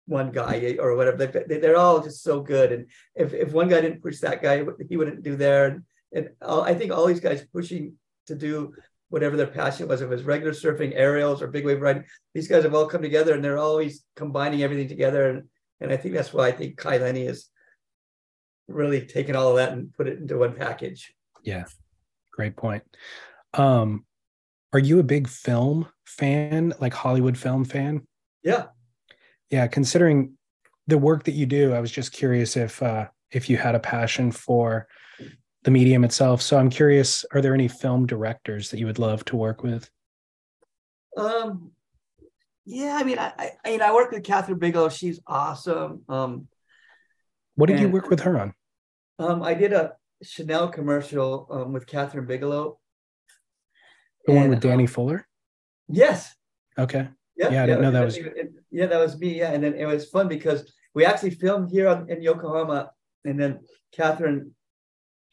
one 0.07 0.30
guy 0.30 0.57
eh, 0.59 0.76
or 0.78 0.97
whatever. 0.97 1.16
They, 1.16 1.45
they, 1.47 1.59
they're 1.59 1.76
all 1.76 2.03
just 2.03 2.22
so 2.22 2.41
good. 2.41 2.72
And 2.72 2.87
if, 3.14 3.32
if 3.32 3.53
one 3.53 3.68
guy 3.68 3.80
didn't 3.80 4.03
push 4.03 4.18
that 4.20 4.43
guy, 4.43 4.64
he 4.89 4.97
wouldn't 4.97 5.22
do 5.22 5.37
there. 5.37 5.66
And, 5.66 5.82
and 6.12 6.30
all, 6.43 6.62
I 6.62 6.74
think 6.74 6.93
all 6.93 7.07
these 7.07 7.20
guys 7.20 7.47
pushing 7.53 7.95
to 8.26 8.35
do 8.35 8.74
whatever 9.09 9.37
their 9.37 9.47
passion 9.47 9.89
was, 9.89 10.01
if 10.01 10.07
it 10.07 10.11
was 10.11 10.24
regular 10.24 10.53
surfing, 10.53 10.93
aerials, 10.95 11.41
or 11.41 11.47
big 11.47 11.64
wave 11.64 11.80
riding, 11.80 12.05
these 12.35 12.49
guys 12.49 12.64
have 12.64 12.74
all 12.74 12.87
come 12.87 13.03
together 13.03 13.35
and 13.35 13.45
they're 13.45 13.59
always 13.59 14.05
combining 14.16 14.62
everything 14.62 14.89
together. 14.89 15.30
And, 15.30 15.45
and 15.80 15.93
I 15.93 15.97
think 15.97 16.14
that's 16.14 16.32
why 16.32 16.49
I 16.49 16.53
think 16.53 16.76
Kai 16.76 16.99
Lenny 16.99 17.22
is 17.22 17.49
really 18.69 19.07
taken 19.07 19.37
all 19.37 19.51
of 19.51 19.57
that 19.57 19.73
and 19.73 19.93
put 19.93 20.09
it 20.09 20.19
into 20.19 20.39
one 20.39 20.55
package. 20.55 21.12
Yeah. 21.43 21.65
Great 22.33 22.57
point. 22.57 22.83
Um, 23.53 24.05
are 24.73 24.79
you 24.79 24.99
a 24.99 25.05
big 25.05 25.29
film 25.29 25.87
fan, 26.07 26.73
like 26.81 26.95
Hollywood 26.95 27.39
film 27.39 27.65
fan? 27.65 28.07
Yeah. 28.43 28.67
Yeah, 29.51 29.67
considering 29.67 30.35
the 30.87 30.99
work 30.99 31.25
that 31.25 31.33
you 31.33 31.47
do, 31.47 31.73
I 31.73 31.81
was 31.81 31.91
just 31.93 32.12
curious 32.12 32.57
if 32.57 32.83
uh 32.83 33.09
if 33.31 33.49
you 33.51 33.57
had 33.57 33.75
a 33.75 33.81
passion 33.81 34.31
for 34.33 34.87
the 35.65 35.71
medium 35.71 36.05
itself. 36.05 36.43
So 36.43 36.59
I'm 36.59 36.71
curious, 36.71 37.25
are 37.33 37.41
there 37.41 37.55
any 37.55 37.69
film 37.69 38.07
directors 38.07 38.71
that 38.71 38.79
you 38.79 38.87
would 38.87 38.99
love 38.99 39.25
to 39.27 39.37
work 39.37 39.62
with? 39.62 39.91
Um, 41.17 41.71
yeah, 42.67 42.97
I 43.01 43.05
mean, 43.05 43.19
I, 43.19 43.33
I, 43.39 43.51
I- 43.65 43.77
know, 43.77 43.85
I 43.87 43.95
work 43.95 44.11
with 44.11 44.23
Kathryn 44.23 44.59
Bigelow. 44.59 44.89
She's 44.89 45.21
awesome. 45.27 46.03
Um, 46.09 46.49
What 47.57 47.69
did 47.69 47.81
you 47.81 47.89
work 47.89 48.11
with 48.11 48.21
her 48.21 48.39
on? 48.39 48.55
um, 49.19 49.43
I 49.43 49.55
did 49.55 49.73
a 49.73 49.93
Chanel 50.23 50.69
commercial 50.69 51.47
um, 51.51 51.73
with 51.73 51.87
Kathryn 51.87 52.27
Bigelow. 52.27 52.79
The 54.27 54.33
one 54.33 54.49
with 54.49 54.61
Danny 54.61 54.85
um, 54.85 54.89
Fuller? 54.89 55.27
yes. 55.89 56.35
Okay. 56.79 57.09
Yeah, 57.37 57.51
Yeah, 57.51 57.63
I 57.63 57.67
didn't 57.67 57.83
know 57.83 57.91
that 57.93 58.05
was- 58.05 58.17
it- 58.17 58.53
yeah, 58.71 58.87
that 58.87 58.99
was 58.99 59.17
me. 59.19 59.39
Yeah, 59.39 59.53
and 59.53 59.63
then 59.63 59.75
it 59.75 59.87
was 59.87 60.09
fun 60.09 60.27
because 60.27 60.73
we 60.95 61.05
actually 61.05 61.31
filmed 61.31 61.71
here 61.71 61.87
on, 61.89 62.11
in 62.11 62.21
Yokohama, 62.23 62.91
and 63.25 63.39
then 63.39 63.61
Kathryn 63.97 64.51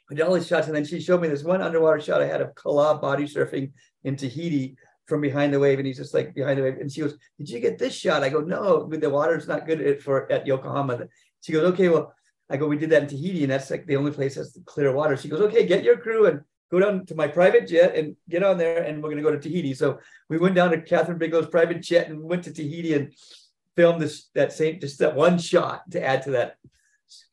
did 0.10 0.22
all 0.22 0.34
these 0.36 0.46
shots, 0.46 0.68
and 0.68 0.76
then 0.76 0.86
she 0.86 1.00
showed 1.00 1.22
me 1.22 1.28
this 1.28 1.44
one 1.44 1.62
underwater 1.62 2.00
shot 2.00 2.22
I 2.22 2.28
had 2.28 2.42
of 2.42 2.54
Kala 2.54 3.00
body 3.00 3.24
surfing 3.24 3.72
in 4.04 4.16
Tahiti 4.16 4.76
from 5.08 5.22
behind 5.22 5.54
the 5.54 5.60
wave, 5.60 5.80
and 5.80 5.88
he's 5.88 5.98
just 5.98 6.14
like 6.14 6.36
behind 6.36 6.60
the 6.60 6.64
wave, 6.64 6.78
and 6.80 6.92
she 6.92 7.02
goes, 7.02 7.18
"Did 7.40 7.50
you 7.50 7.60
get 7.60 7.80
this 7.80 7.96
shot?" 7.96 8.22
I 8.24 8.30
go, 8.30 8.42
"No, 8.42 8.88
the 8.88 9.10
water's 9.10 9.48
not 9.48 9.66
good 9.66 9.82
at, 9.82 10.02
for 10.02 10.32
at 10.32 10.46
Yokohama." 10.46 11.08
She 11.42 11.52
goes, 11.52 11.72
"Okay, 11.74 11.90
well." 11.90 12.14
I 12.50 12.58
go, 12.58 12.68
we 12.68 12.78
did 12.78 12.90
that 12.90 13.04
in 13.04 13.08
Tahiti, 13.08 13.44
and 13.44 13.52
that's 13.54 13.72
like 13.72 13.86
the 13.86 13.96
only 13.96 14.12
place 14.12 14.36
that's 14.36 14.60
clear 14.66 14.92
water. 14.92 15.16
She 15.16 15.30
goes, 15.30 15.40
okay, 15.40 15.66
get 15.66 15.86
your 15.86 15.96
crew 15.96 16.26
and 16.26 16.42
go 16.70 16.80
down 16.80 17.06
to 17.06 17.16
my 17.16 17.28
private 17.28 17.66
jet 17.66 17.96
and 17.96 18.16
get 18.30 18.44
on 18.44 18.58
there, 18.58 18.84
and 18.84 19.02
we're 19.02 19.10
gonna 19.10 19.22
go 19.22 19.32
to 19.32 19.40
Tahiti. 19.40 19.74
So 19.74 20.00
we 20.30 20.38
went 20.38 20.56
down 20.56 20.72
to 20.72 20.78
Kathryn 20.78 21.18
Bigelow's 21.18 21.48
private 21.48 21.82
jet 21.82 22.10
and 22.10 22.22
went 22.22 22.44
to 22.44 22.54
Tahiti 22.54 22.94
and 22.94 23.14
filmed 23.78 24.02
this 24.02 24.30
that 24.36 24.52
same 24.52 24.80
just 24.80 25.00
that 25.00 25.16
one 25.16 25.38
shot 25.38 25.90
to 25.92 26.04
add 26.04 26.24
to 26.24 26.32
that 26.32 26.58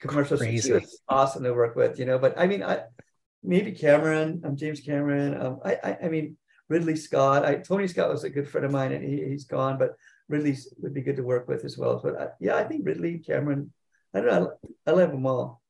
commercial. 0.01 0.39
Crazy. 0.39 0.73
Was 0.73 1.01
awesome 1.09 1.45
to 1.45 1.53
work 1.53 1.75
with, 1.77 1.99
you 1.99 2.05
know. 2.05 2.19
But 2.19 2.39
I 2.39 2.47
mean, 2.47 2.63
I 2.63 2.83
maybe 3.43 3.73
Cameron, 3.73 4.43
I'm 4.45 4.57
James 4.57 4.81
Cameron. 4.81 5.41
Um, 5.41 5.61
I, 5.65 5.79
I 5.83 5.99
I 6.05 6.09
mean 6.09 6.37
Ridley 6.69 6.97
Scott. 6.97 7.45
I 7.45 7.57
Tony 7.57 7.89
Scott 7.89 8.11
was 8.11 8.25
a 8.25 8.31
good 8.31 8.49
friend 8.49 8.65
of 8.65 8.73
mine, 8.73 8.93
and 8.93 9.05
he, 9.05 9.25
he's 9.25 9.45
gone, 9.45 9.79
but 9.79 9.97
Ridley 10.29 10.57
would 10.79 10.95
be 10.95 11.03
good 11.03 11.17
to 11.17 11.23
work 11.23 11.49
with 11.49 11.65
as 11.65 11.79
well. 11.79 12.01
But 12.03 12.21
I, 12.21 12.27
yeah, 12.41 12.57
I 12.57 12.65
think 12.65 12.87
Ridley, 12.87 13.19
Cameron. 13.19 13.73
I 14.15 14.21
don't 14.21 14.27
know. 14.27 14.53
I 14.87 14.91
love 14.93 15.11
them 15.11 15.27
all. 15.27 15.61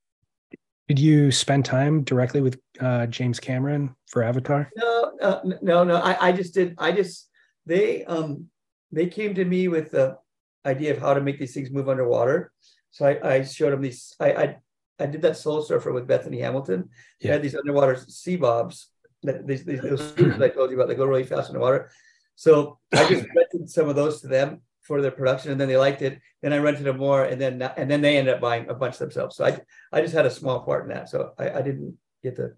Did 0.89 0.99
you 0.99 1.31
spend 1.31 1.65
time 1.65 2.03
directly 2.03 2.41
with 2.41 2.59
uh, 2.81 3.07
James 3.07 3.39
Cameron 3.39 3.95
for 4.07 4.23
Avatar? 4.23 4.71
No, 4.75 5.13
uh, 5.21 5.41
no, 5.61 5.85
no. 5.85 5.97
I, 5.97 6.29
I 6.29 6.33
just 6.33 6.55
did. 6.55 6.75
I 6.79 6.93
just 6.93 7.29
they 7.67 8.05
um 8.07 8.47
they 8.91 9.07
came 9.07 9.35
to 9.35 9.45
me 9.45 9.69
with 9.69 9.91
the 9.91 10.17
idea 10.65 10.93
of 10.93 10.99
how 10.99 11.13
to 11.13 11.21
make 11.21 11.39
these 11.39 11.53
things 11.53 11.71
move 11.71 11.89
underwater. 11.89 12.53
So 12.91 13.07
I, 13.07 13.35
I 13.35 13.45
showed 13.45 13.73
them 13.73 13.83
these. 13.83 14.15
I, 14.19 14.33
I 14.33 14.57
I 14.99 15.07
did 15.07 15.23
that 15.23 15.37
soul 15.37 15.63
surfer 15.63 15.93
with 15.93 16.07
Bethany 16.09 16.41
Hamilton. 16.41 16.89
Yeah. 17.21 17.33
had 17.33 17.43
these 17.43 17.55
underwater 17.55 17.97
sea 18.09 18.37
bobs. 18.37 18.89
These, 19.23 19.65
these 19.65 19.83
those 19.83 20.15
that 20.15 20.43
I 20.43 20.49
told 20.49 20.71
you 20.71 20.77
about. 20.77 20.89
They 20.89 20.95
go 20.95 21.05
really 21.05 21.25
fast 21.25 21.51
underwater. 21.51 21.91
So 22.35 22.79
I 22.93 23.07
just 23.09 23.27
rented 23.37 23.69
some 23.69 23.89
of 23.89 23.97
those 23.97 24.23
to 24.23 24.29
them 24.29 24.63
for 24.89 25.03
their 25.03 25.13
production, 25.13 25.53
and 25.53 25.61
then 25.61 25.69
they 25.69 25.77
liked 25.77 26.03
it. 26.03 26.19
Then 26.43 26.55
I 26.55 26.59
rented 26.59 26.85
them 26.85 26.97
more, 26.97 27.25
and 27.25 27.41
then 27.41 27.63
and 27.77 27.89
then 27.91 28.01
they 28.01 28.17
ended 28.17 28.35
up 28.35 28.41
buying 28.41 28.69
a 28.69 28.75
bunch 28.75 28.97
themselves. 28.99 29.37
So 29.37 29.45
I 29.45 29.61
I 29.93 30.01
just 30.01 30.15
had 30.15 30.27
a 30.27 30.31
small 30.31 30.61
part 30.61 30.85
in 30.85 30.89
that. 30.95 31.11
So 31.11 31.33
I, 31.39 31.51
I 31.51 31.63
didn't 31.63 31.97
get 32.25 32.37
to 32.37 32.55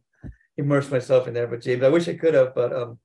immerse 0.57 0.91
myself 0.91 1.27
in 1.29 1.35
there. 1.35 1.49
But 1.49 1.61
James, 1.61 1.83
I 1.83 1.89
wish 1.89 2.09
I 2.09 2.15
could 2.15 2.35
have, 2.35 2.55
but 2.55 2.73
um, 2.73 2.99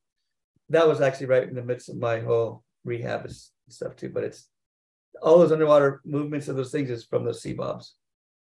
that 0.70 0.88
was 0.88 1.00
actually 1.00 1.26
right 1.26 1.46
in 1.46 1.56
the 1.56 1.62
midst 1.62 1.88
of 1.88 1.96
my 1.96 2.20
whole 2.20 2.62
rehab 2.84 3.28
stuff 3.68 3.96
too. 3.96 4.10
But 4.10 4.24
it's 4.24 4.48
all 5.20 5.38
those 5.38 5.52
underwater 5.52 6.00
movements 6.04 6.48
of 6.48 6.56
those 6.56 6.70
things 6.70 6.88
is 6.88 7.04
from 7.04 7.24
those 7.24 7.42
sea 7.42 7.52
bobs. 7.52 7.94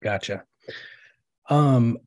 Gotcha. 0.02 0.44
Um, 1.48 1.98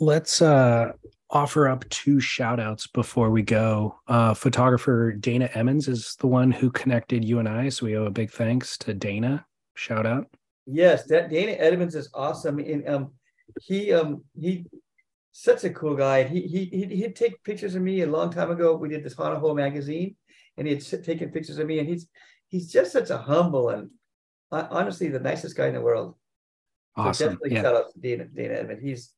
let's 0.00 0.42
uh 0.42 0.92
offer 1.30 1.68
up 1.68 1.88
two 1.90 2.20
shout 2.20 2.58
outs 2.60 2.86
before 2.86 3.30
we 3.30 3.42
go. 3.42 3.98
Uh, 4.08 4.34
photographer 4.34 5.12
Dana 5.12 5.48
Edmunds 5.54 5.88
is 5.88 6.16
the 6.18 6.26
one 6.26 6.50
who 6.50 6.70
connected 6.70 7.24
you 7.24 7.38
and 7.38 7.48
I. 7.48 7.68
So 7.68 7.86
we 7.86 7.96
owe 7.96 8.04
a 8.04 8.10
big 8.10 8.30
thanks 8.30 8.76
to 8.78 8.94
Dana. 8.94 9.46
Shout 9.74 10.06
out. 10.06 10.26
Yes, 10.66 11.04
that 11.06 11.30
Dana 11.30 11.52
Edmunds 11.52 11.94
is 11.94 12.10
awesome. 12.14 12.58
And 12.58 12.88
um, 12.88 13.12
he 13.60 13.92
um 13.92 14.24
he 14.38 14.66
such 15.32 15.64
a 15.64 15.70
cool 15.70 15.94
guy. 15.94 16.24
He 16.24 16.42
he 16.42 16.64
he'd, 16.66 17.16
take 17.16 17.42
pictures 17.44 17.74
of 17.74 17.82
me 17.82 18.02
a 18.02 18.06
long 18.06 18.30
time 18.30 18.50
ago. 18.50 18.76
We 18.76 18.88
did 18.88 19.04
this 19.04 19.16
Hana 19.16 19.38
Hou 19.38 19.54
magazine, 19.54 20.16
and 20.56 20.66
he 20.66 20.74
had 20.74 21.04
taken 21.04 21.30
pictures 21.30 21.58
of 21.58 21.66
me. 21.66 21.78
And 21.78 21.88
he's 21.88 22.08
he's 22.48 22.70
just 22.70 22.92
such 22.92 23.10
a 23.10 23.18
humble 23.18 23.70
and 23.70 23.90
uh, 24.52 24.66
honestly 24.70 25.08
the 25.08 25.20
nicest 25.20 25.56
guy 25.56 25.68
in 25.68 25.74
the 25.74 25.80
world. 25.80 26.16
Awesome. 26.96 27.14
So 27.14 27.24
definitely 27.24 27.54
yeah. 27.54 27.62
shout 27.62 27.76
out 27.76 27.92
to 27.92 28.00
Dana 28.00 28.24
Dana 28.26 28.54
Edmunds. 28.54 28.82
He's 28.82 29.12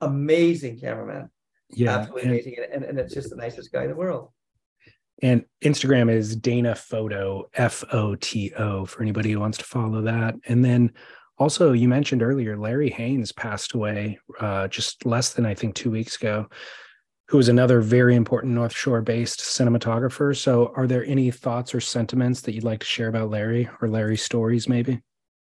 amazing 0.00 0.80
cameraman. 0.80 1.30
Yeah, 1.70 1.96
absolutely 1.96 2.22
and, 2.22 2.30
amazing, 2.30 2.56
and, 2.72 2.84
and 2.84 2.98
it's 2.98 3.14
just 3.14 3.30
the 3.30 3.36
nicest 3.36 3.72
guy 3.72 3.82
in 3.82 3.90
the 3.90 3.96
world. 3.96 4.30
And 5.22 5.44
Instagram 5.64 6.10
is 6.10 6.36
Dana 6.36 6.74
Photo 6.74 7.48
F 7.54 7.82
O 7.92 8.14
T 8.16 8.52
O 8.58 8.84
for 8.84 9.02
anybody 9.02 9.32
who 9.32 9.40
wants 9.40 9.58
to 9.58 9.64
follow 9.64 10.02
that. 10.02 10.34
And 10.46 10.64
then 10.64 10.92
also, 11.38 11.72
you 11.72 11.88
mentioned 11.88 12.22
earlier, 12.22 12.56
Larry 12.56 12.90
Haynes 12.90 13.32
passed 13.32 13.74
away 13.74 14.18
uh, 14.40 14.68
just 14.68 15.04
less 15.04 15.34
than 15.34 15.44
I 15.44 15.54
think 15.54 15.74
two 15.74 15.90
weeks 15.90 16.16
ago, 16.16 16.46
who 17.28 17.36
was 17.36 17.48
another 17.48 17.80
very 17.80 18.14
important 18.14 18.54
North 18.54 18.74
Shore 18.74 19.02
based 19.02 19.40
cinematographer. 19.40 20.36
So, 20.36 20.72
are 20.76 20.86
there 20.86 21.04
any 21.04 21.30
thoughts 21.30 21.74
or 21.74 21.80
sentiments 21.80 22.42
that 22.42 22.54
you'd 22.54 22.64
like 22.64 22.80
to 22.80 22.86
share 22.86 23.08
about 23.08 23.30
Larry 23.30 23.68
or 23.82 23.88
Larry's 23.88 24.22
stories, 24.22 24.68
maybe? 24.68 25.02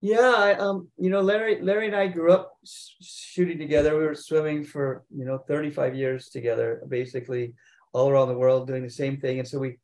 Yeah, 0.04 0.34
I, 0.36 0.56
um, 0.56 0.90
you 0.98 1.10
know, 1.10 1.22
Larry, 1.22 1.62
Larry 1.62 1.88
and 1.88 1.96
I 1.96 2.08
grew 2.08 2.34
up 2.34 2.58
shooting 3.02 3.58
together. 3.58 3.98
We 3.98 4.04
were 4.04 4.16
swimming 4.16 4.66
for 4.66 5.06
you 5.16 5.24
know 5.24 5.38
35 5.38 5.96
years 5.96 6.28
together, 6.28 6.82
basically 6.90 7.54
all 7.94 8.10
around 8.10 8.28
the 8.28 8.38
world 8.38 8.68
doing 8.68 8.84
the 8.84 8.90
same 8.90 9.16
thing. 9.16 9.40
And 9.40 9.48
so 9.48 9.60
we 9.60 9.78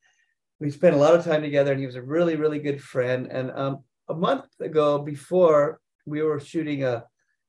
we 0.60 0.72
spent 0.72 0.94
a 0.94 1.00
lot 1.00 1.16
of 1.16 1.24
time 1.24 1.42
together. 1.42 1.72
And 1.72 1.80
he 1.80 1.86
was 1.86 1.96
a 1.96 2.02
really, 2.02 2.36
really 2.36 2.60
good 2.60 2.84
friend. 2.84 3.28
And 3.32 3.50
um, 3.52 3.86
a 4.10 4.14
month 4.14 4.44
ago, 4.60 5.00
before 5.00 5.80
we 6.06 6.22
were 6.22 6.42
shooting 6.42 6.84
a 6.84 7.06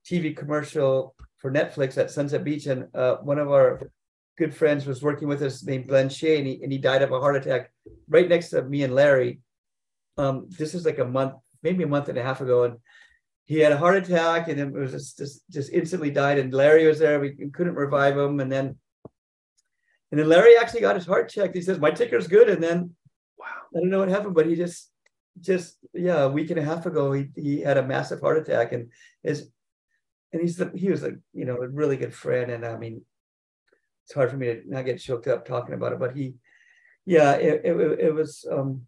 TV 0.08 0.36
commercial 0.36 1.16
for 1.38 1.50
Netflix 1.50 1.98
at 1.98 2.12
Sunset 2.12 2.44
Beach, 2.44 2.66
and 2.66 2.86
uh, 2.94 3.16
one 3.16 3.40
of 3.40 3.50
our 3.50 3.90
good 4.38 4.54
friends 4.54 4.86
was 4.86 5.02
working 5.02 5.26
with 5.26 5.42
us 5.42 5.64
named 5.64 5.88
Glenn 5.88 6.08
Shea, 6.08 6.38
and 6.38 6.46
he, 6.46 6.62
and 6.62 6.70
he 6.70 6.78
died 6.78 7.02
of 7.02 7.10
a 7.10 7.18
heart 7.18 7.34
attack 7.34 7.72
right 8.08 8.28
next 8.28 8.50
to 8.50 8.62
me 8.62 8.84
and 8.84 8.94
Larry. 8.94 9.40
Um, 10.16 10.46
this 10.56 10.72
is 10.76 10.84
like 10.84 11.00
a 11.00 11.04
month 11.04 11.34
maybe 11.62 11.84
a 11.84 11.88
month 11.88 12.08
and 12.08 12.18
a 12.18 12.22
half 12.22 12.40
ago, 12.40 12.64
and 12.64 12.76
he 13.44 13.58
had 13.58 13.72
a 13.72 13.78
heart 13.78 13.96
attack, 13.96 14.48
and 14.48 14.60
it 14.60 14.72
was 14.72 14.92
just 14.92 15.18
just, 15.18 15.50
just 15.50 15.72
instantly 15.72 16.10
died. 16.10 16.38
And 16.38 16.52
Larry 16.52 16.86
was 16.86 16.98
there; 16.98 17.20
we 17.20 17.34
couldn't 17.52 17.74
revive 17.74 18.16
him, 18.16 18.40
and 18.40 18.50
then 18.50 18.76
and 20.10 20.18
then 20.18 20.28
Larry 20.28 20.56
actually 20.58 20.80
got 20.80 20.96
his 20.96 21.06
heart 21.06 21.28
checked. 21.28 21.54
He 21.54 21.62
says 21.62 21.78
my 21.78 21.90
ticker's 21.90 22.28
good, 22.28 22.48
and 22.48 22.62
then 22.62 22.94
wow, 23.38 23.46
I 23.74 23.80
don't 23.80 23.90
know 23.90 24.00
what 24.00 24.08
happened, 24.08 24.34
but 24.34 24.46
he 24.46 24.56
just 24.56 24.90
just 25.40 25.76
yeah, 25.94 26.22
a 26.22 26.28
week 26.28 26.50
and 26.50 26.58
a 26.58 26.64
half 26.64 26.86
ago, 26.86 27.12
he 27.12 27.28
he 27.36 27.60
had 27.60 27.78
a 27.78 27.86
massive 27.86 28.20
heart 28.20 28.38
attack, 28.38 28.72
and 28.72 28.90
is 29.22 29.50
and 30.32 30.42
he's 30.42 30.56
the 30.56 30.70
he 30.74 30.90
was 30.90 31.02
a 31.02 31.12
you 31.32 31.44
know 31.44 31.56
a 31.56 31.68
really 31.68 31.96
good 31.96 32.14
friend, 32.14 32.50
and 32.50 32.64
I 32.64 32.76
mean 32.76 33.02
it's 34.04 34.14
hard 34.14 34.30
for 34.30 34.36
me 34.36 34.46
to 34.46 34.62
not 34.66 34.84
get 34.84 35.00
choked 35.00 35.28
up 35.28 35.46
talking 35.46 35.74
about 35.74 35.92
it, 35.92 35.98
but 35.98 36.16
he 36.16 36.34
yeah 37.06 37.32
it, 37.32 37.62
it, 37.64 38.00
it 38.00 38.14
was 38.14 38.44
um 38.50 38.82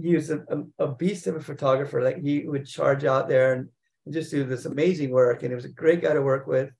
he 0.00 0.14
was 0.14 0.30
a, 0.30 0.40
a, 0.78 0.88
beast 0.88 1.26
of 1.26 1.36
a 1.36 1.40
photographer. 1.40 2.02
Like 2.02 2.20
he 2.20 2.46
would 2.46 2.66
charge 2.66 3.04
out 3.04 3.28
there 3.28 3.54
and 3.54 3.68
just 4.12 4.30
do 4.30 4.44
this 4.44 4.66
amazing 4.66 5.10
work. 5.10 5.42
And 5.42 5.50
he 5.50 5.54
was 5.54 5.64
a 5.64 5.70
great 5.70 6.02
guy 6.02 6.12
to 6.12 6.22
work 6.22 6.46
with. 6.46 6.70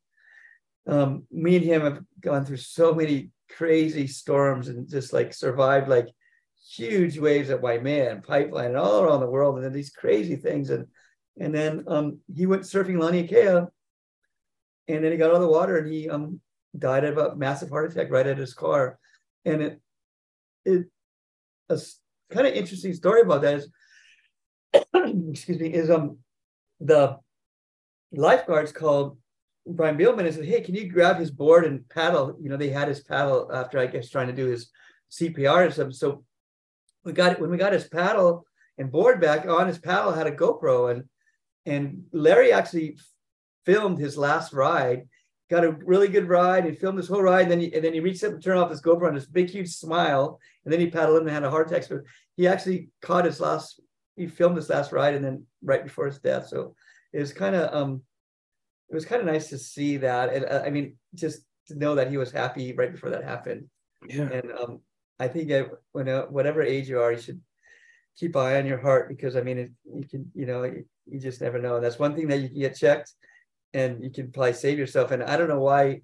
Um, 0.87 1.25
me 1.31 1.57
and 1.57 1.65
him 1.65 1.81
have 1.83 2.01
gone 2.21 2.45
through 2.45 2.59
so 2.59 2.95
many 2.95 3.31
crazy 3.51 4.07
storms 4.07 4.69
and 4.69 4.89
just 4.89 5.13
like 5.13 5.33
survived 5.33 5.89
like 5.89 6.09
huge 6.71 7.19
waves 7.19 7.51
at 7.51 7.63
Waimea 7.63 8.23
Pipeline 8.27 8.67
and 8.67 8.77
all 8.77 9.03
around 9.03 9.21
the 9.21 9.31
world. 9.31 9.57
And 9.57 9.65
then 9.65 9.73
these 9.73 9.91
crazy 9.91 10.37
things. 10.37 10.71
And 10.71 10.87
and 11.39 11.55
then 11.55 11.85
um, 11.87 12.19
he 12.35 12.47
went 12.47 12.63
surfing 12.63 12.97
Laniakea 12.97 13.69
and 14.89 15.05
then 15.05 15.13
he 15.13 15.19
got 15.19 15.31
out 15.31 15.37
of 15.37 15.43
the 15.43 15.49
water 15.49 15.79
and 15.79 15.93
he 15.93 16.09
um, 16.09 16.41
died 16.79 17.05
of 17.05 17.19
a 17.19 17.37
massive 17.37 17.71
heart 17.71 17.91
attack 17.91 18.11
right 18.11 18.27
at 18.27 18.39
his 18.39 18.55
car. 18.55 18.99
And 19.45 19.63
it, 19.63 19.81
it, 20.65 20.87
a, 21.69 21.79
kind 22.31 22.47
of 22.47 22.55
interesting 22.55 22.95
story 22.95 23.23
about 23.23 23.43
that 23.43 23.55
is, 23.55 23.69
excuse 25.31 25.59
me, 25.59 25.73
is 25.73 25.91
um 25.91 26.19
the 26.81 27.19
lifeguards 28.13 28.73
called 28.73 29.19
Brian 29.67 29.97
Bielmann 29.97 30.27
and 30.27 30.35
said, 30.35 30.45
"Hey, 30.45 30.61
can 30.61 30.75
you 30.75 30.89
grab 30.89 31.19
his 31.19 31.31
board 31.31 31.65
and 31.65 31.89
paddle?" 31.89 32.37
You 32.41 32.49
know, 32.49 32.57
they 32.57 32.71
had 32.71 32.89
his 32.89 33.01
paddle 33.01 33.51
after 33.53 33.79
I 33.79 33.87
guess 33.87 34.11
trying 34.11 34.29
to 34.29 34.33
do 34.33 34.47
his 34.47 34.71
CPR 35.11 35.65
and 35.65 35.73
stuff. 35.73 35.93
So 35.93 36.25
we 37.05 37.13
got 37.13 37.33
it 37.33 37.41
when 37.41 37.51
we 37.51 37.57
got 37.57 37.73
his 37.73 37.89
paddle 37.89 38.47
and 38.79 38.93
board 38.93 39.21
back 39.21 39.47
on 39.47 39.67
his 39.67 39.79
paddle 39.79 40.13
had 40.13 40.27
a 40.27 40.33
GoPro 40.33 40.91
and 40.91 41.05
and 41.65 42.05
Larry 42.13 42.53
actually 42.53 42.99
filmed 43.65 43.99
his 43.99 44.17
last 44.17 44.53
ride 44.53 45.09
got 45.49 45.65
a 45.65 45.73
really 45.73 46.09
good 46.09 46.29
ride. 46.29 46.65
He 46.65 46.73
filmed 46.73 46.99
this 46.99 47.09
whole 47.09 47.23
ride, 47.23 47.43
and 47.43 47.51
then 47.51 47.61
he, 47.61 47.75
and 47.75 47.85
then 47.85 47.93
he 47.93 48.01
reached 48.01 48.25
up 48.25 48.33
and 48.33 48.43
turned 48.43 48.59
off 48.59 48.71
his 48.71 48.83
GoPro 48.83 49.09
on 49.09 49.15
this 49.15 49.27
big, 49.27 49.49
huge 49.49 49.71
smile. 49.71 50.41
And 50.65 50.73
then 50.73 50.81
he 50.81 50.91
paddled 50.91 51.19
in 51.19 51.29
and 51.29 51.31
had 51.31 51.45
a 51.45 51.51
heart 51.51 51.71
attack. 51.71 51.85
So 51.85 52.01
he 52.37 52.47
actually 52.47 52.91
caught 53.03 53.25
his 53.25 53.41
last. 53.41 53.81
He 54.17 54.27
filmed 54.27 54.57
his 54.57 54.71
last 54.71 54.93
ride, 54.93 55.15
and 55.15 55.25
then 55.25 55.45
right 55.63 55.85
before 55.85 56.07
his 56.07 56.19
death. 56.19 56.49
So 56.49 56.75
it 57.13 57.21
was 57.21 57.33
kind 57.33 57.55
of 57.55 57.75
um, 57.75 58.03
it 58.89 58.95
was 58.95 59.05
kind 59.05 59.21
of 59.21 59.27
nice 59.27 59.49
to 59.51 59.59
see 59.59 59.99
that. 59.99 60.33
And 60.33 60.45
uh, 60.45 60.63
I 60.65 60.71
mean, 60.71 60.97
just 61.15 61.41
to 61.69 61.75
know 61.75 61.95
that 61.95 62.11
he 62.11 62.17
was 62.17 62.33
happy 62.33 62.73
right 62.73 62.93
before 62.93 63.11
that 63.11 63.25
happened. 63.25 63.69
Yeah. 64.09 64.29
And 64.31 64.53
um, 64.53 64.81
I 65.19 65.29
think 65.29 65.49
that 65.49 65.69
when 65.93 66.09
uh, 66.09 66.23
whatever 66.23 66.63
age 66.63 66.89
you 66.89 67.01
are, 67.01 67.13
you 67.13 67.21
should 67.21 67.41
keep 68.17 68.37
eye 68.37 68.59
on 68.59 68.67
your 68.67 68.79
heart 68.79 69.09
because 69.09 69.37
I 69.37 69.43
mean, 69.43 69.59
it, 69.59 69.71
you 69.85 70.05
can 70.09 70.31
you 70.35 70.47
know 70.47 70.65
you, 70.65 70.85
you 71.07 71.21
just 71.21 71.41
never 71.41 71.61
know. 71.61 71.77
And 71.77 71.85
that's 71.85 71.99
one 71.99 72.17
thing 72.17 72.29
that 72.29 72.39
you 72.39 72.49
can 72.49 72.59
get 72.59 72.77
checked 72.77 73.13
and 73.75 74.03
you 74.03 74.11
can 74.11 74.33
probably 74.33 74.53
save 74.53 74.79
yourself. 74.79 75.11
And 75.11 75.23
I 75.23 75.37
don't 75.37 75.49
know 75.49 75.61
why 75.61 76.03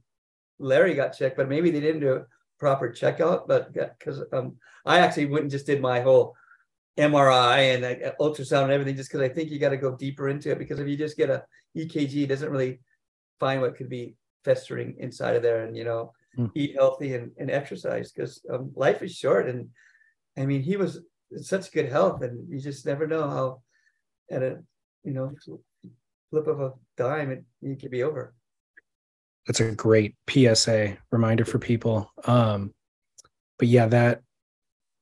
Larry 0.59 0.95
got 0.95 1.17
checked, 1.17 1.37
but 1.37 1.49
maybe 1.49 1.71
they 1.71 1.81
didn't 1.81 2.01
do 2.01 2.15
a 2.15 2.25
proper 2.59 2.91
checkout. 2.91 3.49
But 3.49 3.73
because 3.73 4.23
um, 4.33 4.57
I 4.85 4.99
actually 4.99 5.27
went 5.27 5.43
and 5.43 5.51
just 5.51 5.67
did 5.67 5.81
my 5.81 6.01
whole 6.01 6.35
MRI 6.99 7.75
and 7.75 7.85
uh, 7.85 8.13
ultrasound 8.21 8.65
and 8.65 8.73
everything, 8.73 8.97
just 8.97 9.11
because 9.11 9.29
I 9.29 9.33
think 9.33 9.51
you 9.51 9.59
got 9.59 9.71
to 9.71 9.77
go 9.77 9.97
deeper 9.97 10.29
into 10.29 10.51
it. 10.51 10.59
Because 10.59 10.79
if 10.79 10.89
you 10.89 10.97
just 10.97 11.17
get 11.17 11.31
a 11.31 11.45
EKG, 11.77 12.25
it 12.25 12.27
doesn't 12.29 12.51
really 12.51 12.81
find 13.41 13.61
what 13.61 13.77
could 13.77 13.89
be 13.89 14.15
festering 14.45 14.97
inside 14.99 15.37
of 15.37 15.43
there. 15.43 15.65
And 15.65 15.77
you 15.77 15.85
know, 15.85 16.13
mm. 16.39 16.51
eat 16.55 16.75
healthy 16.75 17.15
and, 17.15 17.33
and 17.39 17.51
exercise 17.51 18.13
because 18.13 18.45
um, 18.53 18.73
life 18.75 19.03
is 19.03 19.15
short. 19.15 19.49
And 19.49 19.71
I 20.37 20.47
mean, 20.47 20.63
he 20.63 20.77
was 20.77 21.01
in 21.31 21.43
such 21.43 21.73
good 21.73 21.89
health, 21.91 22.23
and 22.23 22.49
you 22.49 22.61
just 22.61 22.87
never 22.87 23.07
know 23.07 23.29
how 23.29 23.63
at 24.31 24.43
a 24.43 24.63
you 25.05 25.13
know 25.13 25.33
flip 26.33 26.47
of 26.47 26.61
a 26.61 26.73
dime, 26.97 27.31
it, 27.31 27.45
it 27.61 27.81
could 27.81 27.91
be 27.91 28.03
over. 28.03 28.35
That's 29.47 29.61
a 29.61 29.71
great 29.73 30.17
PSA 30.31 30.97
reminder 31.11 31.45
for 31.45 31.59
people. 31.59 32.11
Um, 32.25 32.73
but 33.59 33.69
yeah, 33.69 33.87
that 33.89 34.23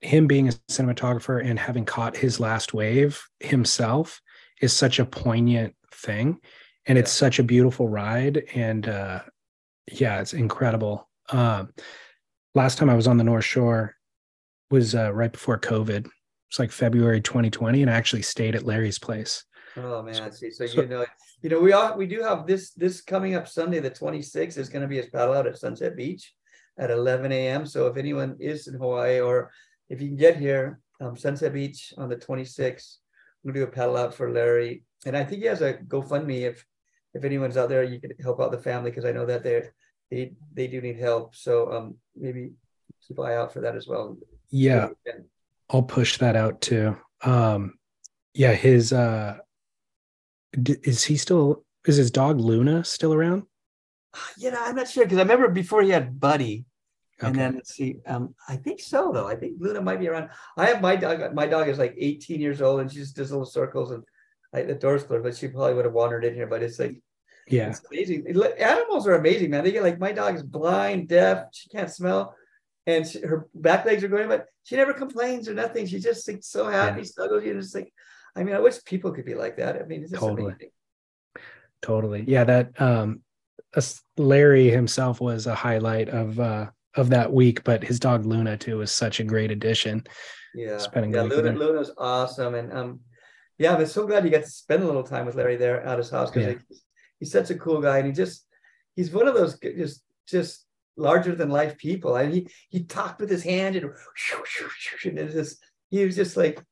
him 0.01 0.27
being 0.27 0.49
a 0.49 0.53
cinematographer 0.69 1.45
and 1.45 1.59
having 1.59 1.85
caught 1.85 2.17
his 2.17 2.41
last 2.41 2.75
wave 2.75 3.23
himself 3.39 4.21
is 4.61 4.73
such 4.73 4.99
a 4.99 5.05
poignant 5.05 5.75
thing. 5.95 6.41
And 6.87 6.97
yeah. 6.97 7.03
it's 7.03 7.13
such 7.13 7.39
a 7.39 7.45
beautiful 7.45 7.89
ride. 7.89 8.43
And 8.55 8.89
uh, 8.89 9.21
yeah, 9.93 10.21
it's 10.21 10.33
incredible. 10.33 11.09
Um, 11.29 11.73
last 12.57 12.77
time 12.77 12.91
I 12.91 12.97
was 12.97 13.07
on 13.07 13.19
the 13.19 13.25
North 13.25 13.45
Shore 13.45 13.95
was 14.71 14.97
uh, 14.97 15.13
right 15.13 15.31
before 15.31 15.61
COVID. 15.61 16.09
It's 16.49 16.59
like 16.59 16.73
February 16.73 17.21
2020, 17.21 17.83
and 17.83 17.91
I 17.91 17.95
actually 17.95 18.23
stayed 18.23 18.57
at 18.57 18.65
Larry's 18.65 18.99
place 18.99 19.45
Oh 19.77 20.03
man, 20.03 20.33
see, 20.33 20.51
so, 20.51 20.67
so 20.67 20.83
you 20.83 20.89
know, 20.89 21.07
you 21.43 21.51
know, 21.51 21.61
we 21.61 21.73
all 21.73 21.97
we 21.97 22.07
do 22.07 22.23
have 22.23 22.47
this 22.47 22.73
this 22.73 23.01
coming 23.01 23.35
up 23.35 23.49
Sunday, 23.49 23.81
the 23.81 23.91
26th, 23.91 24.59
is 24.59 24.69
going 24.69 24.83
to 24.83 24.89
be 24.89 24.99
a 24.99 25.05
paddle 25.05 25.35
out 25.35 25.47
at 25.47 25.59
Sunset 25.59 25.97
Beach 25.97 26.35
at 26.79 26.91
11 26.91 27.31
a.m. 27.33 27.67
So 27.67 27.87
if 27.87 27.97
anyone 27.97 28.37
is 28.41 28.67
in 28.67 28.75
Hawaii 28.75 29.21
or 29.21 29.51
if 29.89 30.01
you 30.01 30.09
can 30.09 30.17
get 30.17 30.37
here, 30.37 30.81
um, 31.01 31.17
Sunset 31.17 31.53
Beach 31.53 31.93
on 31.99 32.09
the 32.09 32.17
26th, 32.17 32.97
I'm 33.45 33.53
gonna 33.53 33.65
do 33.65 33.71
a 33.71 33.73
paddle 33.73 33.97
out 33.97 34.15
for 34.15 34.31
Larry, 34.31 34.85
and 35.07 35.17
I 35.17 35.25
think 35.25 35.43
he 35.43 35.49
has 35.49 35.63
a 35.63 35.75
GoFundMe. 35.75 36.43
If 36.43 36.65
if 37.15 37.25
anyone's 37.25 37.57
out 37.57 37.69
there, 37.69 37.83
you 37.83 38.01
can 38.01 38.13
help 38.21 38.41
out 38.41 38.53
the 38.53 38.59
family 38.59 38.91
because 38.91 39.05
I 39.05 39.13
know 39.13 39.27
that 39.27 39.43
they 39.43 39.63
they 40.11 40.33
they 40.53 40.67
do 40.67 40.81
need 40.81 40.99
help. 40.99 41.35
So 41.35 41.73
um, 41.73 41.97
maybe 42.15 42.53
keep 43.07 43.19
an 43.19 43.25
eye 43.25 43.37
out 43.37 43.53
for 43.53 43.61
that 43.61 43.77
as 43.77 43.87
well. 43.87 44.19
Yeah, 44.51 44.89
I'll 45.71 45.83
push 45.83 46.19
that 46.19 46.37
out 46.37 46.61
too. 46.61 46.97
Um, 47.23 47.79
yeah, 48.35 48.53
his 48.53 48.93
uh, 48.93 49.39
is 50.53 51.05
he 51.05 51.17
still 51.17 51.65
is 51.87 51.97
his 51.97 52.11
dog 52.11 52.41
Luna 52.41 52.85
still 52.85 53.15
around? 53.15 53.45
Yeah, 54.39 54.57
I'm 54.59 54.75
not 54.75 54.89
sure 54.89 55.05
because 55.05 55.19
I 55.19 55.23
remember 55.23 55.49
before 55.49 55.83
he 55.83 55.91
had 55.91 56.19
Buddy, 56.19 56.65
okay. 57.19 57.29
and 57.29 57.37
then 57.37 57.55
let's 57.55 57.75
see, 57.75 57.99
um, 58.07 58.35
I 58.49 58.57
think 58.57 58.81
so 58.81 59.13
though. 59.13 59.29
I 59.29 59.37
think 59.37 59.55
Luna 59.61 59.81
might 59.81 60.01
be 60.01 60.09
around. 60.09 60.31
I 60.57 60.67
have 60.67 60.81
my 60.81 60.97
dog. 60.97 61.33
My 61.33 61.47
dog 61.47 61.69
is 61.69 61.79
like 61.79 61.95
18 61.97 62.41
years 62.41 62.61
old, 62.61 62.81
and 62.81 62.91
she 62.91 62.99
just 62.99 63.17
does 63.17 63.31
little 63.31 63.47
circles 63.47 63.93
and 63.93 64.03
like 64.53 64.67
the 64.67 64.75
door's 64.75 65.05
closed, 65.05 65.23
but 65.23 65.37
she 65.37 65.49
probably 65.49 65.75
would 65.75 65.85
have 65.85 65.95
wandered 65.95 66.25
in 66.25 66.35
here. 66.35 66.47
But 66.47 66.63
it's 66.63 66.79
like, 66.79 67.01
yeah, 67.47 67.69
it's 67.69 67.83
amazing. 67.91 68.27
Animals 68.59 69.07
are 69.07 69.15
amazing, 69.15 69.51
man. 69.51 69.65
They 69.65 69.73
get 69.73 69.83
like 69.83 70.01
my 70.01 70.13
dog 70.13 70.35
is 70.35 70.43
blind, 70.43 71.09
deaf, 71.09 71.47
she 71.53 71.69
can't 71.69 71.91
smell, 71.91 72.35
and 72.87 73.07
she, 73.07 73.21
her 73.21 73.49
back 73.55 73.85
legs 73.85 74.03
are 74.03 74.09
going, 74.09 74.29
but 74.29 74.47
she 74.65 74.77
never 74.77 74.93
complains 74.93 75.49
or 75.49 75.55
nothing. 75.55 75.87
She's 75.87 76.03
just 76.03 76.27
like 76.27 76.43
so 76.43 76.69
happy, 76.69 77.03
yeah. 77.03 77.07
snuggles 77.07 77.45
you, 77.45 77.51
and 77.51 77.61
it's 77.61 77.75
like, 77.75 77.93
I 78.37 78.45
mean, 78.45 78.55
I 78.55 78.61
wish 78.61 78.85
people 78.85 79.13
could 79.13 79.25
be 79.25 79.35
like 79.35 79.57
that. 79.57 79.81
I 79.81 79.85
mean, 79.85 80.03
it's 80.03 80.13
just 80.13 80.23
totally. 80.23 80.53
amazing. 80.53 80.71
Totally. 81.83 82.25
Yeah, 82.27 82.45
that 82.45 82.81
um 82.81 83.23
Larry 84.17 84.71
himself 84.71 85.21
was 85.21 85.47
a 85.47 85.55
highlight 85.55 86.09
of 86.09 86.39
uh 86.39 86.71
of 86.95 87.11
that 87.11 87.33
week, 87.33 87.65
but 87.65 87.85
his 87.85 88.01
dog 88.01 88.27
Luna 88.27 88.57
too 88.57 88.79
was 88.79 88.91
such 88.93 89.21
a 89.21 89.25
great 89.25 89.51
addition. 89.51 90.05
Yeah, 90.55 90.79
spending 90.79 91.15
yeah, 91.15 91.23
Luna, 91.23 91.53
Luna's 91.53 91.93
awesome, 91.97 92.55
and 92.55 92.73
um, 92.73 93.01
yeah, 93.59 93.77
I'm 93.77 93.87
so 93.87 94.07
glad 94.07 94.25
you 94.25 94.31
got 94.31 94.43
to 94.43 94.51
spend 94.51 94.83
a 94.83 94.87
little 94.87 95.05
time 95.05 95.27
with 95.27 95.37
Larry 95.37 95.57
there 95.57 95.81
at 95.83 95.99
his 95.99 96.11
house 96.11 96.31
because 96.31 96.47
yeah. 96.47 96.59
he's, 96.69 96.83
he's 97.21 97.33
such 97.33 97.51
a 97.51 97.55
cool 97.55 97.81
guy, 97.81 97.99
and 97.99 98.07
he 98.07 98.13
just 98.13 98.47
he's 98.97 99.13
one 99.13 99.29
of 99.29 99.35
those 99.35 99.59
just 99.61 100.03
just 100.27 100.67
larger 100.97 101.35
than 101.35 101.51
life 101.51 101.79
people, 101.79 102.17
and 102.17 102.35
he 102.35 102.49
he 102.69 102.83
talked 102.83 103.21
with 103.21 103.31
his 103.31 103.45
hand 103.45 103.77
and, 103.77 103.91
and 105.05 105.19
it 105.19 105.33
just 105.33 105.63
he 105.91 106.05
was 106.05 106.17
just 106.17 106.37
like 106.37 106.63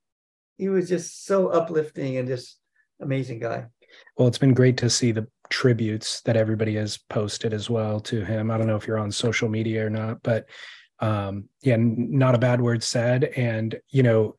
he 0.58 0.68
was 0.68 0.88
just 0.88 1.24
so 1.24 1.48
uplifting 1.48 2.16
and 2.16 2.28
just 2.28 2.58
amazing 3.00 3.38
guy. 3.38 3.66
Well, 4.16 4.28
it's 4.28 4.38
been 4.38 4.54
great 4.54 4.76
to 4.78 4.90
see 4.90 5.12
the 5.12 5.26
tributes 5.48 6.20
that 6.22 6.36
everybody 6.36 6.74
has 6.74 6.98
posted 6.98 7.54
as 7.54 7.70
well 7.70 8.00
to 8.00 8.24
him. 8.24 8.50
I 8.50 8.58
don't 8.58 8.66
know 8.66 8.76
if 8.76 8.86
you're 8.86 8.98
on 8.98 9.10
social 9.10 9.48
media 9.48 9.86
or 9.86 9.90
not, 9.90 10.22
but 10.22 10.46
um, 11.00 11.48
yeah, 11.62 11.76
not 11.78 12.34
a 12.34 12.38
bad 12.38 12.60
word 12.60 12.82
said. 12.82 13.24
And, 13.36 13.78
you 13.88 14.02
know, 14.02 14.34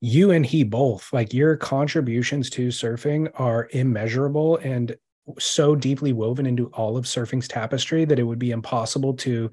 you 0.00 0.30
and 0.30 0.44
he 0.44 0.64
both, 0.64 1.12
like 1.12 1.34
your 1.34 1.56
contributions 1.56 2.48
to 2.50 2.68
surfing 2.68 3.30
are 3.34 3.68
immeasurable 3.72 4.56
and 4.56 4.96
so 5.38 5.76
deeply 5.76 6.12
woven 6.12 6.46
into 6.46 6.68
all 6.68 6.96
of 6.96 7.04
surfing's 7.04 7.46
tapestry 7.46 8.06
that 8.06 8.18
it 8.18 8.24
would 8.24 8.38
be 8.38 8.50
impossible 8.50 9.14
to 9.14 9.50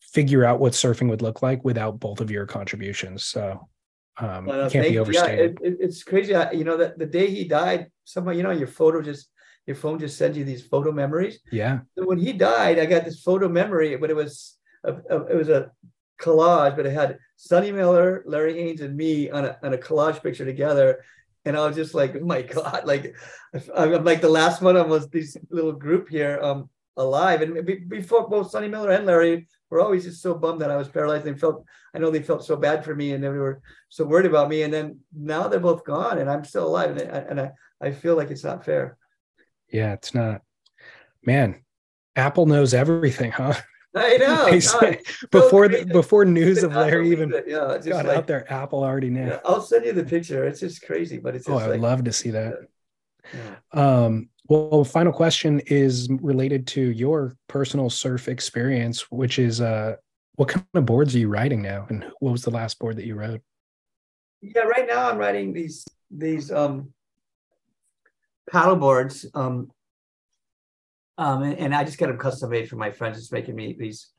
figure 0.00 0.44
out 0.44 0.60
what 0.60 0.72
surfing 0.72 1.10
would 1.10 1.22
look 1.22 1.42
like 1.42 1.64
without 1.64 1.98
both 1.98 2.20
of 2.20 2.30
your 2.30 2.46
contributions. 2.46 3.24
So 3.24 3.68
um, 4.18 4.46
well, 4.46 4.70
can't 4.70 4.88
be 4.88 4.98
overstated. 4.98 5.58
Yeah, 5.60 5.68
it, 5.68 5.76
it's 5.80 6.02
crazy. 6.02 6.32
You 6.52 6.64
know 6.64 6.76
that 6.76 6.98
the 6.98 7.06
day 7.06 7.30
he 7.30 7.44
died, 7.44 7.90
somehow 8.04 8.30
you 8.32 8.42
know 8.42 8.50
your 8.50 8.68
photo 8.68 9.02
just 9.02 9.28
your 9.66 9.76
phone 9.76 9.98
just 9.98 10.18
sends 10.18 10.36
you 10.36 10.44
these 10.44 10.66
photo 10.66 10.92
memories. 10.92 11.40
Yeah. 11.50 11.80
So 11.96 12.06
when 12.06 12.18
he 12.18 12.32
died, 12.32 12.78
I 12.78 12.86
got 12.86 13.04
this 13.04 13.22
photo 13.22 13.48
memory, 13.48 13.96
but 13.96 14.10
it 14.10 14.16
was 14.16 14.56
a, 14.84 14.92
a, 14.92 15.26
it 15.26 15.36
was 15.36 15.48
a 15.48 15.70
collage, 16.20 16.76
but 16.76 16.86
it 16.86 16.92
had 16.92 17.18
Sonny 17.36 17.72
Miller, 17.72 18.22
Larry 18.26 18.54
Haynes, 18.54 18.82
and 18.82 18.96
me 18.96 19.30
on 19.30 19.46
a, 19.46 19.58
on 19.62 19.72
a 19.74 19.78
collage 19.78 20.22
picture 20.22 20.44
together. 20.44 21.02
And 21.46 21.56
I 21.56 21.66
was 21.66 21.76
just 21.76 21.94
like, 21.94 22.14
oh 22.16 22.24
my 22.24 22.42
God, 22.56 22.84
like 22.84 23.16
I'm 23.74 24.04
like 24.04 24.20
the 24.20 24.28
last 24.28 24.62
one 24.62 24.76
of 24.76 24.88
was 24.88 25.08
this 25.08 25.36
little 25.50 25.72
group 25.72 26.08
here 26.08 26.40
um 26.42 26.68
alive. 26.96 27.42
And 27.42 27.88
before 27.88 28.28
both 28.28 28.50
Sonny 28.50 28.68
Miller 28.68 28.90
and 28.90 29.06
Larry 29.06 29.46
were 29.70 29.80
always 29.80 30.04
just 30.04 30.22
so 30.22 30.34
bummed 30.34 30.60
that 30.60 30.70
I 30.70 30.76
was 30.76 30.88
paralyzed. 30.88 31.24
They 31.24 31.34
felt, 31.34 31.64
I 31.94 31.98
know 31.98 32.10
they 32.10 32.22
felt 32.22 32.44
so 32.44 32.56
bad 32.56 32.84
for 32.84 32.94
me 32.94 33.12
and 33.12 33.22
they 33.22 33.28
were 33.28 33.60
so 33.88 34.04
worried 34.04 34.26
about 34.26 34.48
me. 34.48 34.62
And 34.62 34.72
then 34.72 35.00
now 35.14 35.48
they're 35.48 35.60
both 35.60 35.84
gone 35.84 36.18
and 36.18 36.30
I'm 36.30 36.44
still 36.44 36.66
alive. 36.66 36.96
And 36.96 37.10
I, 37.10 37.18
and 37.18 37.40
I, 37.40 37.52
I 37.80 37.90
feel 37.92 38.16
like 38.16 38.30
it's 38.30 38.44
not 38.44 38.64
fair. 38.64 38.96
Yeah, 39.72 39.92
it's 39.92 40.14
not. 40.14 40.42
Man, 41.24 41.62
Apple 42.16 42.46
knows 42.46 42.74
everything, 42.74 43.32
huh? 43.32 43.54
I 43.94 44.16
know. 44.16 44.58
God, 44.80 44.98
before 45.30 45.68
the, 45.68 45.84
before 45.84 46.24
news 46.24 46.62
of 46.62 46.74
Larry 46.74 47.10
even 47.12 47.32
yeah, 47.46 47.78
got 47.84 48.06
like, 48.06 48.18
out 48.18 48.26
there, 48.26 48.52
Apple 48.52 48.82
already 48.82 49.10
knew. 49.10 49.26
Yeah, 49.26 49.40
I'll 49.44 49.60
send 49.60 49.84
you 49.84 49.92
the 49.92 50.04
picture. 50.04 50.44
It's 50.44 50.60
just 50.60 50.82
crazy, 50.82 51.18
but 51.18 51.36
it's. 51.36 51.48
oh, 51.48 51.58
I 51.58 51.68
would 51.68 51.70
like, 51.74 51.80
love 51.80 52.04
to 52.04 52.12
see 52.12 52.30
that. 52.30 52.54
Yeah. 53.32 53.56
Um, 53.72 54.28
well, 54.46 54.84
final 54.84 55.12
question 55.12 55.60
is 55.66 56.08
related 56.20 56.66
to 56.68 56.80
your 56.90 57.34
personal 57.48 57.88
surf 57.88 58.28
experience, 58.28 59.10
which 59.10 59.38
is 59.38 59.60
uh, 59.60 59.96
what 60.34 60.48
kind 60.48 60.66
of 60.74 60.84
boards 60.84 61.14
are 61.14 61.18
you 61.18 61.28
riding 61.28 61.62
now, 61.62 61.86
and 61.88 62.04
what 62.20 62.32
was 62.32 62.42
the 62.42 62.50
last 62.50 62.78
board 62.78 62.96
that 62.96 63.06
you 63.06 63.14
rode? 63.14 63.40
Yeah, 64.42 64.62
right 64.62 64.86
now 64.86 65.08
I'm 65.08 65.16
riding 65.16 65.52
these 65.52 65.86
these 66.10 66.52
um 66.52 66.92
paddle 68.50 68.76
boards. 68.76 69.24
Um, 69.34 69.70
um, 71.16 71.42
and, 71.42 71.58
and, 71.58 71.74
I 71.74 71.84
just 71.84 71.96
got 71.96 72.08
them 72.08 72.18
custom 72.18 72.50
made 72.50 72.68
for 72.68 72.76
my 72.76 72.90
friends. 72.90 73.18
It's 73.18 73.32
making 73.32 73.54
me 73.54 73.76
these 73.78 74.10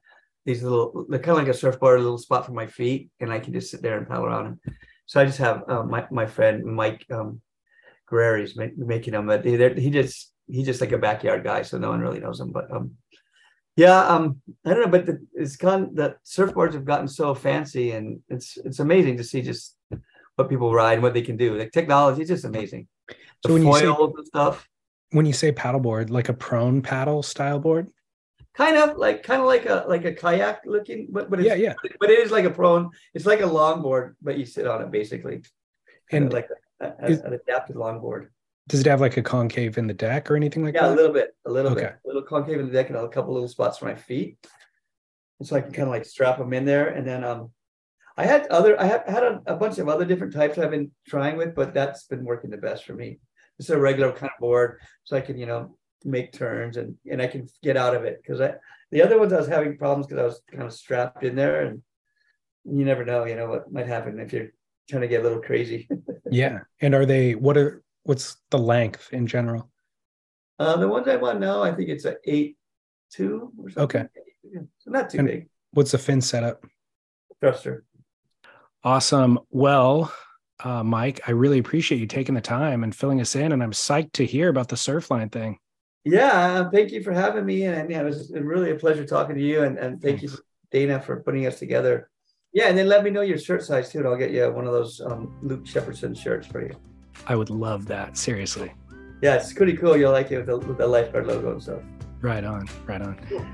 these 0.46 0.64
little 0.64 1.06
they're 1.10 1.20
kind 1.20 1.38
of 1.38 1.46
like 1.46 1.54
a 1.54 1.58
surfboard, 1.58 2.00
a 2.00 2.04
little 2.04 2.18
spot 2.18 2.46
for 2.46 2.54
my 2.54 2.66
feet, 2.66 3.10
and 3.20 3.32
I 3.32 3.40
can 3.40 3.54
just 3.54 3.70
sit 3.70 3.82
there 3.82 3.98
and 3.98 4.08
paddle 4.08 4.26
around. 4.26 4.60
So 5.06 5.22
I 5.22 5.26
just 5.26 5.38
have 5.38 5.64
uh, 5.70 5.84
my 5.84 6.08
my 6.10 6.26
friend 6.26 6.64
Mike 6.64 7.06
um, 7.12 7.42
Guerreri's 8.10 8.56
make, 8.56 8.78
making 8.78 9.14
them, 9.14 9.28
but 9.28 9.46
he 9.46 9.90
just 9.90 10.32
he's 10.48 10.66
just 10.66 10.82
like 10.82 10.92
a 10.92 10.98
backyard 10.98 11.44
guy, 11.44 11.64
so 11.64 11.78
no 11.78 11.90
one 11.90 12.02
really 12.02 12.20
knows 12.20 12.40
him. 12.40 12.52
But 12.52 12.72
um, 12.72 12.92
yeah, 13.76 14.06
um, 14.08 14.42
I 14.66 14.70
don't 14.70 14.82
know, 14.82 14.88
but 14.88 15.06
the, 15.06 15.26
it's 15.34 15.56
gone. 15.56 15.96
The 15.96 16.16
surfboards 16.26 16.74
have 16.74 16.86
gotten 16.86 17.08
so 17.08 17.34
fancy, 17.34 17.92
and 17.92 18.20
it's 18.30 18.58
it's 18.58 18.80
amazing 18.80 19.18
to 19.18 19.24
see 19.24 19.42
just 19.42 19.76
what 20.36 20.50
people 20.50 20.74
ride 20.74 20.94
and 20.94 21.04
what 21.04 21.14
they 21.14 21.22
can 21.22 21.38
do. 21.38 21.58
The 21.58 21.70
technology 21.70 22.22
is 22.22 22.30
just 22.30 22.46
amazing 22.46 22.88
so 23.46 23.54
when 23.54 23.66
you 23.66 23.78
say, 23.78 23.88
and 23.88 24.26
stuff. 24.26 24.70
When 25.12 25.26
you 25.26 25.34
say 25.34 25.52
paddleboard, 25.52 26.10
like 26.10 26.30
a 26.30 26.34
prone 26.34 26.82
paddle 26.82 27.24
style 27.24 27.60
board? 27.60 27.88
Kind 28.54 28.78
of 28.78 28.98
like 28.98 29.24
kind 29.24 29.42
of 29.42 29.48
like 29.48 29.66
a 29.66 29.86
like 29.88 30.06
a 30.06 30.14
kayak 30.14 30.62
looking, 30.66 31.08
but 31.10 31.30
but 31.30 31.42
yeah, 31.42 31.56
yeah. 31.56 31.74
But 32.00 32.10
it 32.10 32.20
is 32.20 32.32
like 32.32 32.46
a 32.46 32.50
prone. 32.50 32.90
It's 33.14 33.26
like 33.26 33.42
a 33.42 33.44
longboard, 33.44 34.16
but 34.22 34.38
you 34.38 34.46
sit 34.46 34.66
on 34.66 34.82
it 34.82 34.92
basically. 34.92 35.44
Kind 36.10 36.26
and 36.26 36.34
like 36.34 36.46
a, 36.46 36.54
a, 36.54 36.58
is, 37.04 37.22
an 37.22 37.34
adapted 37.34 37.76
longboard. 37.76 38.28
Does 38.68 38.82
it 38.82 38.88
have 38.88 39.02
like 39.02 39.18
a 39.18 39.22
concave 39.22 39.78
in 39.78 39.88
the 39.88 39.94
deck 39.94 40.30
or 40.32 40.36
anything 40.36 40.64
like 40.64 40.74
yeah, 40.74 40.82
that? 40.82 40.88
Yeah, 40.90 40.96
a 40.96 40.98
little 40.98 41.14
bit, 41.14 41.36
a 41.46 41.52
little 41.52 41.72
okay. 41.72 41.82
bit, 41.82 41.96
a 42.04 42.08
little 42.08 42.24
concave 42.24 42.60
in 42.60 42.68
the 42.68 42.74
deck, 42.74 42.90
and 42.90 42.98
a 42.98 43.08
couple 43.08 43.34
little 43.34 43.48
spots 43.48 43.78
for 43.78 43.86
my 43.86 43.96
feet. 43.96 44.38
And 45.40 45.48
so 45.48 45.56
I 45.56 45.62
can 45.62 45.72
kind 45.72 45.88
of 45.88 45.94
like 45.94 46.06
strap 46.06 46.38
them 46.38 46.54
in 46.54 46.66
there, 46.66 46.90
and 46.90 47.08
then 47.08 47.24
um, 47.24 47.52
I 48.18 48.26
had 48.26 48.48
other, 48.48 48.80
I 48.80 48.86
have 48.86 49.04
had 49.08 49.24
a, 49.24 49.42
a 49.46 49.56
bunch 49.56 49.78
of 49.78 49.90
other 49.90 50.06
different 50.06 50.34
types 50.34 50.58
I've 50.58 50.72
been 50.72 50.92
trying 51.08 51.38
with, 51.38 51.54
but 51.54 51.74
that's 51.74 52.06
been 52.06 52.24
working 52.24 52.50
the 52.50 52.58
best 52.58 52.86
for 52.86 52.94
me. 52.94 53.20
It's 53.60 53.70
a 53.70 53.78
regular 53.78 54.12
kind 54.12 54.32
of 54.34 54.40
board, 54.40 54.80
so 55.04 55.16
I 55.16 55.22
can, 55.22 55.38
you 55.38 55.46
know, 55.46 55.78
make 56.06 56.32
turns 56.32 56.78
and 56.78 56.96
and 57.10 57.22
I 57.22 57.28
can 57.28 57.48
get 57.64 57.76
out 57.76 57.96
of 57.96 58.04
it 58.04 58.22
because 58.22 58.40
I 58.40 58.54
the 58.92 59.02
other 59.02 59.20
ones 59.20 59.34
I 59.34 59.38
was 59.38 59.48
having 59.48 59.78
problems 59.78 60.06
because 60.06 60.22
I 60.22 60.26
was 60.26 60.42
kind 60.52 60.64
of 60.64 60.72
strapped 60.72 61.24
in 61.24 61.36
there 61.36 61.66
and 61.66 61.82
you 62.64 62.86
never 62.86 63.04
know, 63.04 63.26
you 63.26 63.36
know, 63.36 63.50
what 63.50 63.72
might 63.72 63.88
happen 63.88 64.20
if 64.20 64.32
you're 64.32 64.50
trying 64.90 65.02
to 65.02 65.08
get 65.08 65.22
a 65.22 65.24
little 65.24 65.42
crazy. 65.42 65.88
yeah. 66.32 66.60
And 66.82 66.94
are 66.94 67.06
they 67.06 67.36
what 67.36 67.58
are 67.58 67.84
what's 68.04 68.38
the 68.52 68.58
length 68.58 69.10
in 69.12 69.28
general? 69.28 69.70
Uh, 70.58 70.78
the 70.78 70.88
ones 70.88 71.08
I 71.08 71.18
want 71.18 71.40
now, 71.40 71.62
I 71.62 71.74
think 71.74 71.90
it's 71.90 72.06
a 72.06 72.18
eight 72.26 72.58
two 73.12 73.52
or 73.58 73.70
something. 73.70 73.84
Okay. 73.84 74.08
Yeah. 74.44 74.62
So 74.80 74.92
not 74.92 75.10
too 75.10 75.20
and 75.20 75.28
big. 75.28 75.50
What's 75.72 75.92
the 75.92 75.98
fin 75.98 76.22
setup? 76.22 76.64
Thruster. 77.42 77.84
Awesome. 78.84 79.40
Well, 79.50 80.14
uh, 80.64 80.84
Mike. 80.84 81.22
I 81.28 81.32
really 81.32 81.60
appreciate 81.60 82.00
you 82.00 82.08
taking 82.08 82.36
the 82.36 82.42
time 82.42 82.84
and 82.84 82.96
filling 82.96 83.20
us 83.20 83.36
in, 83.36 83.52
and 83.52 83.62
I'm 83.62 83.72
psyched 83.72 84.14
to 84.14 84.26
hear 84.26 84.50
about 84.50 84.70
the 84.70 84.76
Surfline 84.76 85.32
thing. 85.32 85.58
Yeah, 86.06 86.70
thank 86.70 86.92
you 86.92 87.02
for 87.02 87.12
having 87.12 87.46
me, 87.46 87.64
and 87.66 87.90
yeah, 87.90 88.02
it 88.02 88.06
was 88.06 88.32
really 88.32 88.72
a 88.72 88.76
pleasure 88.76 89.06
talking 89.06 89.36
to 89.36 89.42
you, 89.42 89.64
and, 89.64 89.78
and 89.78 90.00
thank 90.00 90.20
Thanks. 90.20 90.34
you, 90.34 90.40
Dana, 90.72 91.02
for 91.02 91.22
putting 91.22 91.48
us 91.48 91.58
together. 91.58 92.10
Yeah, 92.56 92.70
and 92.70 92.78
then 92.78 92.88
let 92.88 93.04
me 93.04 93.10
know 93.10 93.22
your 93.22 93.38
shirt 93.38 93.64
size 93.64 93.92
too, 93.92 94.00
and 94.00 94.08
I'll 94.08 94.16
get 94.16 94.32
you 94.32 94.50
one 94.50 94.66
of 94.66 94.72
those 94.72 95.02
um, 95.02 95.38
Luke 95.44 95.66
Shepardson 95.66 96.18
shirts 96.18 96.48
for 96.48 96.62
you. 96.62 96.74
I 97.28 97.36
would 97.36 97.50
love 97.50 97.86
that. 97.88 98.16
Seriously. 98.16 98.72
Yeah, 99.22 99.36
it's 99.36 99.52
pretty 99.52 99.76
cool. 99.76 99.98
You'll 99.98 100.14
like 100.14 100.32
it 100.32 100.38
with 100.38 100.46
the, 100.46 100.58
with 100.60 100.78
the 100.78 100.88
lifeguard 100.88 101.28
logo 101.28 101.52
and 101.52 101.62
stuff. 101.62 101.82
Right 102.22 102.46
on. 102.46 102.70
Right 102.86 103.02
on. 103.02 103.20
Cool. 103.28 103.46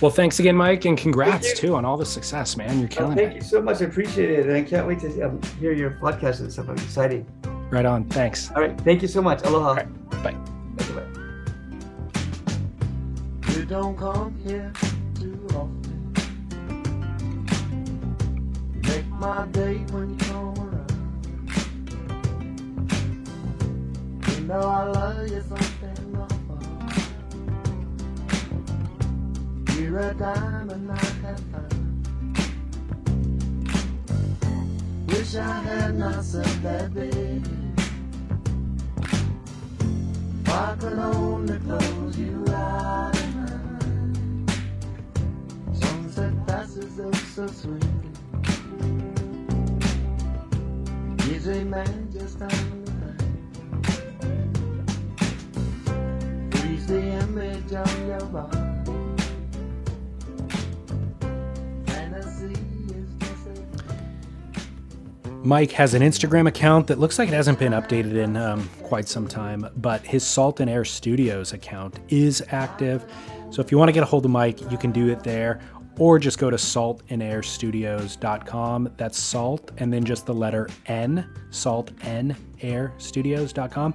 Well, 0.00 0.12
thanks 0.12 0.38
again, 0.38 0.54
Mike, 0.54 0.84
and 0.84 0.96
congrats 0.96 1.58
too 1.58 1.74
on 1.74 1.84
all 1.84 1.96
the 1.96 2.06
success, 2.06 2.56
man. 2.56 2.78
You're 2.78 2.88
killing 2.88 3.12
oh, 3.12 3.16
thank 3.16 3.26
it. 3.26 3.30
Thank 3.30 3.42
you 3.42 3.48
so 3.48 3.60
much. 3.60 3.82
I 3.82 3.86
appreciate 3.86 4.30
it. 4.30 4.46
And 4.46 4.56
I 4.56 4.62
can't 4.62 4.86
wait 4.86 5.00
to 5.00 5.22
um, 5.22 5.42
hear 5.58 5.72
your 5.72 5.90
podcast 5.90 6.38
and 6.38 6.52
stuff. 6.52 6.68
I'm 6.68 6.76
excited. 6.76 7.26
Right 7.72 7.84
on. 7.84 8.04
Thanks. 8.10 8.52
All 8.52 8.62
right. 8.62 8.80
Thank 8.82 9.02
you 9.02 9.08
so 9.08 9.20
much. 9.20 9.42
Aloha. 9.42 9.70
All 9.70 9.74
right. 9.74 10.22
Bye. 10.22 10.36
You 13.56 13.64
don't 13.64 13.98
come 13.98 14.38
here 14.44 14.72
my 19.18 19.46
day 19.46 19.78
when 19.92 20.10
you 20.10 20.16
come 20.16 20.54
around. 20.58 20.92
You 24.28 24.40
know 24.44 24.60
I 24.60 24.84
love 24.84 25.28
you 25.30 25.42
something 25.42 26.16
awful. 26.16 26.58
You're 29.80 30.00
a 30.00 30.14
diamond 30.14 30.92
I 30.92 30.98
can 30.98 31.36
find. 31.50 31.72
Wish 35.08 35.34
I 35.36 35.62
had 35.62 35.96
not 35.96 36.22
said 36.22 36.44
that 36.62 36.92
baby. 36.92 37.42
If 40.42 40.48
I 40.50 40.76
could 40.78 40.98
only 40.98 41.58
close 41.60 42.18
you 42.18 42.44
out. 42.50 43.16
Sunset 45.72 46.46
passes 46.46 47.00
up 47.00 47.14
so 47.14 47.46
sweet. 47.46 47.95
Man 51.46 52.10
just 52.12 52.42
on 52.42 52.48
the. 52.50 53.14
Freeze 56.58 56.86
the 56.88 57.00
image 57.00 57.72
on 57.72 58.06
your 58.08 58.20
body. 58.26 58.58
Mike 65.44 65.70
has 65.70 65.94
an 65.94 66.02
Instagram 66.02 66.48
account 66.48 66.88
that 66.88 66.98
looks 66.98 67.16
like 67.20 67.28
it 67.28 67.34
hasn't 67.34 67.60
been 67.60 67.70
updated 67.70 68.16
in 68.16 68.36
um, 68.36 68.68
quite 68.82 69.06
some 69.06 69.28
time, 69.28 69.70
but 69.76 70.04
his 70.04 70.24
Salt 70.24 70.58
and 70.58 70.68
Air 70.68 70.84
Studios 70.84 71.52
account 71.52 72.00
is 72.08 72.44
active. 72.50 73.06
So 73.50 73.62
if 73.62 73.70
you 73.70 73.78
want 73.78 73.88
to 73.88 73.92
get 73.92 74.02
a 74.02 74.06
hold 74.06 74.24
of 74.24 74.32
Mike, 74.32 74.68
you 74.68 74.76
can 74.76 74.90
do 74.90 75.08
it 75.12 75.22
there, 75.22 75.60
or 75.98 76.18
just 76.18 76.38
go 76.38 76.50
to 76.50 76.56
saltandairstudios.com. 76.56 78.92
That's 78.96 79.18
salt 79.18 79.70
and 79.78 79.92
then 79.92 80.04
just 80.04 80.26
the 80.26 80.34
letter 80.34 80.68
N, 80.86 81.28
salt 81.50 81.90
N 82.02 82.36
airstudios.com. 82.60 83.94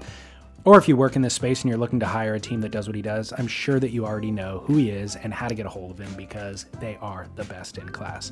Or 0.63 0.77
if 0.77 0.87
you 0.87 0.95
work 0.95 1.15
in 1.15 1.23
this 1.23 1.33
space 1.33 1.61
and 1.61 1.69
you're 1.69 1.79
looking 1.79 1.99
to 2.01 2.05
hire 2.05 2.35
a 2.35 2.39
team 2.39 2.61
that 2.61 2.69
does 2.69 2.87
what 2.87 2.95
he 2.95 3.01
does, 3.01 3.33
I'm 3.35 3.47
sure 3.47 3.79
that 3.79 3.89
you 3.89 4.05
already 4.05 4.29
know 4.29 4.61
who 4.65 4.77
he 4.77 4.91
is 4.91 5.15
and 5.15 5.33
how 5.33 5.47
to 5.47 5.55
get 5.55 5.65
a 5.65 5.69
hold 5.69 5.89
of 5.91 5.97
him 5.97 6.13
because 6.15 6.67
they 6.79 6.97
are 7.01 7.25
the 7.35 7.45
best 7.45 7.79
in 7.79 7.89
class. 7.89 8.31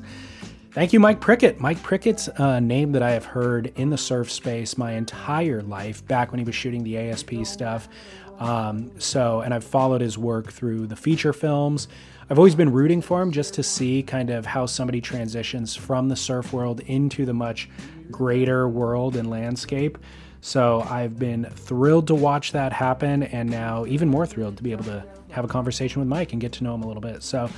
Thank 0.72 0.94
you, 0.94 1.00
Mike 1.00 1.20
Prickett. 1.20 1.60
Mike 1.60 1.82
Prickett's 1.82 2.30
a 2.38 2.62
name 2.62 2.92
that 2.92 3.02
I 3.02 3.10
have 3.12 3.26
heard 3.26 3.74
in 3.76 3.90
the 3.90 3.98
surf 3.98 4.32
space 4.32 4.78
my 4.78 4.92
entire 4.92 5.64
life, 5.64 6.06
back 6.06 6.32
when 6.32 6.38
he 6.38 6.46
was 6.46 6.54
shooting 6.54 6.84
the 6.84 6.96
ASP 7.00 7.44
stuff. 7.44 7.90
Um, 8.38 8.92
so, 9.00 9.42
and 9.42 9.52
I've 9.52 9.64
followed 9.64 10.02
his 10.02 10.16
work 10.16 10.52
through 10.52 10.86
the 10.86 10.96
feature 10.96 11.34
films. 11.34 11.88
I've 12.30 12.38
always 12.38 12.54
been 12.54 12.72
rooting 12.72 13.02
for 13.02 13.22
him 13.24 13.32
just 13.32 13.56
to 13.56 13.64
see 13.64 14.04
kind 14.04 14.30
of 14.30 14.46
how 14.46 14.68
somebody 14.68 15.02
transitions 15.02 15.76
from 15.76 16.10
the 16.10 16.16
surf 16.16 16.54
world 16.54 16.80
into 16.82 17.26
the 17.26 17.34
much 17.34 17.68
greater 18.12 18.70
world 18.70 19.16
and 19.16 19.32
landscape. 19.32 19.98
So 20.42 20.82
I've 20.82 21.18
been 21.18 21.46
thrilled 21.46 22.06
to 22.08 22.16
watch 22.16 22.52
that 22.52 22.72
happen, 22.72 23.24
and 23.24 23.50
now 23.50 23.88
even 23.88 24.08
more 24.08 24.28
thrilled 24.28 24.58
to 24.58 24.64
be 24.64 24.72
able 24.72 24.84
to 24.86 25.04
have 25.32 25.44
a 25.44 25.48
conversation 25.48 26.02
with 26.02 26.08
Mike 26.08 26.32
and 26.32 26.40
get 26.40 26.52
to 26.54 26.64
know 26.64 26.76
him 26.76 26.84
a 26.84 26.88
little 26.88 27.02
bit. 27.02 27.24
So 27.24 27.50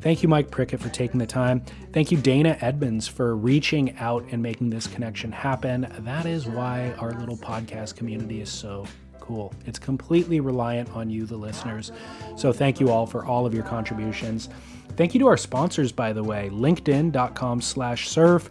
thank 0.00 0.24
you, 0.24 0.28
Mike 0.28 0.50
Prickett, 0.50 0.80
for 0.80 0.88
taking 0.88 1.18
the 1.18 1.26
time. 1.26 1.62
Thank 1.92 2.10
you, 2.10 2.18
Dana 2.18 2.58
Edmunds, 2.60 3.06
for 3.06 3.36
reaching 3.36 3.96
out 3.98 4.24
and 4.32 4.42
making 4.42 4.70
this 4.70 4.88
connection 4.88 5.30
happen. 5.30 5.86
That 6.00 6.26
is 6.26 6.46
why 6.48 6.92
our 6.98 7.12
little 7.12 7.36
podcast 7.36 7.94
community 7.94 8.40
is 8.40 8.50
so 8.50 8.86
cool. 9.20 9.52
It's 9.66 9.78
completely 9.78 10.40
reliant 10.40 10.90
on 10.90 11.10
you, 11.10 11.26
the 11.26 11.36
listeners. 11.36 11.92
So 12.36 12.52
thank 12.52 12.80
you 12.80 12.90
all 12.90 13.06
for 13.06 13.24
all 13.24 13.46
of 13.46 13.54
your 13.54 13.64
contributions. 13.64 14.48
Thank 14.96 15.14
you 15.14 15.20
to 15.20 15.26
our 15.26 15.36
sponsors, 15.36 15.92
by 15.92 16.12
the 16.12 16.22
way, 16.22 16.48
linkedin.com 16.52 17.60
slash 17.60 18.08
surf. 18.08 18.48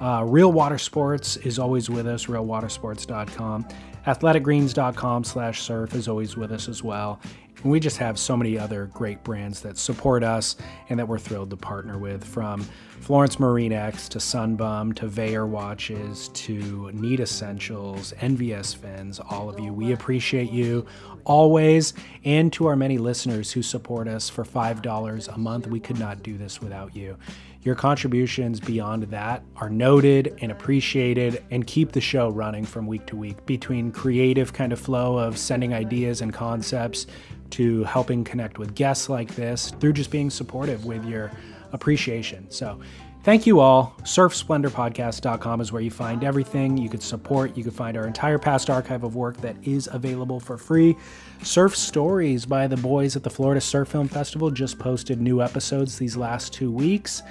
Uh, 0.00 0.24
Real 0.26 0.50
Water 0.52 0.78
Sports 0.78 1.36
is 1.38 1.58
always 1.58 1.88
with 1.88 2.06
us, 2.06 2.26
realwatersports.com. 2.26 3.68
Athleticgreens.com 4.06 5.24
slash 5.24 5.62
surf 5.62 5.94
is 5.94 6.08
always 6.08 6.36
with 6.36 6.52
us 6.52 6.68
as 6.68 6.82
well. 6.82 7.20
And 7.64 7.72
we 7.72 7.80
just 7.80 7.96
have 7.96 8.18
so 8.18 8.36
many 8.36 8.58
other 8.58 8.90
great 8.92 9.24
brands 9.24 9.62
that 9.62 9.78
support 9.78 10.22
us 10.22 10.56
and 10.90 10.98
that 10.98 11.08
we're 11.08 11.18
thrilled 11.18 11.48
to 11.48 11.56
partner 11.56 11.98
with 11.98 12.22
from 12.22 12.62
Florence 13.00 13.40
Marine 13.40 13.72
X 13.72 14.06
to 14.10 14.18
Sunbum 14.18 14.94
to 14.96 15.06
Vaer 15.06 15.46
Watches 15.46 16.28
to 16.34 16.90
Neat 16.92 17.20
Essentials, 17.20 18.12
NVS 18.18 18.76
Fins, 18.76 19.18
all 19.18 19.48
of 19.48 19.58
you. 19.58 19.72
We 19.72 19.92
appreciate 19.92 20.52
you 20.52 20.84
always. 21.24 21.94
And 22.24 22.52
to 22.52 22.66
our 22.66 22.76
many 22.76 22.98
listeners 22.98 23.50
who 23.50 23.62
support 23.62 24.08
us 24.08 24.28
for 24.28 24.44
$5 24.44 25.34
a 25.34 25.38
month, 25.38 25.66
we 25.66 25.80
could 25.80 25.98
not 25.98 26.22
do 26.22 26.36
this 26.36 26.60
without 26.60 26.94
you. 26.94 27.16
Your 27.62 27.74
contributions 27.74 28.60
beyond 28.60 29.04
that 29.04 29.42
are 29.56 29.70
noted 29.70 30.36
and 30.42 30.52
appreciated 30.52 31.42
and 31.50 31.66
keep 31.66 31.92
the 31.92 32.00
show 32.00 32.28
running 32.28 32.66
from 32.66 32.86
week 32.86 33.06
to 33.06 33.16
week 33.16 33.46
between 33.46 33.90
creative 33.90 34.52
kind 34.52 34.70
of 34.70 34.78
flow 34.78 35.16
of 35.16 35.38
sending 35.38 35.72
ideas 35.72 36.20
and 36.20 36.30
concepts 36.30 37.06
to 37.54 37.84
helping 37.84 38.24
connect 38.24 38.58
with 38.58 38.74
guests 38.74 39.08
like 39.08 39.34
this 39.36 39.70
through 39.78 39.92
just 39.92 40.10
being 40.10 40.28
supportive 40.28 40.84
with 40.84 41.04
your 41.04 41.30
appreciation. 41.72 42.50
So, 42.50 42.80
thank 43.22 43.46
you 43.46 43.60
all. 43.60 43.94
SurfSplendorPodcast.com 44.02 45.60
is 45.60 45.70
where 45.70 45.80
you 45.80 45.90
find 45.90 46.24
everything 46.24 46.76
you 46.76 46.88
could 46.88 47.02
support. 47.02 47.56
You 47.56 47.62
can 47.62 47.72
find 47.72 47.96
our 47.96 48.06
entire 48.08 48.38
past 48.38 48.70
archive 48.70 49.04
of 49.04 49.14
work 49.14 49.36
that 49.38 49.56
is 49.62 49.88
available 49.92 50.40
for 50.40 50.58
free. 50.58 50.96
Surf 51.42 51.76
Stories 51.76 52.44
by 52.44 52.66
the 52.66 52.76
boys 52.76 53.14
at 53.14 53.22
the 53.22 53.30
Florida 53.30 53.60
Surf 53.60 53.88
Film 53.88 54.08
Festival 54.08 54.50
just 54.50 54.78
posted 54.80 55.20
new 55.20 55.40
episodes 55.40 55.96
these 55.96 56.16
last 56.16 56.52
two 56.52 56.72
weeks. 56.72 57.22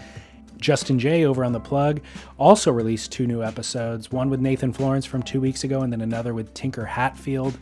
Justin 0.57 0.97
J 0.97 1.25
over 1.25 1.43
on 1.43 1.51
the 1.51 1.59
plug 1.59 1.99
also 2.37 2.71
released 2.71 3.11
two 3.11 3.27
new 3.27 3.43
episodes 3.43 4.09
one 4.09 4.29
with 4.29 4.39
Nathan 4.39 4.71
Florence 4.71 5.05
from 5.05 5.21
two 5.21 5.41
weeks 5.41 5.65
ago, 5.65 5.81
and 5.81 5.91
then 5.91 5.99
another 5.99 6.33
with 6.33 6.53
Tinker 6.53 6.85
Hatfield 6.85 7.57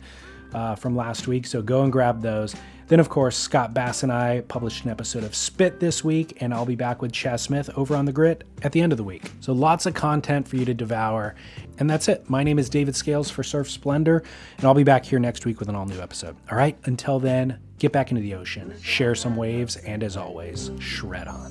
uh, 0.54 0.74
from 0.74 0.96
last 0.96 1.26
week. 1.26 1.46
So 1.46 1.62
go 1.62 1.82
and 1.82 1.92
grab 1.92 2.22
those. 2.22 2.54
Then, 2.88 3.00
of 3.00 3.08
course, 3.08 3.36
Scott 3.38 3.72
Bass 3.72 4.02
and 4.02 4.12
I 4.12 4.42
published 4.48 4.84
an 4.84 4.90
episode 4.90 5.24
of 5.24 5.34
Spit 5.34 5.80
this 5.80 6.04
week, 6.04 6.36
and 6.42 6.52
I'll 6.52 6.66
be 6.66 6.74
back 6.74 7.00
with 7.00 7.12
Chaz 7.12 7.40
Smith 7.40 7.70
over 7.74 7.96
on 7.96 8.04
the 8.04 8.12
Grit 8.12 8.44
at 8.62 8.72
the 8.72 8.82
end 8.82 8.92
of 8.92 8.98
the 8.98 9.04
week. 9.04 9.30
So 9.40 9.54
lots 9.54 9.86
of 9.86 9.94
content 9.94 10.46
for 10.46 10.56
you 10.56 10.66
to 10.66 10.74
devour. 10.74 11.34
And 11.78 11.88
that's 11.88 12.08
it. 12.08 12.28
My 12.28 12.42
name 12.42 12.58
is 12.58 12.68
David 12.68 12.94
Scales 12.94 13.30
for 13.30 13.42
Surf 13.42 13.70
Splendor, 13.70 14.22
and 14.58 14.66
I'll 14.66 14.74
be 14.74 14.84
back 14.84 15.06
here 15.06 15.18
next 15.18 15.46
week 15.46 15.58
with 15.58 15.70
an 15.70 15.74
all 15.74 15.86
new 15.86 16.00
episode. 16.00 16.36
All 16.50 16.58
right, 16.58 16.76
until 16.84 17.18
then, 17.18 17.60
get 17.78 17.92
back 17.92 18.10
into 18.10 18.20
the 18.20 18.34
ocean, 18.34 18.74
share 18.82 19.14
some 19.14 19.36
waves, 19.36 19.76
and 19.76 20.02
as 20.02 20.16
always, 20.16 20.70
shred 20.78 21.28
on. 21.28 21.50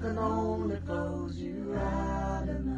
Could 0.00 0.18
only 0.18 0.76
close 0.86 1.36
you 1.36 1.74
out. 1.78 2.73